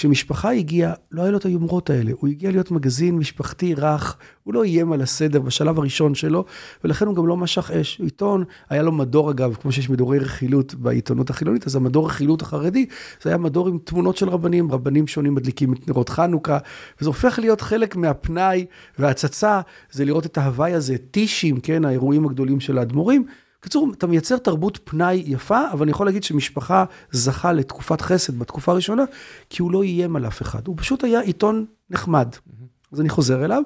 כשמשפחה 0.00 0.50
הגיעה, 0.50 0.92
לא 1.12 1.22
היה 1.22 1.30
לו 1.30 1.38
את 1.38 1.44
היומרות 1.44 1.90
האלה. 1.90 2.12
הוא 2.14 2.28
הגיע 2.28 2.50
להיות 2.50 2.70
מגזין 2.70 3.16
משפחתי 3.16 3.74
רך, 3.74 4.16
הוא 4.44 4.54
לא 4.54 4.64
איים 4.64 4.92
על 4.92 5.02
הסדר 5.02 5.40
בשלב 5.40 5.78
הראשון 5.78 6.14
שלו, 6.14 6.44
ולכן 6.84 7.06
הוא 7.06 7.16
גם 7.16 7.26
לא 7.26 7.36
משך 7.36 7.70
אש. 7.70 8.00
עיתון, 8.00 8.44
היה 8.70 8.82
לו 8.82 8.92
מדור 8.92 9.30
אגב, 9.30 9.56
כמו 9.62 9.72
שיש 9.72 9.90
מדורי 9.90 10.18
רכילות 10.18 10.74
בעיתונות 10.74 11.30
החילונית, 11.30 11.66
אז 11.66 11.76
המדור 11.76 12.06
רכילות 12.06 12.42
החרדי, 12.42 12.86
זה 13.22 13.30
היה 13.30 13.38
מדור 13.38 13.68
עם 13.68 13.78
תמונות 13.84 14.16
של 14.16 14.28
רבנים, 14.28 14.72
רבנים 14.72 15.06
שונים 15.06 15.34
מדליקים 15.34 15.72
את 15.72 15.88
נרות 15.88 16.08
חנוכה, 16.08 16.58
וזה 17.00 17.08
הופך 17.08 17.38
להיות 17.38 17.60
חלק 17.60 17.96
מהפנאי 17.96 18.66
וההצצה, 18.98 19.60
זה 19.90 20.04
לראות 20.04 20.26
את 20.26 20.38
ההוואי 20.38 20.72
הזה, 20.72 20.96
טישים, 21.10 21.60
כן, 21.60 21.84
האירועים 21.84 22.26
הגדולים 22.26 22.60
של 22.60 22.78
האדמו"רים. 22.78 23.24
בקיצור, 23.60 23.92
אתה 23.92 24.06
מייצר 24.06 24.38
תרבות 24.38 24.78
פנאי 24.84 25.22
יפה, 25.26 25.70
אבל 25.72 25.82
אני 25.82 25.90
יכול 25.90 26.06
להגיד 26.06 26.24
שמשפחה 26.24 26.84
זכה 27.10 27.52
לתקופת 27.52 28.00
חסד 28.00 28.38
בתקופה 28.38 28.72
הראשונה, 28.72 29.04
כי 29.50 29.62
הוא 29.62 29.72
לא 29.72 29.82
איים 29.82 30.16
על 30.16 30.26
אף 30.26 30.42
אחד, 30.42 30.66
הוא 30.66 30.76
פשוט 30.78 31.04
היה 31.04 31.20
עיתון 31.20 31.66
נחמד. 31.90 32.28
Mm-hmm. 32.34 32.64
אז 32.92 33.00
אני 33.00 33.08
חוזר 33.08 33.44
אליו, 33.44 33.62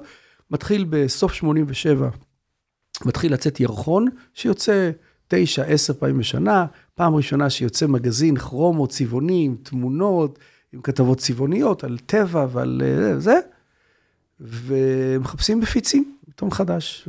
מתחיל 0.51 0.85
בסוף 0.89 1.33
87, 1.33 2.09
מתחיל 3.05 3.33
לצאת 3.33 3.59
ירחון, 3.59 4.07
שיוצא 4.33 4.91
תשע, 5.27 5.63
עשר 5.63 5.93
פעמים 5.93 6.17
בשנה, 6.17 6.65
פעם 6.95 7.15
ראשונה 7.15 7.49
שיוצא 7.49 7.87
מגזין 7.87 8.37
כרומו, 8.37 8.87
צבעוני, 8.87 9.45
עם 9.45 9.55
תמונות, 9.63 10.39
עם 10.73 10.81
כתבות 10.81 11.17
צבעוניות 11.17 11.83
על 11.83 11.97
טבע 12.05 12.47
ועל 12.51 12.81
אה, 12.85 13.19
זה, 13.19 13.39
ומחפשים 14.39 15.59
מפיצים, 15.59 16.15
עיתון 16.27 16.51
חדש, 16.51 17.07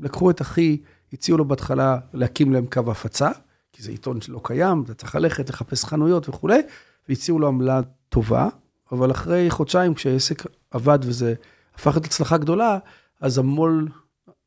ולקחו 0.00 0.30
את 0.30 0.40
אחי, 0.40 0.76
הציעו 1.12 1.38
לו 1.38 1.44
בהתחלה 1.44 1.98
להקים 2.14 2.52
להם 2.52 2.66
קו 2.66 2.90
הפצה, 2.90 3.30
כי 3.72 3.82
זה 3.82 3.90
עיתון 3.90 4.20
שלא 4.20 4.40
קיים, 4.42 4.82
אתה 4.82 4.94
צריך 4.94 5.14
ללכת, 5.14 5.48
לחפש 5.48 5.84
חנויות 5.84 6.28
וכולי, 6.28 6.60
והציעו 7.08 7.38
לו 7.38 7.48
עמלה 7.48 7.80
טובה, 8.08 8.48
אבל 8.92 9.10
אחרי 9.10 9.50
חודשיים, 9.50 9.94
כשהעסק 9.94 10.42
עבד 10.70 10.98
וזה 11.02 11.34
הפך 11.74 11.92
להיות 11.92 12.04
הצלחה 12.04 12.36
גדולה, 12.36 12.78
אז 13.20 13.38
המו"ל 13.38 13.88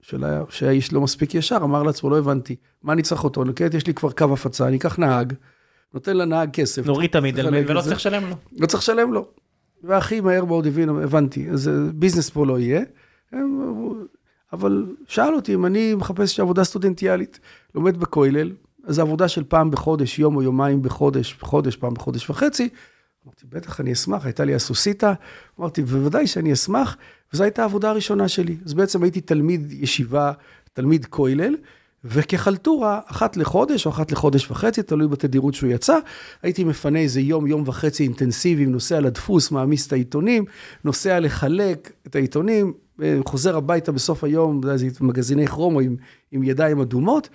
שהיה 0.01 0.71
איש 0.71 0.93
לא 0.93 1.01
מספיק 1.01 1.35
ישר, 1.35 1.57
אמר 1.63 1.83
לעצמו, 1.83 2.09
לא 2.09 2.17
הבנתי, 2.17 2.55
מה 2.83 2.93
אני 2.93 3.01
צריך 3.01 3.23
אותו? 3.23 3.43
נקראת, 3.43 3.73
יש 3.73 3.87
לי 3.87 3.93
כבר 3.93 4.11
קו 4.11 4.33
הפצה, 4.33 4.67
אני 4.67 4.77
אקח 4.77 4.99
נהג, 4.99 5.33
נותן 5.93 6.17
לנהג 6.17 6.49
כסף. 6.53 6.85
נוריד 6.85 7.09
את 7.09 7.15
המידלמן 7.15 7.63
ולא 7.67 7.81
צריך 7.81 7.95
לשלם 7.95 8.29
לו. 8.29 8.35
לא 8.57 8.67
צריך 8.67 8.83
לשלם 8.83 9.13
לו. 9.13 9.27
והכי 9.83 10.21
מהר 10.21 10.45
מאוד 10.45 10.67
הבין, 10.67 10.89
הבנתי, 10.89 11.49
אז 11.49 11.71
ביזנס 11.93 12.29
פה 12.29 12.45
לא 12.45 12.59
יהיה. 12.59 12.81
אבל 14.53 14.85
שאל 15.07 15.33
אותי 15.35 15.53
אם 15.53 15.65
אני 15.65 15.95
מחפש 15.95 16.39
עבודה 16.39 16.63
סטודנטיאלית, 16.63 17.39
לומד 17.75 17.97
בכולל, 17.97 18.51
אז 18.83 18.99
עבודה 18.99 19.27
של 19.27 19.43
פעם 19.43 19.71
בחודש, 19.71 20.19
יום 20.19 20.35
או 20.35 20.43
יומיים 20.43 20.81
בחודש, 20.81 21.37
חודש, 21.39 21.75
פעם 21.75 21.93
בחודש 21.93 22.29
וחצי. 22.29 22.69
אמרתי, 23.25 23.45
בטח, 23.49 23.79
אני 23.79 23.93
אשמח, 23.93 24.25
הייתה 24.25 24.45
לי 24.45 24.55
אסוסיתא. 24.55 25.13
אמרתי, 25.59 25.81
בוודאי 25.81 26.27
שאני 26.27 26.53
אשמח, 26.53 26.97
וזו 27.33 27.43
הייתה 27.43 27.61
העבודה 27.61 27.89
הראשונה 27.89 28.27
שלי. 28.27 28.57
אז 28.65 28.73
בעצם 28.73 29.03
הייתי 29.03 29.21
תלמיד 29.21 29.71
ישיבה, 29.71 30.31
תלמיד 30.73 31.05
כולל, 31.05 31.55
וכחלטורה, 32.03 32.99
אחת 33.05 33.37
לחודש 33.37 33.85
או 33.85 33.91
אחת 33.91 34.11
לחודש 34.11 34.51
וחצי, 34.51 34.83
תלוי 34.83 35.07
בתדירות 35.07 35.53
שהוא 35.53 35.71
יצא, 35.71 35.97
הייתי 36.41 36.63
מפנה 36.63 36.99
איזה 36.99 37.21
יום, 37.21 37.47
יום 37.47 37.63
וחצי 37.65 38.03
אינטנסיבי, 38.03 38.65
נוסע 38.65 38.99
לדפוס, 38.99 39.51
מעמיס 39.51 39.87
את 39.87 39.93
העיתונים, 39.93 40.45
נוסע 40.83 41.19
לחלק 41.19 41.91
את 42.07 42.15
העיתונים, 42.15 42.73
חוזר 43.25 43.57
הביתה 43.57 43.91
בסוף 43.91 44.23
היום, 44.23 44.61
זה 44.75 44.87
מגזיני 45.01 45.47
כרומו 45.47 45.79
עם, 45.79 45.95
עם 46.31 46.43
ידיים 46.43 46.79
אדומות, 46.79 47.29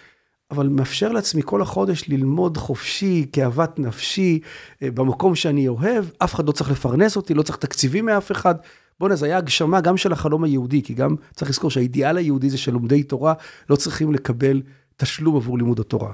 אבל 0.50 0.68
מאפשר 0.68 1.12
לעצמי 1.12 1.42
כל 1.44 1.62
החודש 1.62 2.08
ללמוד 2.08 2.56
חופשי, 2.56 3.26
כאוות 3.32 3.78
נפשי, 3.78 4.40
אה, 4.82 4.90
במקום 4.90 5.34
שאני 5.34 5.68
אוהב, 5.68 6.04
אף 6.18 6.34
אחד 6.34 6.46
לא 6.46 6.52
צריך 6.52 6.70
לפרנס 6.70 7.16
אותי, 7.16 7.34
לא 7.34 7.42
צריך 7.42 7.58
תקציבים 7.58 8.06
מאף 8.06 8.32
אחד. 8.32 8.54
בוא'נה, 9.00 9.16
זה 9.16 9.26
היה 9.26 9.36
הגשמה 9.36 9.80
גם 9.80 9.96
של 9.96 10.12
החלום 10.12 10.44
היהודי, 10.44 10.82
כי 10.82 10.94
גם 10.94 11.16
צריך 11.34 11.50
לזכור 11.50 11.70
שהאידיאל 11.70 12.16
היהודי 12.16 12.50
זה 12.50 12.58
שלומדי 12.58 13.02
תורה 13.02 13.34
לא 13.70 13.76
צריכים 13.76 14.12
לקבל 14.12 14.62
תשלום 14.96 15.36
עבור 15.36 15.58
לימוד 15.58 15.80
התורה. 15.80 16.12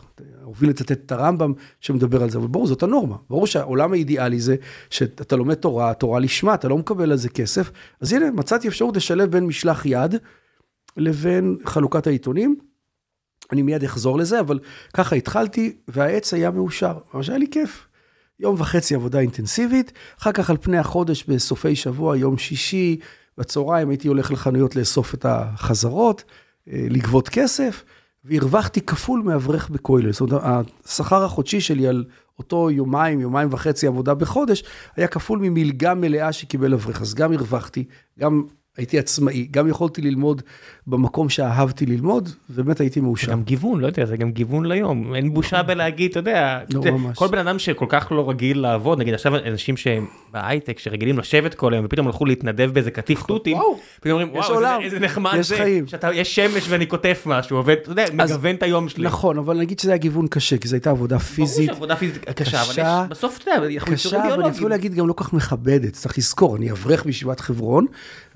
הוביל 0.51 0.71
לצטט 0.71 0.93
את 0.93 1.13
הרמב"ם 1.13 1.53
שמדבר 1.81 2.23
על 2.23 2.31
זה, 2.31 2.39
אבל 2.39 2.47
ברור, 2.47 2.67
זאת 2.67 2.83
הנורמה. 2.83 3.17
ברור 3.31 3.47
שהעולם 3.47 3.93
האידיאלי 3.93 4.41
זה 4.41 4.57
שאתה 4.91 5.37
לומד 5.37 5.55
תורה, 5.55 5.95
תורה 5.95 6.21
לשמה, 6.21 6.55
אתה 6.55 6.69
לא 6.69 6.79
מקבל 6.79 7.13
על 7.13 7.19
זה 7.19 7.29
כסף. 7.29 7.71
אז 8.01 8.13
הנה, 8.13 8.31
מצאתי 8.31 8.69
אפשרות 8.69 8.97
לשלב 8.97 9.31
בין 9.31 9.45
משלח 9.47 9.87
יד 9.87 10.15
לבין 10.97 11.59
חלוקת 11.65 12.07
העיתונים. 12.07 12.57
אני 13.53 13.63
מיד 13.63 13.85
אחזור 13.85 14.19
לזה, 14.19 14.41
אבל 14.41 14.59
ככה 14.95 15.17
התחלתי, 15.17 15.77
והעץ 15.89 16.35
היה 16.35 16.51
מאושר, 16.51 16.99
ממש 17.15 17.29
היה 17.29 17.39
לי 17.39 17.47
כיף. 17.51 17.87
יום 18.41 18.55
וחצי 18.59 18.95
עבודה 18.95 19.19
אינטנסיבית, 19.19 19.93
אחר 20.21 20.33
כך 20.33 20.51
על 20.51 20.57
פני 20.61 20.79
החודש 20.79 21.25
בסופי 21.25 21.77
שבוע, 21.77 22.17
יום 22.17 22.39
שישי, 22.39 22.99
בצהריים 23.39 23.91
הייתי 23.91 24.09
הולך 24.09 24.31
לחנויות 24.31 24.77
לאסוף 24.77 25.15
את 25.15 25.27
החזרות, 25.29 26.25
אה, 26.69 26.87
לגבות 26.91 27.29
כסף. 27.29 27.85
והרווחתי 28.25 28.81
כפול 28.81 29.23
מאברך 29.23 29.71
בכולל. 29.71 30.12
זאת 30.12 30.33
אומרת, 30.33 30.66
השכר 30.87 31.25
החודשי 31.25 31.61
שלי 31.61 31.87
על 31.87 32.05
אותו 32.39 32.71
יומיים, 32.71 33.21
יומיים 33.21 33.49
וחצי 33.51 33.87
עבודה 33.87 34.14
בחודש, 34.14 34.64
היה 34.97 35.07
כפול 35.07 35.39
ממלגה 35.39 35.95
מלאה 35.95 36.33
שקיבל 36.33 36.75
אברך. 36.75 37.01
אז 37.01 37.14
גם 37.14 37.33
הרווחתי, 37.33 37.85
גם 38.18 38.45
הייתי 38.81 38.99
עצמאי, 38.99 39.49
גם 39.51 39.68
יכולתי 39.68 40.03
ללמוד 40.03 40.43
במקום 40.87 41.28
שאהבתי 41.28 41.87
ללמוד, 41.87 42.28
ובאמת 42.51 42.81
הייתי 42.81 43.01
מאושר. 43.01 43.33
גם 43.33 43.43
גיוון, 43.43 43.81
לא 43.81 43.87
יודע, 43.87 44.07
זה 44.07 44.16
גם 44.16 44.33
גיוון 44.33 44.66
ליום. 44.66 45.14
אין 45.14 45.35
בושה 45.35 45.62
בלהגיד, 45.62 46.11
אתה 46.11 46.20
יודע, 46.20 46.61
לא 46.74 46.83
זה. 46.83 46.91
כל 47.14 47.28
בן 47.28 47.39
אדם 47.39 47.59
שכל 47.59 47.87
כך 47.89 48.12
לא 48.12 48.31
רגיל 48.31 48.61
לעבוד, 48.61 48.99
נגיד 48.99 49.14
עכשיו 49.14 49.37
אנשים 49.37 49.76
שהם 49.76 50.07
בהייטק, 50.33 50.78
שרגילים 50.78 51.18
לשבת 51.18 51.55
כל 51.55 51.72
היום, 51.72 51.85
ופתאום 51.85 52.07
הלכו 52.07 52.26
להתנדב 52.26 52.70
באיזה 52.72 52.91
קטיף 52.91 53.18
נכון, 53.18 53.37
תותים, 53.37 53.57
פתאום 54.01 54.20
אומרים, 54.20 54.37
וואו, 54.37 54.55
איזה, 54.55 54.76
איזה 54.76 54.99
נחמד 54.99 55.33
יש 55.39 55.49
זה, 55.49 55.57
חיים. 55.57 55.87
שאתה, 55.87 56.09
יש 56.14 56.35
שמש 56.35 56.66
ואני 56.68 56.87
קוטף 56.87 57.22
משהו, 57.26 57.57
עובד, 57.57 57.76
אתה 57.83 57.91
יודע, 57.91 58.05
מגוון 58.12 58.55
את 58.55 58.62
היום 58.62 58.89
שלי. 58.89 59.05
נכון, 59.05 59.39
אבל 59.39 59.59
נגיד 59.59 59.78
שזה 59.81 59.91
היה 59.91 59.99
גיוון 59.99 60.26
קשה, 60.26 60.59
כי 60.59 60.68
זו 60.68 60.76
הייתה 60.76 60.91
עבודה 60.91 61.18
פיזית. 61.18 61.57
ברור 61.57 61.74
שעבודה 61.74 61.97
פיזית 61.97 62.24
קשה, 62.24 62.62
אבל 62.62 62.70
יש, 62.70 63.11
בסוף, 63.11 63.39
אתה 63.39 63.51
יודע, 63.51 63.74
אנחנו 63.74 63.93
קשה, 63.93 64.35
אבל 64.35 64.43
אני 64.43 64.51
אפילו 64.51 64.68
להגיד 64.68 64.95
גם 64.95 65.09
לא 65.09 65.14
כך 65.16 65.33
מכבדת, 65.33 65.93
צריך 65.93 66.18
לזכור, 66.18 66.57
אני 66.57 66.70
אברך 66.70 67.05
בישיבת 67.05 67.41
חברון, 67.41 67.87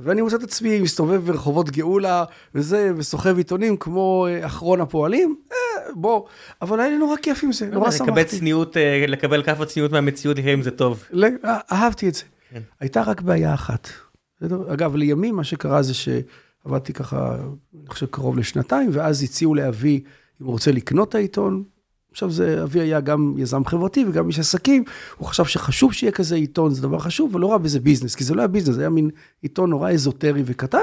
ואני 0.01 0.21
מוצא 0.35 0.45
את 0.45 0.51
עצמי 0.51 0.81
מסתובב 0.81 1.27
ברחובות 1.27 1.71
גאולה, 1.71 2.25
וזה, 2.55 2.93
וסוחב 2.97 3.37
עיתונים 3.37 3.77
כמו 3.77 4.27
אה, 4.29 4.47
אחרון 4.47 4.81
הפועלים, 4.81 5.37
אה, 5.53 5.57
בוא, 5.95 6.25
אבל 6.63 6.81
היה 6.81 6.91
לי 6.91 6.99
נורא 6.99 7.17
כיף 7.17 7.45
עם 7.45 7.53
זה, 7.53 7.67
נורא 7.67 7.91
שמחתי. 7.91 8.11
לקבל 8.11 8.23
צניעות, 8.23 8.77
אה, 8.77 9.05
לקבל 9.09 9.43
כף 9.43 9.61
הצניעות 9.61 9.93
מהמציאות, 9.93 10.39
לפעמים 10.39 10.63
זה 10.63 10.71
טוב. 10.71 11.05
אהבתי 11.73 12.09
את 12.09 12.15
זה. 12.15 12.23
כן. 12.51 12.61
הייתה 12.81 13.03
רק 13.03 13.21
בעיה 13.21 13.55
אחת. 13.55 13.89
אגב, 14.73 14.97
לימים 14.97 15.37
מה 15.37 15.45
שקרה 15.45 15.83
זה 15.83 15.95
שעבדתי 15.95 16.93
ככה, 16.93 17.37
אני 17.81 17.89
חושב 17.89 18.07
קרוב 18.07 18.39
לשנתיים, 18.39 18.91
ואז 18.93 19.23
הציעו 19.23 19.55
לאבי, 19.55 20.03
אם 20.41 20.47
הוא 20.47 20.53
רוצה 20.53 20.73
לקנות 20.73 21.09
את 21.09 21.15
העיתון, 21.15 21.63
עכשיו 22.15 22.31
זה, 22.31 22.63
אבי 22.63 22.81
היה 22.81 23.01
גם 23.01 23.35
יזם 23.37 23.65
חברתי 23.65 24.05
וגם 24.09 24.29
איש 24.29 24.39
עסקים, 24.39 24.85
הוא 25.17 25.29
חשב 25.29 25.45
שחשוב 25.45 25.93
שיהיה 25.93 26.13
כזה 26.13 26.35
עיתון, 26.35 26.75
זה 26.75 26.83
דבר 26.83 26.99
חשוב, 26.99 27.35
ולא 27.35 27.51
ראה 27.51 27.59
בזה 27.59 27.81
ביזנס, 27.81 28.15
כי 28.15 28.25
זה 28.25 28.35
לא 28.35 28.41
היה 28.41 28.49
ביזנס, 28.49 28.75
זה 28.75 28.81
היה 28.81 28.91
מין 28.91 29.11
עיתון 29.43 29.71
נורא 29.71 29.91
אזוטרי 29.91 30.43
וקטן. 30.47 30.79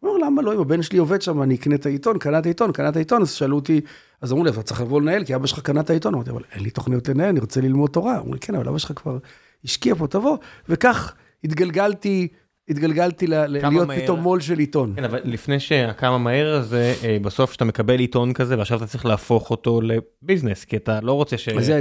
הוא 0.00 0.10
אומר, 0.10 0.26
למה 0.26 0.42
לא, 0.42 0.54
אם 0.54 0.60
הבן 0.60 0.82
שלי 0.82 0.98
עובד 0.98 1.22
שם, 1.22 1.42
אני 1.42 1.54
אקנה 1.54 1.74
את 1.74 1.86
העיתון, 1.86 2.18
קנה 2.18 2.38
את 2.38 2.46
העיתון, 2.46 2.72
קנה 2.72 2.88
את 2.88 2.96
העיתון, 2.96 3.22
אז 3.22 3.30
שאלו 3.30 3.56
אותי, 3.56 3.80
אז 4.20 4.32
אמרו 4.32 4.44
לי, 4.44 4.50
אתה 4.50 4.62
צריך 4.62 4.80
לבוא 4.80 5.00
לנהל, 5.00 5.24
כי 5.24 5.34
אבא 5.34 5.46
שלך 5.46 5.60
קנה 5.60 5.80
את 5.80 5.90
העיתון. 5.90 6.14
אמרתי, 6.14 6.30
אבל 6.30 6.42
אין 6.52 6.62
לי 6.62 6.70
תוכניות 6.70 7.08
לנהל, 7.08 7.28
אני 7.28 7.40
רוצה 7.40 7.60
ללמוד 7.60 7.90
תורה. 7.90 8.18
אמרו 8.18 8.34
לי, 8.34 8.40
כן, 8.40 8.54
אבל 8.54 8.68
אבא 8.68 8.78
שלך 8.78 8.92
כבר 8.96 9.18
השקיע 9.64 9.94
פה, 9.94 10.06
תבוא. 10.06 10.36
וכך 10.68 11.14
התגלגלתי 11.44 12.28
התגלגלתי 12.68 13.26
להיות 13.26 13.64
מהר? 13.88 14.00
פתאום 14.02 14.20
מו"ל 14.20 14.40
של 14.40 14.58
עיתון. 14.58 14.92
כן, 14.96 15.04
אבל 15.04 15.20
לפני 15.24 15.60
שהכמה 15.60 16.18
מהר 16.18 16.54
הזה, 16.54 16.94
אה, 17.04 17.16
בסוף 17.22 17.52
שאתה 17.52 17.64
מקבל 17.64 17.98
עיתון 17.98 18.32
כזה 18.32 18.58
ועכשיו 18.58 18.78
אתה 18.78 18.86
צריך 18.86 19.06
להפוך 19.06 19.50
אותו 19.50 19.80
לביזנס, 19.80 20.64
כי 20.64 20.76
אתה 20.76 20.98
לא 21.02 21.12
רוצה 21.12 21.38
ש... 21.38 21.48
אז 21.48 21.66
זה. 21.66 21.80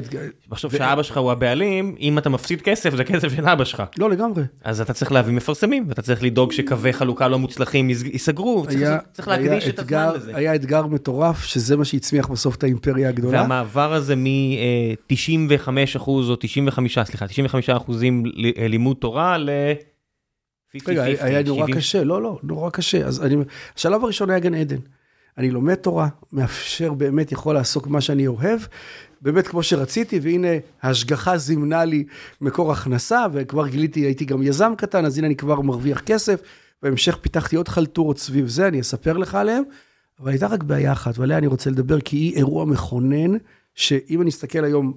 בסוף 0.49 0.73
ו- 0.73 0.77
שאבא 0.77 1.03
שלך 1.03 1.17
הוא 1.17 1.31
הבעלים, 1.31 1.95
אם 1.99 2.17
אתה 2.17 2.29
מפסיד 2.29 2.61
כסף 2.61 2.95
זה 2.95 3.03
כסף 3.03 3.36
של 3.36 3.45
אבא 3.47 3.63
שלך. 3.63 3.84
לא, 3.97 4.09
לגמרי. 4.09 4.43
אז 4.63 4.81
אתה 4.81 4.93
צריך 4.93 5.11
להביא 5.11 5.34
מפרסמים, 5.34 5.86
ואתה 5.89 6.01
צריך 6.01 6.23
לדאוג 6.23 6.51
שקווי 6.51 6.93
חלוקה 6.93 7.27
לא 7.27 7.39
מוצלחים 7.39 7.89
יס- 7.89 8.03
ייסגרו, 8.03 8.63
צריך- 8.67 8.77
היה- 8.81 8.97
צריך 9.13 9.27
להקדיש 9.27 9.67
את 9.67 9.79
הזמן 9.79 9.84
אתגר- 9.97 10.13
לזה. 10.13 10.31
היה 10.36 10.55
אתגר 10.55 10.88
מטורף, 10.88 11.43
שזה 11.43 11.77
מה 11.77 11.86
שהצמיח 11.86 12.27
בסוף 12.27 12.55
את 12.55 12.63
האימפריה 12.63 13.09
הגדולה. 13.09 13.41
והמעבר 13.41 13.93
הזה 13.93 14.15
מ-95 14.15 15.67
אחוז 15.97 16.29
או 16.29 16.36
95, 16.36 16.99
סליחה, 16.99 17.27
95 17.27 17.69
אחוזים 17.69 18.23
אה, 18.57 18.67
לימוד 18.67 18.97
תורה 18.99 19.38
ל... 19.38 19.49
50-50, 20.78 20.80
רגע, 20.88 21.03
היה 21.03 21.43
נורא 21.43 21.67
70. 21.67 21.76
קשה, 21.76 22.03
לא, 22.03 22.21
לא, 22.21 22.39
נורא 22.43 22.69
קשה. 22.69 23.05
אז 23.05 23.21
אני, 23.21 23.36
השלב 23.78 24.03
הראשון 24.03 24.30
היה 24.30 24.39
גן 24.39 24.53
עדן. 24.53 24.80
אני 25.38 25.51
לומד 25.51 25.76
תורה, 25.76 26.07
מאפשר 26.34 26.93
באמת, 26.93 27.32
יכול 27.32 27.55
לעסוק 27.55 27.88
במה 27.88 28.01
שאני 28.01 28.28
אוהב, 28.28 28.59
באמת 29.21 29.47
כמו 29.47 29.63
שרציתי, 29.63 30.19
והנה 30.19 30.47
ההשגחה 30.82 31.38
זימנה 31.38 31.86
לי 31.86 32.03
מקור 32.41 32.71
הכנסה, 32.71 33.26
וכבר 33.34 33.67
גיליתי, 33.67 33.99
הייתי 33.99 34.26
גם 34.26 34.43
יזם 34.43 34.74
קטן, 34.78 35.05
אז 35.05 35.17
הנה 35.17 35.28
אני 35.28 35.36
כבר 35.36 35.61
מרוויח 35.61 36.01
כסף. 36.01 36.41
בהמשך 36.84 37.17
פיתחתי 37.21 37.55
עוד 37.55 37.67
חלטורות 37.67 38.19
סביב 38.19 38.47
זה, 38.47 38.67
אני 38.67 38.82
אספר 38.82 39.17
לך 39.17 39.36
עליהם, 39.36 39.63
אבל 40.19 40.32
הייתה 40.32 40.47
רק 40.47 40.63
בעיה 40.63 40.91
אחת, 40.91 41.17
ועליה 41.17 41.38
אני 41.38 41.47
רוצה 41.47 41.69
לדבר, 41.69 41.99
כי 42.01 42.17
היא 42.17 42.36
אירוע 42.36 42.65
מכונן, 42.65 43.38
שאם 43.76 44.21
אני 44.21 44.30
אסתכל 44.30 44.63
היום, 44.63 44.93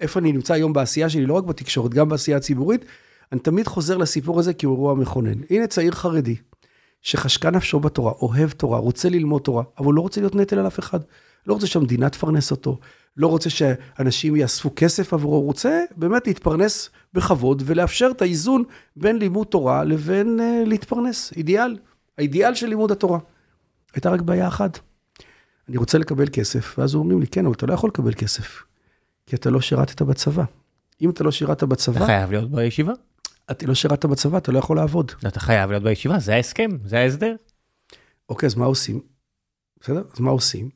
איפה 0.00 0.20
אני 0.20 0.32
נמצא 0.32 0.54
היום 0.54 0.72
בעשייה 0.72 1.08
שלי, 1.08 1.26
לא 1.26 1.34
רק 1.34 1.44
בתקשורת, 1.44 1.94
גם 1.94 2.08
בעשייה 2.08 2.36
הציבורית, 2.36 2.84
אני 3.32 3.40
תמיד 3.40 3.66
חוזר 3.66 3.96
לסיפור 3.96 4.40
הזה 4.40 4.54
כי 4.54 4.66
הוא 4.66 4.74
אירוע 4.74 4.94
מכונן. 4.94 5.40
הנה 5.50 5.66
צעיר 5.66 5.92
חרדי, 5.92 6.36
שחשקה 7.02 7.50
נפשו 7.50 7.80
בתורה, 7.80 8.12
אוהב 8.12 8.50
תורה, 8.50 8.78
רוצה 8.78 9.08
ללמוד 9.08 9.42
תורה, 9.42 9.64
אבל 9.78 9.86
הוא 9.86 9.94
לא 9.94 10.00
רוצה 10.00 10.20
להיות 10.20 10.34
נטל 10.34 10.58
על 10.58 10.66
אף 10.66 10.78
אחד. 10.78 11.00
לא 11.46 11.54
רוצה 11.54 11.66
שהמדינה 11.66 12.10
תפרנס 12.10 12.50
אותו, 12.50 12.78
לא 13.16 13.26
רוצה 13.26 13.50
שאנשים 13.50 14.36
יאספו 14.36 14.70
כסף 14.76 15.14
עבורו, 15.14 15.36
הוא 15.36 15.44
רוצה 15.44 15.82
באמת 15.96 16.26
להתפרנס 16.26 16.90
בכבוד 17.14 17.62
ולאפשר 17.66 18.08
את 18.10 18.22
האיזון 18.22 18.62
בין 18.96 19.18
לימוד 19.18 19.46
תורה 19.46 19.84
לבין 19.84 20.40
uh, 20.40 20.68
להתפרנס. 20.68 21.32
אידיאל, 21.36 21.78
האידיאל 22.18 22.54
של 22.54 22.66
לימוד 22.66 22.92
התורה. 22.92 23.18
הייתה 23.94 24.10
רק 24.10 24.20
בעיה 24.20 24.48
אחת, 24.48 24.78
אני 25.68 25.76
רוצה 25.76 25.98
לקבל 25.98 26.26
כסף, 26.32 26.78
ואז 26.78 26.94
אומרים 26.94 27.20
לי, 27.20 27.26
כן, 27.26 27.46
אבל 27.46 27.54
אתה 27.54 27.66
לא 27.66 27.74
יכול 27.74 27.88
לקבל 27.88 28.14
כסף, 28.14 28.62
כי 29.26 29.36
אתה 29.36 29.50
לא 29.50 29.60
שירתת 29.60 30.02
בצבא. 30.02 30.44
אם 31.02 31.10
אתה 31.10 31.24
לא 31.24 31.30
שירת 31.30 31.56
אתה 31.56 31.66
בצבא, 31.66 32.06
חייב 32.06 32.30
להיות 32.30 32.50
בישיבה. 32.50 32.92
אתה 33.50 33.66
לא 33.66 33.74
שירת 33.74 34.04
בצבא, 34.04 34.38
אתה 34.38 34.52
לא 34.52 34.58
יכול 34.58 34.76
לעבוד. 34.76 35.12
אתה 35.26 35.40
חייב 35.40 35.70
להיות 35.70 35.82
בישיבה, 35.82 36.18
זה 36.18 36.34
ההסכם, 36.34 36.70
זה 36.84 36.98
ההסדר. 36.98 37.36
אוקיי, 38.28 38.46
אז 38.46 38.54
מה 38.54 38.64
עושים? 38.64 39.00
בסדר? 39.80 40.02
אז 40.12 40.20
מה 40.20 40.30
עושים? 40.30 40.68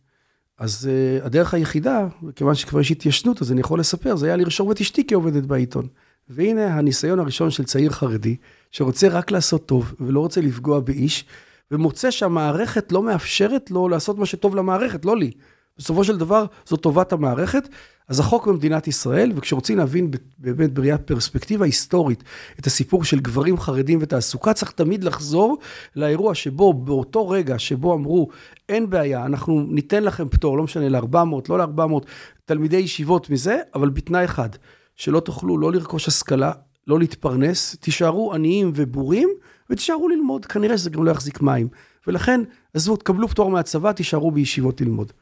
אז 0.59 0.89
uh, 0.91 1.25
הדרך 1.27 1.55
היחידה, 1.55 2.07
כיוון 2.37 2.55
שכבר 2.55 2.81
יש 2.81 2.91
התיישנות, 2.91 3.43
אז 3.43 3.53
אני 3.53 3.61
יכול 3.61 3.81
לספר, 3.81 4.17
זה 4.17 4.27
היה 4.27 4.37
לרשום 4.37 4.73
את 4.73 4.81
אשתי 4.81 5.07
כעובדת 5.07 5.43
בעיתון. 5.43 5.89
והנה 6.29 6.75
הניסיון 6.75 7.19
הראשון 7.19 7.51
של 7.51 7.65
צעיר 7.65 7.91
חרדי, 7.91 8.37
שרוצה 8.71 9.09
רק 9.09 9.31
לעשות 9.31 9.67
טוב, 9.67 9.95
ולא 10.01 10.21
רוצה 10.21 10.41
לפגוע 10.41 10.81
באיש, 10.81 11.25
ומוצא 11.71 12.11
שהמערכת 12.11 12.93
לא 12.93 13.03
מאפשרת 13.03 13.71
לו 13.71 13.89
לעשות 13.89 14.19
מה 14.19 14.27
שטוב 14.27 14.57
למערכת, 14.57 15.05
לא 15.05 15.17
לי. 15.17 15.31
בסופו 15.79 16.05
של 16.05 16.17
דבר, 16.17 16.45
זו 16.67 16.77
טובת 16.77 17.13
המערכת. 17.13 17.69
אז 18.09 18.21
החוק 18.21 18.47
במדינת 18.47 18.89
ישראל, 18.89 19.33
וכשרוצים 19.37 19.79
להבין 19.79 20.11
באמת 20.39 20.75
בראיית 20.75 21.01
פרספקטיבה 21.01 21.65
היסטורית 21.65 22.25
את 22.59 22.67
הסיפור 22.67 23.05
של 23.05 23.21
גברים 23.21 23.59
חרדים 23.59 23.99
ותעסוקה, 24.03 24.53
צריך 24.53 24.71
תמיד 24.71 25.05
לחזור 25.05 25.59
לאירוע 25.97 26.35
שבו, 26.35 26.73
באותו 26.73 27.29
רגע 27.29 27.59
שבו 27.59 27.95
אמרו, 27.95 28.29
אין 28.69 28.91
בעיה, 28.91 29.25
אנחנו 29.27 29.67
ניתן 29.69 30.05
לכם 30.05 30.29
פטור, 30.29 30.57
לא 30.57 30.63
משנה, 30.63 30.89
ל-400, 30.89 31.17
לא 31.49 31.59
ל-400, 31.59 32.07
תלמידי 32.45 32.77
ישיבות 32.77 33.31
מזה, 33.31 33.59
אבל 33.75 33.91
בתנאי 33.91 34.25
אחד, 34.25 34.49
שלא 34.97 35.21
תוכלו 35.21 35.59
לא 35.59 35.73
לרכוש 35.73 36.09
השכלה, 36.09 36.53
לא 36.87 36.99
להתפרנס, 36.99 37.77
תישארו 37.81 38.35
עניים 38.35 38.73
ובורים, 38.75 39.29
ותישארו 39.71 40.09
ללמוד, 40.09 40.47
כנראה 40.47 40.79
שזה 40.79 40.91
גם 40.91 41.05
לא 41.05 41.11
יחזיק 41.11 41.43
מים. 41.43 41.69
ולכן, 42.07 42.41
עזבו, 42.75 42.97
תקבלו 42.97 43.29
פטור 43.29 43.51
מהצבא, 43.51 43.93
תישארו 43.93 44.31
בישיבות 44.31 44.81
ללמוד. 44.81 45.13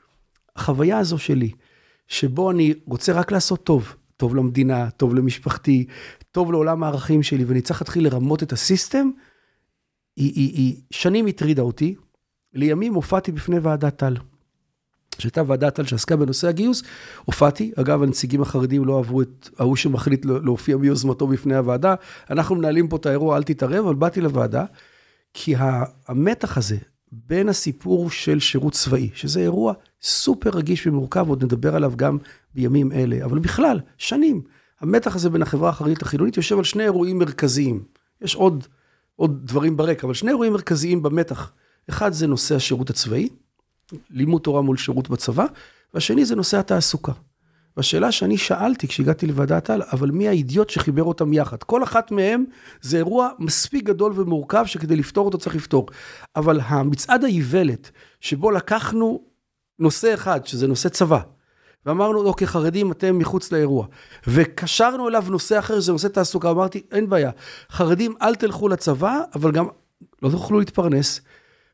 החוויה 0.56 0.98
הזו 0.98 1.18
שלי, 1.18 1.50
שבו 2.08 2.50
אני 2.50 2.74
רוצה 2.86 3.12
רק 3.12 3.32
לעשות 3.32 3.64
טוב, 3.64 3.94
טוב 4.16 4.36
למדינה, 4.36 4.90
טוב 4.90 5.14
למשפחתי, 5.14 5.86
טוב 6.32 6.52
לעולם 6.52 6.82
הערכים 6.82 7.22
שלי, 7.22 7.44
ואני 7.44 7.60
צריך 7.60 7.82
להתחיל 7.82 8.04
לרמות 8.04 8.42
את 8.42 8.52
הסיסטם, 8.52 9.10
היא, 10.16 10.32
היא, 10.34 10.54
היא 10.54 10.82
שנים 10.90 11.26
הטרידה 11.26 11.62
אותי. 11.62 11.94
לימים 12.54 12.94
הופעתי 12.94 13.32
בפני 13.32 13.58
ועדת 13.58 13.96
טל. 13.96 14.16
שהייתה 15.18 15.42
ועדת 15.46 15.74
טל 15.74 15.84
שעסקה 15.84 16.16
בנושא 16.16 16.48
הגיוס, 16.48 16.82
הופעתי. 17.24 17.72
אגב, 17.76 18.02
הנציגים 18.02 18.42
החרדים 18.42 18.84
לא 18.84 18.98
אהבו 18.98 19.22
את 19.22 19.48
ההוא 19.58 19.76
שמחליט 19.76 20.24
לא- 20.24 20.42
להופיע 20.42 20.76
מיוזמתו 20.76 21.26
בפני 21.26 21.56
הוועדה. 21.56 21.94
אנחנו 22.30 22.54
מנהלים 22.54 22.88
פה 22.88 22.96
את 22.96 23.06
האירוע, 23.06 23.36
אל 23.36 23.42
תתערב, 23.42 23.84
אבל 23.84 23.94
באתי 23.94 24.20
לוועדה, 24.20 24.64
כי 25.34 25.54
המתח 26.08 26.58
הזה 26.58 26.76
בין 27.12 27.48
הסיפור 27.48 28.10
של 28.10 28.40
שירות 28.40 28.72
צבאי, 28.72 29.10
שזה 29.14 29.40
אירוע 29.40 29.72
סופר 30.02 30.50
רגיש 30.50 30.86
ומורכב, 30.86 31.28
עוד 31.28 31.44
נדבר 31.44 31.76
עליו 31.76 31.92
גם 31.96 32.18
בימים 32.54 32.92
אלה, 32.92 33.24
אבל 33.24 33.38
בכלל, 33.38 33.80
שנים. 33.98 34.42
המתח 34.80 35.16
הזה 35.16 35.30
בין 35.30 35.42
החברה 35.42 35.68
החרדית 35.68 36.02
לחילונית 36.02 36.36
יושב 36.36 36.58
על 36.58 36.64
שני 36.64 36.84
אירועים 36.84 37.18
מרכזיים. 37.18 37.84
יש 38.20 38.34
עוד, 38.34 38.66
עוד 39.16 39.46
דברים 39.46 39.76
ברקע, 39.76 40.06
אבל 40.06 40.14
שני 40.14 40.30
אירועים 40.30 40.52
מרכזיים 40.52 41.02
במתח. 41.02 41.52
אחד 41.90 42.12
זה 42.12 42.26
נושא 42.26 42.54
השירות 42.54 42.90
הצבאי, 42.90 43.28
לימוד 44.10 44.42
תורה 44.42 44.62
מול 44.62 44.76
שירות 44.76 45.08
בצבא, 45.10 45.46
והשני 45.94 46.24
זה 46.24 46.36
נושא 46.36 46.58
התעסוקה. 46.58 47.12
והשאלה 47.76 48.12
שאני 48.12 48.38
שאלתי 48.38 48.88
כשהגעתי 48.88 49.26
לוועדת 49.26 49.64
טל, 49.64 49.82
אבל 49.92 50.10
מי 50.10 50.28
האידיוט 50.28 50.70
שחיבר 50.70 51.02
אותם 51.02 51.32
יחד? 51.32 51.62
כל 51.62 51.82
אחת 51.82 52.10
מהם 52.10 52.44
זה 52.80 52.96
אירוע 52.96 53.28
מספיק 53.38 53.84
גדול 53.84 54.12
ומורכב 54.16 54.64
שכדי 54.66 54.96
לפתור 54.96 55.26
אותו 55.26 55.38
צריך 55.38 55.56
לפתור. 55.56 55.86
אבל 56.36 56.60
המצעד 56.64 57.24
האיוולת, 57.24 57.90
שבו 58.20 58.50
לקחנו 58.50 59.24
נושא 59.78 60.14
אחד, 60.14 60.46
שזה 60.46 60.66
נושא 60.66 60.88
צבא, 60.88 61.18
ואמרנו, 61.86 62.26
אוקיי, 62.26 62.46
חרדים, 62.46 62.92
אתם 62.92 63.18
מחוץ 63.18 63.52
לאירוע. 63.52 63.86
וקשרנו 64.26 65.08
אליו 65.08 65.24
נושא 65.28 65.58
אחר, 65.58 65.80
זה 65.80 65.92
נושא 65.92 66.08
תעסוקה, 66.08 66.50
אמרתי, 66.50 66.82
אין 66.92 67.08
בעיה. 67.08 67.30
חרדים, 67.70 68.14
אל 68.22 68.34
תלכו 68.34 68.68
לצבא, 68.68 69.20
אבל 69.34 69.52
גם 69.52 69.66
לא 70.22 70.30
תוכלו 70.30 70.58
להתפרנס. 70.58 71.20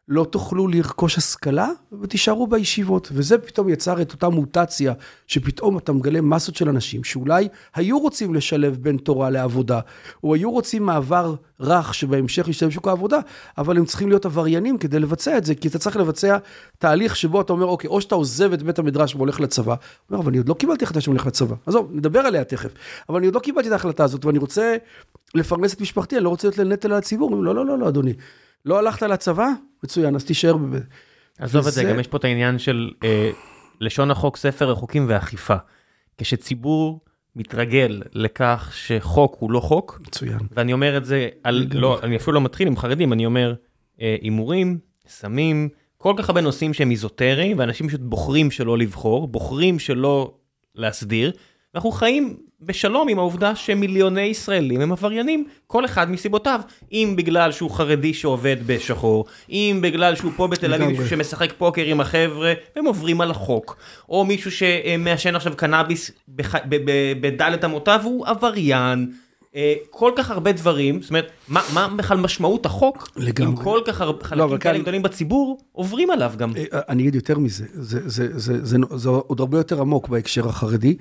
לא 0.09 0.25
תוכלו 0.25 0.69
לרכוש 0.69 1.19
השכלה 1.19 1.69
ותישארו 2.03 2.47
בישיבות. 2.47 3.09
וזה 3.13 3.39
פתאום 3.39 3.69
יצר 3.69 4.03
את 4.03 4.13
אותה 4.13 4.29
מוטציה, 4.29 4.93
שפתאום 5.27 5.79
אתה 5.79 5.93
מגלה 5.93 6.21
מסות 6.21 6.57
של 6.57 6.69
אנשים 6.69 7.05
שאולי 7.05 7.49
היו 7.75 7.99
רוצים 7.99 8.35
לשלב 8.35 8.79
בין 8.81 8.97
תורה 8.97 9.31
לעבודה, 9.31 9.81
או 10.25 10.35
היו 10.35 10.51
רוצים 10.51 10.83
מעבר 10.83 11.35
רך 11.61 11.95
שבהמשך 11.95 12.49
ישתלב 12.49 12.69
בשוק 12.69 12.89
העבודה, 12.89 13.19
אבל 13.59 13.77
הם 13.77 13.85
צריכים 13.85 14.09
להיות 14.09 14.27
עבריינים 14.27 14.79
כדי 14.79 14.99
לבצע 14.99 15.39
את 15.39 15.45
זה, 15.45 15.55
כי 15.55 15.69
אתה 15.69 15.79
צריך 15.79 15.97
לבצע 15.97 16.39
תהליך 16.79 17.17
שבו 17.17 17.41
אתה 17.41 17.53
אומר, 17.53 17.67
אוקיי, 17.67 17.89
או 17.89 18.01
שאתה 18.01 18.15
עוזב 18.15 18.53
את 18.53 18.63
בית 18.63 18.79
המדרש 18.79 19.15
והולך 19.15 19.41
לצבא, 19.41 19.75
אומר, 20.11 20.23
אבל 20.23 20.29
אני 20.29 20.39
עוד 20.39 20.49
לא 20.49 20.55
קיבלתי 20.55 20.85
החלטה 20.85 21.01
שאני 21.01 21.13
הולך 21.13 21.27
לצבא. 21.27 21.57
עזוב, 21.67 21.91
נדבר 21.93 22.21
עליה 22.21 22.45
תכף. 22.45 22.71
אבל 23.09 23.17
אני 23.19 23.27
עוד 23.27 23.35
לא 23.35 23.41
קיבלתי 23.41 23.69
את 23.69 23.73
ההחלטה 23.73 24.05
הזאת, 24.05 24.25
ואני 24.25 24.39
רוצה 24.39 24.77
לפרנס 25.35 25.75
את 25.75 25.81
משפחתי, 25.81 26.17
אני 26.17 26.25
לא 26.25 26.29
רוצה 26.29 26.49
להיות 26.49 26.59
לנטל 26.59 26.93
על 26.93 26.99
הציבור. 26.99 27.31
לא, 27.37 27.55
לא, 27.55 27.67
לא, 27.67 27.79
לא, 27.79 27.89
אדוני. 27.89 28.13
לא 28.65 28.79
הלכת 28.79 29.03
לצבא? 29.03 29.49
מצוין, 29.85 30.15
אז 30.15 30.25
תישאר 30.25 30.57
בבית. 30.57 30.83
עזוב 31.39 31.67
את 31.67 31.73
זה, 31.73 31.81
וזה- 31.81 31.91
גם 31.93 32.01
יש 32.01 32.07
פה 32.07 32.17
את 32.17 32.25
העניין 32.25 32.59
של 32.59 32.91
אה, 33.05 33.31
לשון 33.81 34.11
החוק, 34.11 34.37
ספר 34.37 34.73
החוקים 34.73 35.07
ואכיפה. 35.09 35.55
כשציבור 36.19 37.01
מתרגל 37.37 38.03
לכך 38.13 38.71
שחוק 38.75 39.37
הוא 39.39 39.51
לא 39.51 39.61
חוק, 39.61 40.01
מצוין. 40.07 40.39
ואני 40.53 40.73
אומר 40.73 40.97
את 40.97 41.05
זה 41.05 41.29
על. 41.45 41.67
לא, 41.75 42.01
אני 42.03 42.17
אפילו 42.17 42.33
לא 42.33 42.41
מתחיל 42.41 42.69
עם 42.69 42.77
חרדים, 42.77 43.13
אני 43.13 43.27
אומר 43.27 43.55
אה, 44.01 44.17
הימורים, 44.23 44.79
סמים, 45.09 45.69
כל 45.99 46.15
כך 46.19 46.29
הרבה 46.29 46.41
נושאים 46.41 46.75
שהם 46.75 46.91
איזוטריים, 46.91 47.59
ואנשים 47.59 47.89
פשוט 47.89 48.01
בוחרים 48.01 48.51
שלא 48.51 48.79
לבחור, 48.79 49.29
בוחרים 49.29 49.79
שלא 49.79 50.35
להסדיר, 50.75 51.33
ואנחנו 51.75 51.91
חיים 51.91 52.37
בשלום 52.63 53.09
עם 53.09 53.19
העובדה 53.19 53.55
שמיליוני 53.57 54.21
ישראלים 54.23 54.81
הם 54.81 54.93
עבריינים, 54.93 55.45
כל 55.67 55.85
אחד 55.85 56.11
מסיבותיו, 56.11 56.61
אם 56.93 57.15
בגלל 57.17 57.53
שהוא 57.53 57.71
חרדי 57.71 58.15
שעובד 58.15 58.57
בשחור, 58.67 59.25
אם 59.51 59.79
בגלל 59.83 60.15
שהוא 60.17 60.33
פה 60.37 60.47
בתל 60.47 60.75
אביב. 60.75 60.89
מישהו 60.89 61.09
שמשחק 61.09 61.53
פוקר 61.59 61.83
עם 61.85 62.01
החבר'ה, 62.01 62.53
והם 62.77 62.85
עוברים 62.87 63.21
על 63.21 63.31
החוק, 63.31 63.77
או 64.09 64.25
מישהו 64.25 64.51
שמעשן 64.53 65.37
עכשיו 65.37 65.53
קנאביס 65.57 66.11
בדלת 67.21 67.65
אמותיו, 67.65 68.01
הוא 68.05 68.27
עבריין. 68.27 69.13
אה, 69.57 69.75
כל 69.91 70.13
כך 70.17 70.31
הרבה 70.31 70.53
דברים, 70.53 71.03
זאת 71.03 71.11
אומרת, 71.11 71.31
מה, 71.49 71.61
מה 71.75 71.89
בכלל 71.97 72.17
משמעות 72.19 72.67
החוק, 72.67 73.09
אם 73.19 73.23
לגמרי. 73.23 73.65
כל 73.65 73.81
כך 73.85 74.01
הרבה 74.01 74.19
אבל 74.19 74.29
חלקים 74.29 74.59
כאלה 74.59 74.75
כאן- 74.75 74.83
גדולים 74.83 75.03
בציבור 75.03 75.59
עוברים 75.73 76.11
עליו 76.11 76.33
גם. 76.37 76.53
אה, 76.57 76.81
אני 76.89 77.03
אגיד 77.03 77.15
יותר 77.15 77.39
מזה, 77.39 77.65
זה, 77.73 78.01
זה, 78.09 78.39
זה, 78.39 78.65
זה, 78.67 78.77
זה 78.95 79.09
עוד 79.09 79.41
הרבה 79.41 79.59
יותר 79.59 79.81
עמוק 79.81 80.09
בהקשר 80.09 80.49
החרדי, 80.49 80.97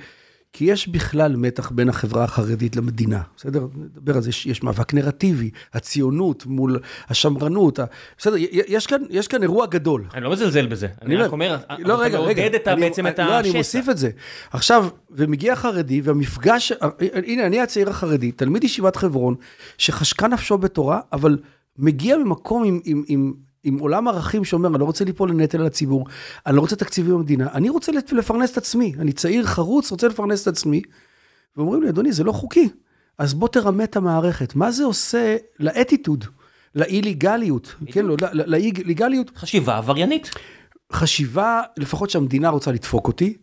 כי 0.53 0.65
יש 0.65 0.87
בכלל 0.87 1.35
מתח 1.35 1.71
בין 1.71 1.89
החברה 1.89 2.23
החרדית 2.23 2.75
למדינה, 2.75 3.21
בסדר? 3.37 3.67
נדבר 3.75 4.15
על 4.15 4.21
זה, 4.21 4.29
יש, 4.29 4.45
יש 4.45 4.63
מאבק 4.63 4.93
נרטיבי, 4.93 5.49
הציונות 5.73 6.45
מול 6.45 6.79
השמרנות, 7.09 7.79
ה... 7.79 7.85
בסדר, 8.17 8.35
יש 8.51 8.87
כאן, 8.87 9.01
יש 9.09 9.27
כאן 9.27 9.41
אירוע 9.41 9.65
גדול. 9.65 10.03
אני 10.13 10.23
לא 10.23 10.31
מזלזל 10.31 10.67
בזה, 10.67 10.87
אני 11.01 11.15
רק 11.15 11.31
אומר, 11.31 11.57
לא, 11.79 11.93
אתה 11.95 12.03
רגע, 12.03 12.17
מעודד 12.19 12.55
את 12.55 12.67
אני- 12.67 12.81
בעצם 12.81 13.07
את 13.07 13.19
לא, 13.19 13.39
אני 13.39 13.47
השסע. 13.47 13.57
מוסיף 13.57 13.89
את 13.89 13.97
זה. 13.97 14.09
עכשיו, 14.51 14.87
ומגיע 15.11 15.55
חרדי, 15.55 16.01
והמפגש, 16.01 16.71
הנה, 17.25 17.45
אני 17.45 17.61
הצעיר 17.61 17.89
החרדי, 17.89 18.31
תלמיד 18.31 18.63
ישיבת 18.63 18.95
חברון, 18.95 19.35
שחשקה 19.77 20.27
נפשו 20.27 20.57
בתורה, 20.57 20.99
אבל 21.13 21.37
מגיע 21.77 22.17
ממקום 22.17 22.63
עם, 22.63 22.79
עם, 22.85 23.03
עם, 23.07 23.33
עם 23.63 23.79
עולם 23.79 24.07
ערכים 24.07 24.43
שאומר, 24.45 24.69
אני 24.69 24.79
לא 24.79 24.85
רוצה 24.85 25.05
ליפול 25.05 25.29
לנטל 25.29 25.59
על 25.59 25.67
הציבור, 25.67 26.05
אני 26.45 26.55
לא 26.55 26.61
רוצה 26.61 26.75
תקציבים 26.75 27.13
במדינה, 27.13 27.47
אני 27.53 27.69
רוצה 27.69 27.91
לפרנס 28.11 28.51
את 28.51 28.57
עצמי, 28.57 28.93
אני 28.99 29.11
צעיר 29.11 29.45
חרוץ, 29.45 29.91
רוצה 29.91 30.07
לפרנס 30.07 30.41
את 30.41 30.47
עצמי. 30.47 30.81
ואומרים 31.57 31.83
לי, 31.83 31.89
אדוני, 31.89 32.11
זה 32.11 32.23
לא 32.23 32.31
חוקי, 32.31 32.69
אז 33.17 33.33
בוא 33.33 33.47
תרמה 33.47 33.83
את 33.83 33.95
המערכת. 33.95 34.55
מה 34.55 34.71
זה 34.71 34.83
עושה 34.83 35.37
לאטיטוד, 35.59 36.25
לאי-ליגליות, 36.75 37.75
כן, 37.85 38.05
לא, 38.05 38.15
ל- 38.21 38.41
ל- 38.41 38.49
לאי-ליגליות? 38.51 39.31
חשיבה 39.37 39.77
עבריינית. 39.77 40.29
חשיבה, 40.93 41.61
לפחות 41.77 42.09
שהמדינה 42.09 42.49
רוצה 42.49 42.71
לדפוק 42.71 43.07
אותי, 43.07 43.37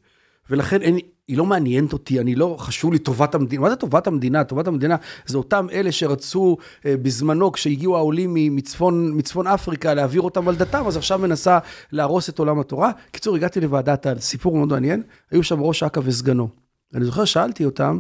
ולכן 0.50 0.82
אין, 0.82 0.98
היא 1.28 1.38
לא 1.38 1.46
מעניינת 1.46 1.92
אותי, 1.92 2.20
אני 2.20 2.34
לא, 2.34 2.56
חשוב 2.58 2.92
לי 2.92 2.98
טובת 2.98 3.34
המדינה. 3.34 3.62
מה 3.62 3.70
זה 3.70 3.76
טובת 3.76 4.06
המדינה? 4.06 4.44
טובת 4.44 4.66
המדינה 4.66 4.96
זה 5.26 5.38
אותם 5.38 5.66
אלה 5.72 5.92
שרצו 5.92 6.56
אה, 6.86 6.94
בזמנו, 7.02 7.52
כשהגיעו 7.52 7.96
העולים 7.96 8.34
מצפון, 8.34 9.10
מצפון 9.14 9.46
אפריקה, 9.46 9.94
להעביר 9.94 10.22
אותם 10.22 10.48
על 10.48 10.56
דתם, 10.56 10.86
אז 10.86 10.96
עכשיו 10.96 11.18
מנסה 11.18 11.58
להרוס 11.92 12.28
את 12.28 12.38
עולם 12.38 12.60
התורה. 12.60 12.90
קיצור, 13.10 13.36
הגעתי 13.36 13.60
לוועדת 13.60 14.02
טל, 14.02 14.18
סיפור 14.18 14.56
מאוד 14.56 14.68
מעניין, 14.68 15.02
היו 15.30 15.42
שם 15.42 15.60
ראש 15.60 15.82
אכ"א 15.82 16.00
וסגנו. 16.04 16.48
אני 16.94 17.04
זוכר, 17.04 17.24
שאלתי 17.24 17.64
אותם, 17.64 17.98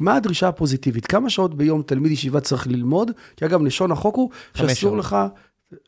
מה 0.00 0.16
הדרישה 0.16 0.48
הפוזיטיבית? 0.48 1.06
כמה 1.06 1.30
שעות 1.30 1.54
ביום 1.54 1.82
תלמיד 1.82 2.12
ישיבה 2.12 2.40
צריך 2.40 2.66
ללמוד? 2.66 3.10
כי 3.36 3.46
אגב, 3.46 3.62
לשון 3.62 3.92
החוק 3.92 4.16
הוא 4.16 4.30
שאסור 4.54 4.74
שעות. 4.74 4.98
לך, 4.98 5.16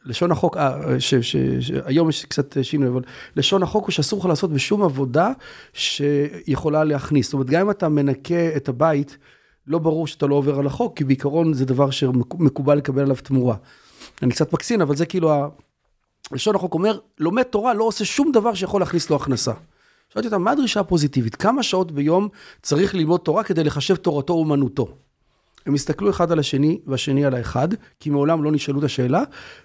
לשון 0.05 0.33
החוק, 0.33 0.57
אה, 0.57 1.01
ש, 1.01 1.15
ש, 1.15 1.37
ש, 1.61 1.71
היום 1.85 2.09
יש 2.09 2.25
קצת 2.25 2.57
שינוי, 2.63 2.89
אבל 2.89 3.03
לשון 3.37 3.63
החוק 3.63 3.85
הוא 3.85 3.93
שאסור 3.93 4.21
לך 4.21 4.27
לעשות 4.27 4.53
בשום 4.53 4.83
עבודה 4.83 5.33
שיכולה 5.73 6.85
להכניס. 6.85 7.27
זאת 7.27 7.33
אומרת, 7.33 7.51
גם 7.51 7.61
אם 7.61 7.71
אתה 7.71 7.89
מנקה 7.89 8.57
את 8.57 8.69
הבית, 8.69 9.17
לא 9.67 9.79
ברור 9.79 10.07
שאתה 10.07 10.27
לא 10.27 10.35
עובר 10.35 10.59
על 10.59 10.67
החוק, 10.67 10.97
כי 10.97 11.05
בעיקרון 11.05 11.53
זה 11.55 11.65
דבר 11.65 11.91
שמקובל 11.91 12.79
לקבל 12.79 13.03
עליו 13.03 13.17
תמורה. 13.17 13.57
אני 14.23 14.31
קצת 14.31 14.53
מקצין, 14.53 14.81
אבל 14.81 14.97
זה 14.97 15.07
כאילו, 15.07 15.33
ה... 15.33 15.49
לשון 16.33 16.57
החוק 16.57 16.75
אומר, 16.75 16.99
לומד 17.19 17.43
תורה 17.43 17.75
לא 17.75 17.85
עושה 17.85 18.05
שום 18.05 18.33
דבר 18.33 18.55
שיכול 18.55 18.81
להכניס 18.81 19.11
לו 19.11 19.17
הכנסה. 19.17 19.53
שאלתי 20.09 20.29
אותם, 20.29 20.43
מה 20.43 20.51
הדרישה 20.51 20.81
הפוזיטיבית? 20.81 21.37
כמה 21.37 21.63
שעות 21.63 21.93
ביום 21.93 22.29
צריך 22.63 22.95
ללמוד 22.95 23.21
תורה 23.21 23.45
כדי 23.45 23.65
לחשב 23.65 23.97
תורתו 23.97 24.33
אומנותו? 24.33 24.89
הם 25.67 25.75
הסתכלו 25.75 26.11
אחד 26.11 26.33
על 26.33 26.39
השני 26.39 26.81
והשני 26.87 27.25
על 27.25 27.35
האחד, 27.35 27.69
כי 28.01 28.11
מעולם 28.11 28.45
לא 28.45 28.53
נשאלו 28.53 28.79
את 28.79 28.85
השאלה, 28.85 29.23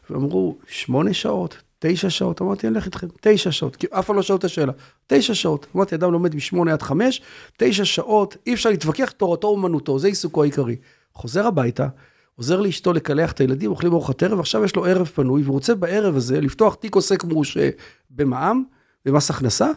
ואמרו, 0.09 0.57
שמונה 0.67 1.13
שעות, 1.13 1.57
תשע 1.79 2.09
שעות, 2.09 2.41
אמרתי, 2.41 2.67
אני 2.67 2.75
אלך 2.75 2.85
איתכם, 2.85 3.07
תשע 3.21 3.51
שעות, 3.51 3.75
כי 3.75 3.87
אף 3.91 4.05
פעם 4.05 4.15
לא 4.15 4.21
שאלו 4.21 4.37
את 4.37 4.43
השאלה, 4.43 4.71
תשע 5.07 5.33
שעות, 5.33 5.67
אמרתי, 5.75 5.95
אדם 5.95 6.11
לומד 6.11 6.35
משמונה 6.35 6.73
עד 6.73 6.81
חמש, 6.81 7.21
תשע 7.57 7.85
שעות, 7.85 8.37
אי 8.47 8.53
אפשר 8.53 8.69
להתווכח 8.69 9.11
תורתו 9.11 9.47
אומנותו, 9.47 9.99
זה 9.99 10.07
עיסוקו 10.07 10.43
העיקרי. 10.43 10.75
חוזר 11.13 11.47
הביתה, 11.47 11.87
עוזר 12.35 12.61
לאשתו 12.61 12.93
לקלח 12.93 13.31
את 13.31 13.39
הילדים, 13.39 13.71
אוכלים 13.71 13.91
ארוחת 13.93 14.23
ערב, 14.23 14.39
עכשיו 14.39 14.63
יש 14.63 14.75
לו 14.75 14.85
ערב 14.85 15.05
פנוי, 15.05 15.43
והוא 15.43 15.53
רוצה 15.53 15.75
בערב 15.75 16.15
הזה 16.15 16.41
לפתוח 16.41 16.75
תיק 16.75 16.95
עוסק 16.95 17.23
מורשה 17.23 17.69
במע"מ, 18.09 18.63
במס 19.05 19.29
הכנסה, 19.29 19.69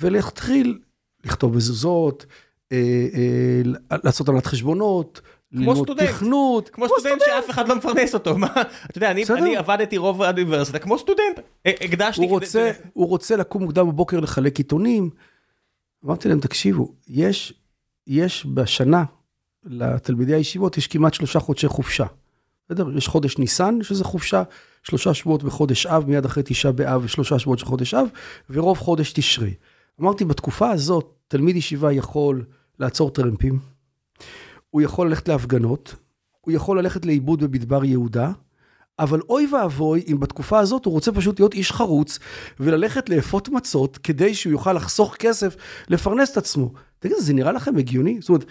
ולהתחיל 0.00 0.78
לכתוב 1.24 1.56
מזוזות, 1.56 2.26
אה, 2.72 2.78
אה, 3.14 3.98
לעשות 4.04 4.28
עמלת 4.28 4.46
חשבונות, 4.46 5.20
ללמוד 5.54 5.76
סטודנט. 5.76 6.08
תכנות, 6.08 6.68
כמו 6.68 6.86
סטודנט 6.88 7.22
שאף 7.24 7.50
אחד 7.50 7.68
לא 7.68 7.76
מפרנס 7.76 8.14
אותו, 8.14 8.38
מה, 8.38 8.46
אתה 8.90 8.98
יודע, 8.98 9.10
אני- 9.10 9.56
עבדתי 9.56 9.96
רוב 9.96 10.22
האוניברסיטה 10.22 10.78
כמו 10.78 10.98
סטודנט, 10.98 11.38
ה- 11.38 11.84
הקדשתי, 11.84 12.20
הוא 12.22 12.30
רוצה, 12.30 12.70
הוא 12.92 13.08
רוצה 13.08 13.36
לקום 13.36 13.62
מוקדם 13.62 13.88
בבוקר 13.88 14.20
לחלק 14.20 14.58
עיתונים. 14.58 15.10
אמרתי 16.04 16.28
להם, 16.28 16.40
תקשיבו, 16.40 16.92
יש, 17.08 17.54
יש 18.06 18.46
בשנה 18.54 19.04
לתלמידי 19.64 20.34
הישיבות, 20.34 20.78
יש 20.78 20.86
כמעט 20.86 21.14
שלושה 21.14 21.40
חודשי 21.40 21.68
חופשה. 21.68 22.04
בסדר? 22.68 22.96
יש 22.96 23.08
חודש 23.08 23.38
ניסן, 23.38 23.78
שזה 23.82 24.04
חופשה, 24.04 24.42
שלושה 24.82 25.14
שבועות 25.14 25.42
בחודש 25.42 25.86
אב, 25.86 26.04
מיד 26.08 26.24
אחרי 26.24 26.42
תשעה 26.46 26.72
באב 26.72 27.00
ושלושה 27.04 27.38
שבועות 27.38 27.58
של 27.58 27.66
חודש 27.66 27.94
אב, 27.94 28.06
ורוב 28.50 28.78
חודש 28.78 29.12
תשרי. 29.12 29.54
אמרתי, 30.00 30.24
בתקופה 30.24 30.70
הזאת, 30.70 31.14
תלמיד 31.28 31.56
ישיבה 31.56 31.92
יכול 31.92 32.44
לעצור 32.78 33.10
טרמפים, 33.10 33.58
הוא 34.74 34.82
יכול 34.82 35.08
ללכת 35.08 35.28
להפגנות, 35.28 35.94
הוא 36.40 36.52
יכול 36.52 36.78
ללכת 36.78 37.06
לאיבוד 37.06 37.40
במדבר 37.40 37.84
יהודה, 37.84 38.32
אבל 38.98 39.20
אוי 39.28 39.46
ואבוי 39.52 40.04
אם 40.08 40.20
בתקופה 40.20 40.58
הזאת 40.58 40.84
הוא 40.84 40.94
רוצה 40.94 41.12
פשוט 41.12 41.40
להיות 41.40 41.54
איש 41.54 41.72
חרוץ 41.72 42.18
וללכת 42.60 43.08
לאפות 43.08 43.48
מצות 43.48 43.98
כדי 43.98 44.34
שהוא 44.34 44.50
יוכל 44.50 44.72
לחסוך 44.72 45.14
כסף 45.18 45.56
לפרנס 45.88 46.32
את 46.32 46.36
עצמו. 46.36 46.72
תגיד, 46.98 47.16
זה 47.18 47.32
נראה 47.32 47.52
לכם 47.52 47.76
הגיוני? 47.76 48.16
זאת 48.20 48.28
אומרת, 48.28 48.44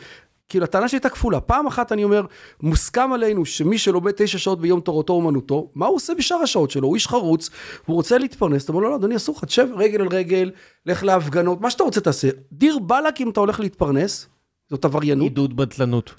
כאילו 0.50 0.66
הטענה 0.66 0.88
שלי 0.88 0.96
הייתה 0.98 1.10
כפולה. 1.10 1.40
פעם 1.40 1.68
אחת 1.68 1.92
אני 1.92 2.04
אומר, 2.04 2.26
מוסכם 2.62 3.14
עלינו 3.14 3.46
שמי 3.46 3.78
שלומד 3.78 4.12
תשע 4.18 4.38
שעות 4.38 4.62
ביום 4.62 4.80
תורתו 4.80 5.14
אומנותו, 5.14 5.72
מה 5.76 5.86
הוא 5.86 5.96
עושה 5.96 6.14
בשאר 6.14 6.38
השעות 6.38 6.72
שלו? 6.72 6.88
הוא 6.88 6.96
איש 6.96 7.08
חרוץ, 7.08 7.50
הוא 7.86 7.96
רוצה 7.96 8.18
להתפרנס, 8.18 8.64
אתה 8.64 8.72
אומר 8.72 8.84
לו, 8.84 8.90
לא, 8.90 8.96
אדוני, 8.96 9.16
אסור 9.16 9.36
לך, 9.38 9.46
תשב 9.46 9.68
רגל 9.76 10.02
על 10.02 10.08
רגל, 10.08 10.52
לך 10.86 11.04
להפגנות, 11.04 11.62
מה 11.62 11.70
שאתה 11.70 11.84
רוצה 11.84 12.02
תעשה. 12.02 12.30
דיר 12.52 12.80
באלק 12.80 13.22
אם 13.22 13.30
אתה 13.30 13.40
הולך 13.40 13.60
להתפרנס, 13.60 14.28
זאת 14.70 14.86
עבריינות. 14.86 15.24
עידוד 15.24 15.56
בדלנות. 15.56 16.14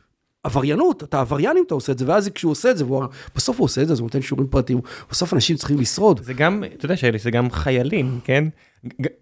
עבריינות, 0.44 1.02
אתה 1.02 1.20
עבריין 1.20 1.56
אם 1.56 1.62
אתה 1.66 1.74
עושה 1.74 1.92
את 1.92 1.98
זה, 1.98 2.04
ואז 2.08 2.28
כשהוא 2.28 2.52
עושה 2.52 2.70
את 2.70 2.76
זה, 2.78 2.84
והוא, 2.84 3.04
בסוף 3.36 3.58
הוא 3.58 3.64
עושה 3.64 3.82
את 3.82 3.86
זה, 3.86 3.92
אז 3.92 3.98
הוא 3.98 4.06
נותן 4.06 4.22
שיעורים 4.22 4.48
פרטיים, 4.48 4.80
בסוף 5.10 5.34
אנשים 5.34 5.56
צריכים 5.56 5.78
לשרוד. 5.80 6.20
זה 6.24 6.32
גם, 6.34 6.64
אתה 6.64 6.84
יודע 6.84 6.96
שלי, 6.96 7.18
זה 7.18 7.30
גם 7.30 7.50
חיילים, 7.50 8.20
כן? 8.24 8.44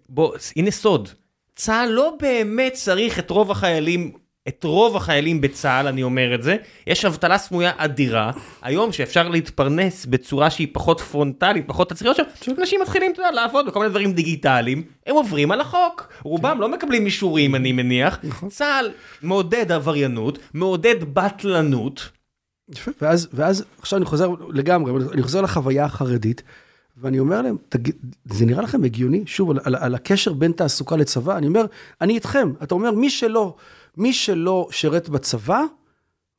בוא, 0.09 0.35
הנה 0.55 0.71
סוד. 0.71 1.09
צה"ל 1.55 1.89
לא 1.89 2.17
באמת 2.21 2.73
צריך 2.73 3.19
את 3.19 3.29
רוב 3.29 3.51
החיילים, 3.51 4.11
את 4.47 4.63
רוב 4.63 4.95
החיילים 4.95 5.41
בצה"ל, 5.41 5.87
אני 5.87 6.03
אומר 6.03 6.35
את 6.35 6.43
זה. 6.43 6.55
יש 6.87 7.05
אבטלה 7.05 7.37
סמויה 7.37 7.71
אדירה. 7.77 8.31
היום 8.61 8.91
שאפשר 8.91 9.29
להתפרנס 9.29 10.05
בצורה 10.05 10.49
שהיא 10.49 10.67
פחות 10.71 11.01
פרונטלית, 11.01 11.67
פחות 11.67 11.89
תצריות 11.89 12.15
שם, 12.15 12.23
אנשים 12.59 12.81
מתחילים, 12.81 13.11
אתה 13.11 13.21
יודע, 13.21 13.31
לעבוד 13.31 13.65
בכל 13.65 13.79
מיני 13.79 13.89
דברים 13.89 14.13
דיגיטליים, 14.13 14.83
הם 15.07 15.15
עוברים 15.15 15.51
על 15.51 15.61
החוק. 15.61 16.13
רובם 16.23 16.61
לא 16.61 16.69
מקבלים 16.69 17.05
אישורים, 17.05 17.55
אני 17.55 17.71
מניח. 17.71 18.19
צה"ל 18.49 18.91
מעודד 19.21 19.71
עבריינות, 19.71 20.39
מעודד 20.53 20.95
בטלנות. 21.13 22.09
ואז, 23.01 23.27
ואז 23.33 23.65
עכשיו 23.79 23.97
אני 23.97 24.05
חוזר 24.05 24.29
לגמרי, 24.49 24.91
אני 25.13 25.21
חוזר 25.23 25.41
לחוויה 25.41 25.85
החרדית, 25.85 26.41
ואני 26.97 27.19
אומר 27.19 27.41
להם, 27.41 27.57
תגיד, 27.69 27.95
זה 28.25 28.45
נראה 28.45 28.61
לכם 28.63 28.83
הגיוני? 28.83 29.23
שוב, 29.25 29.51
על, 29.51 29.59
על, 29.63 29.75
על 29.75 29.95
הקשר 29.95 30.33
בין 30.33 30.51
תעסוקה 30.51 30.95
לצבא, 30.95 31.37
אני 31.37 31.47
אומר, 31.47 31.65
אני 32.01 32.13
איתכם. 32.13 32.53
אתה 32.63 32.75
אומר, 32.75 32.91
מי 32.91 33.09
שלא, 33.09 33.55
מי 33.97 34.13
שלא 34.13 34.67
שירת 34.71 35.09
בצבא, 35.09 35.61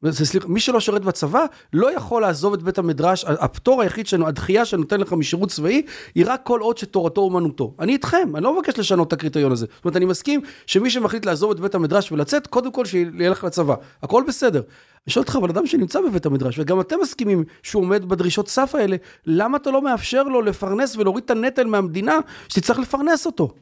זה, 0.03 0.27
סליחה, 0.27 0.49
מי 0.49 0.61
שלא 0.61 0.81
שירת 0.81 1.05
בצבא, 1.05 1.45
לא 1.73 1.97
יכול 1.97 2.23
לעזוב 2.23 2.53
את 2.53 2.63
בית 2.63 2.79
המדרש, 2.79 3.25
הפטור 3.25 3.83
היחיד 3.83 4.07
שלנו, 4.07 4.27
הדחייה 4.27 4.65
שנותן 4.65 5.01
לך 5.01 5.13
משירות 5.13 5.49
צבאי, 5.49 5.83
היא 6.15 6.25
רק 6.27 6.41
כל 6.45 6.61
עוד 6.61 6.79
שתורתו 6.79 7.21
אומנותו. 7.21 7.75
אני 7.81 7.93
איתכם, 7.93 8.37
אני 8.37 8.45
לא 8.45 8.57
מבקש 8.57 8.79
לשנות 8.79 9.09
את 9.09 9.13
הקריטריון 9.13 9.53
הזה. 9.53 9.67
זאת 9.77 9.85
אומרת, 9.85 9.97
אני 9.97 10.05
מסכים 10.05 10.41
שמי 10.67 10.91
שמחליט 10.91 11.27
לעזוב 11.27 11.51
את 11.51 11.61
בית 11.61 11.75
המדרש 11.75 12.13
ולצאת, 12.13 12.47
קודם 12.47 12.73
כל 12.73 12.85
שילך 12.85 13.45
לצבא. 13.45 13.75
הכל 14.03 14.23
בסדר. 14.29 14.63
אני 15.07 15.13
שואל 15.13 15.23
אותך, 15.23 15.37
אבל 15.37 15.51
אדם 15.51 15.67
שנמצא 15.67 16.01
בבית 16.01 16.27
המדרש, 16.27 16.59
וגם 16.59 16.81
אתם 16.81 16.97
מסכימים 17.03 17.45
שהוא 17.63 17.83
עומד 17.83 18.05
בדרישות 18.05 18.49
סף 18.49 18.75
האלה, 18.75 18.97
למה 19.27 19.57
אתה 19.57 19.71
לא 19.71 19.83
מאפשר 19.83 20.23
לו 20.23 20.43
לפרנס 20.43 20.97
ולהוריד 20.97 21.25
את 21.25 21.31
הנטל 21.31 21.67
מהמדינה 21.67 22.19
שתצטרך 22.49 22.79
לפרנס 22.79 23.27
אותו? 23.27 23.55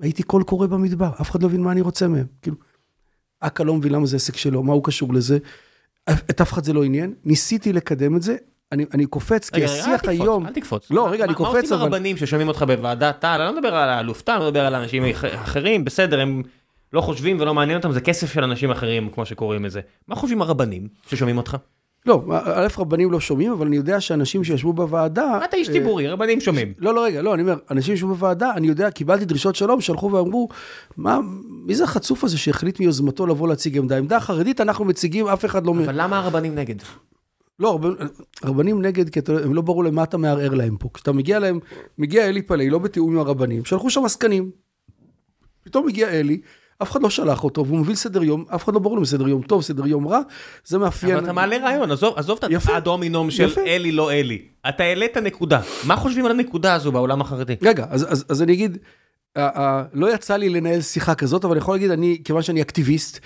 הייתי 0.00 0.22
קול 0.22 0.42
קורא 0.42 0.66
במדבר, 0.66 1.10
אף 1.20 1.30
אחד 1.30 1.42
לא 1.42 1.48
הבין 1.48 1.60
מה 1.60 1.72
אני 1.72 1.80
רוצה 1.80 2.08
מהם. 2.08 2.26
כאילו, 2.42 2.56
אכ"א 3.40 3.62
לא 3.62 3.74
מבין 3.74 3.92
למה 3.92 4.06
זה 4.06 4.16
עסק 4.16 4.36
שלו, 4.36 4.62
מה 4.62 4.72
הוא 4.72 4.84
קשור 4.84 5.14
לזה. 5.14 5.38
את 6.10 6.40
אף 6.40 6.52
אחד 6.52 6.64
זה 6.64 6.72
לא 6.72 6.84
עניין, 6.84 7.14
ניסיתי 7.24 7.72
לקדם 7.72 8.16
את 8.16 8.22
זה, 8.22 8.36
אני, 8.72 8.84
אני 8.94 9.06
קופץ, 9.06 9.50
כי 9.50 9.60
רגע, 9.60 9.72
רגע, 9.72 9.82
השיח 9.82 10.08
היום... 10.08 10.46
אל 10.46 10.52
תקפוץ. 10.52 10.90
לא, 10.90 11.04
מה- 11.04 11.10
רגע, 11.10 11.24
אני 11.24 11.32
מה- 11.32 11.38
קופץ, 11.38 11.52
מה 11.54 11.58
עושים 11.60 11.72
אבל... 11.74 11.82
הרבנים 11.82 12.16
ששומעים 12.16 12.48
אותך 12.48 12.62
בוועדת 12.68 13.20
טל? 13.20 13.26
אני 13.40 13.54
לא 13.54 13.56
מדבר 13.56 13.74
על 13.74 13.88
האלוף 13.88 14.22
טל, 14.22 14.32
אני 14.32 14.40
לא 14.40 14.46
מדבר 14.46 14.66
על 14.66 14.74
אנשים 14.74 15.04
אח- 15.04 15.24
אחרים, 15.24 15.84
בסדר, 15.84 16.20
הם 16.20 16.42
לא 16.92 17.00
חושבים 17.00 17.40
ולא 17.40 17.54
מעניין 17.54 17.78
אותם, 17.78 17.92
זה 17.92 18.00
כסף 18.00 18.32
של 18.32 18.44
אנשים 18.44 18.70
אחרים, 18.70 19.10
כמו 19.10 19.26
שקוראים 19.26 19.64
לזה. 19.64 19.80
מה 20.08 20.14
חושבים 20.14 20.42
הרבנים 20.42 20.88
ששומעים 21.08 21.36
אותך? 21.36 21.56
לא, 22.06 22.22
א', 22.54 22.66
רבנים 22.78 23.12
לא 23.12 23.20
שומעים, 23.20 23.52
אבל 23.52 23.66
אני 23.66 23.76
יודע 23.76 24.00
שאנשים 24.00 24.44
שישבו 24.44 24.72
בוועדה... 24.72 25.40
אתה 25.44 25.56
איש 25.56 25.68
אה, 25.68 25.72
ציבורי, 25.72 26.08
רבנים 26.08 26.40
שומעים. 26.40 26.72
לא, 26.78 26.94
לא, 26.94 27.04
רגע, 27.04 27.22
לא, 27.22 27.34
אני 27.34 27.42
אומר, 27.42 27.56
אנשים 27.70 27.94
ישבו 27.94 28.08
בוועדה, 28.08 28.52
אני 28.52 28.66
יודע, 28.66 28.90
קיבלתי 28.90 29.24
דרישות 29.24 29.56
שלום, 29.56 29.80
שהלכו 29.80 30.12
ואמרו, 30.12 30.48
מה, 30.96 31.20
מי 31.66 31.74
זה 31.74 31.84
החצוף 31.84 32.24
הזה 32.24 32.38
שהחליט 32.38 32.80
מיוזמתו 32.80 33.26
לבוא 33.26 33.48
להציג 33.48 33.78
עמדה? 33.78 33.98
עמדה 33.98 34.20
חרדית 34.20 34.60
אנחנו 34.60 34.84
מציגים, 34.84 35.26
אף 35.26 35.44
אחד 35.44 35.66
לא... 35.66 35.72
אבל 35.84 36.02
למה 36.02 36.18
הרבנים 36.18 36.54
נגד? 36.54 36.74
לא, 37.58 37.78
רבנ- 37.78 38.04
רבנים 38.44 38.82
נגד, 38.82 39.08
כי 39.08 39.20
הם 39.44 39.54
לא 39.54 39.62
ברור 39.62 39.84
למה 39.84 40.02
אתה 40.02 40.16
מערער 40.16 40.54
להם 40.54 40.76
פה. 40.76 40.88
כשאתה 40.94 41.12
מגיע 41.12 41.38
להם, 41.38 41.58
מגיע 41.98 42.28
אלי 42.28 42.42
פלאי, 42.42 42.70
לא 42.70 42.78
בתיאום 42.78 43.12
עם 43.12 43.18
הרבנים, 43.18 43.64
שלחו 43.64 43.90
שם 43.90 44.04
עסקנים. 44.04 44.50
פתאום 45.64 45.86
מגיע 45.86 46.08
אלי, 46.08 46.40
אף 46.82 46.90
אחד 46.90 47.02
לא 47.02 47.10
שלח 47.10 47.44
אותו, 47.44 47.66
והוא 47.66 47.78
מביא 47.78 47.94
סדר 47.94 48.24
יום, 48.24 48.44
אף 48.54 48.64
אחד 48.64 48.74
לא 48.74 48.80
ברור 48.80 48.96
לו 48.96 49.06
סדר 49.06 49.28
יום 49.28 49.42
טוב, 49.42 49.62
סדר 49.62 49.86
יום 49.86 50.08
רע, 50.08 50.20
זה 50.64 50.78
מאפיין... 50.78 51.16
אבל 51.16 51.24
אתה 51.24 51.32
מעלה 51.32 51.56
רעיון, 51.56 51.90
עזוב, 51.90 52.14
עזוב 52.16 52.38
את. 52.44 52.50
האדומינום 52.68 53.30
של 53.30 53.44
יפה. 53.44 53.60
אלי 53.60 53.92
לא 53.92 54.12
אלי. 54.12 54.42
אתה 54.68 54.84
העלית 54.84 55.16
נקודה. 55.16 55.60
מה 55.84 55.96
חושבים 55.96 56.24
על 56.24 56.30
הנקודה 56.30 56.74
הזו 56.74 56.92
בעולם 56.92 57.20
החרדי? 57.20 57.54
רגע, 57.62 57.86
אז, 57.90 58.12
אז, 58.12 58.24
אז 58.28 58.42
אני 58.42 58.52
אגיד, 58.52 58.78
לא 59.92 60.14
יצא 60.14 60.36
לי 60.36 60.48
לנהל 60.48 60.80
שיחה 60.80 61.14
כזאת, 61.14 61.44
אבל 61.44 61.52
אני 61.52 61.58
יכול 61.58 61.74
להגיד, 61.74 61.90
אני, 61.90 62.18
כיוון 62.24 62.42
שאני 62.42 62.62
אקטיביסט, 62.62 63.20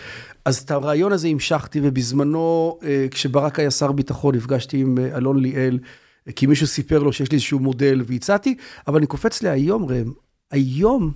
אז 0.44 0.58
את 0.58 0.70
הרעיון 0.70 1.12
הזה 1.12 1.28
המשכתי, 1.28 1.80
ובזמנו, 1.82 2.78
uh, 2.80 2.84
כשברק 3.10 3.58
היה 3.58 3.70
שר 3.70 3.92
ביטחון, 3.92 4.34
נפגשתי 4.34 4.80
עם 4.80 4.98
uh, 4.98 5.16
אלון 5.16 5.42
ליאל, 5.42 5.78
כי 6.36 6.46
מישהו 6.46 6.66
סיפר 6.66 6.98
לו 6.98 7.12
שיש 7.12 7.30
לי 7.30 7.34
איזשהו 7.34 7.58
מודל, 7.58 8.02
והצעתי, 8.06 8.54
אבל 8.88 8.96
אני 8.96 9.06
קופץ 9.06 9.42
להיום, 9.42 9.86
ראם, 9.86 10.12
היום, 10.50 11.12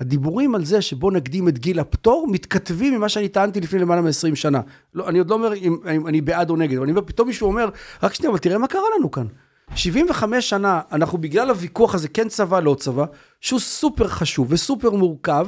הדיבורים 0.00 0.54
על 0.54 0.64
זה 0.64 0.82
שבוא 0.82 1.12
נקדים 1.12 1.48
את 1.48 1.58
גיל 1.58 1.80
הפטור, 1.80 2.26
מתכתבים 2.30 2.94
ממה 2.94 3.08
שאני 3.08 3.28
טענתי 3.28 3.60
לפני 3.60 3.78
למעלה 3.78 4.00
מ-20 4.00 4.34
שנה. 4.34 4.60
לא, 4.94 5.08
אני 5.08 5.18
עוד 5.18 5.30
לא 5.30 5.34
אומר 5.34 5.54
אם, 5.54 5.76
אם 5.96 6.06
אני 6.06 6.20
בעד 6.20 6.50
או 6.50 6.56
נגד, 6.56 6.76
אבל 6.76 6.82
אני 6.82 6.92
אומר, 6.92 7.02
פתאום 7.06 7.28
מישהו 7.28 7.46
אומר, 7.46 7.68
רק 8.02 8.14
שנייה, 8.14 8.30
אבל 8.30 8.38
תראה 8.38 8.58
מה 8.58 8.66
קרה 8.66 8.82
לנו 8.98 9.10
כאן. 9.10 9.26
75 9.74 10.50
שנה, 10.50 10.80
אנחנו 10.92 11.18
בגלל 11.18 11.50
הוויכוח 11.50 11.94
הזה, 11.94 12.08
כן 12.08 12.28
צבא, 12.28 12.60
לא 12.60 12.74
צבא, 12.74 13.04
שהוא 13.40 13.60
סופר 13.60 14.08
חשוב 14.08 14.52
וסופר 14.52 14.90
מורכב, 14.90 15.46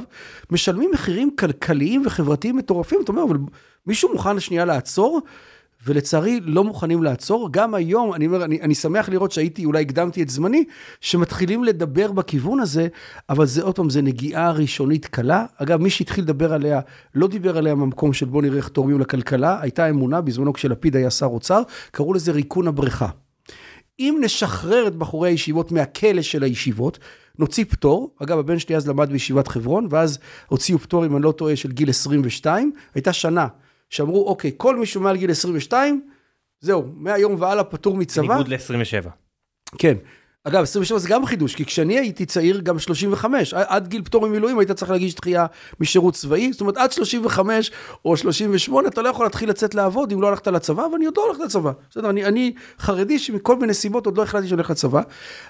משלמים 0.51 0.91
מחירים 0.93 1.35
כלכליים 1.35 2.03
וחברתיים 2.05 2.57
מטורפים. 2.57 3.01
אתה 3.03 3.11
אומר, 3.11 3.23
אבל 3.23 3.37
מישהו 3.87 4.11
מוכן 4.11 4.39
שנייה 4.39 4.65
לעצור? 4.65 5.21
ולצערי 5.85 6.39
לא 6.43 6.63
מוכנים 6.63 7.03
לעצור. 7.03 7.49
גם 7.51 7.75
היום, 7.75 8.13
אני 8.13 8.25
אומר, 8.25 8.43
אני, 8.43 8.61
אני 8.61 8.75
שמח 8.75 9.09
לראות 9.09 9.31
שהייתי, 9.31 9.65
אולי 9.65 9.81
הקדמתי 9.81 10.23
את 10.23 10.29
זמני, 10.29 10.63
שמתחילים 11.01 11.63
לדבר 11.63 12.11
בכיוון 12.11 12.59
הזה, 12.59 12.87
אבל 13.29 13.45
זה 13.45 13.63
עוד 13.63 13.75
פעם, 13.75 13.89
זה 13.89 14.01
נגיעה 14.01 14.51
ראשונית 14.51 15.05
קלה. 15.05 15.45
אגב, 15.57 15.81
מי 15.81 15.89
שהתחיל 15.89 16.23
לדבר 16.23 16.53
עליה, 16.53 16.79
לא 17.15 17.27
דיבר 17.27 17.57
עליה 17.57 17.75
מהמקום 17.75 18.13
של 18.13 18.25
בוא 18.25 18.41
נראה 18.41 18.57
איך 18.57 18.67
תורמים 18.67 18.99
לכלכלה, 18.99 19.61
הייתה 19.61 19.89
אמונה, 19.89 20.21
בזמנו 20.21 20.53
כשלפיד 20.53 20.95
היה 20.95 21.09
שר 21.09 21.25
אוצר, 21.25 21.61
קראו 21.91 22.13
לזה 22.13 22.31
ריקון 22.31 22.67
הבריכה. 22.67 23.07
אם 23.99 24.17
נשחרר 24.21 24.87
את 24.87 24.95
בחורי 24.95 25.29
הישיבות 25.29 25.71
מהכלא 25.71 26.21
של 26.21 26.43
הישיבות, 26.43 26.99
נוציא 27.39 27.65
פטור, 27.69 28.15
אגב 28.23 28.39
הבן 28.39 28.59
שלי 28.59 28.75
אז 28.75 28.87
למד 28.87 29.09
בישיבת 29.09 29.47
חברון, 29.47 29.87
ואז 29.89 30.19
הוציאו 30.47 30.79
פטור, 30.79 31.05
אם 31.05 31.15
אני 31.15 31.23
לא 31.23 31.31
טועה, 31.31 31.55
של 31.55 31.71
גיל 31.71 31.89
22, 31.89 32.71
הייתה 32.95 33.13
שנה 33.13 33.47
שאמרו, 33.91 34.27
אוקיי, 34.27 34.51
כל 34.57 34.75
מי 34.75 34.85
שהוא 34.85 35.03
מעל 35.03 35.17
גיל 35.17 35.31
22, 35.31 36.01
זהו, 36.59 36.83
מהיום 36.95 37.35
והלאה 37.39 37.63
פטור 37.63 37.97
מצבא. 37.97 38.27
בניגוד 38.27 38.47
ל-27. 38.47 39.09
כן. 39.77 39.97
אגב, 40.43 40.63
27 40.63 40.99
זה 40.99 41.09
גם 41.09 41.25
חידוש, 41.25 41.55
כי 41.55 41.65
כשאני 41.65 41.99
הייתי 41.99 42.25
צעיר, 42.25 42.59
גם 42.59 42.79
35, 42.79 43.53
עד 43.53 43.87
גיל 43.87 44.01
פטור 44.03 44.27
ממילואים 44.27 44.59
היית 44.59 44.71
צריך 44.71 44.91
להגיש 44.91 45.15
דחייה 45.15 45.45
משירות 45.79 46.13
צבאי, 46.13 46.51
זאת 46.51 46.61
אומרת, 46.61 46.77
עד 46.77 46.91
35 46.91 47.71
או 48.05 48.17
38 48.17 48.87
אתה 48.87 49.01
לא 49.01 49.09
יכול 49.09 49.25
להתחיל 49.25 49.49
לצאת 49.49 49.75
לעבוד 49.75 50.11
אם 50.11 50.21
לא 50.21 50.27
הלכת 50.29 50.47
לצבא, 50.47 50.81
ואני 50.81 51.05
עוד 51.05 51.17
לא 51.17 51.25
הולך 51.25 51.39
לצבא. 51.39 51.71
בסדר, 51.89 52.09
אני, 52.09 52.25
אני 52.25 52.53
חרדי 52.79 53.19
שמכל 53.19 53.55
מיני 53.55 53.73
סיבות 53.73 54.05
עוד 54.05 54.17
לא 54.17 54.23
החלטתי 54.23 54.47
שאני 54.47 54.57
הולך 54.57 54.69
לצבא. 54.69 55.01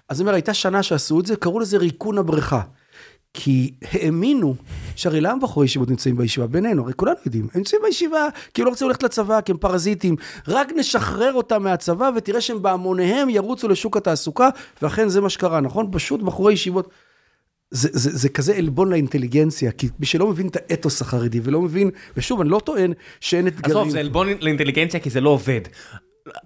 אז 0.09 0.21
אני 0.21 0.25
אומר, 0.25 0.33
הייתה 0.33 0.53
שנה 0.53 0.83
שעשו 0.83 1.19
את 1.19 1.25
זה, 1.25 1.35
קראו 1.35 1.59
לזה 1.59 1.77
ריקון 1.77 2.17
הבריכה. 2.17 2.61
כי 3.33 3.73
האמינו, 3.91 4.55
שהרי 4.95 5.21
למה 5.21 5.39
בחורי 5.41 5.65
ישיבות 5.65 5.89
נמצאים 5.89 6.17
בישיבה? 6.17 6.47
בינינו, 6.47 6.83
הרי 6.83 6.93
כולנו 6.93 7.17
יודעים, 7.25 7.43
הם 7.43 7.49
נמצאים 7.55 7.81
בישיבה 7.85 8.27
כי 8.53 8.61
הם 8.61 8.65
לא 8.65 8.69
רוצים 8.69 8.87
ללכת 8.87 9.03
לצבא, 9.03 9.41
כי 9.41 9.51
הם 9.51 9.57
פרזיטים. 9.57 10.15
רק 10.47 10.71
נשחרר 10.75 11.33
אותם 11.33 11.63
מהצבא 11.63 12.09
ותראה 12.15 12.41
שהם 12.41 12.61
בהמוניהם 12.61 13.29
ירוצו 13.29 13.67
לשוק 13.67 13.97
התעסוקה, 13.97 14.49
ואכן 14.81 15.09
זה 15.09 15.21
מה 15.21 15.29
שקרה, 15.29 15.61
נכון? 15.61 15.89
פשוט 15.91 16.21
בחורי 16.21 16.53
ישיבות. 16.53 16.89
זה, 17.71 17.89
זה, 17.91 18.17
זה 18.17 18.29
כזה 18.29 18.55
עלבון 18.55 18.89
לאינטליגנציה, 18.89 19.71
כי 19.71 19.89
מי 19.99 20.05
שלא 20.05 20.27
מבין 20.27 20.47
את 20.47 20.55
האתוס 20.55 21.01
החרדי 21.01 21.39
ולא 21.43 21.61
מבין, 21.61 21.89
ושוב, 22.17 22.41
אני 22.41 22.49
לא 22.49 22.61
טוען 22.63 22.93
שאין 23.19 23.47
אתגרים. 23.47 23.77
עזוב, 23.77 23.89
זה 23.89 23.99
עלבון 23.99 24.27
לאינטליגנציה 24.39 24.99
כי 24.99 25.09
זה 25.09 25.21
לא 25.21 25.29
עובד. 25.29 25.61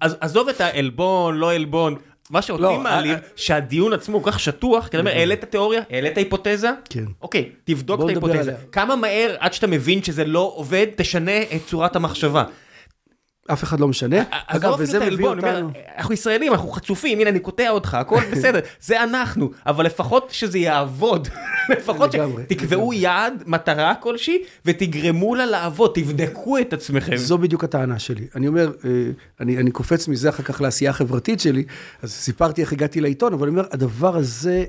עזוב 0.00 0.48
את 0.48 0.60
העלבון, 0.60 1.36
לא 1.36 1.52
עלבון. 1.52 1.96
מה 2.30 2.42
שאותי 2.42 2.62
לא, 2.62 2.80
מעלים, 2.80 3.14
אה, 3.14 3.18
שהדיון 3.36 3.92
עצמו 3.92 4.22
כל 4.22 4.32
כך 4.32 4.40
שטוח, 4.40 4.84
כי 4.84 4.88
אתה 4.88 4.98
אומר, 4.98 5.10
העלית 5.10 5.44
תיאוריה, 5.44 5.80
העלית 5.90 6.18
היפותזה, 6.18 6.70
כן. 6.90 7.04
אוקיי, 7.22 7.50
תבדוק 7.64 8.00
את 8.00 8.06
ההיפותזה. 8.06 8.54
כמה 8.72 8.96
מהר 8.96 9.36
עד 9.38 9.52
שאתה 9.52 9.66
מבין 9.66 10.02
שזה 10.02 10.24
לא 10.24 10.52
עובד, 10.56 10.86
תשנה 10.96 11.42
את 11.42 11.60
צורת 11.66 11.96
המחשבה. 11.96 12.44
אף 13.46 13.64
אחד 13.64 13.80
לא 13.80 13.88
משנה. 13.88 14.16
עזוב 14.46 14.64
אפילו 14.64 14.78
וזה 14.78 15.10
מביא 15.10 15.26
אותנו. 15.26 15.70
אנחנו 15.96 16.14
ישראלים, 16.14 16.52
אנחנו 16.52 16.68
חצופים, 16.68 17.20
הנה 17.20 17.30
אני 17.30 17.40
קוטע 17.40 17.70
אותך, 17.70 17.94
הכל 17.94 18.20
בסדר, 18.32 18.60
זה 18.80 19.02
אנחנו, 19.02 19.50
אבל 19.66 19.86
לפחות 19.86 20.30
שזה 20.30 20.58
יעבוד, 20.58 21.28
לפחות 21.78 22.12
שתקבעו 22.12 22.92
יעד, 22.92 23.42
מטרה 23.46 23.94
כלשהי, 23.94 24.38
ותגרמו 24.64 25.34
לה 25.34 25.46
לעבוד, 25.46 25.90
תבדקו 25.94 26.58
את 26.58 26.72
עצמכם. 26.72 27.16
זו 27.16 27.38
בדיוק 27.38 27.64
הטענה 27.64 27.98
שלי. 27.98 28.26
אני 28.34 28.48
אומר, 28.48 28.72
אה, 28.84 28.90
אני 29.40 29.70
קופץ 29.70 30.08
מזה 30.08 30.28
אחר 30.28 30.42
כך 30.42 30.60
לעשייה 30.60 30.90
החברתית 30.90 31.40
שלי, 31.40 31.64
אז 32.02 32.12
סיפרתי 32.12 32.60
איך 32.60 32.72
הגעתי 32.72 33.00
לעיתון, 33.00 33.32
אבל 33.32 33.48
אני 33.48 33.56
אומר, 33.56 33.68
הדבר 33.70 34.16
הזה, 34.16 34.64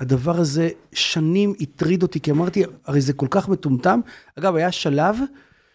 הדבר 0.00 0.40
הזה 0.40 0.68
שנים 0.92 1.54
הטריד 1.60 2.02
אותי, 2.02 2.20
כי 2.20 2.30
אמרתי, 2.30 2.62
הרי 2.86 3.00
זה 3.00 3.12
כל 3.12 3.26
כך 3.30 3.48
מטומטם. 3.48 4.00
אגב, 4.38 4.56
היה 4.56 4.72
שלב 4.72 5.16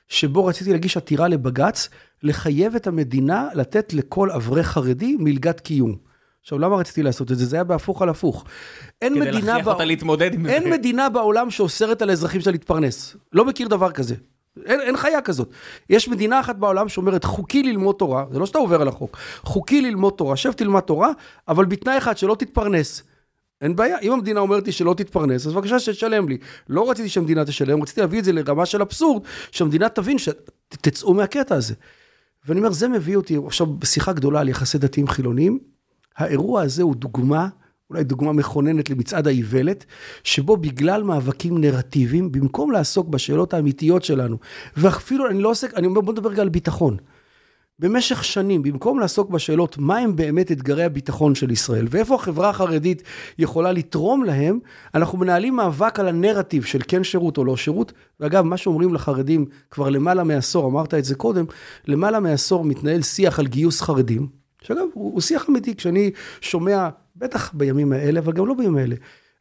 שבו 0.09 0.45
רציתי 0.45 0.71
להגיש 0.71 0.97
עתירה 0.97 1.27
לבג"ץ, 1.27 1.89
לחייב 2.23 2.75
את 2.75 2.87
המדינה 2.87 3.47
לתת 3.53 3.93
לכל 3.93 4.31
אברך 4.31 4.67
חרדי 4.67 5.15
מלגת 5.19 5.59
קיום. 5.59 5.95
עכשיו, 6.41 6.59
למה 6.59 6.75
רציתי 6.75 7.03
לעשות 7.03 7.31
את 7.31 7.37
זה? 7.37 7.45
זה 7.45 7.55
היה 7.55 7.63
בהפוך 7.63 8.01
על 8.01 8.09
הפוך. 8.09 8.45
אין 9.01 9.13
כדי 9.15 9.21
מדינה... 9.21 9.47
להכריח 9.47 9.65
בע- 9.65 9.71
אותה 9.71 9.85
להתמודד 9.85 10.33
עם 10.33 10.43
זה. 10.45 10.53
אין 10.53 10.69
מדינה 10.69 11.09
בעולם 11.09 11.51
שאוסרת 11.51 12.01
על 12.01 12.09
האזרחים 12.09 12.41
שלה 12.41 12.51
להתפרנס. 12.51 13.15
לא 13.33 13.45
מכיר 13.45 13.67
דבר 13.67 13.91
כזה. 13.91 14.15
אין, 14.65 14.79
אין 14.81 14.97
חיה 14.97 15.21
כזאת. 15.21 15.49
יש 15.89 16.07
מדינה 16.07 16.39
אחת 16.39 16.55
בעולם 16.55 16.89
שאומרת, 16.89 17.23
חוקי 17.23 17.63
ללמוד 17.63 17.95
תורה, 17.95 18.25
זה 18.31 18.39
לא 18.39 18.45
שאתה 18.45 18.57
עובר 18.57 18.81
על 18.81 18.87
החוק, 18.87 19.17
חוקי 19.43 19.81
ללמוד 19.81 20.13
תורה, 20.17 20.35
שב 20.35 20.51
תלמד 20.51 20.79
תורה, 20.79 21.11
אבל 21.47 21.65
בתנאי 21.65 21.97
אחד, 21.97 22.17
שלא 22.17 22.35
תתפרנס. 22.39 23.03
אין 23.61 23.75
בעיה, 23.75 23.99
אם 23.99 24.11
המדינה 24.11 24.39
אומרת 24.39 24.65
לי 24.65 24.71
שלא 24.71 24.93
תתפרנס, 24.93 25.47
אז 25.47 25.53
בבקשה 25.53 25.79
שתשלם 25.79 26.29
לי. 26.29 26.37
לא 26.69 26.91
רציתי 26.91 27.09
שהמדינה 27.09 27.45
תשלם, 27.45 27.81
רציתי 27.81 28.01
להביא 28.01 28.19
את 28.19 28.23
זה 28.23 28.31
לרמה 28.31 28.65
של 28.65 28.81
אבסורד, 28.81 29.23
שהמדינה 29.51 29.89
תבין 29.89 30.17
שתצאו 30.17 31.13
מהקטע 31.13 31.55
הזה. 31.55 31.73
ואני 32.47 32.59
אומר, 32.59 32.71
זה 32.71 32.87
מביא 32.87 33.15
אותי 33.15 33.37
עכשיו 33.45 33.67
בשיחה 33.67 34.13
גדולה 34.13 34.39
על 34.39 34.49
יחסי 34.49 34.77
דתיים 34.77 35.07
חילוניים. 35.07 35.59
האירוע 36.17 36.61
הזה 36.61 36.83
הוא 36.83 36.95
דוגמה, 36.95 37.47
אולי 37.89 38.03
דוגמה 38.03 38.33
מכוננת 38.33 38.89
למצעד 38.89 39.27
האיוולת, 39.27 39.85
שבו 40.23 40.57
בגלל 40.57 41.03
מאבקים 41.03 41.57
נרטיביים, 41.57 42.31
במקום 42.31 42.71
לעסוק 42.71 43.07
בשאלות 43.07 43.53
האמיתיות 43.53 44.03
שלנו, 44.03 44.37
ואפילו 44.77 45.29
אני 45.29 45.41
לא 45.41 45.49
עוסק, 45.49 45.73
אני 45.73 45.87
אומר, 45.87 46.01
בוא 46.01 46.13
נדבר 46.13 46.29
רגע 46.29 46.41
על 46.41 46.49
ביטחון. 46.49 46.97
במשך 47.79 48.23
שנים, 48.23 48.63
במקום 48.63 48.99
לעסוק 48.99 49.29
בשאלות 49.29 49.77
מה 49.77 49.97
הם 49.97 50.15
באמת 50.15 50.51
אתגרי 50.51 50.83
הביטחון 50.83 51.35
של 51.35 51.51
ישראל, 51.51 51.87
ואיפה 51.89 52.15
החברה 52.15 52.49
החרדית 52.49 53.03
יכולה 53.39 53.71
לתרום 53.71 54.23
להם, 54.23 54.59
אנחנו 54.95 55.17
מנהלים 55.17 55.55
מאבק 55.55 55.99
על 55.99 56.07
הנרטיב 56.07 56.63
של 56.63 56.79
כן 56.87 57.03
שירות 57.03 57.37
או 57.37 57.45
לא 57.45 57.57
שירות. 57.57 57.93
ואגב, 58.19 58.43
מה 58.43 58.57
שאומרים 58.57 58.93
לחרדים 58.93 59.45
כבר 59.71 59.89
למעלה 59.89 60.23
מעשור, 60.23 60.67
אמרת 60.67 60.93
את 60.93 61.05
זה 61.05 61.15
קודם, 61.15 61.45
למעלה 61.87 62.19
מעשור 62.19 62.65
מתנהל 62.65 63.01
שיח 63.01 63.39
על 63.39 63.47
גיוס 63.47 63.81
חרדים, 63.81 64.27
שאגב, 64.61 64.85
הוא, 64.93 65.13
הוא 65.13 65.21
שיח 65.21 65.49
אמיתי, 65.49 65.75
כשאני 65.75 66.11
שומע, 66.41 66.89
בטח 67.15 67.53
בימים 67.53 67.91
האלה, 67.91 68.19
אבל 68.19 68.33
גם 68.33 68.47
לא 68.47 68.53
בימים 68.53 68.77
האלה, 68.77 68.95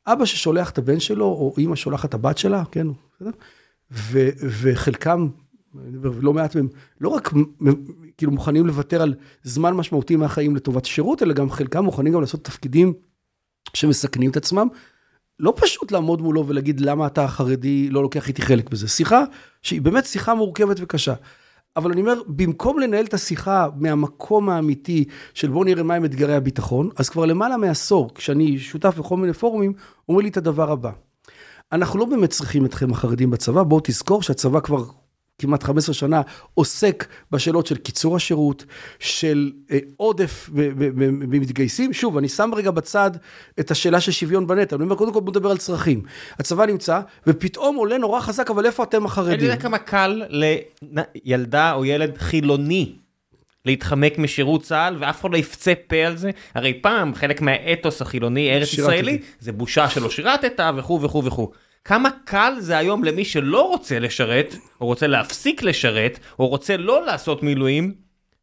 אבא 0.06 0.24
ששולח 0.24 0.70
את 0.70 0.78
הבן 0.78 1.01
שלו, 1.01 1.24
או 1.24 1.55
אימא 1.59 1.77
שולחת 1.77 2.09
את 2.09 2.15
הבת 2.15 2.39
שלה, 2.39 2.62
כן, 2.70 2.86
בסדר? 3.16 3.31
וחלקם, 4.62 5.28
אני 5.89 5.97
אומר, 5.97 6.11
לא 6.21 6.33
מעט 6.33 6.57
מהם, 6.57 6.69
לא 7.01 7.09
רק 7.09 7.33
כאילו 8.17 8.33
מוכנים 8.33 8.67
לוותר 8.67 9.03
על 9.03 9.15
זמן 9.43 9.75
משמעותי 9.75 10.17
מהחיים 10.17 10.57
לטובת 10.57 10.85
שירות, 10.85 11.23
אלא 11.23 11.35
גם 11.35 11.51
חלקם 11.51 11.85
מוכנים 11.85 12.13
גם 12.13 12.21
לעשות 12.21 12.45
תפקידים 12.45 12.93
שמסכנים 13.75 14.31
את 14.31 14.37
עצמם. 14.37 14.69
לא 15.41 15.55
פשוט 15.57 15.93
לעמוד 15.93 16.23
מולו 16.23 16.47
ולהגיד 16.47 16.81
למה 16.81 17.07
אתה 17.07 17.25
החרדי 17.25 17.91
לא 17.91 18.03
לוקח 18.03 18.29
איתי 18.29 18.43
חלק 18.43 18.71
בזה. 18.71 18.89
שיחה 18.89 19.25
שהיא 19.63 19.83
באמת 19.83 20.07
שיחה 20.07 20.35
מורכבת 20.35 20.77
וקשה. 20.81 21.15
אבל 21.77 21.93
אני 21.93 22.01
אומר, 22.01 22.21
במקום 22.27 22.79
לנהל 22.79 23.05
את 23.05 23.15
השיחה 23.15 23.69
מהמקום 23.77 24.49
האמיתי 24.49 25.05
של 25.35 25.49
בואו 25.49 25.65
נראה 25.65 25.83
מהם 25.83 26.05
אתגרי 26.05 26.35
הביטחון, 26.35 26.91
אז 26.97 27.09
כבר 27.09 27.27
למעלה 27.27 27.57
מעשור, 27.57 28.15
כשאני 28.15 28.59
שותף 28.59 28.95
בכל 28.99 29.17
מיני 29.17 29.33
פורומים, 29.33 29.73
אומרים 30.09 30.25
לי 30.25 30.31
את 30.31 30.37
הדבר 30.37 30.71
הבא. 30.73 30.91
אנחנו 31.73 31.99
לא 31.99 32.05
באמת 32.05 32.31
צריכים 32.31 32.65
אתכם 32.65 32.93
החרדים 32.93 33.31
בצבא, 33.31 33.63
בואו 33.63 33.81
תזכור 33.85 34.23
שהצבא 34.23 34.61
כבר 34.61 34.85
כמעט 35.39 35.62
15 35.62 35.94
שנה 35.94 36.23
עוסק 36.55 37.06
בשאלות 37.31 37.66
של 37.66 37.77
קיצור 37.77 38.16
השירות, 38.16 38.65
של 38.98 39.52
אה, 39.70 39.78
עודף 39.97 40.51
במתגייסים. 40.52 41.93
שוב, 41.93 42.16
אני 42.16 42.28
שם 42.28 42.51
רגע 42.56 42.70
בצד 42.70 43.10
את 43.60 43.70
השאלה 43.70 44.01
של 44.01 44.12
שוויון 44.12 44.47
בנטל. 44.47 44.77
אני 44.77 44.85
אומר, 44.85 44.97
קודם 44.97 45.12
כל 45.12 45.20
בוא 45.20 45.32
נדבר 45.32 45.51
על 45.51 45.56
צרכים. 45.56 46.02
הצבא 46.39 46.66
נמצא, 46.66 47.01
ופתאום 47.27 47.77
עולה 47.77 47.98
נורא 47.98 48.20
חזק, 48.20 48.51
אבל 48.51 48.66
איפה 48.66 48.82
אתם 48.82 48.98
אני 48.98 49.06
החרדים? 49.06 49.40
יודע 49.40 49.56
כמה 49.56 49.78
קל 49.78 50.23
לילדה 51.24 51.73
או 51.73 51.85
ילד 51.85 52.19
חילוני 52.19 52.93
להתחמק 53.65 54.19
משירות 54.19 54.62
צה"ל 54.62 54.97
ואף 54.98 55.20
אחד 55.20 55.31
לא 55.32 55.36
יפצה 55.36 55.73
פה 55.86 55.97
על 55.97 56.16
זה. 56.16 56.31
הרי 56.55 56.82
פעם 56.82 57.15
חלק 57.15 57.40
מהאתוס 57.40 58.02
החילוני 58.02 58.51
ארץ. 58.51 58.73
ישראלי 58.73 59.19
זה 59.40 59.52
בושה 59.52 59.89
שלא 59.89 60.10
שירתת 60.10 60.60
וכו' 60.77 61.02
וכו' 61.02 61.24
וכו'. 61.24 61.51
כמה 61.89 62.10
קל 62.24 62.55
זה 62.59 62.78
היום 62.78 63.05
למי 63.05 63.24
שלא 63.24 63.69
רוצה 63.69 63.98
לשרת, 63.98 64.55
או 64.81 64.86
רוצה 64.86 65.06
להפסיק 65.06 65.62
לשרת, 65.62 66.19
או 66.39 66.48
רוצה 66.48 66.77
לא 66.77 67.06
לעשות 67.06 67.43
מילואים, 67.43 67.94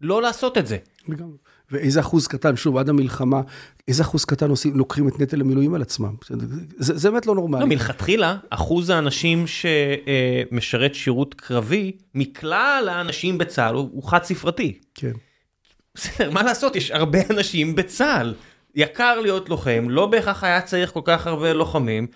לא 0.02 0.22
לעשות 0.22 0.58
את 0.58 0.68
זה. 0.68 0.78
לגמרי. 1.08 1.38
ואיזה 1.72 2.00
אחוז 2.00 2.28
קטן, 2.28 2.56
שוב, 2.56 2.78
עד 2.78 2.90
המלחמה, 2.90 3.42
איזה 3.88 4.04
אחוז 4.04 4.26
קטן 4.26 4.50
עושים, 4.50 4.78
לוקחים 4.78 5.08
את 5.08 5.20
נטל 5.20 5.42
המילואים 5.42 5.74
על 5.74 5.82
עצמם. 5.82 6.16
זה, 6.78 6.98
זה 6.98 7.12
באמת 7.12 7.26
לא 7.26 7.36
נורמלי. 7.36 7.62
לא, 7.62 7.68
מלכתחילה, 7.68 8.38
אחוז 8.50 8.90
האנשים 8.90 9.46
שמשרת 9.48 10.96
שירות 10.96 11.34
קרבי, 11.34 11.92
מכלל 12.16 12.90
האנשים 12.92 13.38
בצה"ל 13.38 13.76
הוא, 13.76 13.90
הוא 13.92 14.04
חד 14.04 14.24
ספרתי. 14.24 14.80
כן. 14.96 15.12
בסדר, 15.96 16.32
מה 16.32 16.44
לעשות, 16.44 16.76
יש 16.76 16.92
הרבה 16.92 17.20
אנשים 17.30 17.76
בצה"ל. 17.76 18.34
יקר 18.76 19.20
להיות 19.20 19.50
לוחם, 19.50 19.88
לא 19.90 20.06
בהכרח 20.06 20.44
היה 20.44 20.62
צריך 20.62 20.92
כל 20.92 21.02
כך 21.04 21.28
הרבה 21.28 21.54
לוחמים. 21.54 22.08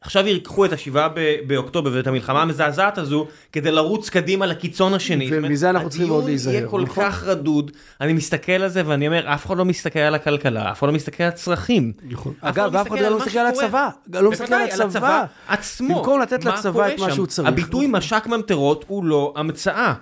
עכשיו 0.00 0.26
ייקחו 0.26 0.64
את 0.64 0.72
השבעה 0.72 1.08
באוקטובר 1.46 1.90
ואת 1.94 2.06
המלחמה 2.06 2.42
המזעזעת 2.42 2.98
הזו 2.98 3.26
כדי 3.52 3.70
לרוץ 3.70 4.08
קדימה 4.08 4.46
לקיצון 4.46 4.94
השני. 4.94 5.28
ומזה 5.32 5.70
אנחנו 5.70 5.88
צריכים 5.88 6.08
מאוד 6.08 6.24
להיזהר. 6.24 6.50
הדיון 6.50 6.62
יהיה 6.62 6.70
כל 6.70 6.82
נכון? 6.82 7.04
כך 7.04 7.24
רדוד, 7.24 7.70
אני 8.00 8.12
מסתכל 8.12 8.52
על 8.52 8.68
זה 8.68 8.82
ואני 8.86 9.06
אומר, 9.06 9.34
אף 9.34 9.46
אחד 9.46 9.56
לא 9.56 9.64
מסתכל 9.64 9.98
על 9.98 10.14
הכלכלה, 10.14 10.70
אף 10.70 10.78
אחד 10.78 10.86
לא 10.86 10.92
מסתכל 10.92 11.22
על 11.22 11.28
הצרכים. 11.28 11.92
נכון. 12.02 12.34
אגב, 12.40 12.70
ואף 12.72 12.88
אחד 12.88 12.98
לא 12.98 13.18
מסתכל 13.18 13.38
על 13.38 13.46
הצבא. 13.46 13.88
לא 14.12 14.30
מסתכל 14.30 14.54
על 14.54 14.82
הצבא 14.82 15.24
עצמו. 15.48 15.98
במקום 15.98 16.20
לתת 16.20 16.44
לצבא 16.44 16.88
את 16.88 16.98
מה 16.98 17.12
שהוא 17.12 17.26
צריך. 17.26 17.48
הביטוי 17.48 17.86
מש"ק 17.90 18.26
ממטרות 18.26 18.84
הוא 18.88 19.04
לא 19.04 19.34
המצאה. 19.36 19.94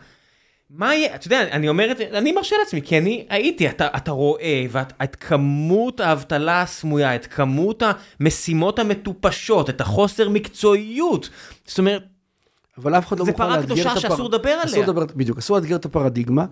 מה 0.71 0.95
יהיה, 0.95 1.15
אתה 1.15 1.27
יודע, 1.27 1.43
אני 1.43 1.69
אומר 1.69 1.91
את 1.91 1.97
זה, 1.97 2.09
אני 2.13 2.33
מרשה 2.33 2.57
לעצמי, 2.59 2.83
כי 2.83 2.99
אני 2.99 3.27
הייתי, 3.29 3.69
אתה, 3.69 3.89
אתה 3.97 4.11
רואה 4.11 4.65
ואת, 4.71 4.93
את 5.03 5.17
כמות 5.17 6.01
האבטלה 6.01 6.63
הסמויה, 6.63 7.15
את 7.15 7.27
כמות 7.27 7.83
המשימות 8.21 8.79
המטופשות, 8.79 9.71
את 9.71 9.81
החוסר 9.81 10.29
מקצועיות. 10.29 11.29
זאת 11.67 11.79
אומרת, 11.79 12.03
אבל 12.79 12.99
אף 12.99 13.07
אחד 13.07 13.19
לא 13.19 13.27
מוכן 13.27 13.49
לאתגר 13.49 13.63
את 13.63 13.71
הפרדיגמה. 13.71 13.95
זה 13.95 13.97
פרה 13.97 13.97
קדושה 13.97 14.09
שאסור 14.09 14.29
לדבר 14.29 14.51
עליה. 14.51 14.65
אסור 14.65 14.83
לדבר, 14.83 15.05
בדיוק, 15.17 15.39
אסור 15.39 15.57
לאתגר 15.57 15.77
את 15.77 15.85
הפרדיגמה, 15.85 16.45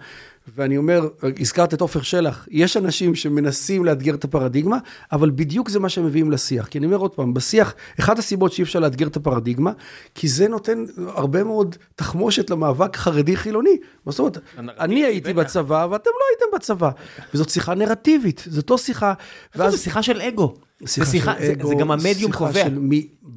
ואני 0.57 0.77
אומר, 0.77 1.09
הזכרת 1.41 1.75
את 1.75 1.81
עופר 1.81 2.03
שלח, 2.03 2.49
יש 2.51 2.77
אנשים 2.77 3.15
שמנסים 3.15 3.85
לאתגר 3.85 4.15
את 4.15 4.25
הפרדיגמה, 4.25 4.79
אבל 5.13 5.31
בדיוק 5.31 5.69
זה 5.69 5.81
מה 5.81 5.89
שהם 5.89 6.07
מביאים 6.07 6.31
לשיח. 6.31 6.67
כי 6.67 6.79
אני 6.79 6.87
אומר 6.87 6.97
עוד 6.97 7.11
פעם, 7.11 7.35
בשיח, 7.35 7.75
אחת 8.01 8.19
הסיבות 8.19 8.53
שאי 8.53 8.65
אפשר 8.65 8.81
לאתגר 8.81 9.07
את 9.07 9.17
הפרדיגמה, 9.17 9.73
כי 10.15 10.29
זה 10.29 10.49
נותן 10.49 10.85
הרבה 11.07 11.45
מאוד 11.45 11.77
תחמושת 11.97 12.51
למאבק 12.51 12.97
חרדי-חילוני. 12.97 13.77
זאת 14.07 14.19
אומרת, 14.19 14.39
אני 14.59 15.05
הייתי 15.05 15.33
בצבא 15.33 15.87
ואתם 15.91 16.11
לא 16.15 16.25
הייתם 16.31 16.57
בצבא. 16.57 16.91
וזאת 17.35 17.51
שיחה 17.51 17.75
נרטיבית, 17.75 18.45
זאת 18.51 18.71
לא 18.71 18.79
שיחה... 18.79 19.13
ואז... 19.57 19.73
זו 19.73 19.79
שיחה 19.79 20.03
של 20.03 20.21
אגו. 20.21 20.55
שיחה 20.87 21.35
של 21.39 21.51
אגו, 21.51 21.69
זה 21.69 21.75
גם 21.75 21.91
המדיום 21.91 22.33
קובע. 22.33 22.65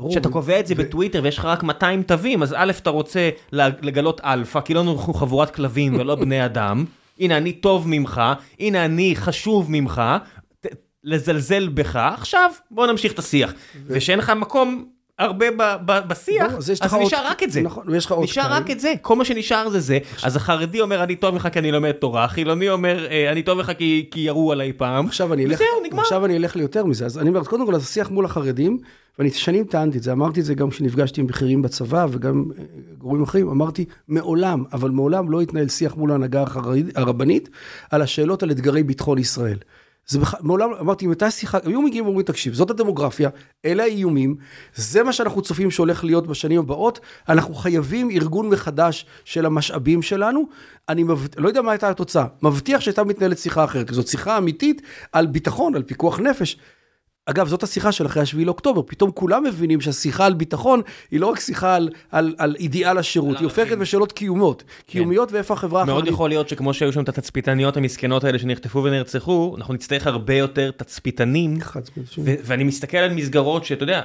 כשאתה 0.09 0.29
קובע 0.29 0.59
את 0.59 0.67
זה 0.67 0.75
בטוויטר 0.75 1.21
ויש 1.23 1.37
לך 1.37 1.45
רק 1.45 1.63
200 1.63 2.03
תווים, 2.03 2.43
אז 2.43 2.55
א', 2.57 2.71
אתה 2.77 2.89
רוצה 2.89 3.29
לגלות 3.51 4.21
אלפא, 4.23 4.61
כי 4.61 4.73
לא 4.73 4.81
אנחנו 4.81 5.13
חבורת 5.13 5.55
כלבים 5.55 5.99
ולא 5.99 6.15
בני 6.25 6.45
אדם. 6.45 6.85
הנה, 7.19 7.37
אני 7.37 7.53
טוב 7.53 7.87
ממך, 7.87 8.21
הנה, 8.59 8.85
אני 8.85 9.15
חשוב 9.15 9.71
ממך, 9.71 10.01
לזלזל 11.03 11.69
בך, 11.69 11.95
עכשיו 11.95 12.51
בוא 12.71 12.87
נמשיך 12.87 13.13
את 13.13 13.19
השיח. 13.19 13.53
ושאין 13.85 14.19
לך 14.19 14.29
מקום 14.29 14.85
הרבה 15.19 15.45
בשיח, 16.07 16.53
אז 16.53 16.93
נשאר 17.01 17.27
רק 17.27 17.43
את 17.43 17.51
זה. 17.51 17.61
נכון, 17.61 17.83
ויש 17.87 18.05
לך 18.05 18.11
עוד 18.11 18.23
נשאר 18.23 18.51
רק 18.51 18.71
את 18.71 18.79
זה, 18.79 18.93
כל 19.01 19.15
מה 19.15 19.25
שנשאר 19.25 19.69
זה 19.69 19.79
זה. 19.79 19.99
אז 20.23 20.35
החרדי 20.35 20.81
אומר, 20.81 21.03
אני 21.03 21.15
טוב 21.15 21.35
לך 21.35 21.47
כי 21.53 21.59
אני 21.59 21.71
לומד 21.71 21.91
תורה, 21.91 22.23
החילוני 22.23 22.69
אומר, 22.69 23.07
אה, 23.09 23.31
אני 23.31 23.43
טוב 23.43 23.59
לך 23.59 23.71
כי 23.77 24.09
ירו 24.15 24.51
עליי 24.51 24.73
פעם. 24.73 25.05
עכשיו 26.01 26.25
אני 26.25 26.37
אלך 26.37 26.55
ליותר 26.55 26.85
מזה, 26.85 27.05
אז 27.05 27.17
אני 27.17 27.29
אומר, 27.29 27.43
קודם 27.43 27.65
כל, 27.65 27.75
השיח 27.75 28.11
מול 28.11 28.25
החרדים, 28.25 28.77
ואני 29.19 29.31
שנים 29.31 29.63
טענתי 29.63 29.97
את 29.97 30.03
זה, 30.03 30.11
אמרתי 30.11 30.39
את 30.39 30.45
זה 30.45 30.53
גם 30.53 30.69
כשנפגשתי 30.69 31.21
עם 31.21 31.27
בכירים 31.27 31.61
בצבא 31.61 32.05
וגם 32.11 32.45
אה, 32.57 32.63
גורמים 32.97 33.23
אחרים, 33.23 33.49
אמרתי, 33.49 33.85
מעולם, 34.07 34.63
אבל 34.73 34.89
מעולם 34.89 35.31
לא 35.31 35.41
התנהל 35.41 35.67
שיח 35.67 35.95
מול 35.95 36.11
ההנהגה 36.11 36.43
הרבנית 36.95 37.49
על 37.91 38.01
השאלות 38.01 38.43
על 38.43 38.51
אתגרי 38.51 38.83
ביטחון 38.83 39.17
ישראל. 39.17 39.57
זה 40.07 40.19
בכלל, 40.19 40.39
מעולם, 40.43 40.69
אמרתי, 40.79 41.05
אם 41.05 41.09
הייתה 41.09 41.31
שיחה, 41.31 41.57
היו 41.65 41.81
מגיעים 41.81 42.05
ואומרים, 42.05 42.25
תקשיב, 42.25 42.53
זאת 42.53 42.69
הדמוגרפיה, 42.69 43.29
אלה 43.65 43.83
האיומים, 43.83 44.35
זה 44.75 45.03
מה 45.03 45.13
שאנחנו 45.13 45.41
צופים 45.41 45.71
שהולך 45.71 46.03
להיות 46.03 46.27
בשנים 46.27 46.59
הבאות, 46.59 46.99
אנחנו 47.29 47.53
חייבים 47.53 48.09
ארגון 48.11 48.49
מחדש 48.49 49.05
של 49.25 49.45
המשאבים 49.45 50.01
שלנו, 50.01 50.47
אני 50.89 51.03
מבט... 51.03 51.39
לא 51.39 51.47
יודע 51.47 51.61
מה 51.61 51.71
הייתה 51.71 51.89
התוצאה, 51.89 52.25
מבטיח 52.41 52.81
שהייתה 52.81 53.03
מתנהלת 53.03 53.37
שיחה 53.37 53.63
אחרת, 53.63 53.93
זאת 53.93 54.07
שיחה 54.07 54.37
אמיתית 54.37 54.81
על 55.11 55.25
ביטחון, 55.25 55.75
על 55.75 55.83
פיקוח 55.83 56.19
נפש. 56.19 56.57
אגב, 57.29 57.47
זאת 57.47 57.63
השיחה 57.63 57.91
של 57.91 58.05
אחרי 58.05 58.21
השביעי 58.21 58.45
לאוקטובר, 58.45 58.81
פתאום 58.85 59.11
כולם 59.11 59.43
מבינים 59.43 59.81
שהשיחה 59.81 60.25
על 60.25 60.33
ביטחון 60.33 60.81
היא 61.11 61.19
לא 61.19 61.27
רק 61.27 61.39
שיחה 61.39 61.75
על, 61.75 61.89
על, 62.11 62.35
על 62.37 62.55
אידיאל 62.59 62.97
השירות, 62.97 63.37
היא 63.37 63.43
הופכת 63.43 63.77
בשאלות 63.77 64.11
קיומיות. 64.11 64.63
כן. 64.67 64.91
קיומיות 64.91 65.31
ואיפה 65.31 65.53
החברה 65.53 65.81
החרדית... 65.81 66.03
מאוד 66.03 66.07
יכול 66.13 66.29
להיות 66.29 66.49
שכמו 66.49 66.73
שהיו 66.73 66.93
שם 66.93 67.03
את 67.03 67.09
התצפיתניות 67.09 67.77
המסכנות 67.77 68.23
האלה 68.23 68.39
שנחטפו 68.39 68.83
ונרצחו, 68.83 69.55
אנחנו 69.57 69.73
נצטרך 69.73 70.07
הרבה 70.07 70.33
יותר 70.33 70.71
תצפיתנים. 70.71 71.57
ואני 72.17 72.63
מסתכל 72.63 72.97
על 72.97 73.13
מסגרות 73.13 73.65
שאתה 73.65 73.83
יודע, 73.83 74.01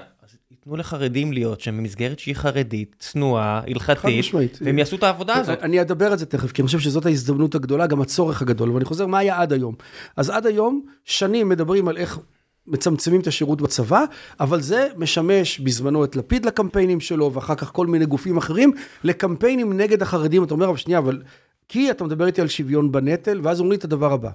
ייתנו 0.51 0.77
לחרדים 0.77 1.33
להיות 1.33 1.61
שם 1.61 1.77
במסגרת 1.77 2.19
שהיא 2.19 2.35
חרדית, 2.35 2.97
צנועה, 2.99 3.61
הלכתית, 3.67 4.33
והם 4.61 4.79
יעשו 4.79 4.97
את 4.97 5.03
העבודה 5.03 5.35
הזאת. 5.35 5.59
אני 5.63 5.81
אדבר 5.81 6.13
על 6.13 6.19
זה 6.19 6.27
תכף, 6.27 6.53
כי 6.53 6.63
אני 6.63 6.67
חושב 6.67 6.79
שזאת 6.79 7.07
ההזדמנות 7.07 7.55
הגדולה, 7.55 7.87
גם 7.87 8.01
הצורך 8.01 8.43
הגדול, 8.43 8.71
ואני 8.71 8.85
חוזר, 8.85 9.07
מה 9.07 9.19
היה 9.19 9.41
עד 9.41 9.53
היום? 9.53 9.75
אז 10.17 10.31
עד 10.31 10.47
היום, 10.47 10.83
שנים 11.05 11.49
מדברים 11.49 11.89
על 11.89 11.97
איך 11.97 12.19
מצמצמים 12.67 13.21
את 13.21 13.27
השירות 13.27 13.61
בצבא, 13.61 14.05
אבל 14.41 14.61
זה 14.61 14.89
משמש 14.97 15.61
בזמנו 15.61 16.05
את 16.05 16.17
לפיד 16.17 16.47
לקמפיינים 16.47 17.01
שלו, 17.01 17.33
ואחר 17.33 17.55
כך 17.55 17.73
כל 17.73 17.87
מיני 17.87 18.07
גופים 18.07 18.37
אחרים, 18.37 18.73
לקמפיינים 19.05 19.73
נגד 19.73 20.03
החרדים. 20.03 20.45
אתה 20.45 20.55
אומר, 20.55 20.69
אבל 20.69 20.77
שנייה, 20.77 20.99
אבל... 20.99 21.23
כי 21.69 21.91
אתה 21.91 22.05
מדבר 22.05 22.27
איתי 22.27 22.41
על 22.41 22.49
שוויון 22.49 22.93
בנטל, 22.93 23.41
ואז 23.43 23.61
אומרים 23.61 23.73
לי 23.73 23.79
את 23.79 23.85
הדבר 23.85 24.13
הבא. 24.13 24.31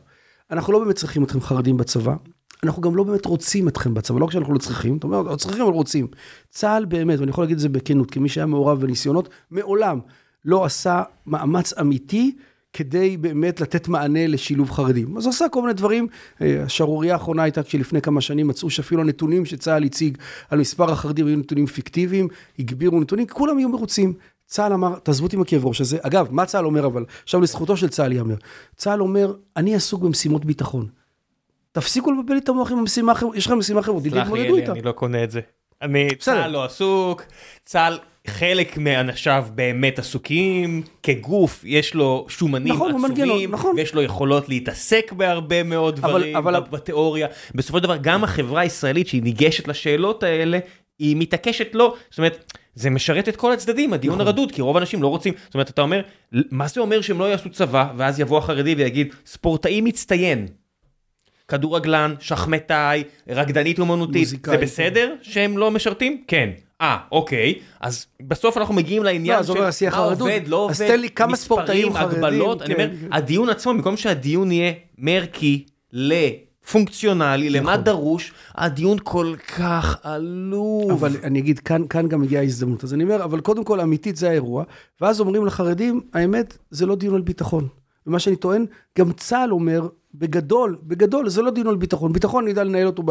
אנחנו 0.52 0.74
לא 0.74 0.80
באמת 0.80 0.96
צריכים 0.96 1.24
אתכם 1.24 1.42
חרדים 1.42 1.78
בצבא, 1.78 2.16
אנחנו 2.64 2.82
גם 2.82 2.96
לא 2.96 3.04
באמת 3.04 3.26
רוצים 3.26 3.68
אתכם 3.68 3.94
בצבא, 3.94 4.20
לא 4.20 4.26
רק 4.26 4.32
שאנחנו 4.32 4.54
לא 4.54 4.60
צריכים, 4.60 4.98
אתה 4.98 5.08
אומר, 5.08 5.22
לא 5.22 5.36
צריכים, 5.36 5.64
אבל 5.64 5.72
רוצים. 5.72 6.08
צה"ל 6.50 6.86
באמת, 6.86 7.20
ואני 7.20 7.30
יכול 7.30 7.44
להגיד 7.44 7.56
את 7.56 7.62
זה 7.62 7.70
בכנות, 7.70 8.12
כמי 8.12 8.30
שהיה 8.30 8.46
מעורב 8.46 8.82
בניסיונות, 8.82 9.30
מעולם 9.52 10.00
לא 10.46 10.66
עשה 10.66 11.04
מאמץ 11.26 11.74
אמיתי 11.74 12.36
כדי 12.74 13.18
באמת 13.18 13.62
לתת 13.62 13.88
מענה 13.88 14.28
לשילוב 14.28 14.72
חרדים. 14.72 15.18
אז 15.18 15.26
הוא 15.26 15.30
עשה 15.30 15.50
כל 15.50 15.62
מיני 15.62 15.74
דברים, 15.74 16.08
אה, 16.42 16.64
השערורייה 16.64 17.14
האחרונה 17.14 17.44
הייתה 17.44 17.64
כשלפני 17.64 18.02
כמה 18.02 18.22
שנים 18.22 18.48
מצאו 18.48 18.70
שאפילו 18.70 19.02
הנתונים 19.02 19.46
שצה"ל 19.46 19.84
הציג 19.84 20.18
על 20.50 20.60
מספר 20.60 20.92
החרדים 20.92 21.28
היו 21.28 21.38
נתונים 21.38 21.66
פיקטיביים, 21.66 22.28
הגבירו 22.60 23.00
נתונים, 23.00 23.28
כולם 23.28 23.58
היו 23.58 23.70
מרוצים. 23.70 24.14
צה"ל 24.46 24.74
אמר, 24.74 25.00
תעזבו 25.00 25.26
אותי 25.26 25.36
עם 25.36 25.42
הכאב 25.42 25.66
ראש 25.66 25.82
הזה. 25.82 25.98
אגב, 26.02 26.28
מה 26.32 26.46
צה"ל 26.46 26.66
אומר 26.66 26.86
אבל? 26.86 27.06
עכשיו 27.24 27.42
לזכותו 27.42 27.78
של 27.78 27.88
צה"ל 27.88 28.12
ייאמר. 28.12 28.36
צה"ל 28.76 29.02
אומר, 29.02 29.34
אני 29.58 29.76
עסוק 29.76 30.02
במשימות 30.04 30.46
ביטחון. 30.46 30.88
תפסיקו 31.72 32.12
לבלבל 32.12 32.34
לי 32.34 32.40
את 32.40 32.50
המוח 32.50 32.72
עם 32.72 32.80
המשימה 32.80 33.14
יש 33.36 33.48
לכם 33.48 33.58
משימה 33.58 33.80
אחרת, 33.80 33.96
תתמודדו 34.04 34.56
איתה. 34.56 34.72
אני 34.72 34.82
לא 34.82 34.92
קונה 34.92 35.24
את 35.24 35.32
זה. 35.32 35.42
אני, 35.82 36.16
צה"ל 36.16 36.52
לא 36.52 36.66
עסוק, 36.66 37.24
צה"ל 37.66 38.00
חלק 38.30 38.78
מאנשיו 38.78 39.46
באמת 39.56 40.00
עסוקים, 40.00 40.84
כגוף 41.04 41.62
יש 41.66 41.94
לו 41.94 42.26
שומנים 42.30 42.74
נכון, 42.74 43.06
עצומים, 43.06 43.52
נכון. 43.52 43.76
ויש 43.76 43.94
לו 43.94 44.02
יכולות 44.02 44.50
להתעסק 44.50 45.12
בהרבה 45.12 45.64
מאוד 45.64 45.96
דברים 45.96 46.36
אבל, 46.36 46.56
אבל... 46.56 46.70
בתיאוריה. 46.70 47.28
בסופו 47.56 47.78
של 47.78 47.84
דבר 47.84 47.98
גם 48.02 48.24
החברה 48.24 48.62
הישראלית 48.62 49.08
שהיא 49.08 49.24
ניגשת 49.24 49.68
לשאלות 49.68 50.24
האלה, 50.24 50.60
היא 51.00 51.16
מתעקשת 51.20 51.68
לא, 51.74 51.96
זאת 52.10 52.18
אומרת, 52.18 52.54
זה 52.76 52.90
משרת 52.90 53.30
את 53.30 53.36
כל 53.36 53.54
הצדדים, 53.54 53.94
הדיון 53.94 54.16
נכון. 54.16 54.28
הרדוד, 54.28 54.52
כי 54.52 54.62
רוב 54.62 54.78
האנשים 54.78 55.04
לא 55.04 55.08
רוצים, 55.08 55.34
זאת 55.46 55.54
אומרת, 55.54 55.70
אתה 55.70 55.82
אומר, 55.82 56.02
מה 56.32 56.68
זה 56.68 56.82
אומר 56.82 57.02
שהם 57.02 57.20
לא 57.20 57.26
יעשו 57.26 57.50
צבא, 57.50 57.88
ואז 57.98 58.20
יבוא 58.20 58.38
החרדי 58.38 58.76
ויגיד, 58.76 59.14
ספורטאי 59.26 59.82
מצטיין. 59.82 60.48
כדורגלן, 61.48 62.16
שחמטאי, 62.20 63.04
רקדנית 63.30 63.80
אומנותית, 63.80 64.28
זה 64.28 64.58
בסדר 64.58 65.16
שהם 65.22 65.58
לא 65.58 65.72
משרתים? 65.72 66.24
כן. 66.28 66.50
אה, 66.82 66.98
אוקיי, 67.12 67.60
אז 67.80 68.06
בסוף 68.22 68.58
אנחנו 68.58 68.74
מגיעים 68.74 69.04
לעניין 69.04 69.40
לא, 69.40 69.72
של 69.72 69.90
מה 69.90 69.98
עובד, 69.98 70.42
לא 70.48 70.56
עובד, 70.58 70.72
אז 70.72 70.82
תן 70.82 71.00
לי 71.00 71.10
כמה 71.10 71.36
ספורטאים 71.36 71.94
חרדים, 71.94 72.24
הגבלות, 72.24 72.62
אני 72.62 72.74
אומר, 72.74 72.90
כן. 72.90 73.08
הדיון 73.12 73.50
עצמו, 73.50 73.74
במקום 73.74 73.98
שהדיון 73.98 74.52
יהיה 74.52 74.74
מרקי 74.98 75.66
לפונקציונלי, 75.94 77.50
למה 77.50 77.72
נכון. 77.72 77.84
דרוש, 77.84 78.34
הדיון 78.56 78.98
כל 79.04 79.36
כך 79.58 79.98
עלוב. 80.04 80.92
אבל 80.92 81.12
אני 81.24 81.40
אגיד, 81.40 81.60
כאן 81.90 82.08
גם 82.08 82.24
הגיעה 82.24 82.42
ההזדמנות, 82.42 82.84
אז 82.84 82.94
אני 82.94 83.04
אומר, 83.04 83.24
אבל 83.24 83.42
קודם 83.42 83.64
כל, 83.64 83.80
אמיתית 83.80 84.16
זה 84.16 84.30
האירוע, 84.30 84.64
ואז 85.02 85.20
אומרים 85.20 85.46
לחרדים, 85.46 86.02
האמת, 86.14 86.58
זה 86.72 86.86
לא 86.86 86.96
דיון 86.96 87.16
על 87.16 87.22
ביטחון. 87.22 87.68
ומה 88.08 88.20
שאני 88.20 88.36
טוען, 88.36 88.66
גם 89.00 89.12
צה"ל 89.12 89.52
אומר, 89.52 89.88
בגדול, 90.14 90.78
בגדול, 90.84 91.30
זה 91.30 91.42
לא 91.42 91.52
דיון 91.52 91.68
על 91.68 91.76
ביטחון. 91.76 92.14
ביטחון 92.14 92.48
נדע 92.48 92.64
לנהל 92.64 92.88
אותו 92.88 93.04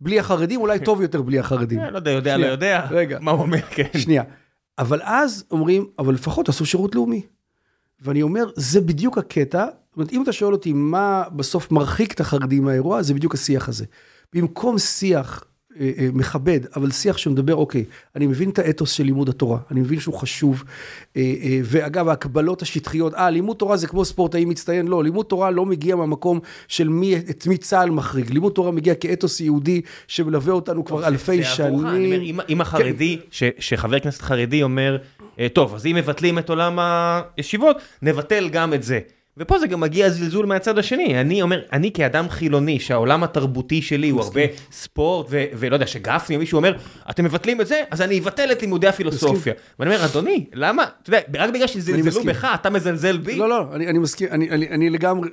בלי 0.00 0.18
החרדים, 0.18 0.60
אולי 0.60 0.78
טוב 0.78 1.02
יותר 1.02 1.22
בלי 1.22 1.38
החרדים. 1.38 1.80
אה, 1.80 1.90
לא 1.90 1.96
יודע, 1.96 2.10
יודע, 2.10 2.36
לא 2.36 2.46
יודע. 2.46 2.86
רגע. 2.90 3.18
מה 3.20 3.30
הוא 3.30 3.40
אומר, 3.40 3.60
כן. 3.60 3.98
שנייה. 3.98 4.22
אבל 4.78 5.00
אז 5.02 5.44
אומרים, 5.50 5.86
אבל 5.98 6.14
לפחות 6.14 6.48
עשו 6.48 6.66
שירות 6.66 6.94
לאומי. 6.94 7.22
ואני 8.00 8.22
אומר, 8.22 8.50
זה 8.56 8.80
בדיוק 8.80 9.18
הקטע. 9.18 9.64
זאת 9.64 9.96
אומרת, 9.96 10.12
אם 10.12 10.22
אתה 10.22 10.32
שואל 10.32 10.52
אותי 10.52 10.72
מה 10.72 11.24
בסוף 11.36 11.72
מרחיק 11.72 12.12
את 12.12 12.20
החרדים 12.20 12.64
מהאירוע, 12.64 13.02
זה 13.02 13.14
בדיוק 13.14 13.34
השיח 13.34 13.68
הזה. 13.68 13.84
במקום 14.32 14.78
שיח 14.78 15.44
מכבד, 16.12 16.60
אבל 16.76 16.90
שיח 16.90 17.16
שמדבר, 17.16 17.54
אוקיי, 17.54 17.84
אני 18.16 18.26
מבין 18.26 18.50
את 18.50 18.58
האתוס 18.58 18.90
של 18.90 19.04
לימוד 19.04 19.28
התורה, 19.28 19.58
אני 19.70 19.80
מבין 19.80 20.00
שהוא 20.00 20.14
חשוב, 20.14 20.64
אה, 21.16 21.22
ואגב, 21.64 22.08
ההקבלות 22.08 22.62
השטחיות, 22.62 23.14
אה, 23.14 23.30
לימוד 23.30 23.56
תורה 23.56 23.76
זה 23.76 23.86
כמו 23.86 24.04
ספורטאי 24.04 24.44
מצטיין, 24.44 24.88
לא, 24.88 25.04
לימוד 25.04 25.26
תורה 25.26 25.50
לא 25.50 25.66
מגיע 25.66 25.96
מהמקום 25.96 26.40
של 26.68 26.88
מי, 26.88 27.16
את 27.16 27.46
מי 27.46 27.56
צה"ל 27.56 27.90
מחריג, 27.90 28.30
לימוד 28.30 28.52
תורה 28.52 28.70
מגיע 28.70 28.94
כאתוס 28.94 29.40
יהודי 29.40 29.80
שמלווה 30.08 30.52
אותנו 30.52 30.84
כבר 30.84 31.06
אלפי 31.06 31.44
שנים. 31.44 31.86
אני 31.86 32.30
אומר, 32.30 32.44
אם 32.48 32.60
החרדי, 32.60 33.18
כן. 33.30 33.48
שחבר 33.58 34.00
כנסת 34.00 34.22
חרדי 34.22 34.62
אומר, 34.62 34.96
טוב, 35.52 35.74
אז 35.74 35.86
אם 35.86 35.96
מבטלים 35.96 36.38
את 36.38 36.48
עולם 36.48 36.78
הישיבות, 36.78 37.76
נבטל 38.02 38.48
גם 38.48 38.74
את 38.74 38.82
זה. 38.82 39.00
ופה 39.38 39.58
זה 39.58 39.66
גם 39.66 39.80
מגיע 39.80 40.10
זלזול 40.10 40.46
מהצד 40.46 40.78
השני, 40.78 41.20
אני 41.20 41.42
אומר, 41.42 41.62
אני 41.72 41.92
כאדם 41.92 42.28
חילוני, 42.28 42.80
שהעולם 42.80 43.24
התרבותי 43.24 43.82
שלי 43.82 44.10
הוא 44.10 44.20
הרבה 44.20 44.40
ספורט, 44.72 45.26
ולא 45.30 45.76
יודע, 45.76 45.86
שגפני 45.86 46.36
או 46.36 46.40
מישהו 46.40 46.56
אומר, 46.56 46.76
אתם 47.10 47.24
מבטלים 47.24 47.60
את 47.60 47.66
זה, 47.66 47.82
אז 47.90 48.02
אני 48.02 48.18
אבטל 48.18 48.52
את 48.52 48.62
לימודי 48.62 48.86
הפילוסופיה. 48.86 49.54
ואני 49.78 49.94
אומר, 49.94 50.04
אדוני, 50.04 50.46
למה, 50.52 50.84
אתה 51.02 51.10
יודע, 51.10 51.20
רק 51.38 51.50
בגלל 51.54 51.66
שזלזלו 51.66 52.24
בך, 52.24 52.44
אתה 52.54 52.70
מזלזל 52.70 53.18
בי? 53.18 53.36
לא, 53.36 53.48
לא, 53.48 53.74
אני 53.74 53.98
מסכים, 53.98 54.28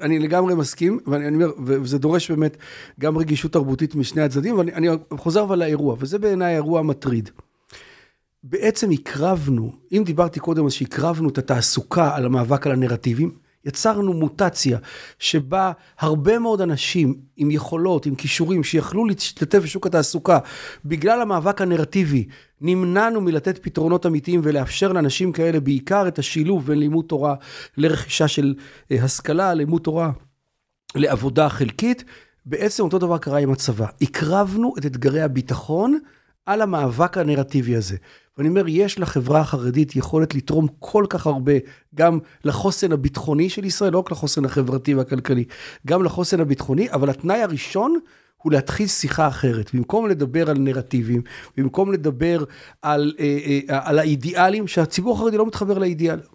אני 0.01 0.19
לגמרי 0.19 0.55
מסכים, 0.55 0.99
ואני 1.07 1.35
אומר, 1.35 1.51
וזה 1.65 1.97
דורש 1.97 2.31
באמת 2.31 2.57
גם 2.99 3.17
רגישות 3.17 3.53
תרבותית 3.53 3.95
משני 3.95 4.21
הצדדים, 4.21 4.57
ואני 4.57 4.87
חוזר 5.17 5.43
אבל 5.43 5.59
לאירוע, 5.59 5.95
וזה 5.99 6.19
בעיניי 6.19 6.55
אירוע 6.55 6.81
מטריד. 6.81 7.29
בעצם 8.43 8.91
הקרבנו, 8.91 9.71
אם 9.91 10.03
דיברתי 10.05 10.39
קודם 10.39 10.65
אז 10.65 10.73
שהקרבנו 10.73 11.29
את 11.29 11.37
התעסוקה 11.37 12.15
על 12.15 12.25
המאבק 12.25 12.67
על 12.67 12.73
הנרטיבים, 12.73 13.42
יצרנו 13.65 14.13
מוטציה 14.13 14.77
שבה 15.19 15.71
הרבה 15.99 16.39
מאוד 16.39 16.61
אנשים 16.61 17.15
עם 17.37 17.51
יכולות, 17.51 18.05
עם 18.05 18.15
כישורים, 18.15 18.63
שיכלו 18.63 19.05
להשתתף 19.05 19.59
בשוק 19.59 19.87
התעסוקה 19.87 20.39
בגלל 20.85 21.21
המאבק 21.21 21.61
הנרטיבי, 21.61 22.27
נמנענו 22.61 23.21
מלתת 23.21 23.57
פתרונות 23.57 24.05
אמיתיים 24.05 24.41
ולאפשר 24.43 24.93
לאנשים 24.93 25.31
כאלה 25.31 25.59
בעיקר 25.59 26.07
את 26.07 26.19
השילוב 26.19 26.67
בין 26.67 26.79
לימוד 26.79 27.05
תורה 27.05 27.35
לרכישה 27.77 28.27
של 28.27 28.55
אה, 28.91 29.03
השכלה, 29.03 29.53
לימוד 29.53 29.81
תורה 29.81 30.11
לעבודה 30.95 31.49
חלקית. 31.49 32.03
בעצם 32.45 32.83
אותו 32.83 32.99
דבר 32.99 33.17
קרה 33.17 33.39
עם 33.39 33.51
הצבא. 33.51 33.85
הקרבנו 34.01 34.73
את 34.77 34.85
אתגרי 34.85 35.21
הביטחון 35.21 35.99
על 36.45 36.61
המאבק 36.61 37.17
הנרטיבי 37.17 37.75
הזה. 37.75 37.97
ואני 38.37 38.49
אומר, 38.49 38.63
יש 38.67 38.99
לחברה 38.99 39.39
החרדית 39.39 39.95
יכולת 39.95 40.35
לתרום 40.35 40.67
כל 40.79 41.05
כך 41.09 41.27
הרבה, 41.27 41.53
גם 41.95 42.19
לחוסן 42.43 42.91
הביטחוני 42.91 43.49
של 43.49 43.65
ישראל, 43.65 43.93
לא 43.93 43.99
רק 43.99 44.11
לחוסן 44.11 44.45
החברתי 44.45 44.95
והכלכלי, 44.95 45.45
גם 45.87 46.03
לחוסן 46.03 46.39
הביטחוני, 46.39 46.91
אבל 46.91 47.09
התנאי 47.09 47.41
הראשון 47.41 47.99
הוא 48.37 48.51
להתחיל 48.51 48.87
שיחה 48.87 49.27
אחרת. 49.27 49.75
במקום 49.75 50.07
לדבר 50.07 50.49
על 50.49 50.57
נרטיבים, 50.57 51.21
במקום 51.57 51.91
לדבר 51.91 52.43
על, 52.81 53.13
אה, 53.19 53.37
אה, 53.69 53.79
על 53.89 53.99
האידיאלים, 53.99 54.67
שהציבור 54.67 55.15
החרדי 55.15 55.37
לא 55.37 55.45
מתחבר 55.45 55.77
לאידיאלים. 55.77 56.25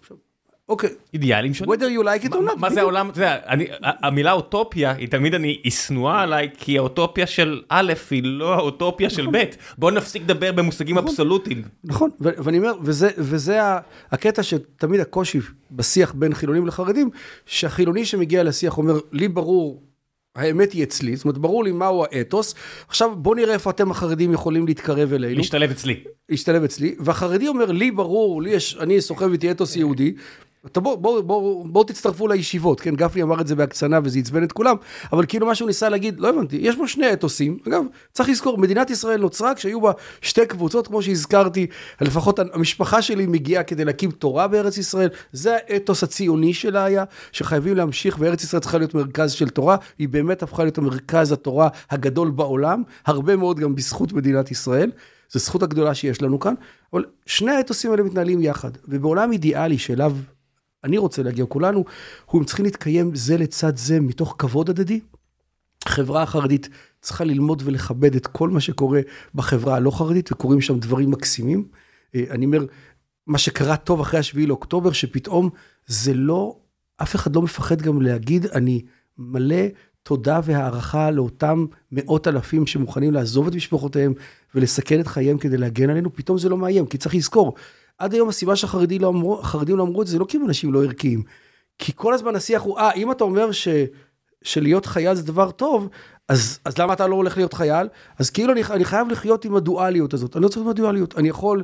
אוקיי. 0.69 0.89
אידיאלים 1.13 1.53
שונים. 1.53 1.73
whether 1.73 1.99
you 1.99 2.03
like 2.03 2.29
it 2.29 2.33
or 2.33 2.35
not. 2.35 2.55
מה 2.57 2.69
זה 2.69 2.81
העולם, 2.81 3.09
אתה 3.09 3.19
יודע, 3.19 3.37
המילה 3.81 4.31
אוטופיה 4.31 4.91
היא 4.91 5.07
תמיד 5.07 5.35
אני, 5.35 5.59
היא 5.63 5.71
שנואה 5.71 6.21
עליי, 6.21 6.49
כי 6.57 6.77
האוטופיה 6.77 7.27
של 7.27 7.61
א' 7.69 7.93
היא 8.11 8.23
לא 8.23 8.53
האוטופיה 8.53 9.09
של 9.09 9.27
ב'. 9.31 9.43
בוא 9.77 9.91
נפסיק 9.91 10.21
לדבר 10.21 10.51
במושגים 10.51 10.97
נכון. 10.97 11.07
אבסולוטיים. 11.07 11.61
נכון, 11.83 12.09
ואני 12.19 12.57
אומר, 12.57 12.73
וזה 13.17 13.59
הקטע 14.11 14.43
שתמיד 14.43 14.99
הקושי 14.99 15.39
בשיח 15.71 16.13
בין 16.13 16.33
חילונים 16.33 16.67
לחרדים, 16.67 17.09
שהחילוני 17.45 18.05
שמגיע 18.05 18.43
לשיח 18.43 18.77
אומר, 18.77 18.99
לי 19.11 19.27
ברור 19.27 19.83
האמת 20.35 20.73
היא 20.73 20.83
אצלי, 20.83 21.15
זאת 21.15 21.25
אומרת, 21.25 21.37
ברור 21.37 21.63
לי 21.63 21.71
מהו 21.71 22.03
האתוס. 22.03 22.55
עכשיו, 22.87 23.15
בוא 23.15 23.35
נראה 23.35 23.53
איפה 23.53 23.69
אתם 23.69 23.91
החרדים 23.91 24.33
יכולים 24.33 24.67
להתקרב 24.67 25.13
אלינו. 25.13 25.37
להשתלב 25.37 25.71
אצלי. 25.71 26.03
להשתלב 26.29 26.63
אצלי, 26.63 26.95
והחרדי 26.99 27.47
אומר, 27.47 27.71
לי 27.71 27.91
ברור, 27.91 28.41
לי 28.41 28.49
יש, 28.49 28.77
אני 28.79 29.01
סוחב 29.01 29.31
איתי 29.31 29.51
אתוס 29.51 29.75
יהודי, 29.75 30.13
בואו 30.75 30.97
בוא, 30.97 31.21
בוא, 31.21 31.65
בוא 31.65 31.83
תצטרפו 31.83 32.27
לישיבות, 32.27 32.81
כן, 32.81 32.95
גפני 32.95 33.23
אמר 33.23 33.41
את 33.41 33.47
זה 33.47 33.55
בהקצנה 33.55 33.99
וזה 34.03 34.19
עצבן 34.19 34.43
את 34.43 34.51
כולם, 34.51 34.75
אבל 35.13 35.25
כאילו 35.25 35.47
מה 35.47 35.55
שהוא 35.55 35.67
ניסה 35.67 35.89
להגיד, 35.89 36.19
לא 36.19 36.29
הבנתי, 36.29 36.57
יש 36.61 36.75
פה 36.75 36.87
שני 36.87 37.13
אתוסים, 37.13 37.57
אגב, 37.67 37.83
צריך 38.13 38.29
לזכור, 38.29 38.57
מדינת 38.57 38.89
ישראל 38.89 39.21
נוצרה 39.21 39.55
כשהיו 39.55 39.81
בה 39.81 39.91
שתי 40.21 40.45
קבוצות, 40.45 40.87
כמו 40.87 41.01
שהזכרתי, 41.01 41.67
לפחות 42.01 42.39
המשפחה 42.53 43.01
שלי 43.01 43.25
מגיעה 43.25 43.63
כדי 43.63 43.85
להקים 43.85 44.11
תורה 44.11 44.47
בארץ 44.47 44.77
ישראל, 44.77 45.09
זה 45.31 45.57
האתוס 45.67 46.03
הציוני 46.03 46.53
שלה 46.53 46.83
היה, 46.83 47.03
שחייבים 47.31 47.75
להמשיך, 47.75 48.17
וארץ 48.19 48.43
ישראל 48.43 48.61
צריכה 48.61 48.77
להיות 48.77 48.93
מרכז 48.93 49.31
של 49.31 49.49
תורה, 49.49 49.77
היא 49.99 50.09
באמת 50.09 50.43
הפכה 50.43 50.63
להיות 50.63 50.77
המרכז 50.77 51.31
התורה 51.31 51.67
הגדול 51.89 52.31
בעולם, 52.31 52.83
הרבה 53.05 53.35
מאוד 53.35 53.59
גם 53.59 53.75
בזכות 53.75 54.13
מדינת 54.13 54.51
ישראל. 54.51 54.91
זו 55.31 55.39
זכות 55.39 55.63
הגדולה 55.63 55.93
שיש 55.93 56.21
לנו 56.21 56.39
כאן, 56.39 56.53
אבל 56.93 57.05
שני 57.25 57.51
האתוסים 57.51 57.91
האלה 57.91 58.03
מתנהלים 58.03 58.41
יחד, 58.41 58.71
ובעולם 58.87 59.31
אידיאלי 59.31 59.77
שאליו 59.77 60.13
אני 60.83 60.97
רוצה 60.97 61.23
להגיע, 61.23 61.45
כולנו, 61.45 61.85
הם 62.33 62.43
צריכים 62.43 62.65
להתקיים 62.65 63.15
זה 63.15 63.37
לצד 63.37 63.77
זה 63.77 63.99
מתוך 63.99 64.35
כבוד 64.37 64.69
הדדי. 64.69 64.99
החברה 65.85 66.23
החרדית 66.23 66.69
צריכה 67.01 67.23
ללמוד 67.23 67.61
ולכבד 67.65 68.15
את 68.15 68.27
כל 68.27 68.49
מה 68.49 68.59
שקורה 68.59 69.01
בחברה 69.35 69.75
הלא 69.75 69.91
חרדית, 69.91 70.31
וקורים 70.31 70.61
שם 70.61 70.79
דברים 70.79 71.11
מקסימים. 71.11 71.67
אה, 72.15 72.23
אני 72.29 72.45
אומר, 72.45 72.65
מה 73.27 73.37
שקרה 73.37 73.77
טוב 73.77 74.01
אחרי 74.01 74.19
השביעי 74.19 74.47
לאוקטובר, 74.47 74.91
שפתאום 74.91 75.49
זה 75.87 76.13
לא, 76.13 76.57
אף 77.01 77.15
אחד 77.15 77.35
לא 77.35 77.41
מפחד 77.41 77.81
גם 77.81 78.01
להגיד, 78.01 78.45
אני 78.45 78.81
מלא 79.17 79.65
תודה 80.03 80.39
והערכה 80.43 81.11
לאותם 81.11 81.65
מאות 81.91 82.27
אלפים 82.27 82.67
שמוכנים 82.67 83.13
לעזוב 83.13 83.47
את 83.47 83.55
משפחותיהם 83.55 84.13
ולסכן 84.55 84.99
את 84.99 85.07
חייהם 85.07 85.37
כדי 85.37 85.57
להגן 85.57 85.89
עלינו, 85.89 86.13
פתאום 86.13 86.37
זה 86.37 86.49
לא 86.49 86.57
מאיים, 86.57 86.85
כי 86.85 86.97
צריך 86.97 87.15
לזכור, 87.15 87.53
עד 87.97 88.13
היום 88.13 88.29
הסיבה 88.29 88.55
שהחרדים 88.55 89.01
לא 89.01 89.07
אמרו, 89.07 89.41
לא 89.67 89.83
אמרו 89.83 90.01
את 90.01 90.07
זה, 90.07 90.13
זה 90.13 90.19
לא 90.19 90.25
כי 90.29 90.37
הם 90.37 90.45
אנשים 90.45 90.73
לא 90.73 90.83
ערכיים. 90.83 91.23
כי 91.77 91.91
כל 91.95 92.13
הזמן 92.13 92.35
השיח 92.35 92.61
הוא, 92.61 92.79
אה, 92.79 92.91
אם 92.91 93.11
אתה 93.11 93.23
אומר 93.23 93.51
ש, 93.51 93.67
שלהיות 94.41 94.85
חייל 94.85 95.15
זה 95.15 95.23
דבר 95.23 95.51
טוב, 95.51 95.89
אז, 96.27 96.59
אז 96.65 96.77
למה 96.77 96.93
אתה 96.93 97.07
לא 97.07 97.15
הולך 97.15 97.37
להיות 97.37 97.53
חייל? 97.53 97.87
אז 98.19 98.29
כאילו 98.29 98.53
אני, 98.53 98.61
אני 98.69 98.85
חייב 98.85 99.09
לחיות 99.09 99.45
עם 99.45 99.55
הדואליות 99.55 100.13
הזאת. 100.13 100.35
אני 100.35 100.43
לא 100.43 100.47
צריך 100.47 100.61
עם 100.61 100.67
הדואליות, 100.67 101.17
אני 101.17 101.29
יכול, 101.29 101.63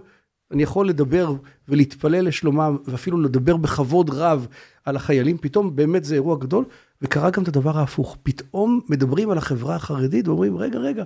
אני 0.51 0.63
יכול 0.63 0.89
לדבר 0.89 1.33
ולהתפלל 1.67 2.27
לשלומם, 2.27 2.77
ואפילו 2.85 3.21
לדבר 3.21 3.57
בכבוד 3.57 4.09
רב 4.09 4.47
על 4.85 4.95
החיילים, 4.95 5.37
פתאום 5.37 5.75
באמת 5.75 6.05
זה 6.05 6.15
אירוע 6.15 6.37
גדול, 6.37 6.65
וקרה 7.01 7.29
גם 7.29 7.43
את 7.43 7.47
הדבר 7.47 7.77
ההפוך. 7.77 8.17
פתאום 8.23 8.81
מדברים 8.89 9.29
על 9.29 9.37
החברה 9.37 9.75
החרדית 9.75 10.27
ואומרים, 10.27 10.57
רגע, 10.57 10.79
רגע, 10.79 11.03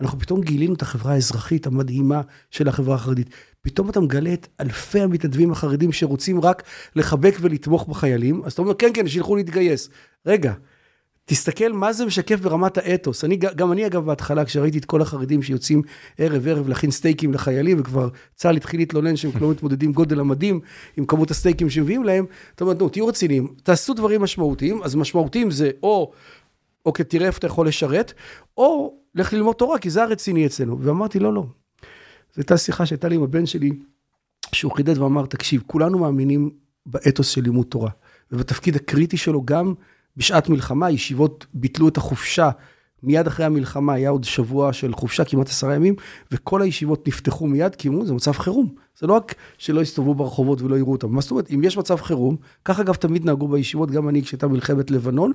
אנחנו 0.00 0.18
פתאום 0.18 0.40
גילינו 0.40 0.74
את 0.74 0.82
החברה 0.82 1.12
האזרחית 1.12 1.66
המדהימה 1.66 2.20
של 2.50 2.68
החברה 2.68 2.94
החרדית. 2.94 3.30
פתאום 3.62 3.90
אתה 3.90 4.00
מגלה 4.00 4.32
את 4.32 4.48
אלפי 4.60 5.00
המתנדבים 5.00 5.52
החרדים 5.52 5.92
שרוצים 5.92 6.40
רק 6.40 6.62
לחבק 6.96 7.36
ולתמוך 7.40 7.88
בחיילים, 7.88 8.42
אז 8.44 8.52
אתה 8.52 8.62
אומר, 8.62 8.74
כן, 8.74 8.90
כן, 8.94 9.08
שילכו 9.08 9.36
להתגייס. 9.36 9.88
רגע, 10.26 10.52
תסתכל 11.28 11.72
מה 11.72 11.92
זה 11.92 12.06
משקף 12.06 12.40
ברמת 12.40 12.78
האתוס. 12.78 13.24
אני, 13.24 13.36
גם 13.36 13.72
אני 13.72 13.86
אגב 13.86 14.04
בהתחלה, 14.04 14.44
כשראיתי 14.44 14.78
את 14.78 14.84
כל 14.84 15.02
החרדים 15.02 15.42
שיוצאים 15.42 15.82
ערב 16.18 16.48
ערב 16.48 16.68
להכין 16.68 16.90
סטייקים 16.90 17.32
לחיילים, 17.32 17.80
וכבר 17.80 18.08
צה"ל 18.34 18.56
התחיל 18.56 18.80
להתלונן 18.80 19.16
שהם 19.16 19.30
לא 19.40 19.50
מתמודדים 19.50 19.92
גודל 19.92 20.20
המדים 20.20 20.60
עם 20.96 21.06
כמות 21.06 21.30
הסטייקים 21.30 21.70
שמביאים 21.70 22.04
להם, 22.04 22.24
אתה 22.54 22.64
אומר, 22.64 22.74
נו, 22.74 22.88
תהיו 22.88 23.06
רציניים, 23.06 23.48
תעשו 23.62 23.94
דברים 23.94 24.22
משמעותיים, 24.22 24.82
אז 24.82 24.94
משמעותיים 24.94 25.50
זה 25.50 25.70
או, 25.82 26.12
אוקיי, 26.86 27.04
תראה 27.04 27.26
איפה 27.26 27.38
אתה 27.38 27.46
יכול 27.46 27.68
לשרת, 27.68 28.12
או 28.56 28.94
לך 29.14 29.32
ללמוד 29.32 29.56
תורה, 29.56 29.78
כי 29.78 29.90
זה 29.90 30.02
הרציני 30.02 30.46
אצלנו. 30.46 30.80
ואמרתי, 30.80 31.18
לא, 31.18 31.34
לא, 31.34 31.42
זו 32.34 32.40
הייתה 32.40 32.56
שיחה 32.56 32.86
שהייתה 32.86 33.08
לי 33.08 33.14
עם 33.14 33.22
הבן 33.22 33.46
שלי, 33.46 33.70
שהוא 34.52 34.72
חידד 34.72 34.98
ואמר, 34.98 35.26
תקשיב, 35.26 35.62
כולנו 35.66 35.98
מאמינים 35.98 36.50
באתוס 36.86 37.28
של 37.28 37.42
לימוד 37.42 37.66
תורה, 37.66 37.90
ובתפקיד 38.32 38.76
הקריטי 38.76 39.16
שלו 39.16 39.42
גם 39.44 39.74
בשעת 40.16 40.48
מלחמה, 40.48 40.90
ישיבות 40.90 41.46
ביטלו 41.54 41.88
את 41.88 41.96
החופשה. 41.96 42.50
מיד 43.02 43.26
אחרי 43.26 43.46
המלחמה 43.46 43.92
היה 43.92 44.10
עוד 44.10 44.24
שבוע 44.24 44.72
של 44.72 44.92
חופשה, 44.92 45.24
כמעט 45.24 45.48
עשרה 45.48 45.74
ימים, 45.74 45.94
וכל 46.32 46.62
הישיבות 46.62 47.08
נפתחו 47.08 47.46
מיד, 47.46 47.74
כי 47.74 47.88
אמרו, 47.88 48.06
זה 48.06 48.14
מצב 48.14 48.32
חירום. 48.32 48.74
זה 48.98 49.06
לא 49.06 49.12
רק 49.12 49.34
שלא 49.58 49.80
יסתובבו 49.80 50.14
ברחובות 50.14 50.62
ולא 50.62 50.76
יראו 50.76 50.92
אותם. 50.92 51.12
מה 51.12 51.20
זאת 51.20 51.30
אומרת, 51.30 51.50
אם 51.50 51.64
יש 51.64 51.76
מצב 51.76 51.96
חירום, 51.96 52.36
ככה 52.64 52.82
אגב 52.82 52.94
תמיד 52.94 53.24
נהגו 53.24 53.48
בישיבות, 53.48 53.90
גם 53.90 54.08
אני 54.08 54.22
כשהייתה 54.22 54.48
מלחמת 54.48 54.90
לבנון, 54.90 55.32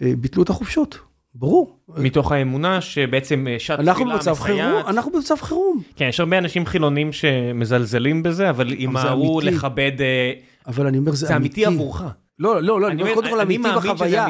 ביטלו 0.00 0.42
את 0.42 0.50
החופשות. 0.50 0.98
ברור. 1.34 1.78
מתוך 1.96 2.32
האמונה 2.32 2.80
שבעצם 2.80 3.46
אה, 3.50 3.56
שעת 3.58 3.80
תפילה 3.80 4.16
מסייעת. 4.16 4.86
אנחנו 4.88 5.12
במצב 5.12 5.36
חירום. 5.40 5.82
כן, 5.96 6.06
יש 6.08 6.20
הרבה 6.20 6.38
אנשים 6.38 6.66
חילונים 6.66 7.12
שמזלזלים 7.12 8.22
בזה, 8.22 8.50
אבל 8.50 8.72
ימהרו 8.72 9.40
לכבד... 9.40 9.92
אה, 10.00 10.32
אבל 10.66 10.86
אני 10.86 10.98
אומר, 10.98 11.12
זה 11.12 11.36
אמיתי 11.36 11.66
עבורך. 11.66 12.02
לא, 12.38 12.62
לא, 12.62 12.80
לא, 12.80 12.88
אני 12.88 13.02
אומר 13.02 13.14
קודם 13.14 13.30
כל 13.30 13.40
אמיתי 13.40 13.62
בחוויה. 13.76 14.28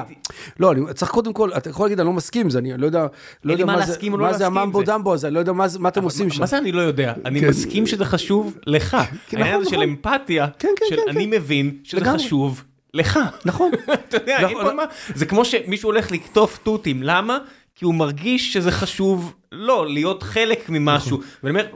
לא, 0.60 0.72
אני 0.72 0.80
צריך 0.94 1.10
קודם 1.10 1.32
כל, 1.32 1.50
אתה 1.56 1.70
יכול 1.70 1.86
להגיד, 1.86 2.00
אני 2.00 2.06
לא 2.06 2.12
מסכים 2.12 2.42
עם 2.42 2.50
זה, 2.50 2.58
אני 2.58 2.76
לא 2.76 2.86
יודע, 2.86 3.06
לא 3.44 3.52
יודע 3.52 3.64
מה 3.64 4.32
זה 4.32 4.46
הממבו 4.46 4.82
דמבו 4.82 5.14
הזה, 5.14 5.26
אני 5.26 5.34
לא 5.34 5.40
יודע 5.40 5.52
מה 5.52 5.88
אתם 5.88 6.02
עושים 6.02 6.30
שם. 6.30 6.40
מה 6.40 6.46
זה 6.46 6.58
אני 6.58 6.72
לא 6.72 6.80
יודע? 6.80 7.12
אני 7.26 7.40
כן. 7.40 7.48
מסכים 7.48 7.86
שזה 7.86 8.04
חשוב 8.04 8.58
לך. 8.66 8.96
כן, 9.28 9.36
העניין 9.36 9.60
הזה 9.60 9.66
נכון, 9.66 9.70
של 9.70 9.76
נכון. 9.76 9.88
אמפתיה, 9.88 10.46
של 10.88 10.96
אני 11.08 11.26
מבין 11.26 11.76
שזה 11.84 12.04
חשוב 12.04 12.64
לך. 12.94 13.18
נכון. 13.44 13.70
אתה 13.94 14.16
יודע, 14.16 14.38
נכון. 14.40 14.76
זה 15.14 15.26
כמו 15.26 15.44
שמישהו 15.44 15.88
הולך 15.88 16.10
לקטוף 16.12 16.58
תותים, 16.62 17.02
למה? 17.02 17.38
כי 17.74 17.84
הוא 17.84 17.94
מרגיש 17.94 18.52
שזה 18.52 18.72
חשוב 18.72 19.34
לא 19.52 19.86
להיות 19.86 20.22
חלק 20.22 20.68
ממשהו. 20.68 21.20
ואני 21.42 21.58
אומר, 21.58 21.66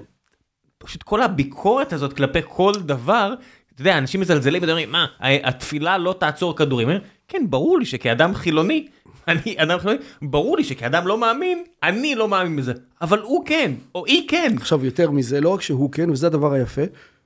פשוט 0.78 1.02
כל 1.02 1.22
הביקורת 1.22 1.92
הזאת 1.92 2.12
כלפי 2.12 2.38
כל 2.48 2.72
דבר, 2.78 3.34
אתה 3.74 3.80
יודע, 3.80 3.98
אנשים 3.98 4.20
מזלזלים 4.20 4.62
ואומרים, 4.62 4.92
מה, 4.92 5.06
התפילה 5.20 5.98
לא 5.98 6.14
תעצור 6.18 6.56
כדורים. 6.56 6.88
כן, 7.28 7.42
ברור 7.50 7.78
לי 7.78 7.84
שכאדם 7.84 8.34
חילוני, 8.34 8.86
אני 9.28 9.54
אדם 9.56 9.78
חילוני, 9.78 9.98
ברור 10.22 10.56
לי 10.56 10.64
שכאדם 10.64 11.06
לא 11.06 11.18
מאמין, 11.18 11.64
אני 11.82 12.14
לא 12.14 12.28
מאמין 12.28 12.56
בזה, 12.56 12.72
אבל 13.00 13.20
הוא 13.20 13.46
כן, 13.46 13.72
או 13.94 14.06
היא 14.06 14.28
כן. 14.28 14.54
עכשיו, 14.56 14.84
יותר 14.84 15.10
מזה, 15.10 15.40
לא 15.40 15.48
רק 15.48 15.62
שהוא 15.62 15.92
כן, 15.92 16.10
וזה 16.10 16.26
הדבר 16.26 16.52
היפה, 16.52 16.82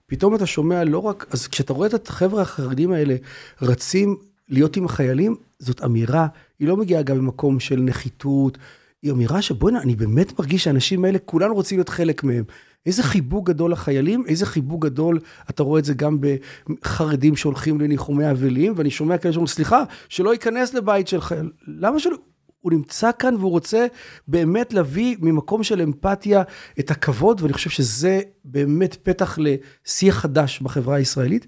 פתאום 0.07 0.35
אתה 0.35 0.47
שומע 0.47 0.85
לא 0.85 0.99
רק, 0.99 1.27
אז 1.31 1.47
כשאתה 1.47 1.73
רואה 1.73 1.89
את 1.89 2.09
החבר'ה 2.09 2.43
החרדים 2.43 2.93
האלה 2.93 3.17
רצים 3.63 4.17
להיות 4.49 4.77
עם 4.77 4.85
החיילים, 4.85 5.35
זאת 5.59 5.85
אמירה, 5.85 6.27
היא 6.59 6.69
לא 6.69 6.77
מגיעה 6.77 7.03
גם 7.03 7.19
ממקום 7.19 7.61
של 7.61 7.81
נחיתות, 7.81 8.59
היא 9.03 9.13
אמירה 9.13 9.43
שבוא'נה, 9.43 9.83
אני 9.83 9.97
באמת 9.97 10.39
מרגיש 10.39 10.65
שהאנשים 10.65 11.05
האלה, 11.05 11.19
כולנו 11.19 11.55
רוצים 11.55 11.79
להיות 11.79 11.89
חלק 11.89 12.25
מהם. 12.25 12.45
איזה 12.87 13.03
חיבוק 13.03 13.47
גדול 13.47 13.73
לחיילים, 13.73 14.25
איזה 14.29 14.47
חיבוק 14.47 14.85
גדול, 14.85 15.21
אתה 15.51 15.63
רואה 15.63 15.79
את 15.79 15.85
זה 15.85 15.95
גם 15.95 16.19
בחרדים 16.21 17.37
שהולכים 17.37 17.81
לניחומי 17.81 18.31
אבלים, 18.31 18.73
ואני 18.77 18.91
שומע 18.91 19.19
כאלה 19.19 19.33
שאומרים, 19.33 19.47
סליחה, 19.47 19.83
שלא 20.09 20.33
ייכנס 20.33 20.75
לבית 20.75 21.09
של 21.09 21.21
חייל, 21.21 21.51
למה 21.67 22.01
שלא? 22.01 22.17
הוא 22.67 22.73
נמצא 22.73 23.11
כאן 23.19 23.35
והוא 23.35 23.51
רוצה 23.51 23.87
באמת 24.29 24.73
להביא 24.73 25.17
ממקום 25.21 25.63
של 25.63 25.81
אמפתיה 25.81 26.43
את 26.79 26.91
הכבוד, 26.91 27.41
ואני 27.41 27.53
חושב 27.53 27.71
שזה 27.71 28.21
באמת 28.45 28.97
פתח 29.03 29.39
לשיח 29.39 30.15
חדש 30.15 30.61
בחברה 30.61 30.97
הישראלית. 30.97 31.47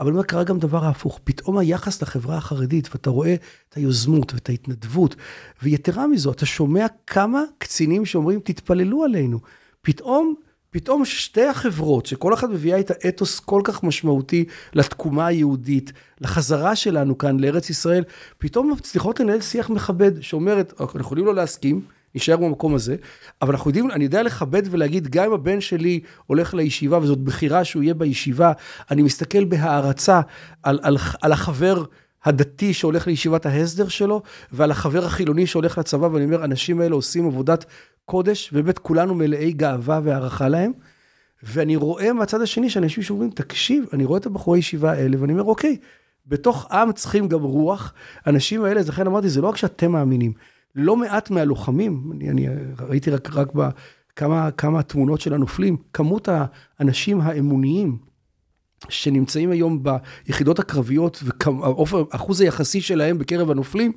אבל 0.00 0.12
מה 0.12 0.22
קרה 0.22 0.44
גם 0.44 0.58
דבר 0.58 0.84
ההפוך, 0.84 1.20
פתאום 1.24 1.58
היחס 1.58 2.02
לחברה 2.02 2.36
החרדית, 2.36 2.88
ואתה 2.92 3.10
רואה 3.10 3.34
את 3.68 3.74
היוזמות 3.74 4.34
ואת 4.34 4.48
ההתנדבות, 4.48 5.16
ויתרה 5.62 6.06
מזו, 6.06 6.32
אתה 6.32 6.46
שומע 6.46 6.86
כמה 7.06 7.42
קצינים 7.58 8.06
שאומרים, 8.06 8.40
תתפללו 8.40 9.04
עלינו. 9.04 9.40
פתאום 9.82 10.34
פתאום 10.70 11.04
שתי 11.04 11.44
החברות, 11.46 12.06
שכל 12.06 12.34
אחת 12.34 12.48
מביאה 12.48 12.80
את 12.80 12.90
האתוס 12.90 13.40
כל 13.40 13.60
כך 13.64 13.82
משמעותי 13.82 14.44
לתקומה 14.72 15.26
היהודית, 15.26 15.92
לחזרה 16.20 16.76
שלנו 16.76 17.18
כאן 17.18 17.40
לארץ 17.40 17.70
ישראל, 17.70 18.04
פתאום 18.38 18.70
מצליחות 18.70 19.20
לנהל 19.20 19.40
שיח 19.40 19.70
מכבד, 19.70 20.20
שאומרת, 20.20 20.80
אנחנו 20.80 21.00
יכולים 21.00 21.26
לא 21.26 21.34
להסכים, 21.34 21.80
נשאר 22.14 22.36
במקום 22.36 22.74
הזה, 22.74 22.96
אבל 23.42 23.54
אנחנו 23.54 23.70
יודעים, 23.70 23.90
אני 23.90 24.04
יודע 24.04 24.22
לכבד 24.22 24.62
ולהגיד, 24.70 25.08
גם 25.08 25.24
אם 25.24 25.32
הבן 25.32 25.60
שלי 25.60 26.00
הולך 26.26 26.54
לישיבה, 26.54 26.98
וזאת 26.98 27.18
בחירה 27.18 27.64
שהוא 27.64 27.82
יהיה 27.82 27.94
בישיבה, 27.94 28.52
אני 28.90 29.02
מסתכל 29.02 29.44
בהערצה 29.44 30.20
על, 30.62 30.78
על, 30.82 30.96
על 31.22 31.32
החבר 31.32 31.84
הדתי 32.24 32.74
שהולך 32.74 33.06
לישיבת 33.06 33.46
ההסדר 33.46 33.88
שלו, 33.88 34.22
ועל 34.52 34.70
החבר 34.70 35.04
החילוני 35.04 35.46
שהולך 35.46 35.78
לצבא, 35.78 36.06
ואני 36.06 36.24
אומר, 36.24 36.42
האנשים 36.42 36.80
האלה 36.80 36.94
עושים 36.94 37.26
עבודת 37.26 37.64
קודש, 38.04 38.50
ובאמת 38.52 38.78
כולנו 38.78 39.14
מלאי 39.14 39.52
גאווה 39.52 40.00
והערכה 40.04 40.48
להם. 40.48 40.72
ואני 41.42 41.76
רואה 41.76 42.12
מהצד 42.12 42.42
השני 42.42 42.70
שאנשים 42.70 43.02
שאומרים, 43.02 43.30
תקשיב, 43.30 43.84
אני 43.92 44.04
רואה 44.04 44.18
את 44.18 44.26
הבחורי 44.26 44.58
ישיבה 44.58 44.92
האלה, 44.92 45.16
ואני 45.20 45.32
אומר, 45.32 45.44
אוקיי, 45.44 45.76
בתוך 46.26 46.72
עם 46.72 46.92
צריכים 46.92 47.28
גם 47.28 47.42
רוח. 47.42 47.94
האנשים 48.24 48.64
האלה, 48.64 48.80
לכן 48.80 49.06
אמרתי, 49.06 49.28
זה 49.28 49.40
לא 49.40 49.48
רק 49.48 49.56
שאתם 49.56 49.92
מאמינים. 49.92 50.32
לא 50.74 50.96
מעט 50.96 51.30
מהלוחמים, 51.30 52.10
אני, 52.14 52.30
אני 52.30 52.48
ראיתי 52.80 53.10
רק, 53.10 53.30
רק 53.32 53.48
בכמה 53.54 54.50
כמה 54.50 54.82
תמונות 54.82 55.20
של 55.20 55.34
הנופלים, 55.34 55.76
כמות 55.92 56.28
האנשים 56.78 57.20
האמוניים 57.20 57.98
שנמצאים 58.88 59.50
היום 59.50 59.82
ביחידות 59.82 60.58
הקרביות, 60.58 61.22
והאחוז 61.22 62.40
היחסי 62.40 62.80
שלהם 62.80 63.18
בקרב 63.18 63.50
הנופלים, 63.50 63.92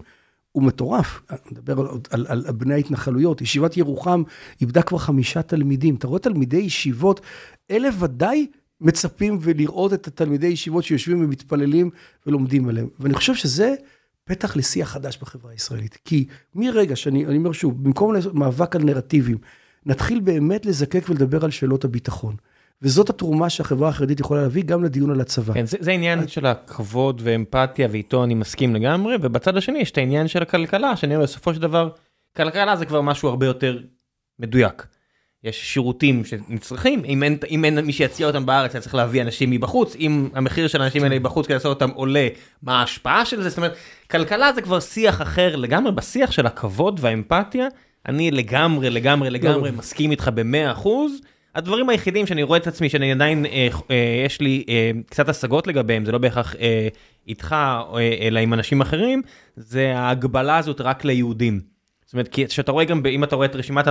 הוא 0.52 0.64
מטורף. 0.64 1.22
אני 1.30 1.40
מדבר 1.52 1.80
על, 1.80 1.88
על, 2.10 2.46
על 2.48 2.54
בני 2.54 2.74
ההתנחלויות. 2.74 3.42
ישיבת 3.42 3.78
ירוחם 3.78 4.24
איבדה 4.62 4.82
כבר 4.82 4.98
חמישה 4.98 5.42
תלמידים. 5.42 5.96
אתה 5.96 6.08
רואה 6.08 6.20
תלמידי 6.20 6.58
ישיבות, 6.58 7.22
אלה 7.72 7.90
ודאי 8.00 8.48
מצפים 8.82 9.38
ולראות 9.42 9.94
את 9.94 10.08
התלמידי 10.08 10.48
ישיבות 10.48 10.84
שיושבים 10.84 11.24
ומתפללים 11.24 11.90
ולומדים 12.28 12.70
עליהם. 12.70 12.88
ואני 13.00 13.14
חושב 13.14 13.36
שזה 13.36 13.76
פתח 14.24 14.56
לשיח 14.56 14.90
חדש 14.90 15.18
בחברה 15.22 15.52
הישראלית. 15.52 15.98
כי 16.06 16.26
מרגע 16.56 16.96
שאני, 16.96 17.26
אני 17.26 17.38
אומר 17.38 17.52
שוב, 17.52 17.84
במקום 17.84 18.14
מאבק 18.34 18.76
על 18.76 18.84
נרטיבים, 18.84 19.38
נתחיל 19.86 20.20
באמת 20.20 20.66
לזקק 20.66 21.10
ולדבר 21.10 21.46
על 21.46 21.52
שאלות 21.52 21.86
הביטחון. 21.86 22.36
וזאת 22.84 23.10
התרומה 23.10 23.50
שהחברה 23.50 23.90
החרדית 23.90 24.20
יכולה 24.20 24.42
להביא 24.42 24.64
גם 24.64 24.84
לדיון 24.84 25.12
על 25.12 25.22
הצבא. 25.22 25.54
כן, 25.54 25.66
זה, 25.66 25.78
זה 25.80 25.92
עניין 25.92 26.28
של 26.28 26.46
הכבוד 26.46 27.22
ואמפתיה 27.24 27.88
ואיתו 27.92 28.24
אני 28.24 28.34
מסכים 28.34 28.76
לגמרי, 28.76 29.16
ובצד 29.22 29.58
השני 29.58 29.80
יש 29.80 29.92
את 29.92 29.98
העניין 29.98 30.28
של 30.28 30.42
הכלכלה, 30.42 30.96
שאני 30.96 31.16
אומר 31.16 31.26
בסופו 31.26 31.54
של 31.54 31.62
דבר, 31.62 31.90
כלכלה 32.38 32.76
זה 32.76 32.86
כבר 32.86 33.02
משהו 33.02 33.30
הרבה 33.30 33.46
יותר 33.46 33.80
מדויק. 34.40 34.86
יש 35.44 35.74
שירותים 35.74 36.26
שנצרכים, 36.26 37.02
אם 37.06 37.24
אין, 37.24 37.38
אם 37.50 37.66
אין 37.66 37.80
מי 37.80 37.94
שיציע 37.94 38.28
אותם 38.28 38.46
בארץ, 38.46 38.76
צריך 38.76 38.96
להביא 38.96 39.22
אנשים 39.22 39.52
מבחוץ, 39.52 39.96
אם 39.96 40.30
המחיר 40.34 40.68
של 40.68 40.82
האנשים 40.82 41.04
האלה 41.04 41.20
מבחוץ 41.20 41.46
כדי 41.46 41.54
לעשות 41.54 41.82
אותם 41.82 41.94
עולה, 41.96 42.28
מה 42.64 42.80
ההשפעה 42.80 43.26
של 43.26 43.44
זה, 43.44 43.50
זאת 43.50 43.58
אומרת, 43.58 43.76
כלכלה 44.12 44.54
זה 44.54 44.62
כבר 44.62 44.80
שיח 44.80 45.22
אחר 45.22 45.56
לגמרי, 45.56 45.92
בשיח 45.92 46.32
של 46.32 46.46
הכבוד 46.46 47.00
והאמפתיה, 47.04 47.68
אני 48.08 48.32
לגמרי 48.32 48.90
לגמרי 48.90 49.30
לגמרי 49.30 49.72
לא. 49.72 49.78
מסכים 49.78 50.12
איתך 50.12 50.30
במאה 50.34 50.72
אחוז. 50.72 51.22
הדברים 51.56 51.90
היחידים 51.90 52.28
שאני 52.28 52.44
רואה 52.44 52.58
את 52.58 52.68
עצמי 52.68 52.90
שאני 52.90 53.12
עדיין 53.12 53.46
אה, 53.46 53.68
אה, 53.92 54.24
יש 54.26 54.42
לי 54.42 54.64
אה, 54.70 54.92
קצת 55.10 55.30
השגות 55.30 55.68
לגביהם 55.68 56.06
זה 56.06 56.12
לא 56.12 56.18
בהכרח 56.18 56.56
אה, 56.56 56.88
איתך 57.28 57.54
אה, 57.54 58.18
אלא 58.22 58.40
עם 58.40 58.54
אנשים 58.54 58.82
אחרים 58.82 59.22
זה 59.56 59.98
ההגבלה 59.98 60.58
הזאת 60.58 60.82
רק 60.82 61.06
ליהודים. 61.06 61.74
זאת 62.06 62.16
אומרת 62.16 62.28
כי 62.28 62.48
כשאתה 62.48 62.72
רואה 62.72 62.86
גם 62.86 63.02
אם 63.06 63.24
אתה 63.24 63.36
רואה 63.36 63.48
את 63.48 63.56
רשימת 63.56 63.86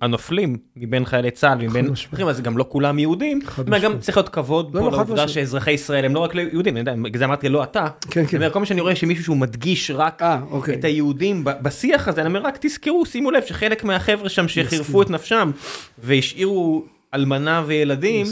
הנופלים 0.00 0.56
מבין 0.76 1.04
חיילי 1.04 1.30
צה"ל 1.30 1.58
מבין 1.58 1.92
אחרים 1.92 2.28
אז 2.28 2.40
גם 2.40 2.58
לא 2.58 2.66
כולם 2.68 2.98
יהודים. 2.98 3.40
גם 3.82 3.98
צריך 3.98 4.16
להיות 4.16 4.28
כבוד 4.28 4.74
לא, 4.74 4.80
פה 4.80 4.90
לא, 4.90 4.96
לעובדה 4.96 5.28
שאזרחי 5.28 5.70
ישראל 5.70 6.04
הם 6.04 6.14
לא 6.14 6.20
רק 6.20 6.34
יהודים, 6.34 6.76
אני 6.76 6.80
יודע, 6.80 6.94
בגלל 6.94 7.18
זה 7.18 7.24
אמרתי 7.24 7.48
לא 7.48 7.62
אתה. 7.62 7.86
כן, 8.10 8.26
כן. 8.26 8.50
כל 8.50 8.58
מה 8.58 8.66
שאני 8.66 8.80
רואה 8.80 8.96
שמישהו 8.96 9.24
שהוא 9.24 9.36
מדגיש 9.36 9.90
רק 9.90 10.22
아, 10.22 10.24
אה, 10.24 10.40
אוקיי. 10.50 10.74
את 10.74 10.84
היהודים 10.84 11.44
בשיח 11.44 12.08
הזה 12.08 12.20
אני 12.20 12.28
אומר 12.28 12.42
רק 12.42 12.58
תזכרו 12.60 13.06
שימו 13.06 13.30
לב 13.30 13.42
שחלק 13.42 13.84
מהחבר'ה 13.84 14.28
שם 14.28 14.48
שחירפו 14.48 15.02
את 15.02 15.10
נפשם 15.10 15.50
והשאירו 15.98 16.84
אלמנה 17.14 17.62
וילדים, 17.66 18.26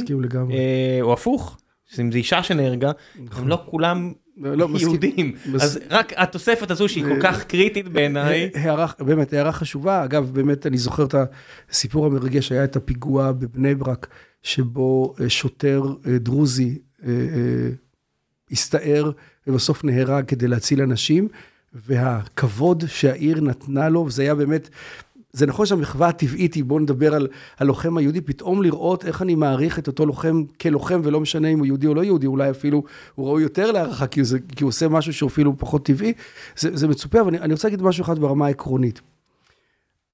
אה, 0.51 0.99
או 1.01 1.13
הפוך, 1.13 1.59
אם 2.01 2.13
זה 2.13 2.19
אישה 2.19 2.43
שנהרגה, 2.43 2.93
נכון. 3.25 3.43
הם 3.43 3.49
לא 3.49 3.63
כולם 3.67 4.13
לא, 4.37 4.55
לא 4.55 4.69
יהודים. 4.81 5.33
אז 5.55 5.79
רק 5.91 6.13
התוספת 6.17 6.71
הזו 6.71 6.89
שהיא 6.89 7.05
כל 7.05 7.21
כך 7.23 7.45
קריטית 7.45 7.89
בעיניי. 7.89 8.51
הערה, 8.55 8.87
באמת, 8.99 9.33
הערה 9.33 9.53
חשובה. 9.53 10.05
אגב, 10.05 10.31
באמת, 10.33 10.67
אני 10.67 10.79
זוכר 10.79 11.05
את 11.05 11.15
הסיפור 11.71 12.07
המרגש, 12.07 12.53
היה 12.53 12.65
את 12.65 12.77
הפיגוע 12.77 13.33
בבני 13.33 13.75
ברק, 13.75 14.07
שבו 14.43 15.15
אה, 15.21 15.29
שוטר 15.31 15.83
אה, 16.07 16.19
דרוזי 16.19 16.79
הסתער 18.51 19.11
ובסוף 19.47 19.85
נהרג 19.85 20.25
כדי 20.25 20.49
להציל 20.49 20.83
אנשים, 20.83 21.29
והכבוד 21.75 22.85
שהעיר 22.87 23.41
נתנה 23.41 23.89
לו, 23.89 24.01
וזה 24.01 24.23
היה 24.23 24.35
באמת 24.35 24.69
זה 25.37 25.47
נכון 25.47 25.67
שהמחווה 25.67 26.09
הטבעית 26.09 26.55
היא, 26.55 26.65
בואו 26.65 26.79
נדבר 26.79 27.15
על 27.15 27.29
הלוחם 27.59 27.97
היהודי, 27.97 28.21
פתאום 28.21 28.63
לראות 28.63 29.05
איך 29.05 29.23
אני 29.23 29.35
מעריך 29.35 29.79
את 29.79 29.87
אותו 29.87 30.07
לוחם 30.07 30.45
כלוחם, 30.61 31.01
ולא 31.05 31.21
משנה 31.21 31.49
אם 31.49 31.59
הוא 31.59 31.67
יהודי 31.67 31.87
או 31.87 31.95
לא 31.95 32.05
יהודי, 32.05 32.27
אולי 32.27 32.51
אפילו 32.51 32.83
הוא 33.15 33.27
ראוי 33.27 33.43
יותר 33.43 33.73
להערכה, 33.73 34.07
כי, 34.07 34.21
כי 34.57 34.65
הוא 34.65 34.69
עושה 34.69 34.89
משהו 34.89 35.13
שהוא 35.13 35.29
אפילו 35.29 35.59
פחות 35.59 35.87
טבעי, 35.87 36.13
זה, 36.57 36.77
זה 36.77 36.89
מצופה, 36.89 37.21
אבל 37.21 37.29
אני, 37.29 37.39
אני 37.39 37.53
רוצה 37.53 37.69
להגיד 37.69 37.83
משהו 37.83 38.05
אחד 38.05 38.19
ברמה 38.19 38.47
העקרונית. 38.47 39.01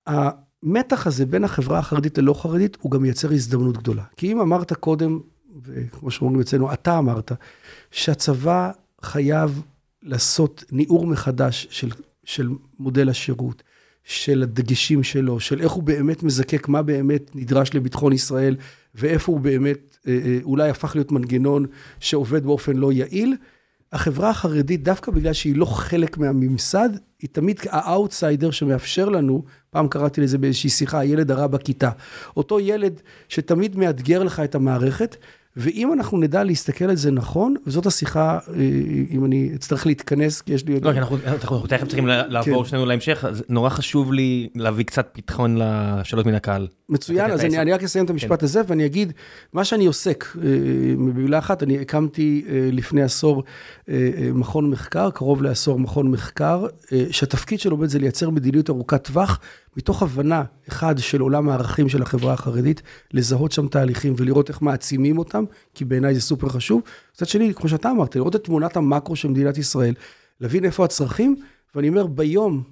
המתח 0.07 1.07
הזה 1.07 1.27
בין 1.27 1.45
החברה 1.45 1.79
החרדית 1.79 2.19
ללא 2.19 2.35
חרדית, 2.35 2.77
הוא 2.81 2.91
גם 2.91 3.03
מייצר 3.03 3.33
הזדמנות 3.33 3.77
גדולה. 3.77 4.03
כי 4.17 4.33
אם 4.33 4.41
אמרת 4.41 4.73
קודם, 4.73 5.21
וכמו 5.63 6.11
שאומרים 6.11 6.41
אצלנו, 6.41 6.73
אתה 6.73 6.99
אמרת, 6.99 7.33
שהצבא 7.91 8.71
חייב 9.03 9.63
לעשות 10.03 10.65
ניעור 10.73 11.07
מחדש 11.07 11.67
של, 11.71 11.91
של 12.25 12.49
מודל 12.79 13.09
השירות. 13.09 13.63
של 14.05 14.43
הדגשים 14.43 15.03
שלו, 15.03 15.41
של 15.41 15.61
איך 15.61 15.73
הוא 15.73 15.83
באמת 15.83 16.23
מזקק 16.23 16.69
מה 16.69 16.83
באמת 16.83 17.31
נדרש 17.35 17.75
לביטחון 17.75 18.13
ישראל, 18.13 18.57
ואיפה 18.95 19.33
הוא 19.33 19.41
באמת 19.41 19.97
אה, 20.09 20.19
אה, 20.25 20.39
אולי 20.43 20.71
הפך 20.71 20.95
להיות 20.95 21.13
מנגנון 21.13 21.67
שעובד 22.01 22.45
באופן 22.45 22.77
לא 22.77 22.93
יעיל. 22.93 23.37
החברה 23.93 24.31
החרדית, 24.31 24.83
דווקא 24.83 25.13
בגלל 25.13 25.33
שהיא 25.33 25.57
לא 25.57 25.65
חלק 25.65 26.19
מהממסד, 26.19 26.89
היא 27.23 27.31
תמיד 27.33 27.61
האאוטסיידר 27.69 28.51
שמאפשר 28.51 29.09
לנו, 29.09 29.45
פעם 29.71 29.89
קראתי 29.89 30.21
לזה 30.21 30.39
באיזושהי 30.39 30.71
שיחה, 30.71 30.99
הילד 30.99 31.31
הרע 31.31 31.47
בכיתה. 31.47 31.91
אותו 32.37 32.61
ילד 32.61 33.01
שתמיד 33.29 33.77
מאתגר 33.77 34.23
לך 34.23 34.41
את 34.41 34.55
המערכת, 34.55 35.17
ואם 35.57 35.93
אנחנו 35.93 36.19
נדע 36.19 36.45
להסתכל 36.45 36.85
על 36.85 36.97
זה 36.97 37.11
נכון, 37.11 37.55
וזאת 37.67 37.87
השיחה, 37.87 38.39
אה, 38.49 38.55
אם 39.11 39.25
אני 39.25 39.51
אצטרך 39.55 39.87
להתכנס, 39.87 40.41
כי 40.41 40.53
יש 40.53 40.67
לי 40.67 40.75
עוד... 40.75 40.85
לא, 40.85 40.91
אנחנו 40.91 41.67
תכף 41.67 41.87
צריכים 41.87 42.07
לעבור 42.07 42.63
כן. 42.63 42.69
שנינו 42.69 42.87
להמשך, 42.87 43.25
אז 43.29 43.45
נורא 43.49 43.69
חשוב 43.69 44.13
לי 44.13 44.49
להביא 44.55 44.85
קצת 44.85 45.09
פתחון 45.13 45.57
לשאלות 45.59 46.27
מן 46.27 46.35
הקהל. 46.35 46.69
מצוין, 46.89 47.31
אז 47.31 47.45
אני 47.45 47.73
רק 47.73 47.83
אסיים 47.83 48.05
את 48.05 48.11
המשפט 48.11 48.41
כן. 48.41 48.45
הזה, 48.45 48.61
ואני 48.67 48.87
אגיד, 48.87 49.13
מה 49.53 49.65
שאני 49.65 49.87
עוסק, 49.87 50.25
אה, 50.37 50.43
במילה 50.95 51.39
אחת, 51.39 51.63
אני 51.63 51.79
הקמתי 51.81 52.45
אה, 52.49 52.69
לפני 52.73 53.03
עשור 53.03 53.45
מכון 54.35 54.71
מחקר, 54.71 55.11
קרוב 55.11 55.43
לעשור 55.43 55.79
מכון 55.79 56.11
מחקר, 56.11 56.67
שהתפקיד 57.11 57.61
שלו 57.61 57.77
באמת 57.77 57.91
זה 57.91 57.99
לייצר 57.99 58.31
מדיניות 58.31 58.71
ארוכת 58.71 59.05
טווח 59.05 59.41
מתוך 59.77 60.03
הבנה, 60.03 60.43
אחד, 60.69 60.99
של 60.99 61.21
עולם 61.21 61.49
הערכים 61.49 61.89
של 61.89 62.03
החברה 62.03 62.33
החרדית, 62.33 62.83
לזהות 63.13 63.53
שם 63.53 63.69
תהליכים 63.69 64.15
ולראות 64.17 64.49
איך 64.49 64.63
מעצימים 64.63 65.19
אותם, 65.19 65.45
כי 65.75 65.85
בעיניי 65.85 66.15
זה 66.15 66.21
סופר 66.21 66.49
חשוב. 66.49 66.83
מצד 67.15 67.29
שני, 67.29 67.55
כמו 67.55 67.69
שאתה 67.69 67.91
אמרת, 67.91 68.17
לראות 68.17 68.37
את 68.37 68.45
תמונת 68.45 68.77
המקרו 68.77 69.17
של 69.17 69.29
מדינת 69.29 69.59
ישראל, 69.59 69.95
להבין 70.41 70.65
איפה 70.65 70.85
הצרכים, 70.85 71.37
ואני 71.75 71.89
אומר, 71.89 72.07
ביום 72.07 72.63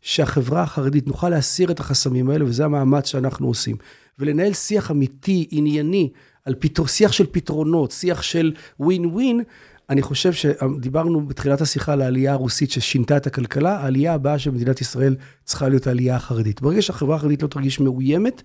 שהחברה 0.00 0.62
החרדית 0.62 1.06
נוכל 1.06 1.28
להסיר 1.28 1.70
את 1.70 1.80
החסמים 1.80 2.30
האלה, 2.30 2.44
וזה 2.44 2.64
המאמץ 2.64 3.06
שאנחנו 3.06 3.46
עושים, 3.46 3.76
ולנהל 4.18 4.52
שיח 4.52 4.90
אמיתי, 4.90 5.46
ענייני, 5.50 6.10
על 6.44 6.54
פתר, 6.58 6.86
שיח 6.86 7.12
של 7.12 7.26
פתרונות, 7.30 7.90
שיח 7.90 8.22
של 8.22 8.52
ווין 8.80 9.06
ווין, 9.06 9.42
אני 9.90 10.02
חושב 10.02 10.32
שדיברנו 10.32 11.26
בתחילת 11.26 11.60
השיחה 11.60 11.92
על 11.92 12.02
העלייה 12.02 12.32
הרוסית 12.32 12.70
ששינתה 12.70 13.16
את 13.16 13.26
הכלכלה, 13.26 13.76
העלייה 13.76 14.14
הבאה 14.14 14.38
של 14.38 14.50
מדינת 14.50 14.80
ישראל 14.80 15.16
צריכה 15.44 15.68
להיות 15.68 15.86
העלייה 15.86 16.16
החרדית. 16.16 16.60
ברגע 16.62 16.82
שהחברה 16.82 17.16
החרדית 17.16 17.42
לא 17.42 17.48
תרגיש 17.48 17.80
מאוימת, 17.80 18.42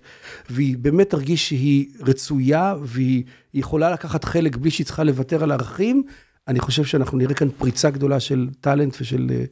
והיא 0.50 0.78
באמת 0.78 1.10
תרגיש 1.10 1.48
שהיא 1.48 1.86
רצויה, 2.00 2.74
והיא 2.82 3.24
יכולה 3.54 3.90
לקחת 3.90 4.24
חלק 4.24 4.56
בלי 4.56 4.70
שהיא 4.70 4.86
צריכה 4.86 5.04
לוותר 5.04 5.42
על 5.42 5.52
ערכים, 5.52 6.02
אני 6.48 6.60
חושב 6.60 6.84
שאנחנו 6.84 7.18
נראה 7.18 7.34
כאן 7.34 7.48
פריצה 7.58 7.90
גדולה 7.90 8.20
של 8.20 8.48
טאלנט 8.60 8.96
ושל 9.00 9.30
אה, 9.30 9.44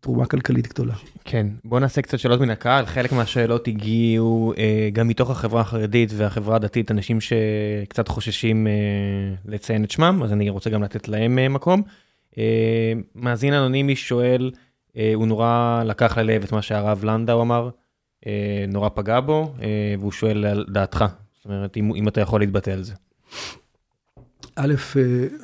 תרומה 0.00 0.26
כלכלית 0.26 0.68
גדולה. 0.68 0.94
כן, 1.24 1.46
בוא 1.64 1.80
נעשה 1.80 2.02
קצת 2.02 2.18
שאלות 2.18 2.40
מן 2.40 2.50
הקהל, 2.50 2.86
חלק 2.86 3.12
מהשאלות 3.12 3.68
הגיעו 3.68 4.52
אה, 4.58 4.88
גם 4.92 5.08
מתוך 5.08 5.30
החברה 5.30 5.60
החרדית 5.60 6.10
והחברה 6.16 6.56
הדתית, 6.56 6.90
אנשים 6.90 7.18
שקצת 7.20 8.08
חוששים 8.08 8.66
אה, 8.66 8.72
לציין 9.44 9.84
את 9.84 9.90
שמם, 9.90 10.20
אז 10.24 10.32
אני 10.32 10.50
רוצה 10.50 10.70
גם 10.70 10.82
לתת 10.82 11.08
להם 11.08 11.38
אה, 11.38 11.48
מקום. 11.48 11.82
מאזין 13.14 13.54
אנונימי 13.54 13.96
שואל, 13.96 14.50
הוא 15.14 15.26
נורא 15.26 15.82
לקח 15.86 16.18
ללב 16.18 16.42
את 16.42 16.52
מה 16.52 16.62
שהרב 16.62 17.04
לנדאו 17.04 17.42
אמר, 17.42 17.70
נורא 18.68 18.88
פגע 18.94 19.20
בו, 19.20 19.54
והוא 19.98 20.12
שואל 20.12 20.44
על 20.44 20.64
דעתך, 20.68 21.04
זאת 21.36 21.44
אומרת, 21.44 21.76
אם, 21.76 21.94
אם 21.94 22.08
אתה 22.08 22.20
יכול 22.20 22.40
להתבטא 22.40 22.70
על 22.70 22.82
זה. 22.82 22.94
א', 24.56 24.74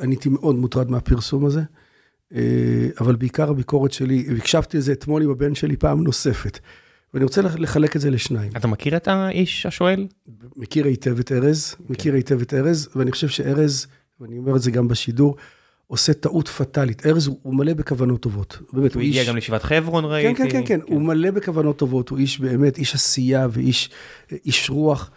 אני 0.00 0.14
הייתי 0.14 0.28
מאוד 0.28 0.56
מוטרד 0.56 0.90
מהפרסום 0.90 1.46
הזה. 1.46 1.62
אה, 2.34 2.40
אבל 3.00 3.16
בעיקר 3.16 3.50
הביקורת 3.50 3.92
שלי, 3.92 4.26
הקשבתי 4.38 4.76
לזה 4.76 4.92
אתמול 4.92 5.22
עם 5.22 5.30
הבן 5.30 5.54
שלי 5.54 5.76
פעם 5.76 6.04
נוספת. 6.04 6.58
ואני 7.14 7.24
רוצה 7.24 7.42
לחלק 7.42 7.96
את 7.96 8.00
זה 8.00 8.10
לשניים. 8.10 8.52
אתה 8.56 8.68
מכיר 8.68 8.96
את 8.96 9.08
האיש 9.08 9.66
השואל? 9.66 10.06
מכיר 10.56 10.84
היטב 10.84 11.18
את 11.18 11.32
ארז, 11.32 11.74
כן. 11.74 11.84
מכיר 11.88 12.14
היטב 12.14 12.40
את 12.40 12.54
ארז, 12.54 12.88
ואני 12.96 13.10
חושב 13.10 13.28
שארז, 13.28 13.86
ואני 14.20 14.38
אומר 14.38 14.56
את 14.56 14.62
זה 14.62 14.70
גם 14.70 14.88
בשידור, 14.88 15.36
עושה 15.86 16.12
טעות 16.12 16.48
פטאלית. 16.48 17.06
ארז 17.06 17.26
הוא, 17.26 17.38
הוא 17.42 17.54
מלא 17.54 17.74
בכוונות 17.74 18.20
טובות. 18.20 18.58
באמת, 18.72 18.94
הוא, 18.94 19.02
הוא 19.02 19.08
הגיע 19.08 19.20
איש... 19.20 19.28
גם 19.28 19.34
לישיבת 19.34 19.62
חברון, 19.62 20.04
ראיתי. 20.04 20.34
כן, 20.34 20.44
כן, 20.44 20.50
כן, 20.50 20.66
כן, 20.66 20.80
כן, 20.86 20.92
הוא 20.92 21.02
מלא 21.02 21.30
בכוונות 21.30 21.76
טובות, 21.76 22.08
הוא 22.08 22.18
איש 22.18 22.40
באמת, 22.40 22.78
איש 22.78 22.94
עשייה 22.94 23.48
ואיש 23.50 23.90
איש 24.44 24.70
רוח. 24.70 25.10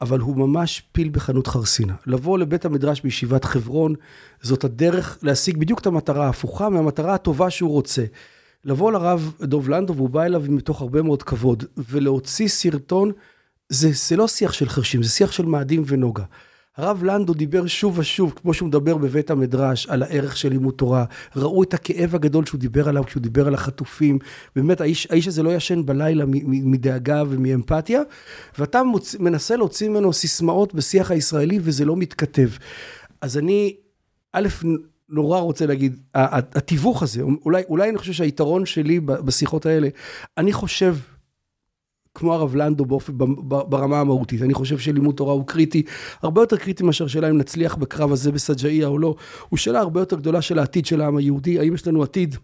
אבל 0.00 0.20
הוא 0.20 0.36
ממש 0.36 0.82
פיל 0.92 1.08
בחנות 1.08 1.46
חרסינה. 1.46 1.94
לבוא 2.06 2.38
לבית 2.38 2.64
המדרש 2.64 3.00
בישיבת 3.00 3.44
חברון, 3.44 3.94
זאת 4.42 4.64
הדרך 4.64 5.18
להשיג 5.22 5.56
בדיוק 5.56 5.80
את 5.80 5.86
המטרה 5.86 6.26
ההפוכה 6.26 6.68
מהמטרה 6.68 7.14
הטובה 7.14 7.50
שהוא 7.50 7.70
רוצה. 7.70 8.04
לבוא 8.64 8.92
לרב 8.92 9.34
דוב 9.40 9.68
לנדו, 9.68 9.94
והוא 9.94 10.10
בא 10.10 10.24
אליו 10.24 10.42
מתוך 10.48 10.80
הרבה 10.80 11.02
מאוד 11.02 11.22
כבוד, 11.22 11.64
ולהוציא 11.76 12.48
סרטון, 12.48 13.12
זה, 13.68 13.90
זה 14.08 14.16
לא 14.16 14.28
שיח 14.28 14.52
של 14.52 14.68
חרשים, 14.68 15.02
זה 15.02 15.10
שיח 15.10 15.32
של 15.32 15.46
מאדים 15.46 15.82
ונוגה. 15.86 16.24
הרב 16.80 17.04
לנדו 17.04 17.34
דיבר 17.34 17.66
שוב 17.66 17.98
ושוב, 17.98 18.32
כמו 18.42 18.54
שהוא 18.54 18.68
מדבר 18.68 18.96
בבית 18.96 19.30
המדרש, 19.30 19.86
על 19.86 20.02
הערך 20.02 20.36
של 20.36 20.48
לימוד 20.48 20.74
תורה. 20.74 21.04
ראו 21.36 21.62
את 21.62 21.74
הכאב 21.74 22.14
הגדול 22.14 22.46
שהוא 22.46 22.60
דיבר 22.60 22.88
עליו, 22.88 23.04
כשהוא 23.04 23.22
דיבר 23.22 23.46
על 23.46 23.54
החטופים. 23.54 24.18
באמת, 24.56 24.80
האיש, 24.80 25.06
האיש 25.10 25.28
הזה 25.28 25.42
לא 25.42 25.50
ישן 25.50 25.86
בלילה 25.86 26.24
מדאגה 26.46 27.22
ומאמפתיה, 27.28 28.02
ואתה 28.58 28.82
מוצ... 28.82 29.14
מנסה 29.14 29.56
להוציא 29.56 29.88
ממנו 29.88 30.12
סיסמאות 30.12 30.74
בשיח 30.74 31.10
הישראלי, 31.10 31.58
וזה 31.62 31.84
לא 31.84 31.96
מתכתב. 31.96 32.48
אז 33.20 33.38
אני, 33.38 33.76
א', 34.32 34.48
נורא 35.08 35.40
רוצה 35.40 35.66
להגיד, 35.66 35.96
התיווך 36.14 37.02
הזה, 37.02 37.22
אולי, 37.44 37.62
אולי 37.68 37.90
אני 37.90 37.98
חושב 37.98 38.12
שהיתרון 38.12 38.66
שלי 38.66 39.00
בשיחות 39.00 39.66
האלה, 39.66 39.88
אני 40.38 40.52
חושב 40.52 40.96
כמו 42.14 42.34
הרב 42.34 42.56
לנדו 42.56 42.84
באופן, 42.84 43.12
ברמה 43.46 44.00
המהותית. 44.00 44.42
אני 44.42 44.54
חושב 44.54 44.78
שלימוד 44.78 45.14
תורה 45.14 45.32
הוא 45.32 45.46
קריטי, 45.46 45.82
הרבה 46.22 46.42
יותר 46.42 46.56
קריטי 46.56 46.82
מאשר 46.82 47.06
שאלה 47.06 47.30
אם 47.30 47.38
נצליח 47.38 47.74
בקרב 47.74 48.12
הזה 48.12 48.32
בסג'איה 48.32 48.86
או 48.86 48.98
לא. 48.98 49.14
הוא 49.48 49.58
שאלה 49.58 49.80
הרבה 49.80 50.00
יותר 50.00 50.16
גדולה 50.16 50.42
של 50.42 50.58
העתיד 50.58 50.86
של 50.86 51.00
העם 51.00 51.16
היהודי, 51.16 51.58
האם 51.58 51.74
יש 51.74 51.86
לנו 51.86 52.02
עתיד 52.02 52.36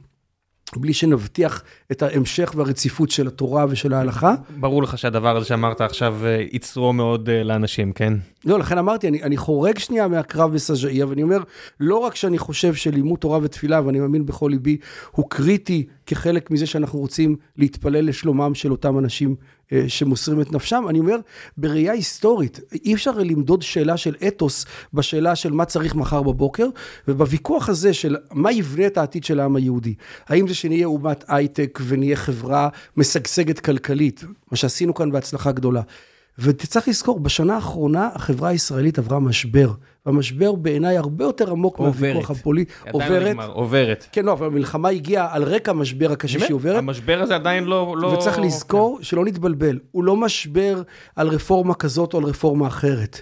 בלי 0.77 0.93
שנבטיח 0.93 1.63
את 1.93 2.03
ההמשך 2.03 2.53
והרציפות 2.57 3.11
של 3.11 3.27
התורה 3.27 3.67
ושל 3.69 3.93
ההלכה. 3.93 4.35
ברור 4.61 4.83
לך 4.83 4.99
שהדבר 4.99 5.37
הזה 5.37 5.47
שאמרת 5.47 5.81
עכשיו 5.81 6.17
אה, 6.25 6.45
יצרו 6.53 6.93
מאוד 6.93 7.29
אה, 7.29 7.43
לאנשים, 7.43 7.93
כן? 7.93 8.13
לא, 8.45 8.59
לכן 8.59 8.79
אמרתי, 8.79 9.09
אני, 9.09 9.23
אני 9.23 9.37
חורג 9.37 9.79
שנייה 9.79 10.09
מהקרב 10.09 10.53
בסג'איה, 10.53 11.07
ואני 11.07 11.23
אומר, 11.23 11.39
לא 11.81 11.97
רק 11.97 12.15
שאני 12.15 12.39
חושב 12.39 12.75
שלימוד 12.75 13.19
תורה 13.19 13.39
ותפילה, 13.43 13.81
ואני 13.87 14.01
מאמין 14.01 14.27
בכל 14.27 14.49
ליבי, 14.53 14.77
הוא 15.11 15.31
קריטי 15.31 15.87
כחלק 16.07 16.51
מזה 16.51 16.66
שאנחנו 16.66 16.99
רוצים 16.99 17.37
להתפלל 17.57 18.09
לשלומם 18.09 18.55
של 18.55 18.70
אותם 18.70 18.99
אנשים 18.99 19.35
אה, 19.73 19.85
שמוסרים 19.89 20.41
את 20.41 20.53
נפשם. 20.53 20.85
אני 20.89 20.99
אומר, 20.99 21.16
בראייה 21.57 21.93
היסטורית, 21.93 22.61
אי 22.85 22.95
אפשר 22.95 23.11
למדוד 23.11 23.62
שאלה 23.62 23.97
של 23.97 24.15
אתוס 24.28 24.66
בשאלה 24.95 25.37
של 25.37 25.53
מה 25.53 25.65
צריך 25.65 25.95
מחר 25.95 26.23
בבוקר, 26.23 26.69
ובוויכוח 27.09 27.69
הזה 27.69 27.95
של 27.95 28.16
מה 28.33 28.53
יבנה 28.53 28.87
את 28.87 28.99
העתיד 28.99 29.24
של 29.24 29.41
העם 29.41 29.57
היהודי. 29.57 29.95
האם 30.27 30.49
זה 30.49 30.55
שנהיה 30.55 30.87
אומת 30.87 31.24
הייטק 31.28 31.78
ונהיה 31.87 32.16
חברה 32.16 32.69
משגשגת 32.97 33.61
כלכלית, 33.61 34.24
מה 34.51 34.57
שעשינו 34.57 34.95
כאן 34.95 35.12
בהצלחה 35.12 35.53
גדולה. 35.53 35.83
וצריך 36.39 36.89
לזכור, 36.89 37.21
בשנה 37.21 37.55
האחרונה 37.55 38.09
החברה 38.15 38.49
הישראלית 38.49 38.99
עברה 38.99 39.21
משבר. 39.21 39.71
והמשבר 40.07 40.55
בעיניי 40.55 40.97
הרבה 40.97 41.25
יותר 41.25 41.51
עמוק 41.51 41.81
מהוויכוח 41.81 42.31
הפוליטי. 42.31 42.73
עוברת. 42.93 43.37
עוברת. 43.53 44.07
כן, 44.13 44.25
לא, 44.25 44.33
אבל 44.33 44.47
המלחמה 44.47 44.89
הגיעה 44.89 45.35
על 45.35 45.43
רקע 45.43 45.71
המשבר 45.71 46.13
הקשה 46.13 46.39
שהיא 46.39 46.55
עוברת. 46.55 46.79
המשבר 46.79 47.23
הזה 47.23 47.35
עדיין 47.35 47.65
לא... 47.65 47.97
לא... 47.99 48.07
וצריך 48.07 48.39
לזכור 48.39 48.97
כן. 48.99 49.05
שלא 49.05 49.25
נתבלבל, 49.25 49.79
הוא 49.91 50.05
לא 50.05 50.17
משבר 50.17 50.83
על 51.17 51.29
רפורמה 51.29 51.75
כזאת 51.75 52.15
או 52.15 52.19
על 52.19 52.25
רפורמה 52.25 52.67
אחרת. 52.67 53.21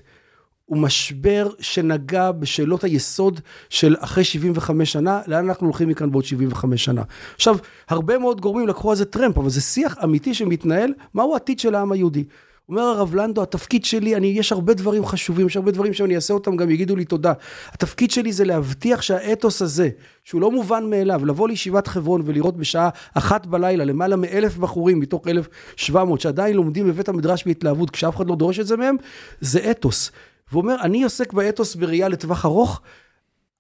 הוא 0.65 0.79
משבר 0.79 1.49
שנגע 1.61 2.33
בשאלות 2.33 2.85
היסוד 2.85 3.41
של 3.69 3.97
אחרי 3.99 4.25
75 4.25 4.93
שנה, 4.93 5.21
לאן 5.27 5.49
אנחנו 5.49 5.67
הולכים 5.67 5.89
מכאן 5.89 6.11
בעוד 6.11 6.25
75 6.25 6.85
שנה. 6.85 7.03
עכשיו, 7.35 7.57
הרבה 7.89 8.19
מאוד 8.19 8.41
גורמים 8.41 8.69
לקחו 8.69 8.91
על 8.91 8.97
זה 8.97 9.05
טרמפ, 9.05 9.39
אבל 9.39 9.51
זה 9.51 9.61
שיח 9.61 9.97
אמיתי 10.05 10.35
שמתנהל, 10.35 10.93
מהו 11.15 11.33
העתיד 11.33 11.59
של 11.59 11.75
העם 11.75 11.93
היהודי. 11.93 12.25
אומר 12.69 12.83
הרב 12.83 13.15
לנדו, 13.15 13.43
התפקיד 13.43 13.85
שלי, 13.85 14.17
אני, 14.17 14.27
יש 14.27 14.53
הרבה 14.53 14.75
דברים 14.75 15.05
חשובים, 15.05 15.47
יש 15.47 15.57
הרבה 15.57 15.71
דברים 15.71 15.95
שאני 15.95 16.17
אעשה 16.17 16.35
אותם, 16.35 16.57
גם 16.57 16.71
יגידו 16.71 16.97
לי 16.97 17.05
תודה. 17.05 17.33
התפקיד 17.73 18.11
שלי 18.11 18.33
זה 18.33 18.45
להבטיח 18.45 19.03
שהאתוס 19.03 19.63
הזה, 19.63 19.89
שהוא 20.25 20.41
לא 20.41 20.51
מובן 20.51 20.91
מאליו, 20.91 21.27
לבוא 21.27 21.49
לישיבת 21.49 21.87
חברון 21.87 22.23
ולראות 22.25 22.57
בשעה 22.57 22.89
אחת 23.15 23.47
בלילה 23.47 23.85
למעלה 23.85 24.17
מאלף 24.17 24.57
בחורים 24.57 25.01
מתוך 25.01 25.29
אלף 25.29 25.49
שבע 25.77 26.05
מאות, 26.05 26.21
שעדיין 26.21 26.57
לומדים 26.57 26.87
בבית 26.87 27.09
המדרש 27.09 27.45
בהתלהבות, 27.47 27.91
כשאף 27.91 28.17
אחד 28.17 28.27
לא 28.27 28.37
דורש 28.37 28.61
את 28.61 28.67
זה 28.67 28.77
מהם, 28.77 28.97
זה 29.41 29.71
אתוס. 29.71 30.11
והוא 30.51 30.63
אומר, 30.63 30.77
אני 30.81 31.03
עוסק 31.03 31.33
באתוס 31.33 31.75
בראייה 31.75 32.09
לטווח 32.09 32.45
ארוך, 32.45 32.81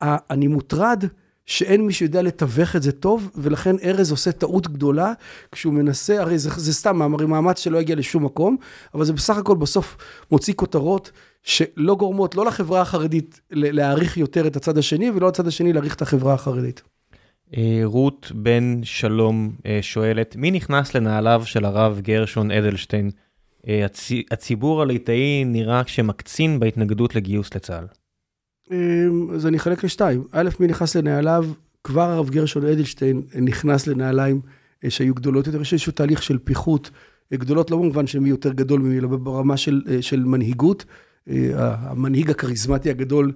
אני 0.02 0.46
מוטרד 0.46 1.04
שאין 1.46 1.86
מי 1.86 1.92
שיודע 1.92 2.22
לתווך 2.22 2.76
את 2.76 2.82
זה 2.82 2.92
טוב, 2.92 3.30
ולכן 3.34 3.76
ארז 3.84 4.10
עושה 4.10 4.32
טעות 4.32 4.68
גדולה 4.68 5.12
כשהוא 5.52 5.74
מנסה, 5.74 6.20
הרי 6.20 6.38
זה, 6.38 6.50
זה 6.56 6.74
סתם 6.74 6.96
מאמרי 6.96 7.26
מאמץ 7.26 7.60
שלא 7.60 7.78
יגיע 7.78 7.96
לשום 7.96 8.24
מקום, 8.24 8.56
אבל 8.94 9.04
זה 9.04 9.12
בסך 9.12 9.36
הכל 9.36 9.56
בסוף 9.56 9.96
מוציא 10.30 10.54
כותרות 10.54 11.10
שלא 11.42 11.94
גורמות 11.94 12.34
לא 12.34 12.46
לחברה 12.46 12.80
החרדית 12.80 13.40
להעריך 13.50 14.16
יותר 14.16 14.46
את 14.46 14.56
הצד 14.56 14.78
השני, 14.78 15.10
ולא 15.10 15.28
לצד 15.28 15.46
השני 15.46 15.72
להעריך 15.72 15.94
את 15.94 16.02
החברה 16.02 16.34
החרדית. 16.34 16.82
אה, 17.56 17.80
רות 17.84 18.32
בן 18.34 18.80
שלום 18.84 19.52
אה, 19.66 19.78
שואלת, 19.82 20.36
מי 20.36 20.50
נכנס 20.50 20.94
לנעליו 20.94 21.42
של 21.44 21.64
הרב 21.64 22.00
גרשון 22.00 22.50
אדלשטיין? 22.50 23.10
אה, 23.68 23.86
הציבור 24.30 24.82
הליטאי 24.82 25.44
נראה 25.44 25.84
כשמקצין 25.84 26.60
בהתנגדות 26.60 27.14
לגיוס 27.14 27.54
לצה"ל. 27.54 28.03
אמ, 28.70 29.30
אז 29.34 29.46
אני 29.46 29.56
אחלק 29.56 29.84
לשתיים. 29.84 30.24
א', 30.32 30.48
מי 30.60 30.66
נכנס 30.66 30.96
לנעליו? 30.96 31.46
כבר 31.84 32.10
הרב 32.10 32.30
גרשון 32.30 32.66
אדלשטיין 32.66 33.22
נכנס 33.42 33.86
לנעליים 33.86 34.40
אה, 34.84 34.90
שהיו 34.90 35.14
גדולות 35.14 35.46
יותר. 35.46 35.60
יש 35.60 35.72
איזשהו 35.72 35.92
תהליך 35.92 36.22
של 36.22 36.38
פיחות, 36.38 36.90
אה, 37.32 37.36
גדולות 37.36 37.70
לא 37.70 37.76
במובן 37.76 38.06
שמי 38.06 38.28
יותר 38.28 38.52
גדול 38.52 38.80
ממי, 38.80 38.98
אלא 38.98 39.08
ברמה 39.08 39.56
של, 39.56 39.82
אה, 39.90 40.02
של 40.02 40.24
מנהיגות. 40.24 40.84
המנהיג 41.54 42.30
הכריזמטי 42.30 42.90
הגדול 42.90 43.32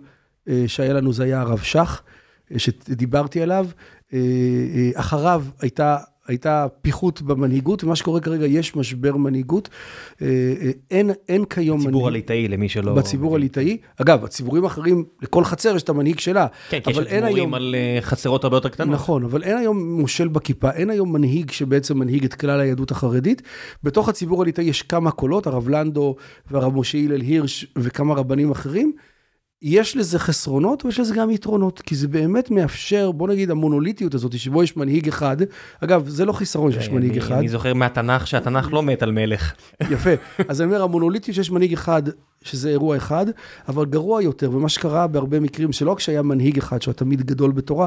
שהיה 0.66 0.92
לנו 0.92 1.12
זה 1.12 1.24
היה 1.24 1.40
הרב 1.40 1.58
שך, 1.58 2.02
שדיברתי 2.56 3.42
עליו. 3.42 3.66
אחריו 4.94 5.44
הייתה 5.60 5.96
הייתה 6.28 6.66
פיחות 6.82 7.22
במנהיגות, 7.22 7.84
ומה 7.84 7.96
שקורה 7.96 8.20
כרגע, 8.20 8.46
יש 8.46 8.76
משבר 8.76 9.16
מנהיגות. 9.16 9.68
אה, 10.22 10.26
אה, 10.60 10.70
אין, 10.90 11.10
אין 11.28 11.44
כיום... 11.44 11.78
בציבור 11.78 12.00
מנהיג... 12.00 12.14
הליטאי, 12.14 12.48
למי 12.48 12.68
שלא... 12.68 12.94
בציבור 12.94 13.36
הליטאי. 13.36 13.76
אגב, 13.96 14.24
הציבורים 14.24 14.64
האחרים, 14.64 15.04
לכל 15.22 15.44
חצר 15.44 15.76
יש 15.76 15.82
את 15.82 15.88
המנהיג 15.88 16.18
שלה. 16.18 16.46
כן, 16.68 16.80
כי 16.80 16.90
יש 16.90 16.98
דיבורים 16.98 17.24
היום... 17.24 17.54
על 17.54 17.74
אה, 17.78 17.98
חצרות 18.00 18.44
הרבה 18.44 18.56
יותר 18.56 18.68
קטנות. 18.68 18.94
נכון, 18.94 19.24
אבל 19.24 19.42
אין 19.42 19.56
היום 19.58 20.00
מושל 20.00 20.28
בכיפה, 20.28 20.70
אין 20.70 20.90
היום 20.90 21.12
מנהיג 21.12 21.50
שבעצם 21.50 21.98
מנהיג 21.98 22.24
את 22.24 22.34
כלל 22.34 22.60
היהדות 22.60 22.90
החרדית. 22.90 23.42
בתוך 23.82 24.08
הציבור 24.08 24.42
הליטאי 24.42 24.64
יש 24.64 24.82
כמה 24.82 25.10
קולות, 25.10 25.46
הרב 25.46 25.68
לנדו 25.68 26.16
והרב 26.50 26.76
משה 26.76 26.98
הלל 26.98 27.20
הירש 27.20 27.66
וכמה 27.76 28.14
רבנים 28.14 28.50
אחרים. 28.50 28.92
יש 29.62 29.96
לזה 29.96 30.18
חסרונות 30.18 30.84
ויש 30.84 31.00
לזה 31.00 31.14
גם 31.14 31.30
יתרונות, 31.30 31.80
כי 31.80 31.94
זה 31.94 32.08
באמת 32.08 32.50
מאפשר, 32.50 33.12
בוא 33.12 33.28
נגיד, 33.28 33.50
המונוליטיות 33.50 34.14
הזאת, 34.14 34.38
שבו 34.38 34.62
יש 34.62 34.76
מנהיג 34.76 35.08
אחד, 35.08 35.36
אגב, 35.80 36.08
זה 36.08 36.24
לא 36.24 36.32
חיסרון 36.32 36.72
שיש 36.72 36.88
מנהיג 36.88 37.16
אחד. 37.16 37.34
אני 37.34 37.48
זוכר 37.48 37.74
מהתנ"ך 37.74 38.26
שהתנ"ך 38.26 38.72
לא 38.72 38.82
מת 38.82 39.02
על 39.02 39.12
מלך. 39.12 39.52
יפה, 39.92 40.10
אז 40.48 40.60
אני 40.60 40.70
אומר, 40.70 40.82
המונוליטיות 40.82 41.34
שיש 41.34 41.50
מנהיג 41.50 41.72
אחד, 41.72 42.02
שזה 42.42 42.68
אירוע 42.68 42.96
אחד, 42.96 43.26
אבל 43.68 43.86
גרוע 43.86 44.22
יותר, 44.22 44.50
ומה 44.52 44.68
שקרה 44.68 45.06
בהרבה 45.06 45.40
מקרים, 45.40 45.72
שלא 45.72 45.90
רק 45.90 46.00
שהיה 46.00 46.22
מנהיג 46.22 46.58
אחד, 46.58 46.82
שהוא 46.82 46.94
תמיד 46.94 47.22
גדול 47.22 47.52
בתורה, 47.52 47.86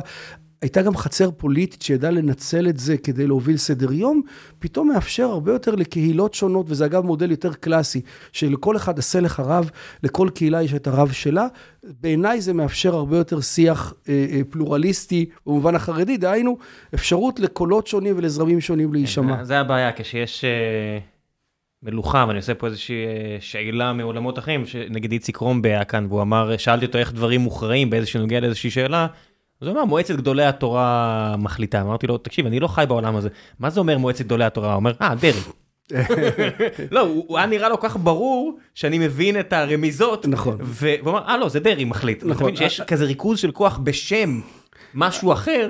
הייתה 0.61 0.81
גם 0.81 0.95
חצר 0.97 1.31
פוליטית 1.31 1.81
שידעה 1.81 2.11
לנצל 2.11 2.69
את 2.69 2.77
זה 2.77 2.97
כדי 2.97 3.27
להוביל 3.27 3.57
סדר 3.57 3.91
יום, 3.91 4.21
פתאום 4.59 4.89
מאפשר 4.89 5.23
הרבה 5.23 5.51
יותר 5.51 5.75
לקהילות 5.75 6.33
שונות, 6.33 6.65
וזה 6.69 6.85
אגב 6.85 7.05
מודל 7.05 7.31
יותר 7.31 7.53
קלאסי, 7.53 8.01
שלכל 8.31 8.75
אחד 8.75 8.99
עשה 8.99 9.19
לך 9.19 9.39
רב, 9.39 9.69
לכל 10.03 10.29
קהילה 10.35 10.63
יש 10.63 10.73
את 10.73 10.87
הרב 10.87 11.11
שלה. 11.11 11.47
בעיניי 11.83 12.41
זה 12.41 12.53
מאפשר 12.53 12.95
הרבה 12.95 13.17
יותר 13.17 13.41
שיח 13.41 13.93
אה, 14.09 14.25
אה, 14.31 14.41
פלורליסטי 14.49 15.25
במובן 15.45 15.75
החרדי, 15.75 16.17
דהיינו, 16.17 16.57
אפשרות 16.93 17.39
לקולות 17.39 17.87
שונים 17.87 18.17
ולזרמים 18.17 18.61
שונים 18.61 18.93
להישמע. 18.93 19.37
כן, 19.37 19.43
זה 19.43 19.59
הבעיה, 19.59 19.91
כשיש... 19.91 20.43
אה... 20.45 20.99
מלוכה, 21.83 22.25
ואני 22.27 22.37
עושה 22.37 22.53
פה 22.53 22.67
איזושהי 22.67 23.05
אה, 23.05 23.37
שאלה 23.39 23.93
מעולמות 23.93 24.39
אחרים, 24.39 24.65
שנגיד 24.65 25.11
איציק 25.11 25.37
רומבה 25.37 25.69
היה 25.69 25.83
כאן, 25.83 26.05
והוא 26.09 26.21
אמר, 26.21 26.57
שאלתי 26.57 26.85
אותו 26.85 26.97
איך 26.97 27.13
דברים 27.13 27.41
מוכרעים 27.41 27.89
באיזה 27.89 28.07
שנוגע 28.07 28.39
לאיזושהי 28.39 28.69
שאלה, 28.69 29.07
אז 29.61 29.67
הוא 29.67 29.75
אמר, 29.75 29.85
מועצת 29.85 30.15
גדולי 30.15 30.45
התורה 30.45 31.35
מחליטה. 31.37 31.81
אמרתי 31.81 32.07
לו, 32.07 32.17
תקשיב, 32.17 32.45
אני 32.45 32.59
לא 32.59 32.67
חי 32.67 32.83
בעולם 32.87 33.15
הזה. 33.15 33.29
מה 33.59 33.69
זה 33.69 33.79
אומר 33.79 33.97
מועצת 33.97 34.25
גדולי 34.25 34.45
התורה? 34.45 34.69
הוא 34.69 34.75
אומר, 34.75 34.93
אה, 35.01 35.15
דרעי. 35.15 35.41
לא, 36.91 37.01
הוא 37.01 37.37
היה 37.37 37.47
נראה 37.47 37.69
לו 37.69 37.79
כל 37.79 37.89
כך 37.89 37.97
ברור 37.97 38.57
שאני 38.75 38.99
מבין 38.99 39.39
את 39.39 39.53
הרמיזות. 39.53 40.27
נכון. 40.27 40.57
והוא 40.61 41.09
אמר, 41.11 41.27
אה, 41.27 41.37
לא, 41.37 41.49
זה 41.49 41.59
דרעי 41.59 41.85
מחליט. 41.85 42.23
נכון. 42.23 42.55
שיש 42.55 42.81
כזה 42.81 43.05
ריכוז 43.05 43.39
של 43.39 43.51
כוח 43.51 43.77
בשם 43.77 44.41
משהו 44.93 45.33
אחר. 45.33 45.69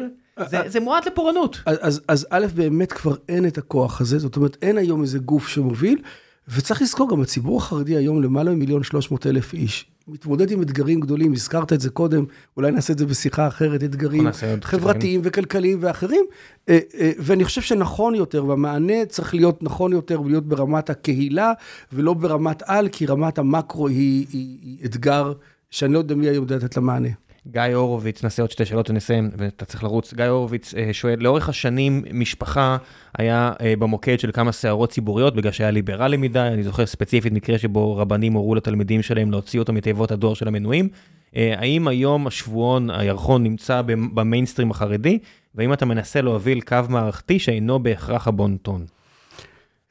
זה, 0.50 0.62
זה 0.66 0.80
מועד 0.80 1.06
לפורענות. 1.06 1.62
אז, 1.66 1.78
אז, 1.82 2.02
אז 2.08 2.28
א', 2.30 2.46
באמת 2.56 2.92
כבר 2.92 3.16
אין 3.30 3.48
את 3.48 3.58
הכוח 3.58 4.02
הזה, 4.02 4.20
זאת 4.20 4.36
אומרת, 4.36 4.58
אין 4.62 4.78
היום 4.78 5.02
איזה 5.02 5.20
גוף 5.20 5.48
שמוביל, 5.48 6.02
וצריך 6.48 6.82
לזכור, 6.82 7.10
גם 7.10 7.22
הציבור 7.22 7.58
החרדי 7.58 7.96
היום 7.96 8.22
למעלה 8.22 8.52
ממיליון 8.52 8.84
שלוש 8.84 9.12
מאות 9.12 9.28
אלף 9.28 9.54
איש. 9.54 9.91
מתמודד 10.12 10.52
עם 10.52 10.62
אתגרים 10.62 11.00
גדולים, 11.00 11.34
הזכרת 11.34 11.74
את 11.74 11.82
זה 11.82 11.90
קודם, 11.90 12.26
אולי 12.58 12.72
נעשה 12.72 12.94
את 12.94 12.98
זה 12.98 13.06
בשיחה 13.06 13.48
אחרת, 13.48 13.84
אתגרים 13.84 14.28
חברתיים 14.64 15.22
וכלכליים 15.24 15.78
ואחרים. 15.82 16.26
אה, 16.70 16.80
אה, 17.00 17.12
ואני 17.20 17.44
חושב 17.44 17.62
שנכון 17.62 18.16
יותר, 18.16 18.46
והמענה 18.46 19.06
צריך 19.06 19.34
להיות 19.36 19.64
נכון 19.64 19.92
יותר 19.92 20.22
ולהיות 20.22 20.46
ברמת 20.46 20.90
הקהילה, 20.90 21.54
ולא 21.94 22.14
ברמת 22.14 22.64
על, 22.66 22.90
כי 22.92 23.06
רמת 23.06 23.38
המקרו 23.38 23.88
היא, 23.88 24.26
היא, 24.34 24.58
היא 24.62 24.78
אתגר 24.86 25.34
שאני 25.72 25.94
לא 25.94 25.98
יודע 26.00 26.16
מי 26.16 26.28
היום 26.28 26.44
יודע 26.44 26.56
לתת 26.56 26.76
לה 26.78 26.82
מענה. 26.82 27.10
גיא 27.48 27.62
הורוביץ, 27.62 28.24
נעשה 28.24 28.44
עוד 28.44 28.52
שתי 28.52 28.66
שאלות 28.66 28.90
ונסיים, 28.90 29.30
ואתה 29.38 29.66
צריך 29.66 29.84
לרוץ. 29.84 30.14
גיא 30.14 30.26
הורוביץ 30.26 30.74
אה, 30.74 30.94
שואל, 30.94 31.20
לאורך 31.20 31.50
השנים 31.50 32.04
משפחה 32.14 32.78
היה 33.18 33.54
אה, 33.62 33.74
במוקד 33.80 34.20
של 34.20 34.32
כמה 34.32 34.52
סערות 34.52 34.90
ציבוריות, 34.90 35.36
בגלל 35.36 35.52
שהיה 35.52 35.72
ליברלי 35.72 36.18
מדי, 36.18 36.40
אני 36.40 36.64
זוכר 36.64 36.86
ספציפית 36.86 37.34
מקרה 37.34 37.58
שבו 37.58 37.98
רבנים 37.98 38.34
הורו 38.34 38.56
לתלמידים 38.56 39.02
שלהם 39.02 39.32
להוציא 39.32 39.60
אותו 39.60 39.74
מתיבות 39.74 40.12
הדואר 40.12 40.34
של 40.34 40.48
המנויים. 40.48 40.90
אה, 41.36 41.54
האם 41.58 41.88
היום 41.88 42.28
השבועון, 42.28 42.90
הירחון, 42.90 43.44
נמצא 43.44 43.82
במיינסטרים 43.86 44.72
החרדי, 44.72 45.20
והאם 45.56 45.74
אתה 45.74 45.86
מנסה 45.86 46.22
להוביל 46.22 46.62
קו 46.62 46.78
מערכתי 46.90 47.40
שאינו 47.40 47.84
בהכרח 47.84 48.28
הבון-טון? 48.28 48.86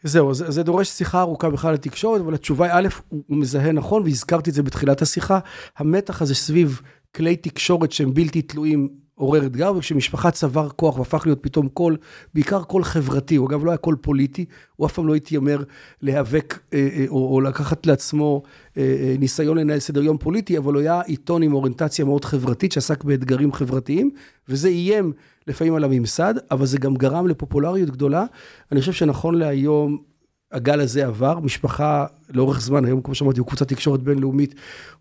זהו, 0.03 0.35
זה, 0.35 0.51
זה 0.51 0.63
דורש 0.63 0.89
שיחה 0.89 1.21
ארוכה 1.21 1.51
בכלל 1.51 1.75
לתקשורת, 1.75 2.21
אבל 2.21 2.35
התשובה 2.35 2.67
היא, 2.67 2.73
א', 2.75 2.89
הוא 3.09 3.39
מזהה 3.39 3.73
נכון, 3.73 4.03
והזכרתי 4.03 4.51
את 4.51 4.55
זה 4.55 4.63
בתחילת 4.63 5.03
השיחה, 5.03 5.39
המתח 5.79 6.23
הזה 6.23 6.35
סביב 6.35 6.81
כלי 7.15 7.37
תקשורת 7.37 7.93
שהם 7.93 8.15
בלתי 8.15 8.43
תלויים 8.43 8.89
עורר 9.20 9.47
אתגר, 9.47 9.73
וכשמשפחה 9.77 10.31
צבר 10.31 10.69
כוח 10.69 10.99
והפך 10.99 11.23
להיות 11.27 11.39
פתאום 11.43 11.69
קול, 11.69 11.97
בעיקר 12.35 12.62
קול 12.62 12.85
חברתי, 12.85 13.37
הוא 13.37 13.49
אגב 13.49 13.65
לא 13.65 13.70
היה 13.70 13.77
קול 13.77 13.97
פוליטי, 14.01 14.45
הוא 14.77 14.87
אף 14.87 14.93
פעם 14.93 15.07
לא 15.07 15.15
התיימר 15.15 15.62
להיאבק 16.03 16.59
אה, 16.74 16.89
אה, 16.93 17.05
או, 17.09 17.35
או 17.35 17.41
לקחת 17.41 17.87
לעצמו 17.87 18.43
אה, 18.77 19.15
ניסיון 19.19 19.59
לנהל 19.59 19.78
סדר 19.78 20.03
יום 20.03 20.19
פוליטי, 20.19 20.59
אבל 20.59 20.74
הוא 20.74 20.81
היה 20.81 21.01
עיתון 21.01 21.43
עם 21.43 21.55
אוריינטציה 21.55 22.05
מאוד 22.05 22.24
חברתית, 22.24 22.73
שעסק 22.73 23.05
באתגרים 23.05 23.53
חברתיים, 23.53 24.11
וזה 24.49 24.69
איים 24.69 25.12
לפעמים 25.47 25.74
על 25.74 25.85
הממסד, 25.85 26.35
אבל 26.51 26.66
זה 26.66 26.78
גם 26.78 26.95
גרם 26.95 27.27
לפופולריות 27.27 27.91
גדולה. 27.91 28.24
אני 28.73 28.81
חושב 28.81 28.93
שנכון 28.93 29.35
להיום, 29.35 29.99
הגל 30.53 30.81
הזה 30.81 31.07
עבר, 31.07 31.39
משפחה 31.39 32.07
לאורך 32.31 32.61
זמן, 32.61 32.85
היום 32.85 33.03
כמו 33.03 33.15
שאמרתי, 33.15 33.41
הוא 33.41 33.47
קבוצת 33.47 33.69
תקשורת 33.69 34.03
בינלאומית, 34.03 34.55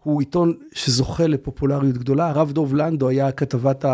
הוא 0.03 0.19
עיתון 0.19 0.53
שזוכה 0.73 1.27
לפופולריות 1.27 1.97
גדולה. 1.97 2.29
הרב 2.29 2.51
דוב 2.51 2.75
לנדו 2.75 3.09
היה 3.09 3.31
כתבת 3.31 3.85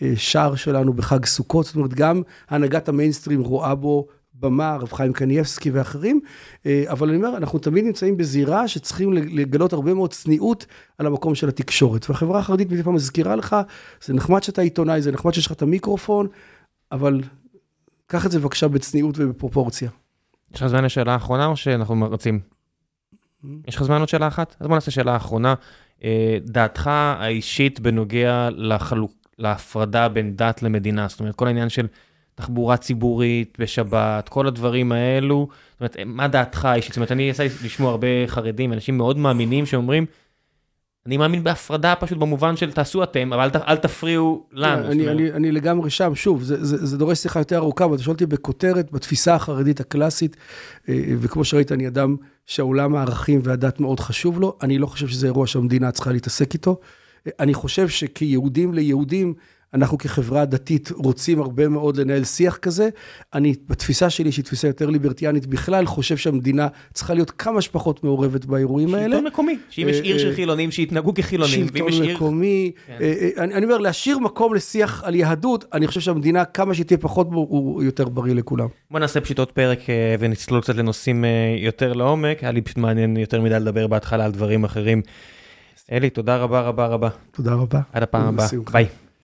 השער 0.00 0.54
שלנו 0.54 0.92
בחג 0.92 1.24
סוכות, 1.24 1.66
זאת 1.66 1.76
אומרת, 1.76 1.94
גם 1.94 2.22
הנהגת 2.48 2.88
המיינסטרים 2.88 3.40
רואה 3.40 3.74
בו 3.74 4.06
במה, 4.34 4.72
הרב 4.72 4.92
חיים 4.92 5.12
קניאבסקי 5.12 5.70
ואחרים, 5.70 6.20
אבל 6.66 7.08
אני 7.08 7.16
אומר, 7.16 7.36
אנחנו 7.36 7.58
תמיד 7.58 7.84
נמצאים 7.84 8.16
בזירה 8.16 8.68
שצריכים 8.68 9.12
לגלות 9.12 9.72
הרבה 9.72 9.94
מאוד 9.94 10.12
צניעות 10.12 10.66
על 10.98 11.06
המקום 11.06 11.34
של 11.34 11.48
התקשורת. 11.48 12.10
והחברה 12.10 12.38
החרדית 12.38 12.72
מדי 12.72 12.82
פעם 12.82 12.94
מזכירה 12.94 13.36
לך, 13.36 13.56
זה 14.04 14.14
נחמד 14.14 14.42
שאתה 14.42 14.62
עיתונאי, 14.62 15.02
זה 15.02 15.12
נחמד 15.12 15.34
שיש 15.34 15.46
לך 15.46 15.52
את 15.52 15.62
המיקרופון, 15.62 16.26
אבל 16.92 17.20
קח 18.06 18.26
את 18.26 18.30
זה 18.30 18.38
בבקשה 18.38 18.68
בצניעות 18.68 19.14
ובפרופורציה. 19.18 19.90
יש 20.54 20.62
לך 20.62 20.66
זמן 20.68 20.84
לשאלה 20.84 21.12
האחרונה 21.12 21.46
או 21.46 21.56
שאנחנו 21.56 22.08
רצים? 22.10 22.40
Mm-hmm. 22.42 23.46
יש 23.68 23.76
לך 23.76 23.82
זמן 23.82 24.00
עוד 24.00 24.08
שאלה 24.08 24.28
אחת? 24.28 24.56
אז 24.60 24.66
בוא 24.66 24.76
נעשה 24.76 24.90
שאלה 24.90 25.16
אחרונה. 25.16 25.54
אה, 26.04 26.38
דעתך 26.44 26.86
האישית 26.86 27.80
בנוגע 27.80 28.48
לחלוק, 28.56 29.12
להפרדה 29.38 30.08
בין 30.08 30.36
דת 30.36 30.62
למדינה, 30.62 31.08
זאת 31.08 31.20
אומרת, 31.20 31.34
כל 31.34 31.46
העניין 31.46 31.68
של 31.68 31.86
תחבורה 32.34 32.76
ציבורית 32.76 33.56
בשבת, 33.58 34.28
כל 34.28 34.46
הדברים 34.46 34.92
האלו, 34.92 35.48
זאת 35.72 35.80
אומרת, 35.80 35.96
מה 36.06 36.28
דעתך 36.28 36.64
האישית? 36.64 36.90
זאת 36.90 36.96
אומרת, 36.96 37.12
אני 37.12 37.22
יצא 37.22 37.44
לשמוע 37.64 37.90
הרבה 37.90 38.06
חרדים, 38.26 38.72
אנשים 38.72 38.96
מאוד 38.96 39.18
מאמינים 39.18 39.66
שאומרים, 39.66 40.06
אני 41.06 41.16
מאמין 41.16 41.44
בהפרדה 41.44 41.94
פשוט 41.94 42.18
במובן 42.18 42.56
של 42.56 42.72
תעשו 42.72 43.02
אתם, 43.02 43.32
אבל 43.32 43.50
אל, 43.68 43.76
תפריעו 43.76 44.46
לנו. 44.52 44.86
אני, 44.86 45.08
אני, 45.08 45.32
אני 45.32 45.52
לגמרי 45.52 45.90
שם, 45.90 46.14
שוב, 46.14 46.42
זה, 46.42 46.64
זה, 46.64 46.86
זה 46.86 46.98
דורש 46.98 47.18
שיחה 47.18 47.40
יותר 47.40 47.56
ארוכה, 47.56 47.84
אבל 47.84 47.94
אתה 47.94 48.02
שואל 48.02 48.14
אותי 48.14 48.26
בכותרת, 48.26 48.92
בתפיסה 48.92 49.34
החרדית 49.34 49.80
הקלאסית, 49.80 50.36
אה, 50.88 50.94
וכמו 51.20 51.44
שראית, 51.44 51.72
אני 51.72 51.88
אדם 51.88 52.16
שהעולם 52.46 52.94
הערכים 52.94 53.40
והדת 53.44 53.80
מאוד 53.80 54.00
חשוב 54.00 54.40
לו, 54.40 54.56
אני 54.62 54.78
לא 54.78 54.86
חושב 54.86 55.08
שזה 55.08 55.26
אירוע 55.26 55.46
שהמדינה 55.46 55.90
צריכה 55.90 56.12
להתעסק 56.12 56.54
איתו. 56.54 56.80
אה, 57.26 57.32
אני 57.40 57.54
חושב 57.54 57.88
שכיהודים 57.88 58.74
ליהודים, 58.74 59.34
אנחנו 59.74 59.98
כחברה 59.98 60.44
דתית 60.44 60.90
רוצים 60.90 61.40
הרבה 61.40 61.68
מאוד 61.68 61.96
לנהל 61.96 62.24
שיח 62.24 62.56
כזה. 62.56 62.88
אני, 63.34 63.54
בתפיסה 63.68 64.10
שלי, 64.10 64.32
שהיא 64.32 64.44
תפיסה 64.44 64.66
יותר 64.66 64.90
ליברטיאנית 64.90 65.46
בכלל, 65.46 65.86
חושב 65.86 66.16
שהמדינה 66.16 66.68
צריכה 66.92 67.14
להיות 67.14 67.30
כמה 67.30 67.60
שפחות 67.60 68.04
מעורבת 68.04 68.44
באירועים 68.44 68.88
שלטון 68.88 69.02
האלה. 69.02 69.16
שלטון 69.16 69.26
מקומי, 69.26 69.58
שאם 69.70 69.88
יש 69.88 70.00
עיר 70.00 70.18
של 70.18 70.28
אה, 70.30 70.34
חילונים, 70.34 70.70
שיתנהגו 70.70 71.14
כחילונים. 71.14 71.66
שלטון 71.66 72.08
מקומי. 72.08 72.72
כן. 72.86 72.96
אה, 73.00 73.14
אה, 73.38 73.44
אני, 73.44 73.54
אני 73.54 73.64
אומר, 73.64 73.78
להשאיר 73.78 74.18
מקום 74.18 74.54
לשיח 74.54 75.04
על 75.04 75.14
יהדות, 75.14 75.64
אני 75.72 75.86
חושב 75.86 76.00
שהמדינה, 76.00 76.44
כמה 76.44 76.74
שהיא 76.74 76.86
תהיה 76.86 76.98
פחות 76.98 77.30
בו, 77.30 77.46
הוא 77.50 77.82
יותר 77.82 78.08
בריא 78.08 78.34
לכולם. 78.34 78.66
בוא 78.90 79.00
נעשה 79.00 79.20
פשוט 79.20 79.38
עוד 79.38 79.52
פרק 79.52 79.80
ונצלול 80.18 80.60
קצת 80.60 80.74
לנושאים 80.74 81.24
יותר 81.58 81.92
לעומק. 81.92 82.42
היה 82.42 82.52
לי 82.52 82.62
פשוט 82.62 82.78
מעניין 82.78 83.16
יותר 83.16 83.40
מדי 83.40 83.54
לדבר 83.54 83.86
בהתחלה 83.86 84.24
על 84.24 84.30
דברים 84.30 84.64
אחרים. 84.64 85.02
אלי, 85.92 86.10
תודה 86.10 86.36
רבה 86.36 86.60
רבה 86.60 86.86
רבה. 86.86 87.08
תודה 87.30 87.54
רבה. 87.54 87.80
עד 87.92 88.02
הפעם 88.02 88.28
הבאה. 88.28 88.46
ביי. 88.72 88.86